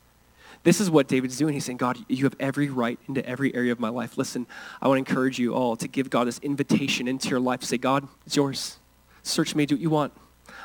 This 0.63 0.79
is 0.79 0.89
what 0.89 1.07
David's 1.07 1.37
doing. 1.37 1.53
He's 1.53 1.65
saying, 1.65 1.77
God, 1.77 1.97
you 2.07 2.23
have 2.23 2.35
every 2.39 2.69
right 2.69 2.97
into 3.07 3.23
every 3.27 3.53
area 3.53 3.71
of 3.71 3.79
my 3.79 3.89
life. 3.89 4.17
Listen, 4.17 4.47
I 4.81 4.87
want 4.87 5.05
to 5.05 5.11
encourage 5.11 5.37
you 5.37 5.53
all 5.53 5.75
to 5.75 5.87
give 5.87 6.09
God 6.09 6.25
this 6.25 6.39
invitation 6.39 7.07
into 7.07 7.29
your 7.29 7.41
life. 7.41 7.63
Say, 7.63 7.77
God, 7.77 8.07
it's 8.25 8.35
yours. 8.35 8.77
Search 9.23 9.55
me, 9.55 9.65
do 9.65 9.75
what 9.75 9.81
you 9.81 9.89
want. 9.89 10.13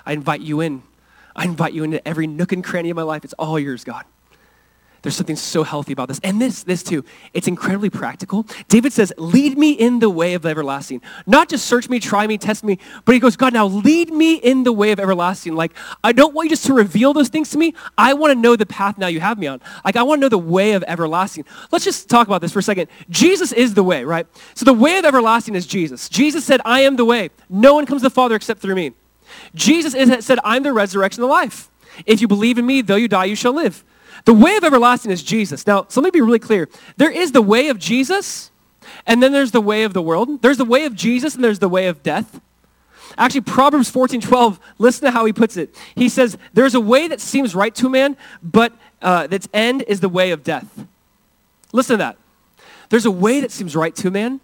I 0.07 0.13
invite 0.13 0.41
you 0.41 0.61
in. 0.61 0.83
I 1.35 1.45
invite 1.45 1.73
you 1.73 1.85
into 1.85 2.07
every 2.07 2.27
nook 2.27 2.53
and 2.53 2.65
cranny 2.65 2.91
of 2.91 2.97
my 2.97 3.03
life. 3.03 3.25
It's 3.25 3.35
all 3.35 3.59
yours, 3.59 3.85
God. 3.85 4.05
There's 5.03 5.15
something 5.15 5.37
so 5.37 5.63
healthy 5.63 5.93
about 5.93 6.09
this. 6.09 6.21
And 6.25 6.41
this, 6.41 6.65
this 6.65 6.83
too, 6.83 7.05
it's 7.33 7.47
incredibly 7.47 7.89
practical. 7.89 8.47
David 8.69 8.93
says, 8.93 9.13
lead 9.17 9.57
me 9.57 9.73
in 9.73 10.01
the 10.01 10.11
way 10.11 10.35
of 10.35 10.45
everlasting. 10.45 11.03
Not 11.27 11.49
just 11.49 11.67
search 11.67 11.89
me, 11.89 12.01
try 12.01 12.27
me, 12.27 12.37
test 12.37 12.65
me, 12.65 12.79
but 13.05 13.15
he 13.15 13.21
goes, 13.21 13.37
God, 13.37 13.53
now 13.53 13.67
lead 13.67 14.13
me 14.13 14.35
in 14.35 14.65
the 14.65 14.73
way 14.73 14.91
of 14.91 14.99
everlasting. 14.99 15.55
Like, 15.55 15.73
I 16.03 16.13
don't 16.13 16.35
want 16.35 16.47
you 16.47 16.51
just 16.51 16.67
to 16.67 16.75
reveal 16.75 17.13
those 17.13 17.29
things 17.29 17.51
to 17.51 17.59
me. 17.59 17.75
I 17.97 18.15
want 18.15 18.33
to 18.33 18.39
know 18.39 18.57
the 18.57 18.67
path 18.67 18.99
now 18.99 19.07
you 19.07 19.21
have 19.21 19.39
me 19.39 19.47
on. 19.47 19.61
Like, 19.85 19.97
I 19.97 20.03
want 20.03 20.19
to 20.19 20.23
know 20.23 20.29
the 20.29 20.39
way 20.39 20.73
of 20.73 20.83
everlasting. 20.89 21.45
Let's 21.71 21.85
just 21.85 22.09
talk 22.09 22.27
about 22.27 22.41
this 22.41 22.53
for 22.53 22.59
a 22.59 22.63
second. 22.63 22.89
Jesus 23.09 23.53
is 23.53 23.75
the 23.75 23.85
way, 23.85 24.05
right? 24.05 24.27
So 24.55 24.65
the 24.65 24.75
way 24.75 24.99
of 24.99 25.05
everlasting 25.05 25.55
is 25.55 25.67
Jesus. 25.67 26.09
Jesus 26.09 26.45
said, 26.45 26.61
I 26.65 26.81
am 26.81 26.97
the 26.97 27.05
way. 27.05 27.31
No 27.49 27.75
one 27.75 27.87
comes 27.87 28.03
to 28.03 28.09
the 28.09 28.15
Father 28.15 28.35
except 28.35 28.61
through 28.61 28.75
me. 28.75 28.93
Jesus 29.55 29.95
is, 29.95 30.25
said, 30.25 30.39
I'm 30.43 30.63
the 30.65 30.73
resurrection 30.73 31.23
of 31.23 31.31
life. 31.31 31.71
If 32.07 32.21
you 32.21 32.29
believe 32.29 32.59
in 32.59 32.67
me, 32.67 32.83
though 32.83 32.97
you 32.97 33.09
die, 33.09 33.27
you 33.27 33.37
shall 33.37 33.53
live. 33.53 33.85
The 34.25 34.35
way 34.35 34.57
of 34.57 34.65
everlasting 34.65 35.11
is 35.11 35.23
Jesus. 35.23 35.67
Now, 35.67 35.87
so 35.89 36.01
let 36.01 36.13
me 36.13 36.19
be 36.19 36.21
really 36.21 36.39
clear. 36.39 36.69
There 36.97 37.11
is 37.11 37.33
the 37.33 37.43
way 37.43 37.69
of 37.69 37.79
Jesus, 37.79 38.51
and 39.07 39.23
then 39.23 39.33
there's 39.33 39.53
the 39.53 39.61
way 39.61 39.85
of 39.85 39.93
the 39.93 40.03
world. 40.03 40.43
There's 40.43 40.57
the 40.57 40.65
way 40.65 40.85
of 40.85 40.95
Jesus, 40.95 41.35
and 41.35 41.45
there's 41.45 41.59
the 41.59 41.69
way 41.69 41.87
of 41.87 42.03
death. 42.03 42.41
Actually, 43.17 43.41
Proverbs 43.43 43.91
14, 43.91 44.21
12, 44.21 44.61
listen 44.79 45.07
to 45.07 45.11
how 45.11 45.25
he 45.25 45.33
puts 45.33 45.57
it. 45.57 45.75
He 45.95 46.09
says, 46.09 46.37
there's 46.53 46.75
a 46.75 46.81
way 46.81 47.09
that 47.09 47.21
seems 47.21 47.55
right 47.55 47.75
to 47.77 47.89
man, 47.89 48.17
but 48.43 48.73
uh, 49.03 49.29
its 49.31 49.49
end 49.53 49.83
is 49.89 50.01
the 50.01 50.09
way 50.09 50.31
of 50.31 50.45
death. 50.45 50.87
Listen 51.73 51.95
to 51.95 51.99
that. 51.99 52.17
There's 52.91 53.07
a 53.07 53.11
way 53.11 53.41
that 53.41 53.51
seems 53.51 53.75
right 53.75 53.95
to 53.97 54.11
man, 54.11 54.41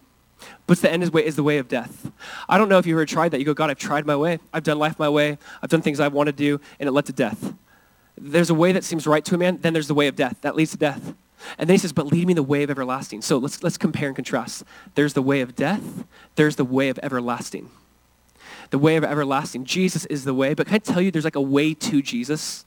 but 0.67 0.79
the 0.79 0.91
end 0.91 1.03
is, 1.03 1.13
way, 1.13 1.25
is 1.25 1.37
the 1.37 1.43
way 1.43 1.59
of 1.59 1.69
death. 1.69 2.11
I 2.49 2.59
don't 2.59 2.69
know 2.69 2.79
if 2.79 2.87
you've 2.87 2.97
ever 2.97 3.07
tried 3.07 3.31
that. 3.31 3.39
You 3.39 3.45
go, 3.45 3.55
God, 3.55 3.71
I've 3.71 3.79
tried 3.79 4.07
my 4.07 4.17
way. 4.17 4.39
I've 4.53 4.65
done 4.65 4.79
life 4.79 4.99
my 4.99 5.09
way. 5.09 5.39
I've 5.63 5.71
done 5.71 5.83
things 5.83 6.01
I 6.01 6.09
want 6.09 6.27
to 6.29 6.33
do, 6.33 6.61
and 6.81 6.89
it 6.89 6.93
led 6.93 7.07
to 7.07 7.13
death 7.13 7.55
there's 8.17 8.51
a 8.51 8.55
way 8.55 8.73
that 8.73 8.85
seems 8.85 9.07
right 9.07 9.25
to 9.25 9.35
a 9.35 9.39
man, 9.39 9.59
then 9.61 9.73
there's 9.73 9.89
the 9.89 9.95
way 9.95 10.07
of 10.07 10.17
death. 10.17 10.39
That 10.43 10.57
leads 10.57 10.71
to 10.73 10.77
death. 10.77 11.15
And 11.59 11.69
then 11.69 11.75
he 11.75 11.79
says, 11.79 11.93
but 11.93 12.07
lead 12.07 12.27
me 12.27 12.35
the 12.35 12.43
way 12.43 12.63
of 12.63 12.71
everlasting. 12.71 13.23
So 13.23 13.39
let's, 13.39 13.63
let's 13.63 13.77
compare 13.77 14.09
and 14.09 14.17
contrast. 14.17 14.65
There's 14.95 15.13
the 15.13 15.23
way 15.23 15.41
of 15.41 15.55
death. 15.55 16.05
There's 16.37 16.57
the 16.57 16.65
way 16.65 16.89
of 16.89 16.99
everlasting. 17.03 17.71
The 18.71 18.79
way 18.79 18.97
of 18.97 19.05
everlasting. 19.05 19.65
Jesus 19.65 20.07
is 20.07 20.25
the 20.25 20.33
way. 20.33 20.55
But 20.55 20.67
can 20.67 20.77
I 20.77 20.79
tell 20.79 21.03
you, 21.03 21.11
there's 21.11 21.25
like 21.25 21.37
a 21.37 21.41
way 21.41 21.75
to 21.75 22.01
Jesus? 22.01 22.65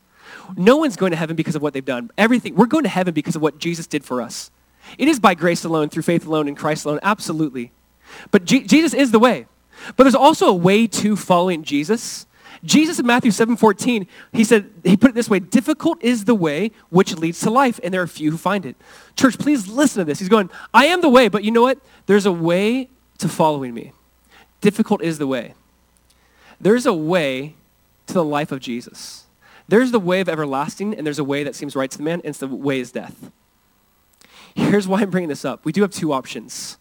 No 0.55 0.77
one's 0.77 0.95
going 0.95 1.11
to 1.11 1.17
heaven 1.17 1.35
because 1.35 1.55
of 1.55 1.61
what 1.61 1.73
they've 1.73 1.83
done. 1.83 2.11
Everything, 2.17 2.55
we're 2.55 2.67
going 2.67 2.83
to 2.83 2.89
heaven 2.89 3.13
because 3.13 3.35
of 3.35 3.41
what 3.41 3.57
Jesus 3.57 3.87
did 3.87 4.05
for 4.05 4.21
us. 4.21 4.51
It 4.97 5.07
is 5.07 5.19
by 5.19 5.33
grace 5.33 5.63
alone, 5.63 5.89
through 5.89 6.03
faith 6.03 6.27
alone, 6.27 6.47
in 6.47 6.55
Christ 6.55 6.85
alone, 6.85 6.99
absolutely. 7.01 7.71
But 8.29 8.45
G- 8.45 8.63
Jesus 8.63 8.93
is 8.93 9.11
the 9.11 9.19
way. 9.19 9.47
But 9.95 10.03
there's 10.03 10.15
also 10.15 10.47
a 10.47 10.53
way 10.53 10.85
to 10.87 11.15
following 11.15 11.63
Jesus 11.63 12.26
Jesus 12.63 12.99
in 12.99 13.05
Matthew 13.05 13.31
7:14, 13.31 14.07
he 14.33 14.43
said, 14.43 14.69
he 14.83 14.97
put 14.97 15.11
it 15.11 15.15
this 15.15 15.29
way, 15.29 15.39
difficult 15.39 16.03
is 16.03 16.25
the 16.25 16.35
way 16.35 16.71
which 16.89 17.15
leads 17.15 17.39
to 17.41 17.49
life, 17.49 17.79
and 17.83 17.93
there 17.93 18.01
are 18.01 18.07
few 18.07 18.31
who 18.31 18.37
find 18.37 18.65
it. 18.65 18.75
Church, 19.15 19.37
please 19.37 19.67
listen 19.67 20.01
to 20.01 20.05
this. 20.05 20.19
He's 20.19 20.29
going, 20.29 20.49
I 20.73 20.85
am 20.85 21.01
the 21.01 21.09
way, 21.09 21.27
but 21.27 21.43
you 21.43 21.51
know 21.51 21.61
what? 21.61 21.79
There's 22.05 22.25
a 22.25 22.31
way 22.31 22.89
to 23.19 23.29
following 23.29 23.73
me. 23.73 23.93
Difficult 24.61 25.01
is 25.03 25.17
the 25.17 25.27
way. 25.27 25.53
There's 26.59 26.85
a 26.85 26.93
way 26.93 27.55
to 28.07 28.13
the 28.13 28.23
life 28.23 28.51
of 28.51 28.59
Jesus. 28.59 29.25
There's 29.67 29.91
the 29.91 29.99
way 29.99 30.21
of 30.21 30.29
everlasting, 30.29 30.95
and 30.95 31.05
there's 31.05 31.19
a 31.19 31.23
way 31.23 31.43
that 31.43 31.55
seems 31.55 31.75
right 31.75 31.91
to 31.91 31.97
the 31.97 32.03
man, 32.03 32.21
and 32.21 32.27
it's 32.27 32.39
the 32.39 32.47
way 32.47 32.79
is 32.79 32.91
death. 32.91 33.31
Here's 34.55 34.87
why 34.87 35.01
I'm 35.01 35.11
bringing 35.11 35.29
this 35.29 35.45
up. 35.45 35.65
We 35.65 35.71
do 35.71 35.81
have 35.81 35.91
two 35.91 36.11
options. 36.13 36.77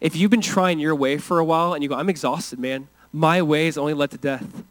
If 0.00 0.16
you've 0.16 0.30
been 0.30 0.40
trying 0.40 0.78
your 0.78 0.94
way 0.94 1.18
for 1.18 1.38
a 1.38 1.44
while 1.44 1.74
and 1.74 1.82
you 1.82 1.88
go, 1.88 1.96
I'm 1.96 2.08
exhausted, 2.08 2.58
man. 2.58 2.88
My 3.12 3.42
way 3.42 3.66
is 3.66 3.76
only 3.76 3.94
led 3.94 4.10
to 4.12 4.18
death 4.18 4.64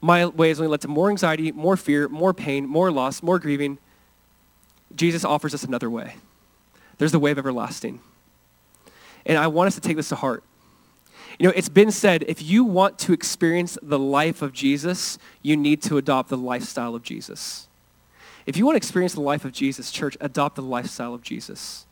my 0.00 0.26
way 0.26 0.48
ways 0.48 0.60
only 0.60 0.70
led 0.70 0.80
to 0.82 0.88
more 0.88 1.10
anxiety, 1.10 1.52
more 1.52 1.76
fear, 1.76 2.08
more 2.08 2.32
pain, 2.32 2.66
more 2.66 2.90
loss, 2.90 3.22
more 3.22 3.38
grieving. 3.38 3.78
Jesus 4.94 5.24
offers 5.24 5.54
us 5.54 5.64
another 5.64 5.90
way. 5.90 6.16
There's 6.98 7.12
the 7.12 7.18
way 7.18 7.30
of 7.30 7.38
everlasting. 7.38 8.00
And 9.26 9.36
I 9.36 9.46
want 9.46 9.68
us 9.68 9.74
to 9.74 9.80
take 9.80 9.96
this 9.96 10.08
to 10.08 10.16
heart. 10.16 10.42
You 11.38 11.46
know, 11.46 11.52
it's 11.54 11.68
been 11.68 11.92
said 11.92 12.24
if 12.26 12.42
you 12.42 12.64
want 12.64 12.98
to 13.00 13.12
experience 13.12 13.78
the 13.80 13.98
life 13.98 14.42
of 14.42 14.52
Jesus, 14.52 15.18
you 15.42 15.56
need 15.56 15.82
to 15.82 15.96
adopt 15.96 16.30
the 16.30 16.36
lifestyle 16.36 16.94
of 16.94 17.02
Jesus. 17.02 17.68
If 18.46 18.56
you 18.56 18.64
want 18.64 18.74
to 18.74 18.78
experience 18.78 19.12
the 19.12 19.20
life 19.20 19.44
of 19.44 19.52
Jesus, 19.52 19.90
church, 19.90 20.16
adopt 20.20 20.56
the 20.56 20.62
lifestyle 20.62 21.14
of 21.14 21.22
Jesus. 21.22 21.86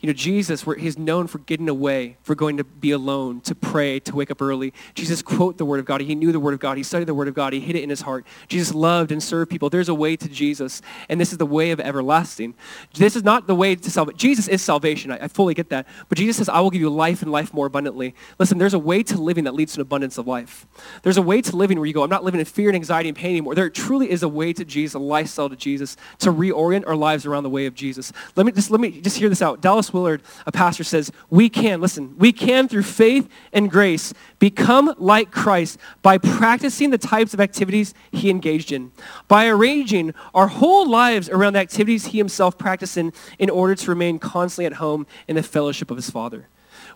You 0.00 0.06
know, 0.06 0.14
Jesus, 0.14 0.64
where 0.64 0.76
he's 0.76 0.96
known 0.96 1.26
for 1.26 1.38
getting 1.40 1.68
away, 1.68 2.16
for 2.22 2.34
going 2.34 2.56
to 2.56 2.64
be 2.64 2.90
alone, 2.90 3.42
to 3.42 3.54
pray, 3.54 4.00
to 4.00 4.16
wake 4.16 4.30
up 4.30 4.40
early. 4.40 4.72
Jesus 4.94 5.20
quote 5.20 5.58
the 5.58 5.66
word 5.66 5.78
of 5.78 5.84
God. 5.84 6.00
He 6.00 6.14
knew 6.14 6.32
the 6.32 6.40
word 6.40 6.54
of 6.54 6.60
God. 6.60 6.78
He 6.78 6.82
studied 6.82 7.04
the 7.04 7.14
word 7.14 7.28
of 7.28 7.34
God. 7.34 7.52
He 7.52 7.60
hid 7.60 7.76
it 7.76 7.82
in 7.82 7.90
his 7.90 8.00
heart. 8.00 8.26
Jesus 8.48 8.74
loved 8.74 9.12
and 9.12 9.22
served 9.22 9.50
people. 9.50 9.68
There's 9.68 9.90
a 9.90 9.94
way 9.94 10.16
to 10.16 10.26
Jesus, 10.26 10.80
and 11.10 11.20
this 11.20 11.32
is 11.32 11.38
the 11.38 11.44
way 11.44 11.70
of 11.70 11.80
everlasting. 11.80 12.54
This 12.94 13.14
is 13.14 13.24
not 13.24 13.46
the 13.46 13.54
way 13.54 13.76
to 13.76 13.90
salvation. 13.90 14.16
Jesus 14.16 14.48
is 14.48 14.62
salvation. 14.62 15.10
I, 15.10 15.24
I 15.24 15.28
fully 15.28 15.52
get 15.52 15.68
that. 15.68 15.86
But 16.08 16.16
Jesus 16.16 16.38
says, 16.38 16.48
I 16.48 16.60
will 16.60 16.70
give 16.70 16.80
you 16.80 16.88
life 16.88 17.20
and 17.20 17.30
life 17.30 17.52
more 17.52 17.66
abundantly. 17.66 18.14
Listen, 18.38 18.56
there's 18.56 18.74
a 18.74 18.78
way 18.78 19.02
to 19.02 19.20
living 19.20 19.44
that 19.44 19.52
leads 19.52 19.74
to 19.74 19.80
an 19.80 19.82
abundance 19.82 20.16
of 20.16 20.26
life. 20.26 20.66
There's 21.02 21.18
a 21.18 21.22
way 21.22 21.42
to 21.42 21.54
living 21.54 21.78
where 21.78 21.86
you 21.86 21.92
go, 21.92 22.02
I'm 22.02 22.08
not 22.08 22.24
living 22.24 22.40
in 22.40 22.46
fear 22.46 22.70
and 22.70 22.76
anxiety 22.76 23.10
and 23.10 23.16
pain 23.18 23.32
anymore. 23.32 23.54
There 23.54 23.68
truly 23.68 24.10
is 24.10 24.22
a 24.22 24.28
way 24.28 24.54
to 24.54 24.64
Jesus, 24.64 24.94
a 24.94 24.98
lifestyle 24.98 25.50
to 25.50 25.56
Jesus, 25.56 25.98
to 26.20 26.32
reorient 26.32 26.86
our 26.86 26.96
lives 26.96 27.26
around 27.26 27.42
the 27.42 27.50
way 27.50 27.66
of 27.66 27.74
Jesus. 27.74 28.14
Let 28.34 28.46
me 28.46 28.52
just 28.52 28.70
let 28.70 28.80
me 28.80 29.02
just 29.02 29.18
hear 29.18 29.28
this 29.28 29.42
out. 29.42 29.60
Dallas 29.60 29.89
Willard, 29.92 30.22
a 30.46 30.52
pastor, 30.52 30.84
says, 30.84 31.12
We 31.28 31.48
can, 31.48 31.80
listen, 31.80 32.14
we 32.18 32.32
can 32.32 32.68
through 32.68 32.82
faith 32.82 33.28
and 33.52 33.70
grace 33.70 34.12
become 34.38 34.94
like 34.98 35.30
Christ 35.30 35.78
by 36.02 36.18
practicing 36.18 36.90
the 36.90 36.98
types 36.98 37.34
of 37.34 37.40
activities 37.40 37.94
he 38.10 38.30
engaged 38.30 38.72
in, 38.72 38.92
by 39.28 39.46
arranging 39.46 40.14
our 40.34 40.48
whole 40.48 40.88
lives 40.88 41.28
around 41.28 41.54
the 41.54 41.60
activities 41.60 42.06
he 42.06 42.18
himself 42.18 42.58
practiced 42.58 42.96
in 42.96 43.12
in 43.38 43.50
order 43.50 43.74
to 43.74 43.90
remain 43.90 44.18
constantly 44.18 44.66
at 44.66 44.74
home 44.74 45.06
in 45.28 45.36
the 45.36 45.42
fellowship 45.42 45.90
of 45.90 45.96
his 45.96 46.10
Father. 46.10 46.48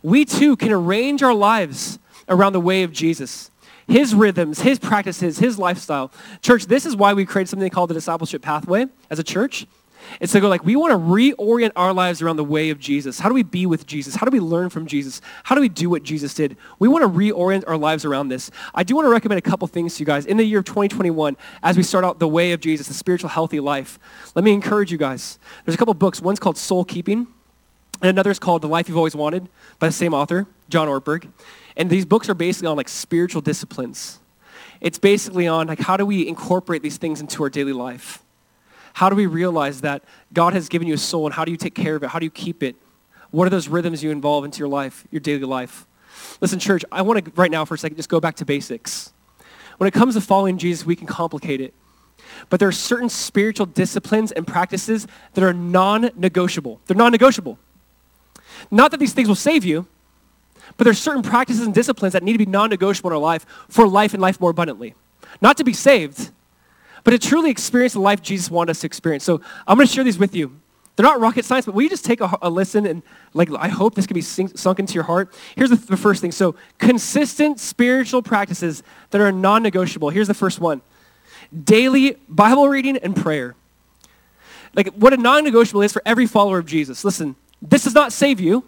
We 0.02 0.24
too 0.24 0.56
can 0.56 0.72
arrange 0.72 1.22
our 1.22 1.34
lives 1.34 1.98
around 2.28 2.52
the 2.52 2.60
way 2.60 2.82
of 2.82 2.92
Jesus 2.92 3.50
his 3.86 4.14
rhythms, 4.14 4.60
his 4.60 4.78
practices, 4.78 5.38
his 5.38 5.58
lifestyle. 5.58 6.10
Church, 6.40 6.66
this 6.66 6.86
is 6.86 6.96
why 6.96 7.12
we 7.12 7.24
created 7.24 7.50
something 7.50 7.68
called 7.70 7.90
the 7.90 7.94
discipleship 7.94 8.42
pathway 8.42 8.86
as 9.10 9.18
a 9.18 9.22
church. 9.22 9.66
It's 10.20 10.32
to 10.32 10.40
go 10.40 10.48
like, 10.48 10.64
we 10.64 10.76
want 10.76 10.92
to 10.92 10.98
reorient 10.98 11.72
our 11.76 11.92
lives 11.92 12.22
around 12.22 12.36
the 12.36 12.44
way 12.44 12.70
of 12.70 12.78
Jesus. 12.78 13.20
How 13.20 13.28
do 13.28 13.34
we 13.34 13.42
be 13.42 13.66
with 13.66 13.86
Jesus? 13.86 14.14
How 14.14 14.26
do 14.26 14.30
we 14.30 14.40
learn 14.40 14.70
from 14.70 14.86
Jesus? 14.86 15.20
How 15.44 15.54
do 15.54 15.60
we 15.60 15.68
do 15.68 15.90
what 15.90 16.02
Jesus 16.02 16.34
did? 16.34 16.56
We 16.78 16.88
want 16.88 17.02
to 17.02 17.08
reorient 17.08 17.64
our 17.66 17.76
lives 17.76 18.04
around 18.04 18.28
this. 18.28 18.50
I 18.74 18.84
do 18.84 18.94
want 18.94 19.06
to 19.06 19.10
recommend 19.10 19.38
a 19.38 19.42
couple 19.42 19.66
things 19.68 19.96
to 19.96 20.00
you 20.00 20.06
guys. 20.06 20.26
In 20.26 20.36
the 20.36 20.44
year 20.44 20.60
of 20.60 20.64
2021, 20.64 21.36
as 21.62 21.76
we 21.76 21.82
start 21.82 22.04
out 22.04 22.18
the 22.18 22.28
way 22.28 22.52
of 22.52 22.60
Jesus, 22.60 22.88
the 22.88 22.94
spiritual 22.94 23.30
healthy 23.30 23.60
life, 23.60 23.98
let 24.34 24.44
me 24.44 24.52
encourage 24.52 24.90
you 24.90 24.98
guys. 24.98 25.38
There's 25.64 25.74
a 25.74 25.78
couple 25.78 25.94
books. 25.94 26.20
One's 26.20 26.40
called 26.40 26.58
Soul 26.58 26.84
Keeping, 26.84 27.26
and 28.00 28.10
another 28.10 28.30
is 28.30 28.38
called 28.38 28.62
The 28.62 28.68
Life 28.68 28.88
You've 28.88 28.98
Always 28.98 29.16
Wanted 29.16 29.48
by 29.78 29.86
the 29.86 29.92
same 29.92 30.14
author, 30.14 30.46
John 30.68 30.88
Ortberg. 30.88 31.28
And 31.76 31.90
these 31.90 32.04
books 32.04 32.28
are 32.28 32.34
basically 32.34 32.68
on 32.68 32.76
like 32.76 32.88
spiritual 32.88 33.42
disciplines. 33.42 34.20
It's 34.80 34.98
basically 34.98 35.48
on 35.48 35.66
like 35.66 35.80
how 35.80 35.96
do 35.96 36.06
we 36.06 36.26
incorporate 36.26 36.82
these 36.82 36.96
things 36.96 37.20
into 37.20 37.42
our 37.42 37.50
daily 37.50 37.72
life? 37.72 38.23
How 38.94 39.10
do 39.10 39.16
we 39.16 39.26
realize 39.26 39.80
that 39.82 40.02
God 40.32 40.52
has 40.54 40.68
given 40.68 40.88
you 40.88 40.94
a 40.94 40.98
soul 40.98 41.26
and 41.26 41.34
how 41.34 41.44
do 41.44 41.50
you 41.50 41.56
take 41.56 41.74
care 41.74 41.96
of 41.96 42.02
it? 42.02 42.10
How 42.10 42.18
do 42.18 42.24
you 42.24 42.30
keep 42.30 42.62
it? 42.62 42.76
What 43.32 43.46
are 43.46 43.50
those 43.50 43.68
rhythms 43.68 44.02
you 44.02 44.10
involve 44.10 44.44
into 44.44 44.60
your 44.60 44.68
life, 44.68 45.04
your 45.10 45.20
daily 45.20 45.44
life? 45.44 45.86
Listen, 46.40 46.60
church, 46.60 46.84
I 46.92 47.02
want 47.02 47.24
to 47.24 47.32
right 47.34 47.50
now 47.50 47.64
for 47.64 47.74
a 47.74 47.78
second 47.78 47.96
just 47.96 48.08
go 48.08 48.20
back 48.20 48.36
to 48.36 48.44
basics. 48.44 49.12
When 49.78 49.88
it 49.88 49.94
comes 49.94 50.14
to 50.14 50.20
following 50.20 50.58
Jesus, 50.58 50.86
we 50.86 50.94
can 50.94 51.08
complicate 51.08 51.60
it. 51.60 51.74
But 52.48 52.60
there 52.60 52.68
are 52.68 52.72
certain 52.72 53.08
spiritual 53.08 53.66
disciplines 53.66 54.30
and 54.30 54.46
practices 54.46 55.08
that 55.34 55.42
are 55.42 55.52
non-negotiable. 55.52 56.80
They're 56.86 56.96
non-negotiable. 56.96 57.58
Not 58.70 58.92
that 58.92 59.00
these 59.00 59.12
things 59.12 59.26
will 59.26 59.34
save 59.34 59.64
you, 59.64 59.86
but 60.76 60.84
there's 60.84 61.00
certain 61.00 61.22
practices 61.22 61.66
and 61.66 61.74
disciplines 61.74 62.12
that 62.12 62.22
need 62.22 62.32
to 62.32 62.38
be 62.38 62.46
non-negotiable 62.46 63.10
in 63.10 63.14
our 63.14 63.20
life 63.20 63.44
for 63.68 63.88
life 63.88 64.14
and 64.14 64.22
life 64.22 64.40
more 64.40 64.50
abundantly. 64.50 64.94
Not 65.40 65.56
to 65.56 65.64
be 65.64 65.72
saved, 65.72 66.30
but 67.04 67.12
to 67.12 67.18
truly 67.18 67.50
experience 67.50 67.92
the 67.92 68.00
life 68.00 68.20
Jesus 68.20 68.50
wanted 68.50 68.72
us 68.72 68.80
to 68.80 68.86
experience. 68.86 69.24
So 69.24 69.40
I'm 69.66 69.76
going 69.76 69.86
to 69.86 69.92
share 69.92 70.04
these 70.04 70.18
with 70.18 70.34
you. 70.34 70.60
They're 70.96 71.04
not 71.04 71.20
rocket 71.20 71.44
science, 71.44 71.66
but 71.66 71.74
will 71.74 71.82
you 71.82 71.90
just 71.90 72.04
take 72.04 72.20
a, 72.20 72.38
a 72.40 72.50
listen 72.50 72.86
and 72.86 73.02
like 73.32 73.50
I 73.56 73.68
hope 73.68 73.94
this 73.94 74.06
can 74.06 74.14
be 74.14 74.20
sink, 74.20 74.56
sunk 74.56 74.78
into 74.78 74.94
your 74.94 75.04
heart. 75.04 75.32
Here's 75.56 75.70
the, 75.70 75.76
the 75.76 75.96
first 75.96 76.20
thing. 76.20 76.32
So 76.32 76.54
consistent 76.78 77.60
spiritual 77.60 78.22
practices 78.22 78.82
that 79.10 79.20
are 79.20 79.32
non-negotiable. 79.32 80.10
Here's 80.10 80.28
the 80.28 80.34
first 80.34 80.60
one. 80.60 80.82
Daily 81.64 82.16
Bible 82.28 82.68
reading 82.68 82.96
and 82.96 83.14
prayer. 83.14 83.54
Like 84.74 84.88
what 84.94 85.12
a 85.12 85.16
non-negotiable 85.16 85.82
is 85.82 85.92
for 85.92 86.02
every 86.06 86.26
follower 86.26 86.58
of 86.58 86.66
Jesus. 86.66 87.04
Listen, 87.04 87.36
this 87.60 87.84
does 87.84 87.94
not 87.94 88.12
save 88.12 88.40
you. 88.40 88.64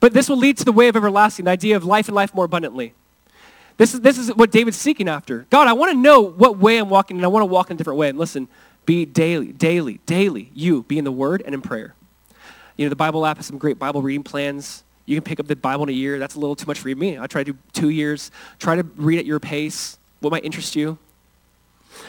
But 0.00 0.12
this 0.14 0.28
will 0.28 0.36
lead 0.36 0.58
to 0.58 0.64
the 0.64 0.72
way 0.72 0.88
of 0.88 0.96
everlasting, 0.96 1.44
the 1.44 1.52
idea 1.52 1.76
of 1.76 1.84
life 1.84 2.08
and 2.08 2.14
life 2.14 2.34
more 2.34 2.44
abundantly. 2.44 2.92
This 3.76 3.92
is, 3.92 4.00
this 4.00 4.18
is 4.18 4.34
what 4.34 4.50
David's 4.50 4.76
seeking 4.76 5.08
after. 5.08 5.46
God, 5.50 5.68
I 5.68 5.74
want 5.74 5.92
to 5.92 5.98
know 5.98 6.20
what 6.20 6.58
way 6.58 6.78
I'm 6.78 6.88
walking, 6.88 7.16
and 7.16 7.24
I 7.24 7.28
want 7.28 7.42
to 7.42 7.46
walk 7.46 7.70
in 7.70 7.76
a 7.76 7.78
different 7.78 7.98
way. 7.98 8.08
And 8.08 8.18
listen, 8.18 8.48
be 8.86 9.04
daily, 9.04 9.52
daily, 9.52 10.00
daily, 10.06 10.50
you 10.54 10.84
be 10.84 10.98
in 10.98 11.04
the 11.04 11.12
Word 11.12 11.42
and 11.44 11.54
in 11.54 11.60
prayer. 11.60 11.94
You 12.76 12.86
know, 12.86 12.90
the 12.90 12.96
Bible 12.96 13.26
app 13.26 13.36
has 13.36 13.46
some 13.46 13.58
great 13.58 13.78
Bible 13.78 14.02
reading 14.02 14.22
plans. 14.22 14.84
You 15.04 15.16
can 15.16 15.24
pick 15.24 15.40
up 15.40 15.46
the 15.46 15.56
Bible 15.56 15.84
in 15.84 15.88
a 15.90 15.92
year. 15.92 16.18
That's 16.18 16.34
a 16.34 16.40
little 16.40 16.56
too 16.56 16.66
much 16.66 16.78
for 16.78 16.88
me. 16.88 17.18
I 17.18 17.26
try 17.26 17.44
to 17.44 17.52
do 17.52 17.58
two 17.72 17.90
years. 17.90 18.30
Try 18.58 18.76
to 18.76 18.82
read 18.96 19.18
at 19.18 19.26
your 19.26 19.40
pace, 19.40 19.98
what 20.20 20.30
might 20.30 20.44
interest 20.44 20.74
you. 20.74 20.98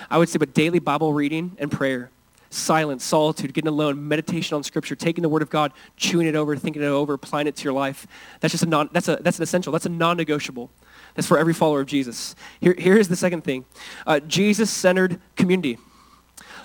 I 0.09 0.17
would 0.17 0.29
say, 0.29 0.37
but 0.37 0.53
daily 0.53 0.79
Bible 0.79 1.13
reading 1.13 1.55
and 1.59 1.71
prayer 1.71 2.11
silence, 2.49 3.03
solitude, 3.03 3.53
getting 3.53 3.67
alone, 3.67 4.07
meditation 4.07 4.55
on 4.55 4.63
Scripture, 4.63 4.95
taking 4.95 5.21
the 5.21 5.29
Word 5.29 5.41
of 5.41 5.49
God, 5.49 5.73
chewing 5.97 6.27
it 6.27 6.35
over, 6.35 6.55
thinking 6.55 6.81
it 6.81 6.85
over, 6.85 7.13
applying 7.13 7.47
it 7.47 7.55
to 7.57 7.63
your 7.63 7.73
life. 7.73 8.07
That's 8.39 8.53
just 8.53 8.63
a 8.63 8.67
non, 8.67 8.89
that's, 8.91 9.07
a, 9.07 9.17
that's 9.21 9.37
an 9.37 9.43
essential. 9.43 9.73
That's 9.73 9.85
a 9.85 9.89
non-negotiable. 9.89 10.69
That's 11.17 11.27
for 11.27 11.37
every 11.37 11.53
follower 11.53 11.81
of 11.81 11.87
Jesus. 11.87 12.33
Here, 12.61 12.73
here's 12.77 13.09
the 13.09 13.17
second 13.17 13.43
thing. 13.43 13.65
Uh, 14.05 14.21
Jesus-centered 14.21 15.19
community. 15.35 15.77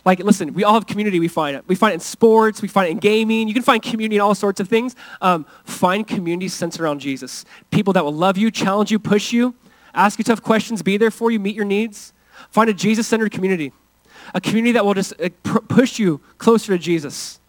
Like, 0.05 0.21
listen, 0.21 0.55
we 0.55 0.63
all 0.63 0.75
have 0.75 0.87
community 0.87 1.19
we 1.19 1.27
find 1.27 1.57
it. 1.57 1.65
We 1.67 1.75
find 1.75 1.91
it 1.91 1.95
in 1.95 2.01
sports. 2.01 2.63
We 2.63 2.69
find 2.69 2.87
it 2.87 2.93
in 2.93 2.99
gaming. 2.99 3.49
You 3.49 3.55
can 3.55 3.65
find 3.65 3.83
community 3.83 4.17
in 4.17 4.21
all 4.21 4.37
sorts 4.37 4.61
of 4.61 4.69
things. 4.69 4.95
Um, 5.21 5.47
find 5.65 6.07
community 6.07 6.47
centered 6.47 6.85
around 6.85 7.01
Jesus. 7.01 7.45
People 7.73 7.93
that 7.95 8.05
will 8.05 8.15
love 8.15 8.39
you, 8.39 8.53
challenge 8.53 8.93
you, 8.93 9.01
push 9.01 9.33
you, 9.33 9.57
ask 9.95 10.19
you 10.19 10.25
tough 10.25 10.43
questions, 10.43 10.83
be 10.83 10.97
there 10.97 11.11
for 11.11 11.33
you, 11.33 11.41
meet 11.41 11.57
your 11.57 11.65
needs. 11.65 12.13
Find 12.51 12.71
a 12.71 12.75
Jesus-centered 12.75 13.33
community 13.33 13.73
a 14.35 14.41
community 14.41 14.73
that 14.73 14.85
will 14.85 14.95
just 14.95 15.15
uh, 15.21 15.29
push 15.43 15.99
you 15.99 16.21
closer 16.39 16.73
to 16.73 16.79
Jesus. 16.79 17.41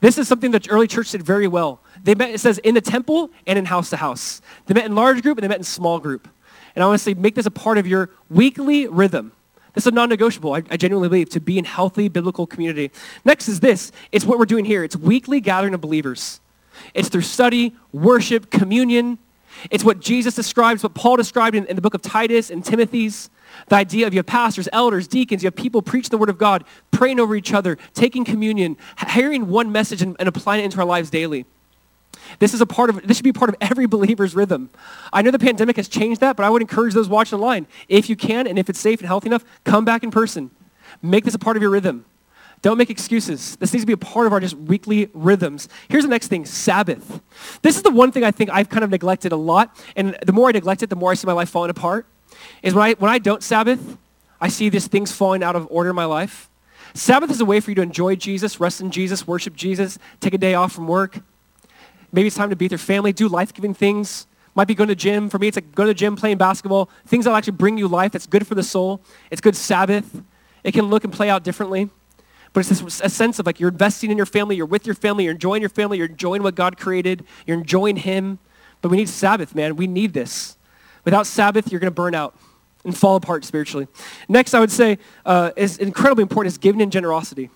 This 0.00 0.18
is 0.18 0.26
something 0.26 0.50
that 0.52 0.64
the 0.64 0.70
early 0.70 0.86
church 0.86 1.10
did 1.10 1.22
very 1.22 1.46
well. 1.46 1.80
They 2.02 2.14
met, 2.14 2.30
it 2.30 2.40
says, 2.40 2.58
in 2.58 2.74
the 2.74 2.80
temple 2.80 3.30
and 3.46 3.58
in 3.58 3.66
house 3.66 3.90
to 3.90 3.96
house. 3.96 4.40
They 4.66 4.74
met 4.74 4.86
in 4.86 4.94
large 4.94 5.22
group 5.22 5.38
and 5.38 5.44
they 5.44 5.48
met 5.48 5.58
in 5.58 5.64
small 5.64 5.98
group. 6.00 6.28
And 6.74 6.82
I 6.82 6.86
want 6.86 6.98
to 6.98 7.02
say, 7.04 7.14
make 7.14 7.34
this 7.34 7.46
a 7.46 7.50
part 7.50 7.78
of 7.78 7.86
your 7.86 8.10
weekly 8.30 8.86
rhythm. 8.86 9.32
This 9.74 9.86
is 9.86 9.92
non-negotiable, 9.92 10.52
I, 10.52 10.62
I 10.70 10.76
genuinely 10.76 11.08
believe, 11.08 11.30
to 11.30 11.40
be 11.40 11.58
in 11.58 11.64
healthy 11.64 12.08
biblical 12.08 12.46
community. 12.46 12.90
Next 13.24 13.48
is 13.48 13.60
this. 13.60 13.90
It's 14.10 14.24
what 14.24 14.38
we're 14.38 14.44
doing 14.44 14.64
here. 14.64 14.84
It's 14.84 14.96
weekly 14.96 15.40
gathering 15.40 15.74
of 15.74 15.80
believers. 15.80 16.40
It's 16.94 17.08
through 17.08 17.22
study, 17.22 17.74
worship, 17.92 18.50
communion. 18.50 19.18
It's 19.70 19.84
what 19.84 20.00
Jesus 20.00 20.34
describes, 20.34 20.82
what 20.82 20.94
Paul 20.94 21.16
described 21.16 21.56
in, 21.56 21.66
in 21.66 21.76
the 21.76 21.82
book 21.82 21.94
of 21.94 22.02
Titus 22.02 22.50
and 22.50 22.64
Timothy's. 22.64 23.30
The 23.68 23.76
idea 23.76 24.06
of 24.06 24.14
you 24.14 24.18
have 24.18 24.26
pastors, 24.26 24.68
elders, 24.72 25.06
deacons, 25.06 25.42
you 25.42 25.46
have 25.46 25.56
people 25.56 25.82
preach 25.82 26.08
the 26.08 26.16
word 26.16 26.30
of 26.30 26.38
God, 26.38 26.64
praying 26.90 27.20
over 27.20 27.36
each 27.36 27.52
other, 27.52 27.76
taking 27.92 28.24
communion, 28.24 28.78
hearing 29.10 29.48
one 29.48 29.70
message 29.70 30.00
and, 30.00 30.16
and 30.18 30.28
applying 30.28 30.62
it 30.62 30.64
into 30.64 30.78
our 30.78 30.86
lives 30.86 31.10
daily. 31.10 31.44
This 32.38 32.54
is 32.54 32.60
a 32.60 32.66
part 32.66 32.90
of 32.90 33.06
this 33.06 33.16
should 33.16 33.24
be 33.24 33.32
part 33.32 33.48
of 33.48 33.56
every 33.60 33.86
believer's 33.86 34.34
rhythm. 34.34 34.70
I 35.12 35.22
know 35.22 35.30
the 35.30 35.38
pandemic 35.38 35.76
has 35.76 35.88
changed 35.88 36.20
that, 36.20 36.36
but 36.36 36.44
I 36.44 36.50
would 36.50 36.62
encourage 36.62 36.94
those 36.94 37.08
watching 37.08 37.38
online, 37.38 37.66
if 37.88 38.08
you 38.08 38.16
can 38.16 38.46
and 38.46 38.58
if 38.58 38.68
it's 38.68 38.78
safe 38.78 39.00
and 39.00 39.06
healthy 39.06 39.28
enough, 39.28 39.44
come 39.64 39.84
back 39.84 40.02
in 40.02 40.10
person. 40.10 40.50
Make 41.00 41.24
this 41.24 41.34
a 41.34 41.38
part 41.38 41.56
of 41.56 41.62
your 41.62 41.70
rhythm. 41.70 42.04
Don't 42.62 42.78
make 42.78 42.90
excuses. 42.90 43.56
This 43.56 43.72
needs 43.72 43.82
to 43.82 43.86
be 43.86 43.92
a 43.92 43.96
part 43.96 44.26
of 44.26 44.32
our 44.32 44.38
just 44.38 44.54
weekly 44.56 45.10
rhythms. 45.14 45.68
Here's 45.88 46.04
the 46.04 46.10
next 46.10 46.28
thing, 46.28 46.44
Sabbath. 46.46 47.20
This 47.62 47.76
is 47.76 47.82
the 47.82 47.90
one 47.90 48.12
thing 48.12 48.22
I 48.22 48.30
think 48.30 48.50
I've 48.50 48.68
kind 48.68 48.84
of 48.84 48.90
neglected 48.90 49.32
a 49.32 49.36
lot, 49.36 49.84
and 49.96 50.16
the 50.24 50.32
more 50.32 50.48
I 50.48 50.52
neglect 50.52 50.82
it, 50.82 50.88
the 50.88 50.96
more 50.96 51.10
I 51.10 51.14
see 51.14 51.26
my 51.26 51.32
life 51.32 51.50
falling 51.50 51.70
apart 51.70 52.06
is 52.62 52.72
when 52.72 52.84
I, 52.84 52.92
when 52.94 53.10
I 53.10 53.18
don't 53.18 53.42
Sabbath, 53.42 53.98
I 54.40 54.48
see 54.48 54.68
these 54.68 54.86
things 54.86 55.12
falling 55.12 55.42
out 55.42 55.56
of 55.56 55.66
order 55.70 55.90
in 55.90 55.96
my 55.96 56.04
life. 56.04 56.48
Sabbath 56.94 57.30
is 57.30 57.40
a 57.40 57.44
way 57.44 57.58
for 57.58 57.70
you 57.70 57.74
to 57.76 57.82
enjoy 57.82 58.16
Jesus, 58.16 58.60
rest 58.60 58.80
in 58.80 58.90
Jesus, 58.90 59.26
worship 59.26 59.56
Jesus, 59.56 59.98
take 60.20 60.34
a 60.34 60.38
day 60.38 60.54
off 60.54 60.72
from 60.72 60.86
work. 60.86 61.20
Maybe 62.12 62.26
it's 62.26 62.36
time 62.36 62.50
to 62.50 62.56
be 62.56 62.66
with 62.66 62.72
your 62.72 62.78
family, 62.78 63.12
do 63.12 63.26
life-giving 63.26 63.74
things. 63.74 64.26
Might 64.54 64.68
be 64.68 64.74
going 64.74 64.88
to 64.88 64.92
the 64.92 65.00
gym. 65.00 65.30
For 65.30 65.38
me, 65.38 65.48
it's 65.48 65.56
like 65.56 65.74
going 65.74 65.86
to 65.86 65.94
the 65.94 65.98
gym, 65.98 66.14
playing 66.14 66.36
basketball. 66.36 66.90
Things 67.06 67.24
that 67.24 67.30
will 67.30 67.36
actually 67.36 67.56
bring 67.56 67.78
you 67.78 67.88
life. 67.88 68.12
That's 68.12 68.26
good 68.26 68.46
for 68.46 68.54
the 68.54 68.62
soul. 68.62 69.00
It's 69.30 69.40
good 69.40 69.56
Sabbath. 69.56 70.22
It 70.62 70.72
can 70.72 70.86
look 70.86 71.04
and 71.04 71.12
play 71.12 71.30
out 71.30 71.42
differently. 71.42 71.88
But 72.52 72.60
it's 72.60 72.80
this, 72.80 73.00
a 73.00 73.08
sense 73.08 73.38
of 73.38 73.46
like 73.46 73.60
you're 73.60 73.70
investing 73.70 74.10
in 74.10 74.18
your 74.18 74.26
family, 74.26 74.56
you're 74.56 74.66
with 74.66 74.84
your 74.84 74.94
family, 74.94 75.24
you're 75.24 75.32
enjoying 75.32 75.62
your 75.62 75.70
family, 75.70 75.96
you're 75.96 76.06
enjoying 76.06 76.42
what 76.42 76.54
God 76.54 76.76
created, 76.76 77.24
you're 77.46 77.56
enjoying 77.56 77.96
Him. 77.96 78.38
But 78.82 78.90
we 78.90 78.98
need 78.98 79.08
Sabbath, 79.08 79.54
man. 79.54 79.76
We 79.76 79.86
need 79.86 80.12
this. 80.12 80.58
Without 81.06 81.26
Sabbath, 81.26 81.72
you're 81.72 81.80
going 81.80 81.90
to 81.90 81.94
burn 81.94 82.14
out 82.14 82.36
and 82.84 82.96
fall 82.96 83.16
apart 83.16 83.46
spiritually. 83.46 83.88
Next, 84.28 84.52
I 84.52 84.60
would 84.60 84.70
say 84.70 84.98
uh, 85.24 85.52
is 85.56 85.78
incredibly 85.78 86.22
important 86.22 86.52
is 86.52 86.58
giving 86.58 86.80
in 86.82 86.90
generosity. 86.90 87.48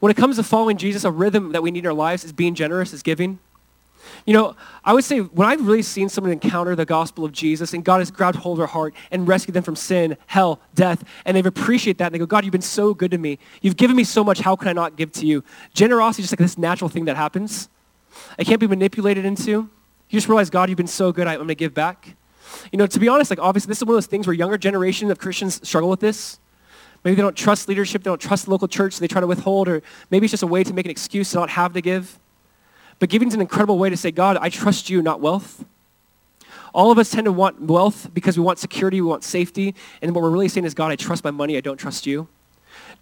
When 0.00 0.10
it 0.10 0.16
comes 0.16 0.36
to 0.36 0.42
following 0.42 0.76
Jesus, 0.76 1.04
a 1.04 1.10
rhythm 1.10 1.52
that 1.52 1.62
we 1.62 1.70
need 1.70 1.80
in 1.80 1.86
our 1.86 1.94
lives 1.94 2.24
is 2.24 2.32
being 2.32 2.54
generous, 2.54 2.92
is 2.92 3.02
giving. 3.02 3.38
You 4.26 4.34
know, 4.34 4.56
I 4.84 4.92
would 4.92 5.04
say 5.04 5.18
when 5.20 5.48
I've 5.48 5.66
really 5.66 5.82
seen 5.82 6.08
someone 6.08 6.32
encounter 6.32 6.74
the 6.76 6.84
gospel 6.84 7.24
of 7.24 7.32
Jesus 7.32 7.72
and 7.72 7.84
God 7.84 7.98
has 7.98 8.10
grabbed 8.10 8.38
hold 8.38 8.56
of 8.56 8.58
their 8.58 8.66
heart 8.66 8.94
and 9.10 9.26
rescued 9.26 9.54
them 9.54 9.62
from 9.62 9.76
sin, 9.76 10.16
hell, 10.26 10.60
death, 10.74 11.04
and 11.24 11.36
they've 11.36 11.46
appreciated 11.46 11.98
that 11.98 12.06
and 12.06 12.14
they 12.14 12.18
go, 12.18 12.26
God, 12.26 12.44
you've 12.44 12.52
been 12.52 12.60
so 12.62 12.94
good 12.94 13.10
to 13.10 13.18
me. 13.18 13.38
You've 13.60 13.76
given 13.76 13.96
me 13.96 14.04
so 14.04 14.22
much. 14.22 14.40
How 14.40 14.56
can 14.56 14.68
I 14.68 14.72
not 14.72 14.96
give 14.96 15.12
to 15.12 15.26
you? 15.26 15.44
Generosity 15.74 16.22
is 16.22 16.30
just 16.30 16.40
like 16.40 16.44
this 16.44 16.58
natural 16.58 16.88
thing 16.88 17.06
that 17.06 17.16
happens. 17.16 17.68
It 18.38 18.46
can't 18.46 18.60
be 18.60 18.66
manipulated 18.66 19.24
into. 19.24 19.50
You 19.50 19.68
just 20.10 20.28
realize, 20.28 20.48
God, 20.48 20.68
you've 20.68 20.78
been 20.78 20.86
so 20.86 21.12
good, 21.12 21.26
I'm 21.26 21.36
going 21.36 21.48
to 21.48 21.54
give 21.54 21.74
back. 21.74 22.16
You 22.72 22.78
know, 22.78 22.86
to 22.86 22.98
be 22.98 23.08
honest, 23.08 23.30
like 23.30 23.40
obviously 23.40 23.68
this 23.68 23.78
is 23.78 23.84
one 23.84 23.94
of 23.94 23.96
those 23.96 24.06
things 24.06 24.26
where 24.26 24.34
younger 24.34 24.56
generation 24.56 25.10
of 25.10 25.18
Christians 25.18 25.66
struggle 25.66 25.90
with 25.90 26.00
this. 26.00 26.38
Maybe 27.08 27.16
they 27.16 27.22
don't 27.22 27.34
trust 27.34 27.70
leadership, 27.70 28.02
they 28.02 28.10
don't 28.10 28.20
trust 28.20 28.44
the 28.44 28.50
local 28.50 28.68
church, 28.68 28.92
so 28.92 29.00
they 29.00 29.08
try 29.08 29.22
to 29.22 29.26
withhold, 29.26 29.66
or 29.66 29.80
maybe 30.10 30.26
it's 30.26 30.30
just 30.30 30.42
a 30.42 30.46
way 30.46 30.62
to 30.62 30.74
make 30.74 30.84
an 30.84 30.90
excuse 30.90 31.30
to 31.30 31.38
not 31.38 31.48
have 31.48 31.72
to 31.72 31.80
give. 31.80 32.18
But 32.98 33.08
giving 33.08 33.28
is 33.28 33.32
an 33.32 33.40
incredible 33.40 33.78
way 33.78 33.88
to 33.88 33.96
say, 33.96 34.10
God, 34.10 34.36
I 34.36 34.50
trust 34.50 34.90
you, 34.90 35.00
not 35.00 35.18
wealth. 35.18 35.64
All 36.74 36.92
of 36.92 36.98
us 36.98 37.08
tend 37.08 37.24
to 37.24 37.32
want 37.32 37.62
wealth 37.62 38.10
because 38.12 38.36
we 38.36 38.44
want 38.44 38.58
security, 38.58 39.00
we 39.00 39.08
want 39.08 39.24
safety, 39.24 39.74
and 40.02 40.14
what 40.14 40.20
we're 40.20 40.28
really 40.28 40.48
saying 40.48 40.66
is, 40.66 40.74
God, 40.74 40.92
I 40.92 40.96
trust 40.96 41.24
my 41.24 41.30
money, 41.30 41.56
I 41.56 41.62
don't 41.62 41.78
trust 41.78 42.06
you. 42.06 42.28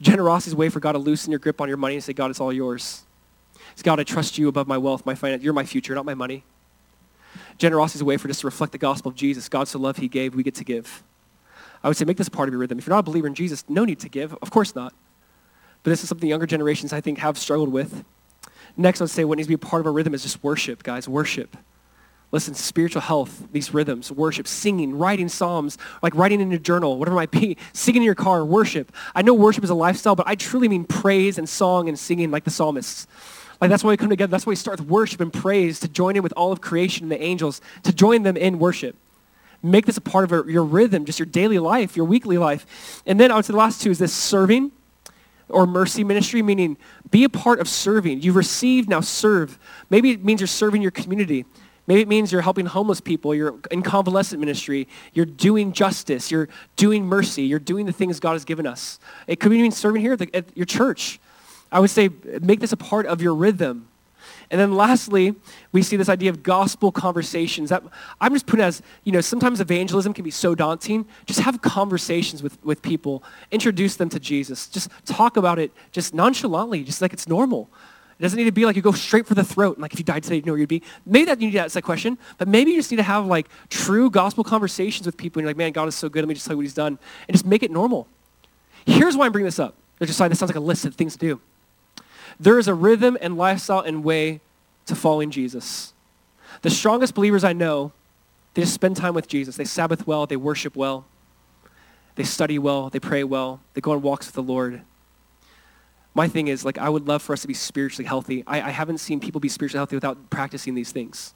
Generosity 0.00 0.50
is 0.50 0.52
a 0.52 0.56
way 0.56 0.68
for 0.68 0.78
God 0.78 0.92
to 0.92 0.98
loosen 0.98 1.32
your 1.32 1.40
grip 1.40 1.60
on 1.60 1.66
your 1.66 1.76
money 1.76 1.96
and 1.96 2.04
say, 2.04 2.12
God, 2.12 2.30
it's 2.30 2.38
all 2.38 2.52
yours. 2.52 3.02
It's 3.72 3.82
God, 3.82 3.98
I 3.98 4.04
trust 4.04 4.38
you 4.38 4.46
above 4.46 4.68
my 4.68 4.78
wealth, 4.78 5.04
my 5.04 5.16
finance. 5.16 5.42
You're 5.42 5.52
my 5.52 5.64
future, 5.64 5.96
not 5.96 6.04
my 6.04 6.14
money. 6.14 6.44
Generosity 7.58 7.96
is 7.96 8.02
a 8.02 8.04
way 8.04 8.18
for 8.18 8.30
us 8.30 8.38
to 8.38 8.46
reflect 8.46 8.70
the 8.70 8.78
gospel 8.78 9.10
of 9.10 9.16
Jesus. 9.16 9.48
God 9.48 9.66
so 9.66 9.80
loved, 9.80 9.98
he 9.98 10.06
gave, 10.06 10.36
we 10.36 10.44
get 10.44 10.54
to 10.54 10.64
give. 10.64 11.02
I 11.86 11.88
would 11.88 11.96
say 11.96 12.04
make 12.04 12.16
this 12.16 12.28
part 12.28 12.48
of 12.48 12.52
your 12.52 12.58
rhythm. 12.58 12.78
If 12.78 12.86
you're 12.88 12.96
not 12.96 12.98
a 12.98 13.02
believer 13.04 13.28
in 13.28 13.34
Jesus, 13.36 13.64
no 13.68 13.84
need 13.84 14.00
to 14.00 14.08
give. 14.08 14.34
Of 14.42 14.50
course 14.50 14.74
not. 14.74 14.92
But 15.84 15.90
this 15.90 16.02
is 16.02 16.08
something 16.08 16.28
younger 16.28 16.44
generations, 16.44 16.92
I 16.92 17.00
think, 17.00 17.18
have 17.18 17.38
struggled 17.38 17.68
with. 17.68 18.04
Next, 18.76 19.00
I 19.00 19.04
would 19.04 19.10
say 19.10 19.24
what 19.24 19.36
needs 19.36 19.46
to 19.46 19.50
be 19.50 19.54
a 19.54 19.58
part 19.58 19.82
of 19.82 19.86
our 19.86 19.92
rhythm 19.92 20.12
is 20.12 20.24
just 20.24 20.42
worship, 20.42 20.82
guys, 20.82 21.08
worship. 21.08 21.56
Listen, 22.32 22.54
spiritual 22.54 23.02
health, 23.02 23.46
these 23.52 23.72
rhythms, 23.72 24.10
worship, 24.10 24.48
singing, 24.48 24.98
writing 24.98 25.28
psalms, 25.28 25.78
like 26.02 26.12
writing 26.16 26.40
in 26.40 26.50
a 26.52 26.58
journal, 26.58 26.98
whatever 26.98 27.14
it 27.14 27.20
might 27.20 27.30
be, 27.30 27.56
singing 27.72 28.02
in 28.02 28.06
your 28.06 28.16
car, 28.16 28.44
worship. 28.44 28.90
I 29.14 29.22
know 29.22 29.32
worship 29.32 29.62
is 29.62 29.70
a 29.70 29.74
lifestyle, 29.74 30.16
but 30.16 30.26
I 30.26 30.34
truly 30.34 30.66
mean 30.66 30.86
praise 30.86 31.38
and 31.38 31.48
song 31.48 31.88
and 31.88 31.96
singing 31.96 32.32
like 32.32 32.42
the 32.42 32.50
psalmists. 32.50 33.06
Like 33.60 33.70
that's 33.70 33.84
why 33.84 33.90
we 33.90 33.96
come 33.96 34.10
together. 34.10 34.32
That's 34.32 34.44
why 34.44 34.50
we 34.50 34.56
start 34.56 34.80
with 34.80 34.88
worship 34.88 35.20
and 35.20 35.32
praise 35.32 35.78
to 35.78 35.88
join 35.88 36.16
in 36.16 36.24
with 36.24 36.32
all 36.36 36.50
of 36.50 36.60
creation 36.60 37.04
and 37.04 37.12
the 37.12 37.22
angels, 37.22 37.60
to 37.84 37.92
join 37.92 38.24
them 38.24 38.36
in 38.36 38.58
worship. 38.58 38.96
Make 39.62 39.86
this 39.86 39.96
a 39.96 40.00
part 40.00 40.30
of 40.30 40.48
your 40.48 40.64
rhythm, 40.64 41.04
just 41.04 41.18
your 41.18 41.26
daily 41.26 41.58
life, 41.58 41.96
your 41.96 42.06
weekly 42.06 42.38
life. 42.38 43.02
And 43.06 43.18
then 43.18 43.32
I 43.32 43.36
would 43.36 43.44
say 43.44 43.52
the 43.52 43.58
last 43.58 43.82
two 43.82 43.90
is 43.90 43.98
this 43.98 44.12
serving 44.12 44.72
or 45.48 45.66
mercy 45.66 46.04
ministry, 46.04 46.42
meaning 46.42 46.76
be 47.10 47.24
a 47.24 47.28
part 47.28 47.60
of 47.60 47.68
serving. 47.68 48.20
You've 48.20 48.36
received, 48.36 48.88
now 48.88 49.00
serve. 49.00 49.58
Maybe 49.90 50.10
it 50.10 50.24
means 50.24 50.40
you're 50.40 50.48
serving 50.48 50.82
your 50.82 50.90
community. 50.90 51.44
Maybe 51.86 52.00
it 52.00 52.08
means 52.08 52.32
you're 52.32 52.42
helping 52.42 52.66
homeless 52.66 53.00
people. 53.00 53.34
You're 53.34 53.54
in 53.70 53.82
convalescent 53.82 54.40
ministry. 54.40 54.88
You're 55.14 55.26
doing 55.26 55.72
justice. 55.72 56.30
You're 56.30 56.48
doing 56.74 57.06
mercy. 57.06 57.44
You're 57.44 57.60
doing 57.60 57.86
the 57.86 57.92
things 57.92 58.18
God 58.18 58.32
has 58.32 58.44
given 58.44 58.66
us. 58.66 58.98
It 59.26 59.38
could 59.38 59.52
mean 59.52 59.70
serving 59.70 60.02
here 60.02 60.14
at, 60.14 60.18
the, 60.18 60.34
at 60.34 60.56
your 60.56 60.66
church. 60.66 61.20
I 61.70 61.78
would 61.78 61.90
say 61.90 62.10
make 62.40 62.60
this 62.60 62.72
a 62.72 62.76
part 62.76 63.06
of 63.06 63.22
your 63.22 63.34
rhythm. 63.34 63.88
And 64.50 64.60
then 64.60 64.74
lastly, 64.74 65.34
we 65.72 65.82
see 65.82 65.96
this 65.96 66.08
idea 66.08 66.30
of 66.30 66.42
gospel 66.42 66.92
conversations. 66.92 67.70
That 67.70 67.82
I'm 68.20 68.32
just 68.32 68.46
putting 68.46 68.64
as, 68.64 68.82
you 69.04 69.12
know, 69.12 69.20
sometimes 69.20 69.60
evangelism 69.60 70.12
can 70.12 70.24
be 70.24 70.30
so 70.30 70.54
daunting. 70.54 71.06
Just 71.26 71.40
have 71.40 71.60
conversations 71.62 72.42
with, 72.42 72.62
with 72.64 72.82
people. 72.82 73.22
Introduce 73.50 73.96
them 73.96 74.08
to 74.10 74.20
Jesus. 74.20 74.68
Just 74.68 74.88
talk 75.04 75.36
about 75.36 75.58
it 75.58 75.72
just 75.92 76.14
nonchalantly, 76.14 76.84
just 76.84 77.02
like 77.02 77.12
it's 77.12 77.26
normal. 77.28 77.68
It 78.18 78.22
doesn't 78.22 78.38
need 78.38 78.44
to 78.44 78.52
be 78.52 78.64
like 78.64 78.76
you 78.76 78.82
go 78.82 78.92
straight 78.92 79.26
for 79.26 79.34
the 79.34 79.44
throat 79.44 79.76
and 79.76 79.82
like 79.82 79.92
if 79.92 79.98
you 79.98 80.04
died 80.04 80.22
today, 80.22 80.36
you 80.36 80.42
know 80.42 80.52
where 80.52 80.60
you'd 80.60 80.68
be. 80.68 80.82
Maybe 81.04 81.26
that 81.26 81.40
you 81.40 81.48
need 81.48 81.52
to 81.52 81.58
ask 81.58 81.74
that 81.74 81.82
question, 81.82 82.16
but 82.38 82.48
maybe 82.48 82.70
you 82.70 82.78
just 82.78 82.90
need 82.90 82.96
to 82.96 83.02
have 83.02 83.26
like 83.26 83.48
true 83.68 84.08
gospel 84.08 84.42
conversations 84.42 85.04
with 85.04 85.18
people 85.18 85.40
and 85.40 85.44
you're 85.44 85.50
like, 85.50 85.58
man, 85.58 85.72
God 85.72 85.86
is 85.88 85.94
so 85.94 86.08
good. 86.08 86.20
Let 86.20 86.28
me 86.28 86.34
just 86.34 86.46
tell 86.46 86.54
you 86.54 86.58
what 86.58 86.62
he's 86.62 86.74
done. 86.74 86.98
And 87.28 87.34
just 87.34 87.44
make 87.44 87.62
it 87.62 87.70
normal. 87.70 88.08
Here's 88.86 89.16
why 89.16 89.26
I'm 89.26 89.32
bringing 89.32 89.46
this 89.46 89.58
up. 89.58 89.74
There's 89.98 90.08
just 90.08 90.20
like, 90.20 90.30
this 90.30 90.38
sounds 90.38 90.50
like 90.50 90.56
a 90.56 90.60
list 90.60 90.86
of 90.86 90.94
things 90.94 91.12
to 91.14 91.18
do. 91.18 91.40
There 92.38 92.58
is 92.58 92.68
a 92.68 92.74
rhythm 92.74 93.16
and 93.20 93.36
lifestyle 93.36 93.80
and 93.80 94.04
way 94.04 94.40
to 94.86 94.94
following 94.94 95.30
Jesus. 95.30 95.92
The 96.62 96.70
strongest 96.70 97.14
believers 97.14 97.44
I 97.44 97.52
know, 97.52 97.92
they 98.54 98.62
just 98.62 98.74
spend 98.74 98.96
time 98.96 99.14
with 99.14 99.28
Jesus. 99.28 99.56
They 99.56 99.64
Sabbath 99.64 100.06
well, 100.06 100.26
they 100.26 100.36
worship 100.36 100.76
well, 100.76 101.06
they 102.14 102.24
study 102.24 102.58
well, 102.58 102.88
they 102.90 103.00
pray 103.00 103.24
well, 103.24 103.60
they 103.74 103.80
go 103.80 103.92
on 103.92 104.02
walks 104.02 104.26
with 104.26 104.34
the 104.34 104.42
Lord. 104.42 104.82
My 106.14 106.28
thing 106.28 106.48
is, 106.48 106.64
like, 106.64 106.78
I 106.78 106.88
would 106.88 107.06
love 107.06 107.20
for 107.20 107.34
us 107.34 107.42
to 107.42 107.48
be 107.48 107.52
spiritually 107.52 108.06
healthy. 108.06 108.42
I, 108.46 108.62
I 108.62 108.70
haven't 108.70 108.98
seen 108.98 109.20
people 109.20 109.38
be 109.38 109.50
spiritually 109.50 109.78
healthy 109.78 109.96
without 109.96 110.30
practicing 110.30 110.74
these 110.74 110.90
things. 110.90 111.34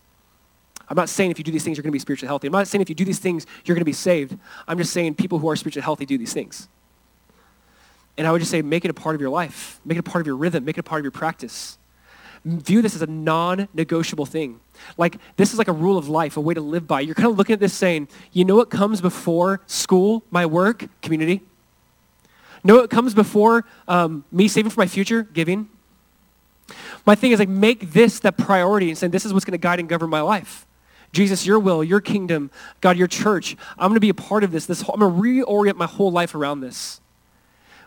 I'm 0.89 0.97
not 0.97 1.11
saying 1.11 1.31
if 1.31 1.39
you 1.39 1.45
do 1.45 1.53
these 1.53 1.63
things, 1.63 1.77
you're 1.77 1.83
going 1.83 1.93
to 1.93 1.97
be 1.97 2.01
spiritually 2.01 2.29
healthy. 2.29 2.49
I'm 2.49 2.53
not 2.53 2.67
saying 2.67 2.81
if 2.81 2.89
you 2.89 2.95
do 2.95 3.05
these 3.05 3.19
things, 3.19 3.47
you're 3.65 3.75
going 3.75 3.83
to 3.83 3.85
be 3.85 3.93
saved. 3.93 4.37
I'm 4.67 4.79
just 4.79 4.93
saying 4.93 5.17
people 5.17 5.39
who 5.39 5.49
are 5.51 5.55
spiritually 5.55 5.85
healthy 5.85 6.07
do 6.07 6.17
these 6.17 6.33
things. 6.33 6.67
And 8.17 8.27
I 8.27 8.33
would 8.33 8.41
just 8.41 8.51
say, 8.51 8.61
make 8.63 8.85
it 8.85 8.91
a 8.91 8.95
part 8.95 9.15
of 9.15 9.21
your 9.21 9.31
life. 9.31 9.81
Make 9.85 9.97
it 9.97 10.01
a 10.01 10.11
part 10.11 10.21
of 10.21 10.27
your 10.27 10.37
rhythm. 10.37 10.65
Make 10.65 10.77
it 10.77 10.81
a 10.81 10.83
part 10.85 11.01
of 11.01 11.05
your 11.05 11.13
practice. 11.13 11.79
View 12.45 12.81
this 12.83 12.95
as 12.95 13.03
a 13.03 13.07
non-negotiable 13.07 14.27
thing. 14.27 14.61
Like, 14.97 15.19
this 15.37 15.53
is 15.53 15.59
like 15.59 15.69
a 15.69 15.73
rule 15.73 15.99
of 15.99 16.09
life, 16.09 16.37
a 16.37 16.41
way 16.41 16.55
to 16.55 16.61
live 16.61 16.87
by. 16.87 17.01
You're 17.01 17.15
kind 17.15 17.31
of 17.31 17.37
looking 17.37 17.55
at 17.55 17.61
this 17.61 17.75
saying, 17.75 18.09
you 18.33 18.45
know 18.45 18.57
what 18.57 18.71
comes 18.71 19.01
before 19.01 19.61
school, 19.67 20.23
my 20.31 20.47
work, 20.47 20.87
community? 21.03 21.43
Know 22.65 22.77
what 22.77 22.91
comes 22.91 23.15
before 23.15 23.65
um, 23.89 24.25
me 24.33 24.49
saving 24.49 24.71
for 24.71 24.81
my 24.81 24.87
future, 24.87 25.23
giving? 25.23 25.69
My 27.05 27.15
thing 27.15 27.33
is 27.33 27.39
like, 27.39 27.49
make 27.49 27.93
this 27.93 28.21
the 28.21 28.33
priority 28.33 28.89
and 28.89 28.99
saying, 28.99 29.11
this 29.11 29.25
is 29.25 29.33
what's 29.33 29.45
going 29.45 29.53
to 29.53 29.59
guide 29.59 29.81
and 29.81 29.89
govern 29.89 30.11
my 30.11 30.21
life. 30.21 30.67
Jesus, 31.13 31.45
your 31.45 31.59
will, 31.59 31.83
your 31.83 32.01
kingdom, 32.01 32.51
God, 32.81 32.97
your 32.97 33.09
church. 33.09 33.57
I'm 33.79 33.89
going 33.89 33.95
to 33.95 34.01
be 34.01 34.11
a 34.11 34.15
part 34.15 34.45
of 34.45 34.53
this. 34.53 34.67
this 34.67 34.83
whole, 34.83 34.95
I'm 34.95 35.01
going 35.01 35.15
to 35.15 35.47
reorient 35.47 35.77
my 35.77 35.87
whole 35.87 36.13
life 36.13 36.35
around 36.35 36.61
this. 36.61 37.01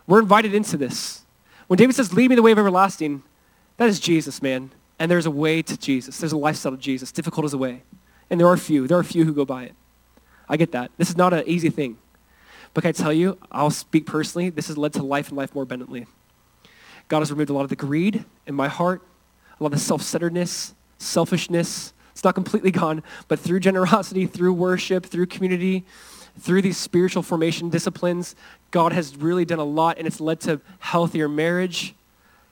We're 0.06 0.20
invited 0.20 0.54
into 0.54 0.76
this. 0.76 1.22
When 1.66 1.78
David 1.78 1.96
says, 1.96 2.12
lead 2.12 2.28
me 2.28 2.36
the 2.36 2.42
way 2.42 2.52
of 2.52 2.58
everlasting, 2.58 3.22
that 3.76 3.88
is 3.88 3.98
Jesus, 3.98 4.42
man. 4.42 4.70
And 4.98 5.10
there's 5.10 5.26
a 5.26 5.30
way 5.30 5.62
to 5.62 5.76
Jesus. 5.76 6.18
There's 6.18 6.32
a 6.32 6.36
lifestyle 6.36 6.72
to 6.72 6.78
Jesus. 6.78 7.10
Difficult 7.10 7.46
as 7.46 7.54
a 7.54 7.58
way. 7.58 7.82
And 8.30 8.38
there 8.38 8.46
are 8.46 8.56
few. 8.56 8.86
There 8.86 8.98
are 8.98 9.02
few 9.02 9.24
who 9.24 9.32
go 9.32 9.44
by 9.44 9.64
it. 9.64 9.74
I 10.48 10.56
get 10.56 10.72
that. 10.72 10.90
This 10.98 11.10
is 11.10 11.16
not 11.16 11.32
an 11.32 11.44
easy 11.46 11.70
thing. 11.70 11.98
But 12.74 12.82
can 12.82 12.88
I 12.88 12.92
tell 12.92 13.12
you, 13.12 13.38
I'll 13.50 13.70
speak 13.70 14.06
personally, 14.06 14.50
this 14.50 14.66
has 14.66 14.76
led 14.76 14.92
to 14.94 15.02
life 15.02 15.28
and 15.28 15.36
life 15.36 15.54
more 15.54 15.62
abundantly. 15.62 16.06
God 17.08 17.20
has 17.20 17.30
removed 17.30 17.50
a 17.50 17.52
lot 17.52 17.62
of 17.62 17.70
the 17.70 17.76
greed 17.76 18.24
in 18.46 18.54
my 18.54 18.68
heart, 18.68 19.02
a 19.58 19.62
lot 19.62 19.72
of 19.72 19.78
the 19.78 19.84
self-centeredness, 19.84 20.74
selfishness. 20.98 21.92
It's 22.12 22.24
not 22.24 22.34
completely 22.34 22.70
gone, 22.72 23.02
but 23.28 23.38
through 23.38 23.60
generosity, 23.60 24.26
through 24.26 24.52
worship, 24.54 25.06
through 25.06 25.26
community, 25.26 25.84
through 26.38 26.62
these 26.62 26.76
spiritual 26.76 27.22
formation 27.22 27.70
disciplines, 27.70 28.34
God 28.74 28.92
has 28.92 29.16
really 29.16 29.44
done 29.44 29.60
a 29.60 29.64
lot, 29.64 29.98
and 29.98 30.06
it's 30.06 30.20
led 30.20 30.40
to 30.40 30.60
healthier 30.80 31.28
marriage, 31.28 31.94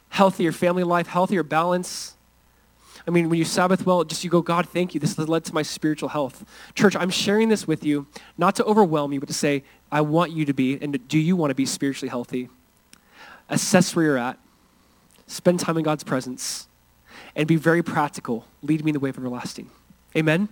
healthier 0.09 0.53
family 0.53 0.85
life, 0.85 1.09
healthier 1.09 1.43
balance. 1.43 2.15
I 3.09 3.11
mean, 3.11 3.29
when 3.29 3.41
you 3.41 3.45
Sabbath 3.45 3.85
well, 3.85 4.05
just 4.05 4.23
you 4.23 4.31
go, 4.31 4.41
God, 4.41 4.69
thank 4.69 4.95
you. 4.95 5.01
This 5.01 5.17
has 5.17 5.29
led 5.29 5.45
to 5.47 5.53
my 5.53 5.63
spiritual 5.63 6.11
health. 6.11 6.45
Church, 6.77 6.95
I'm 6.95 7.11
sharing 7.11 7.49
this 7.49 7.67
with 7.67 7.83
you, 7.83 8.07
not 8.39 8.55
to 8.55 8.65
overwhelm 8.65 9.13
you, 9.13 9.19
but 9.19 9.27
to 9.31 9.35
say, 9.35 9.65
I 9.91 10.03
want 10.03 10.31
you 10.31 10.45
to 10.45 10.53
be, 10.53 10.79
and 10.81 11.09
do 11.09 11.19
you 11.19 11.35
want 11.35 11.51
to 11.51 11.57
be 11.57 11.67
spiritually 11.67 12.09
healthy? 12.09 12.49
Assess 13.49 13.97
where 13.97 14.05
you're 14.05 14.17
at. 14.17 14.39
Spend 15.27 15.59
time 15.59 15.77
in 15.77 15.83
God's 15.83 16.05
presence. 16.05 16.69
And 17.35 17.49
be 17.49 17.57
very 17.57 17.83
practical. 17.83 18.47
Lead 18.63 18.85
me 18.85 18.91
in 18.91 18.95
the 18.95 19.01
way 19.01 19.11
of 19.11 19.19
everlasting. 19.19 19.71
Amen? 20.17 20.49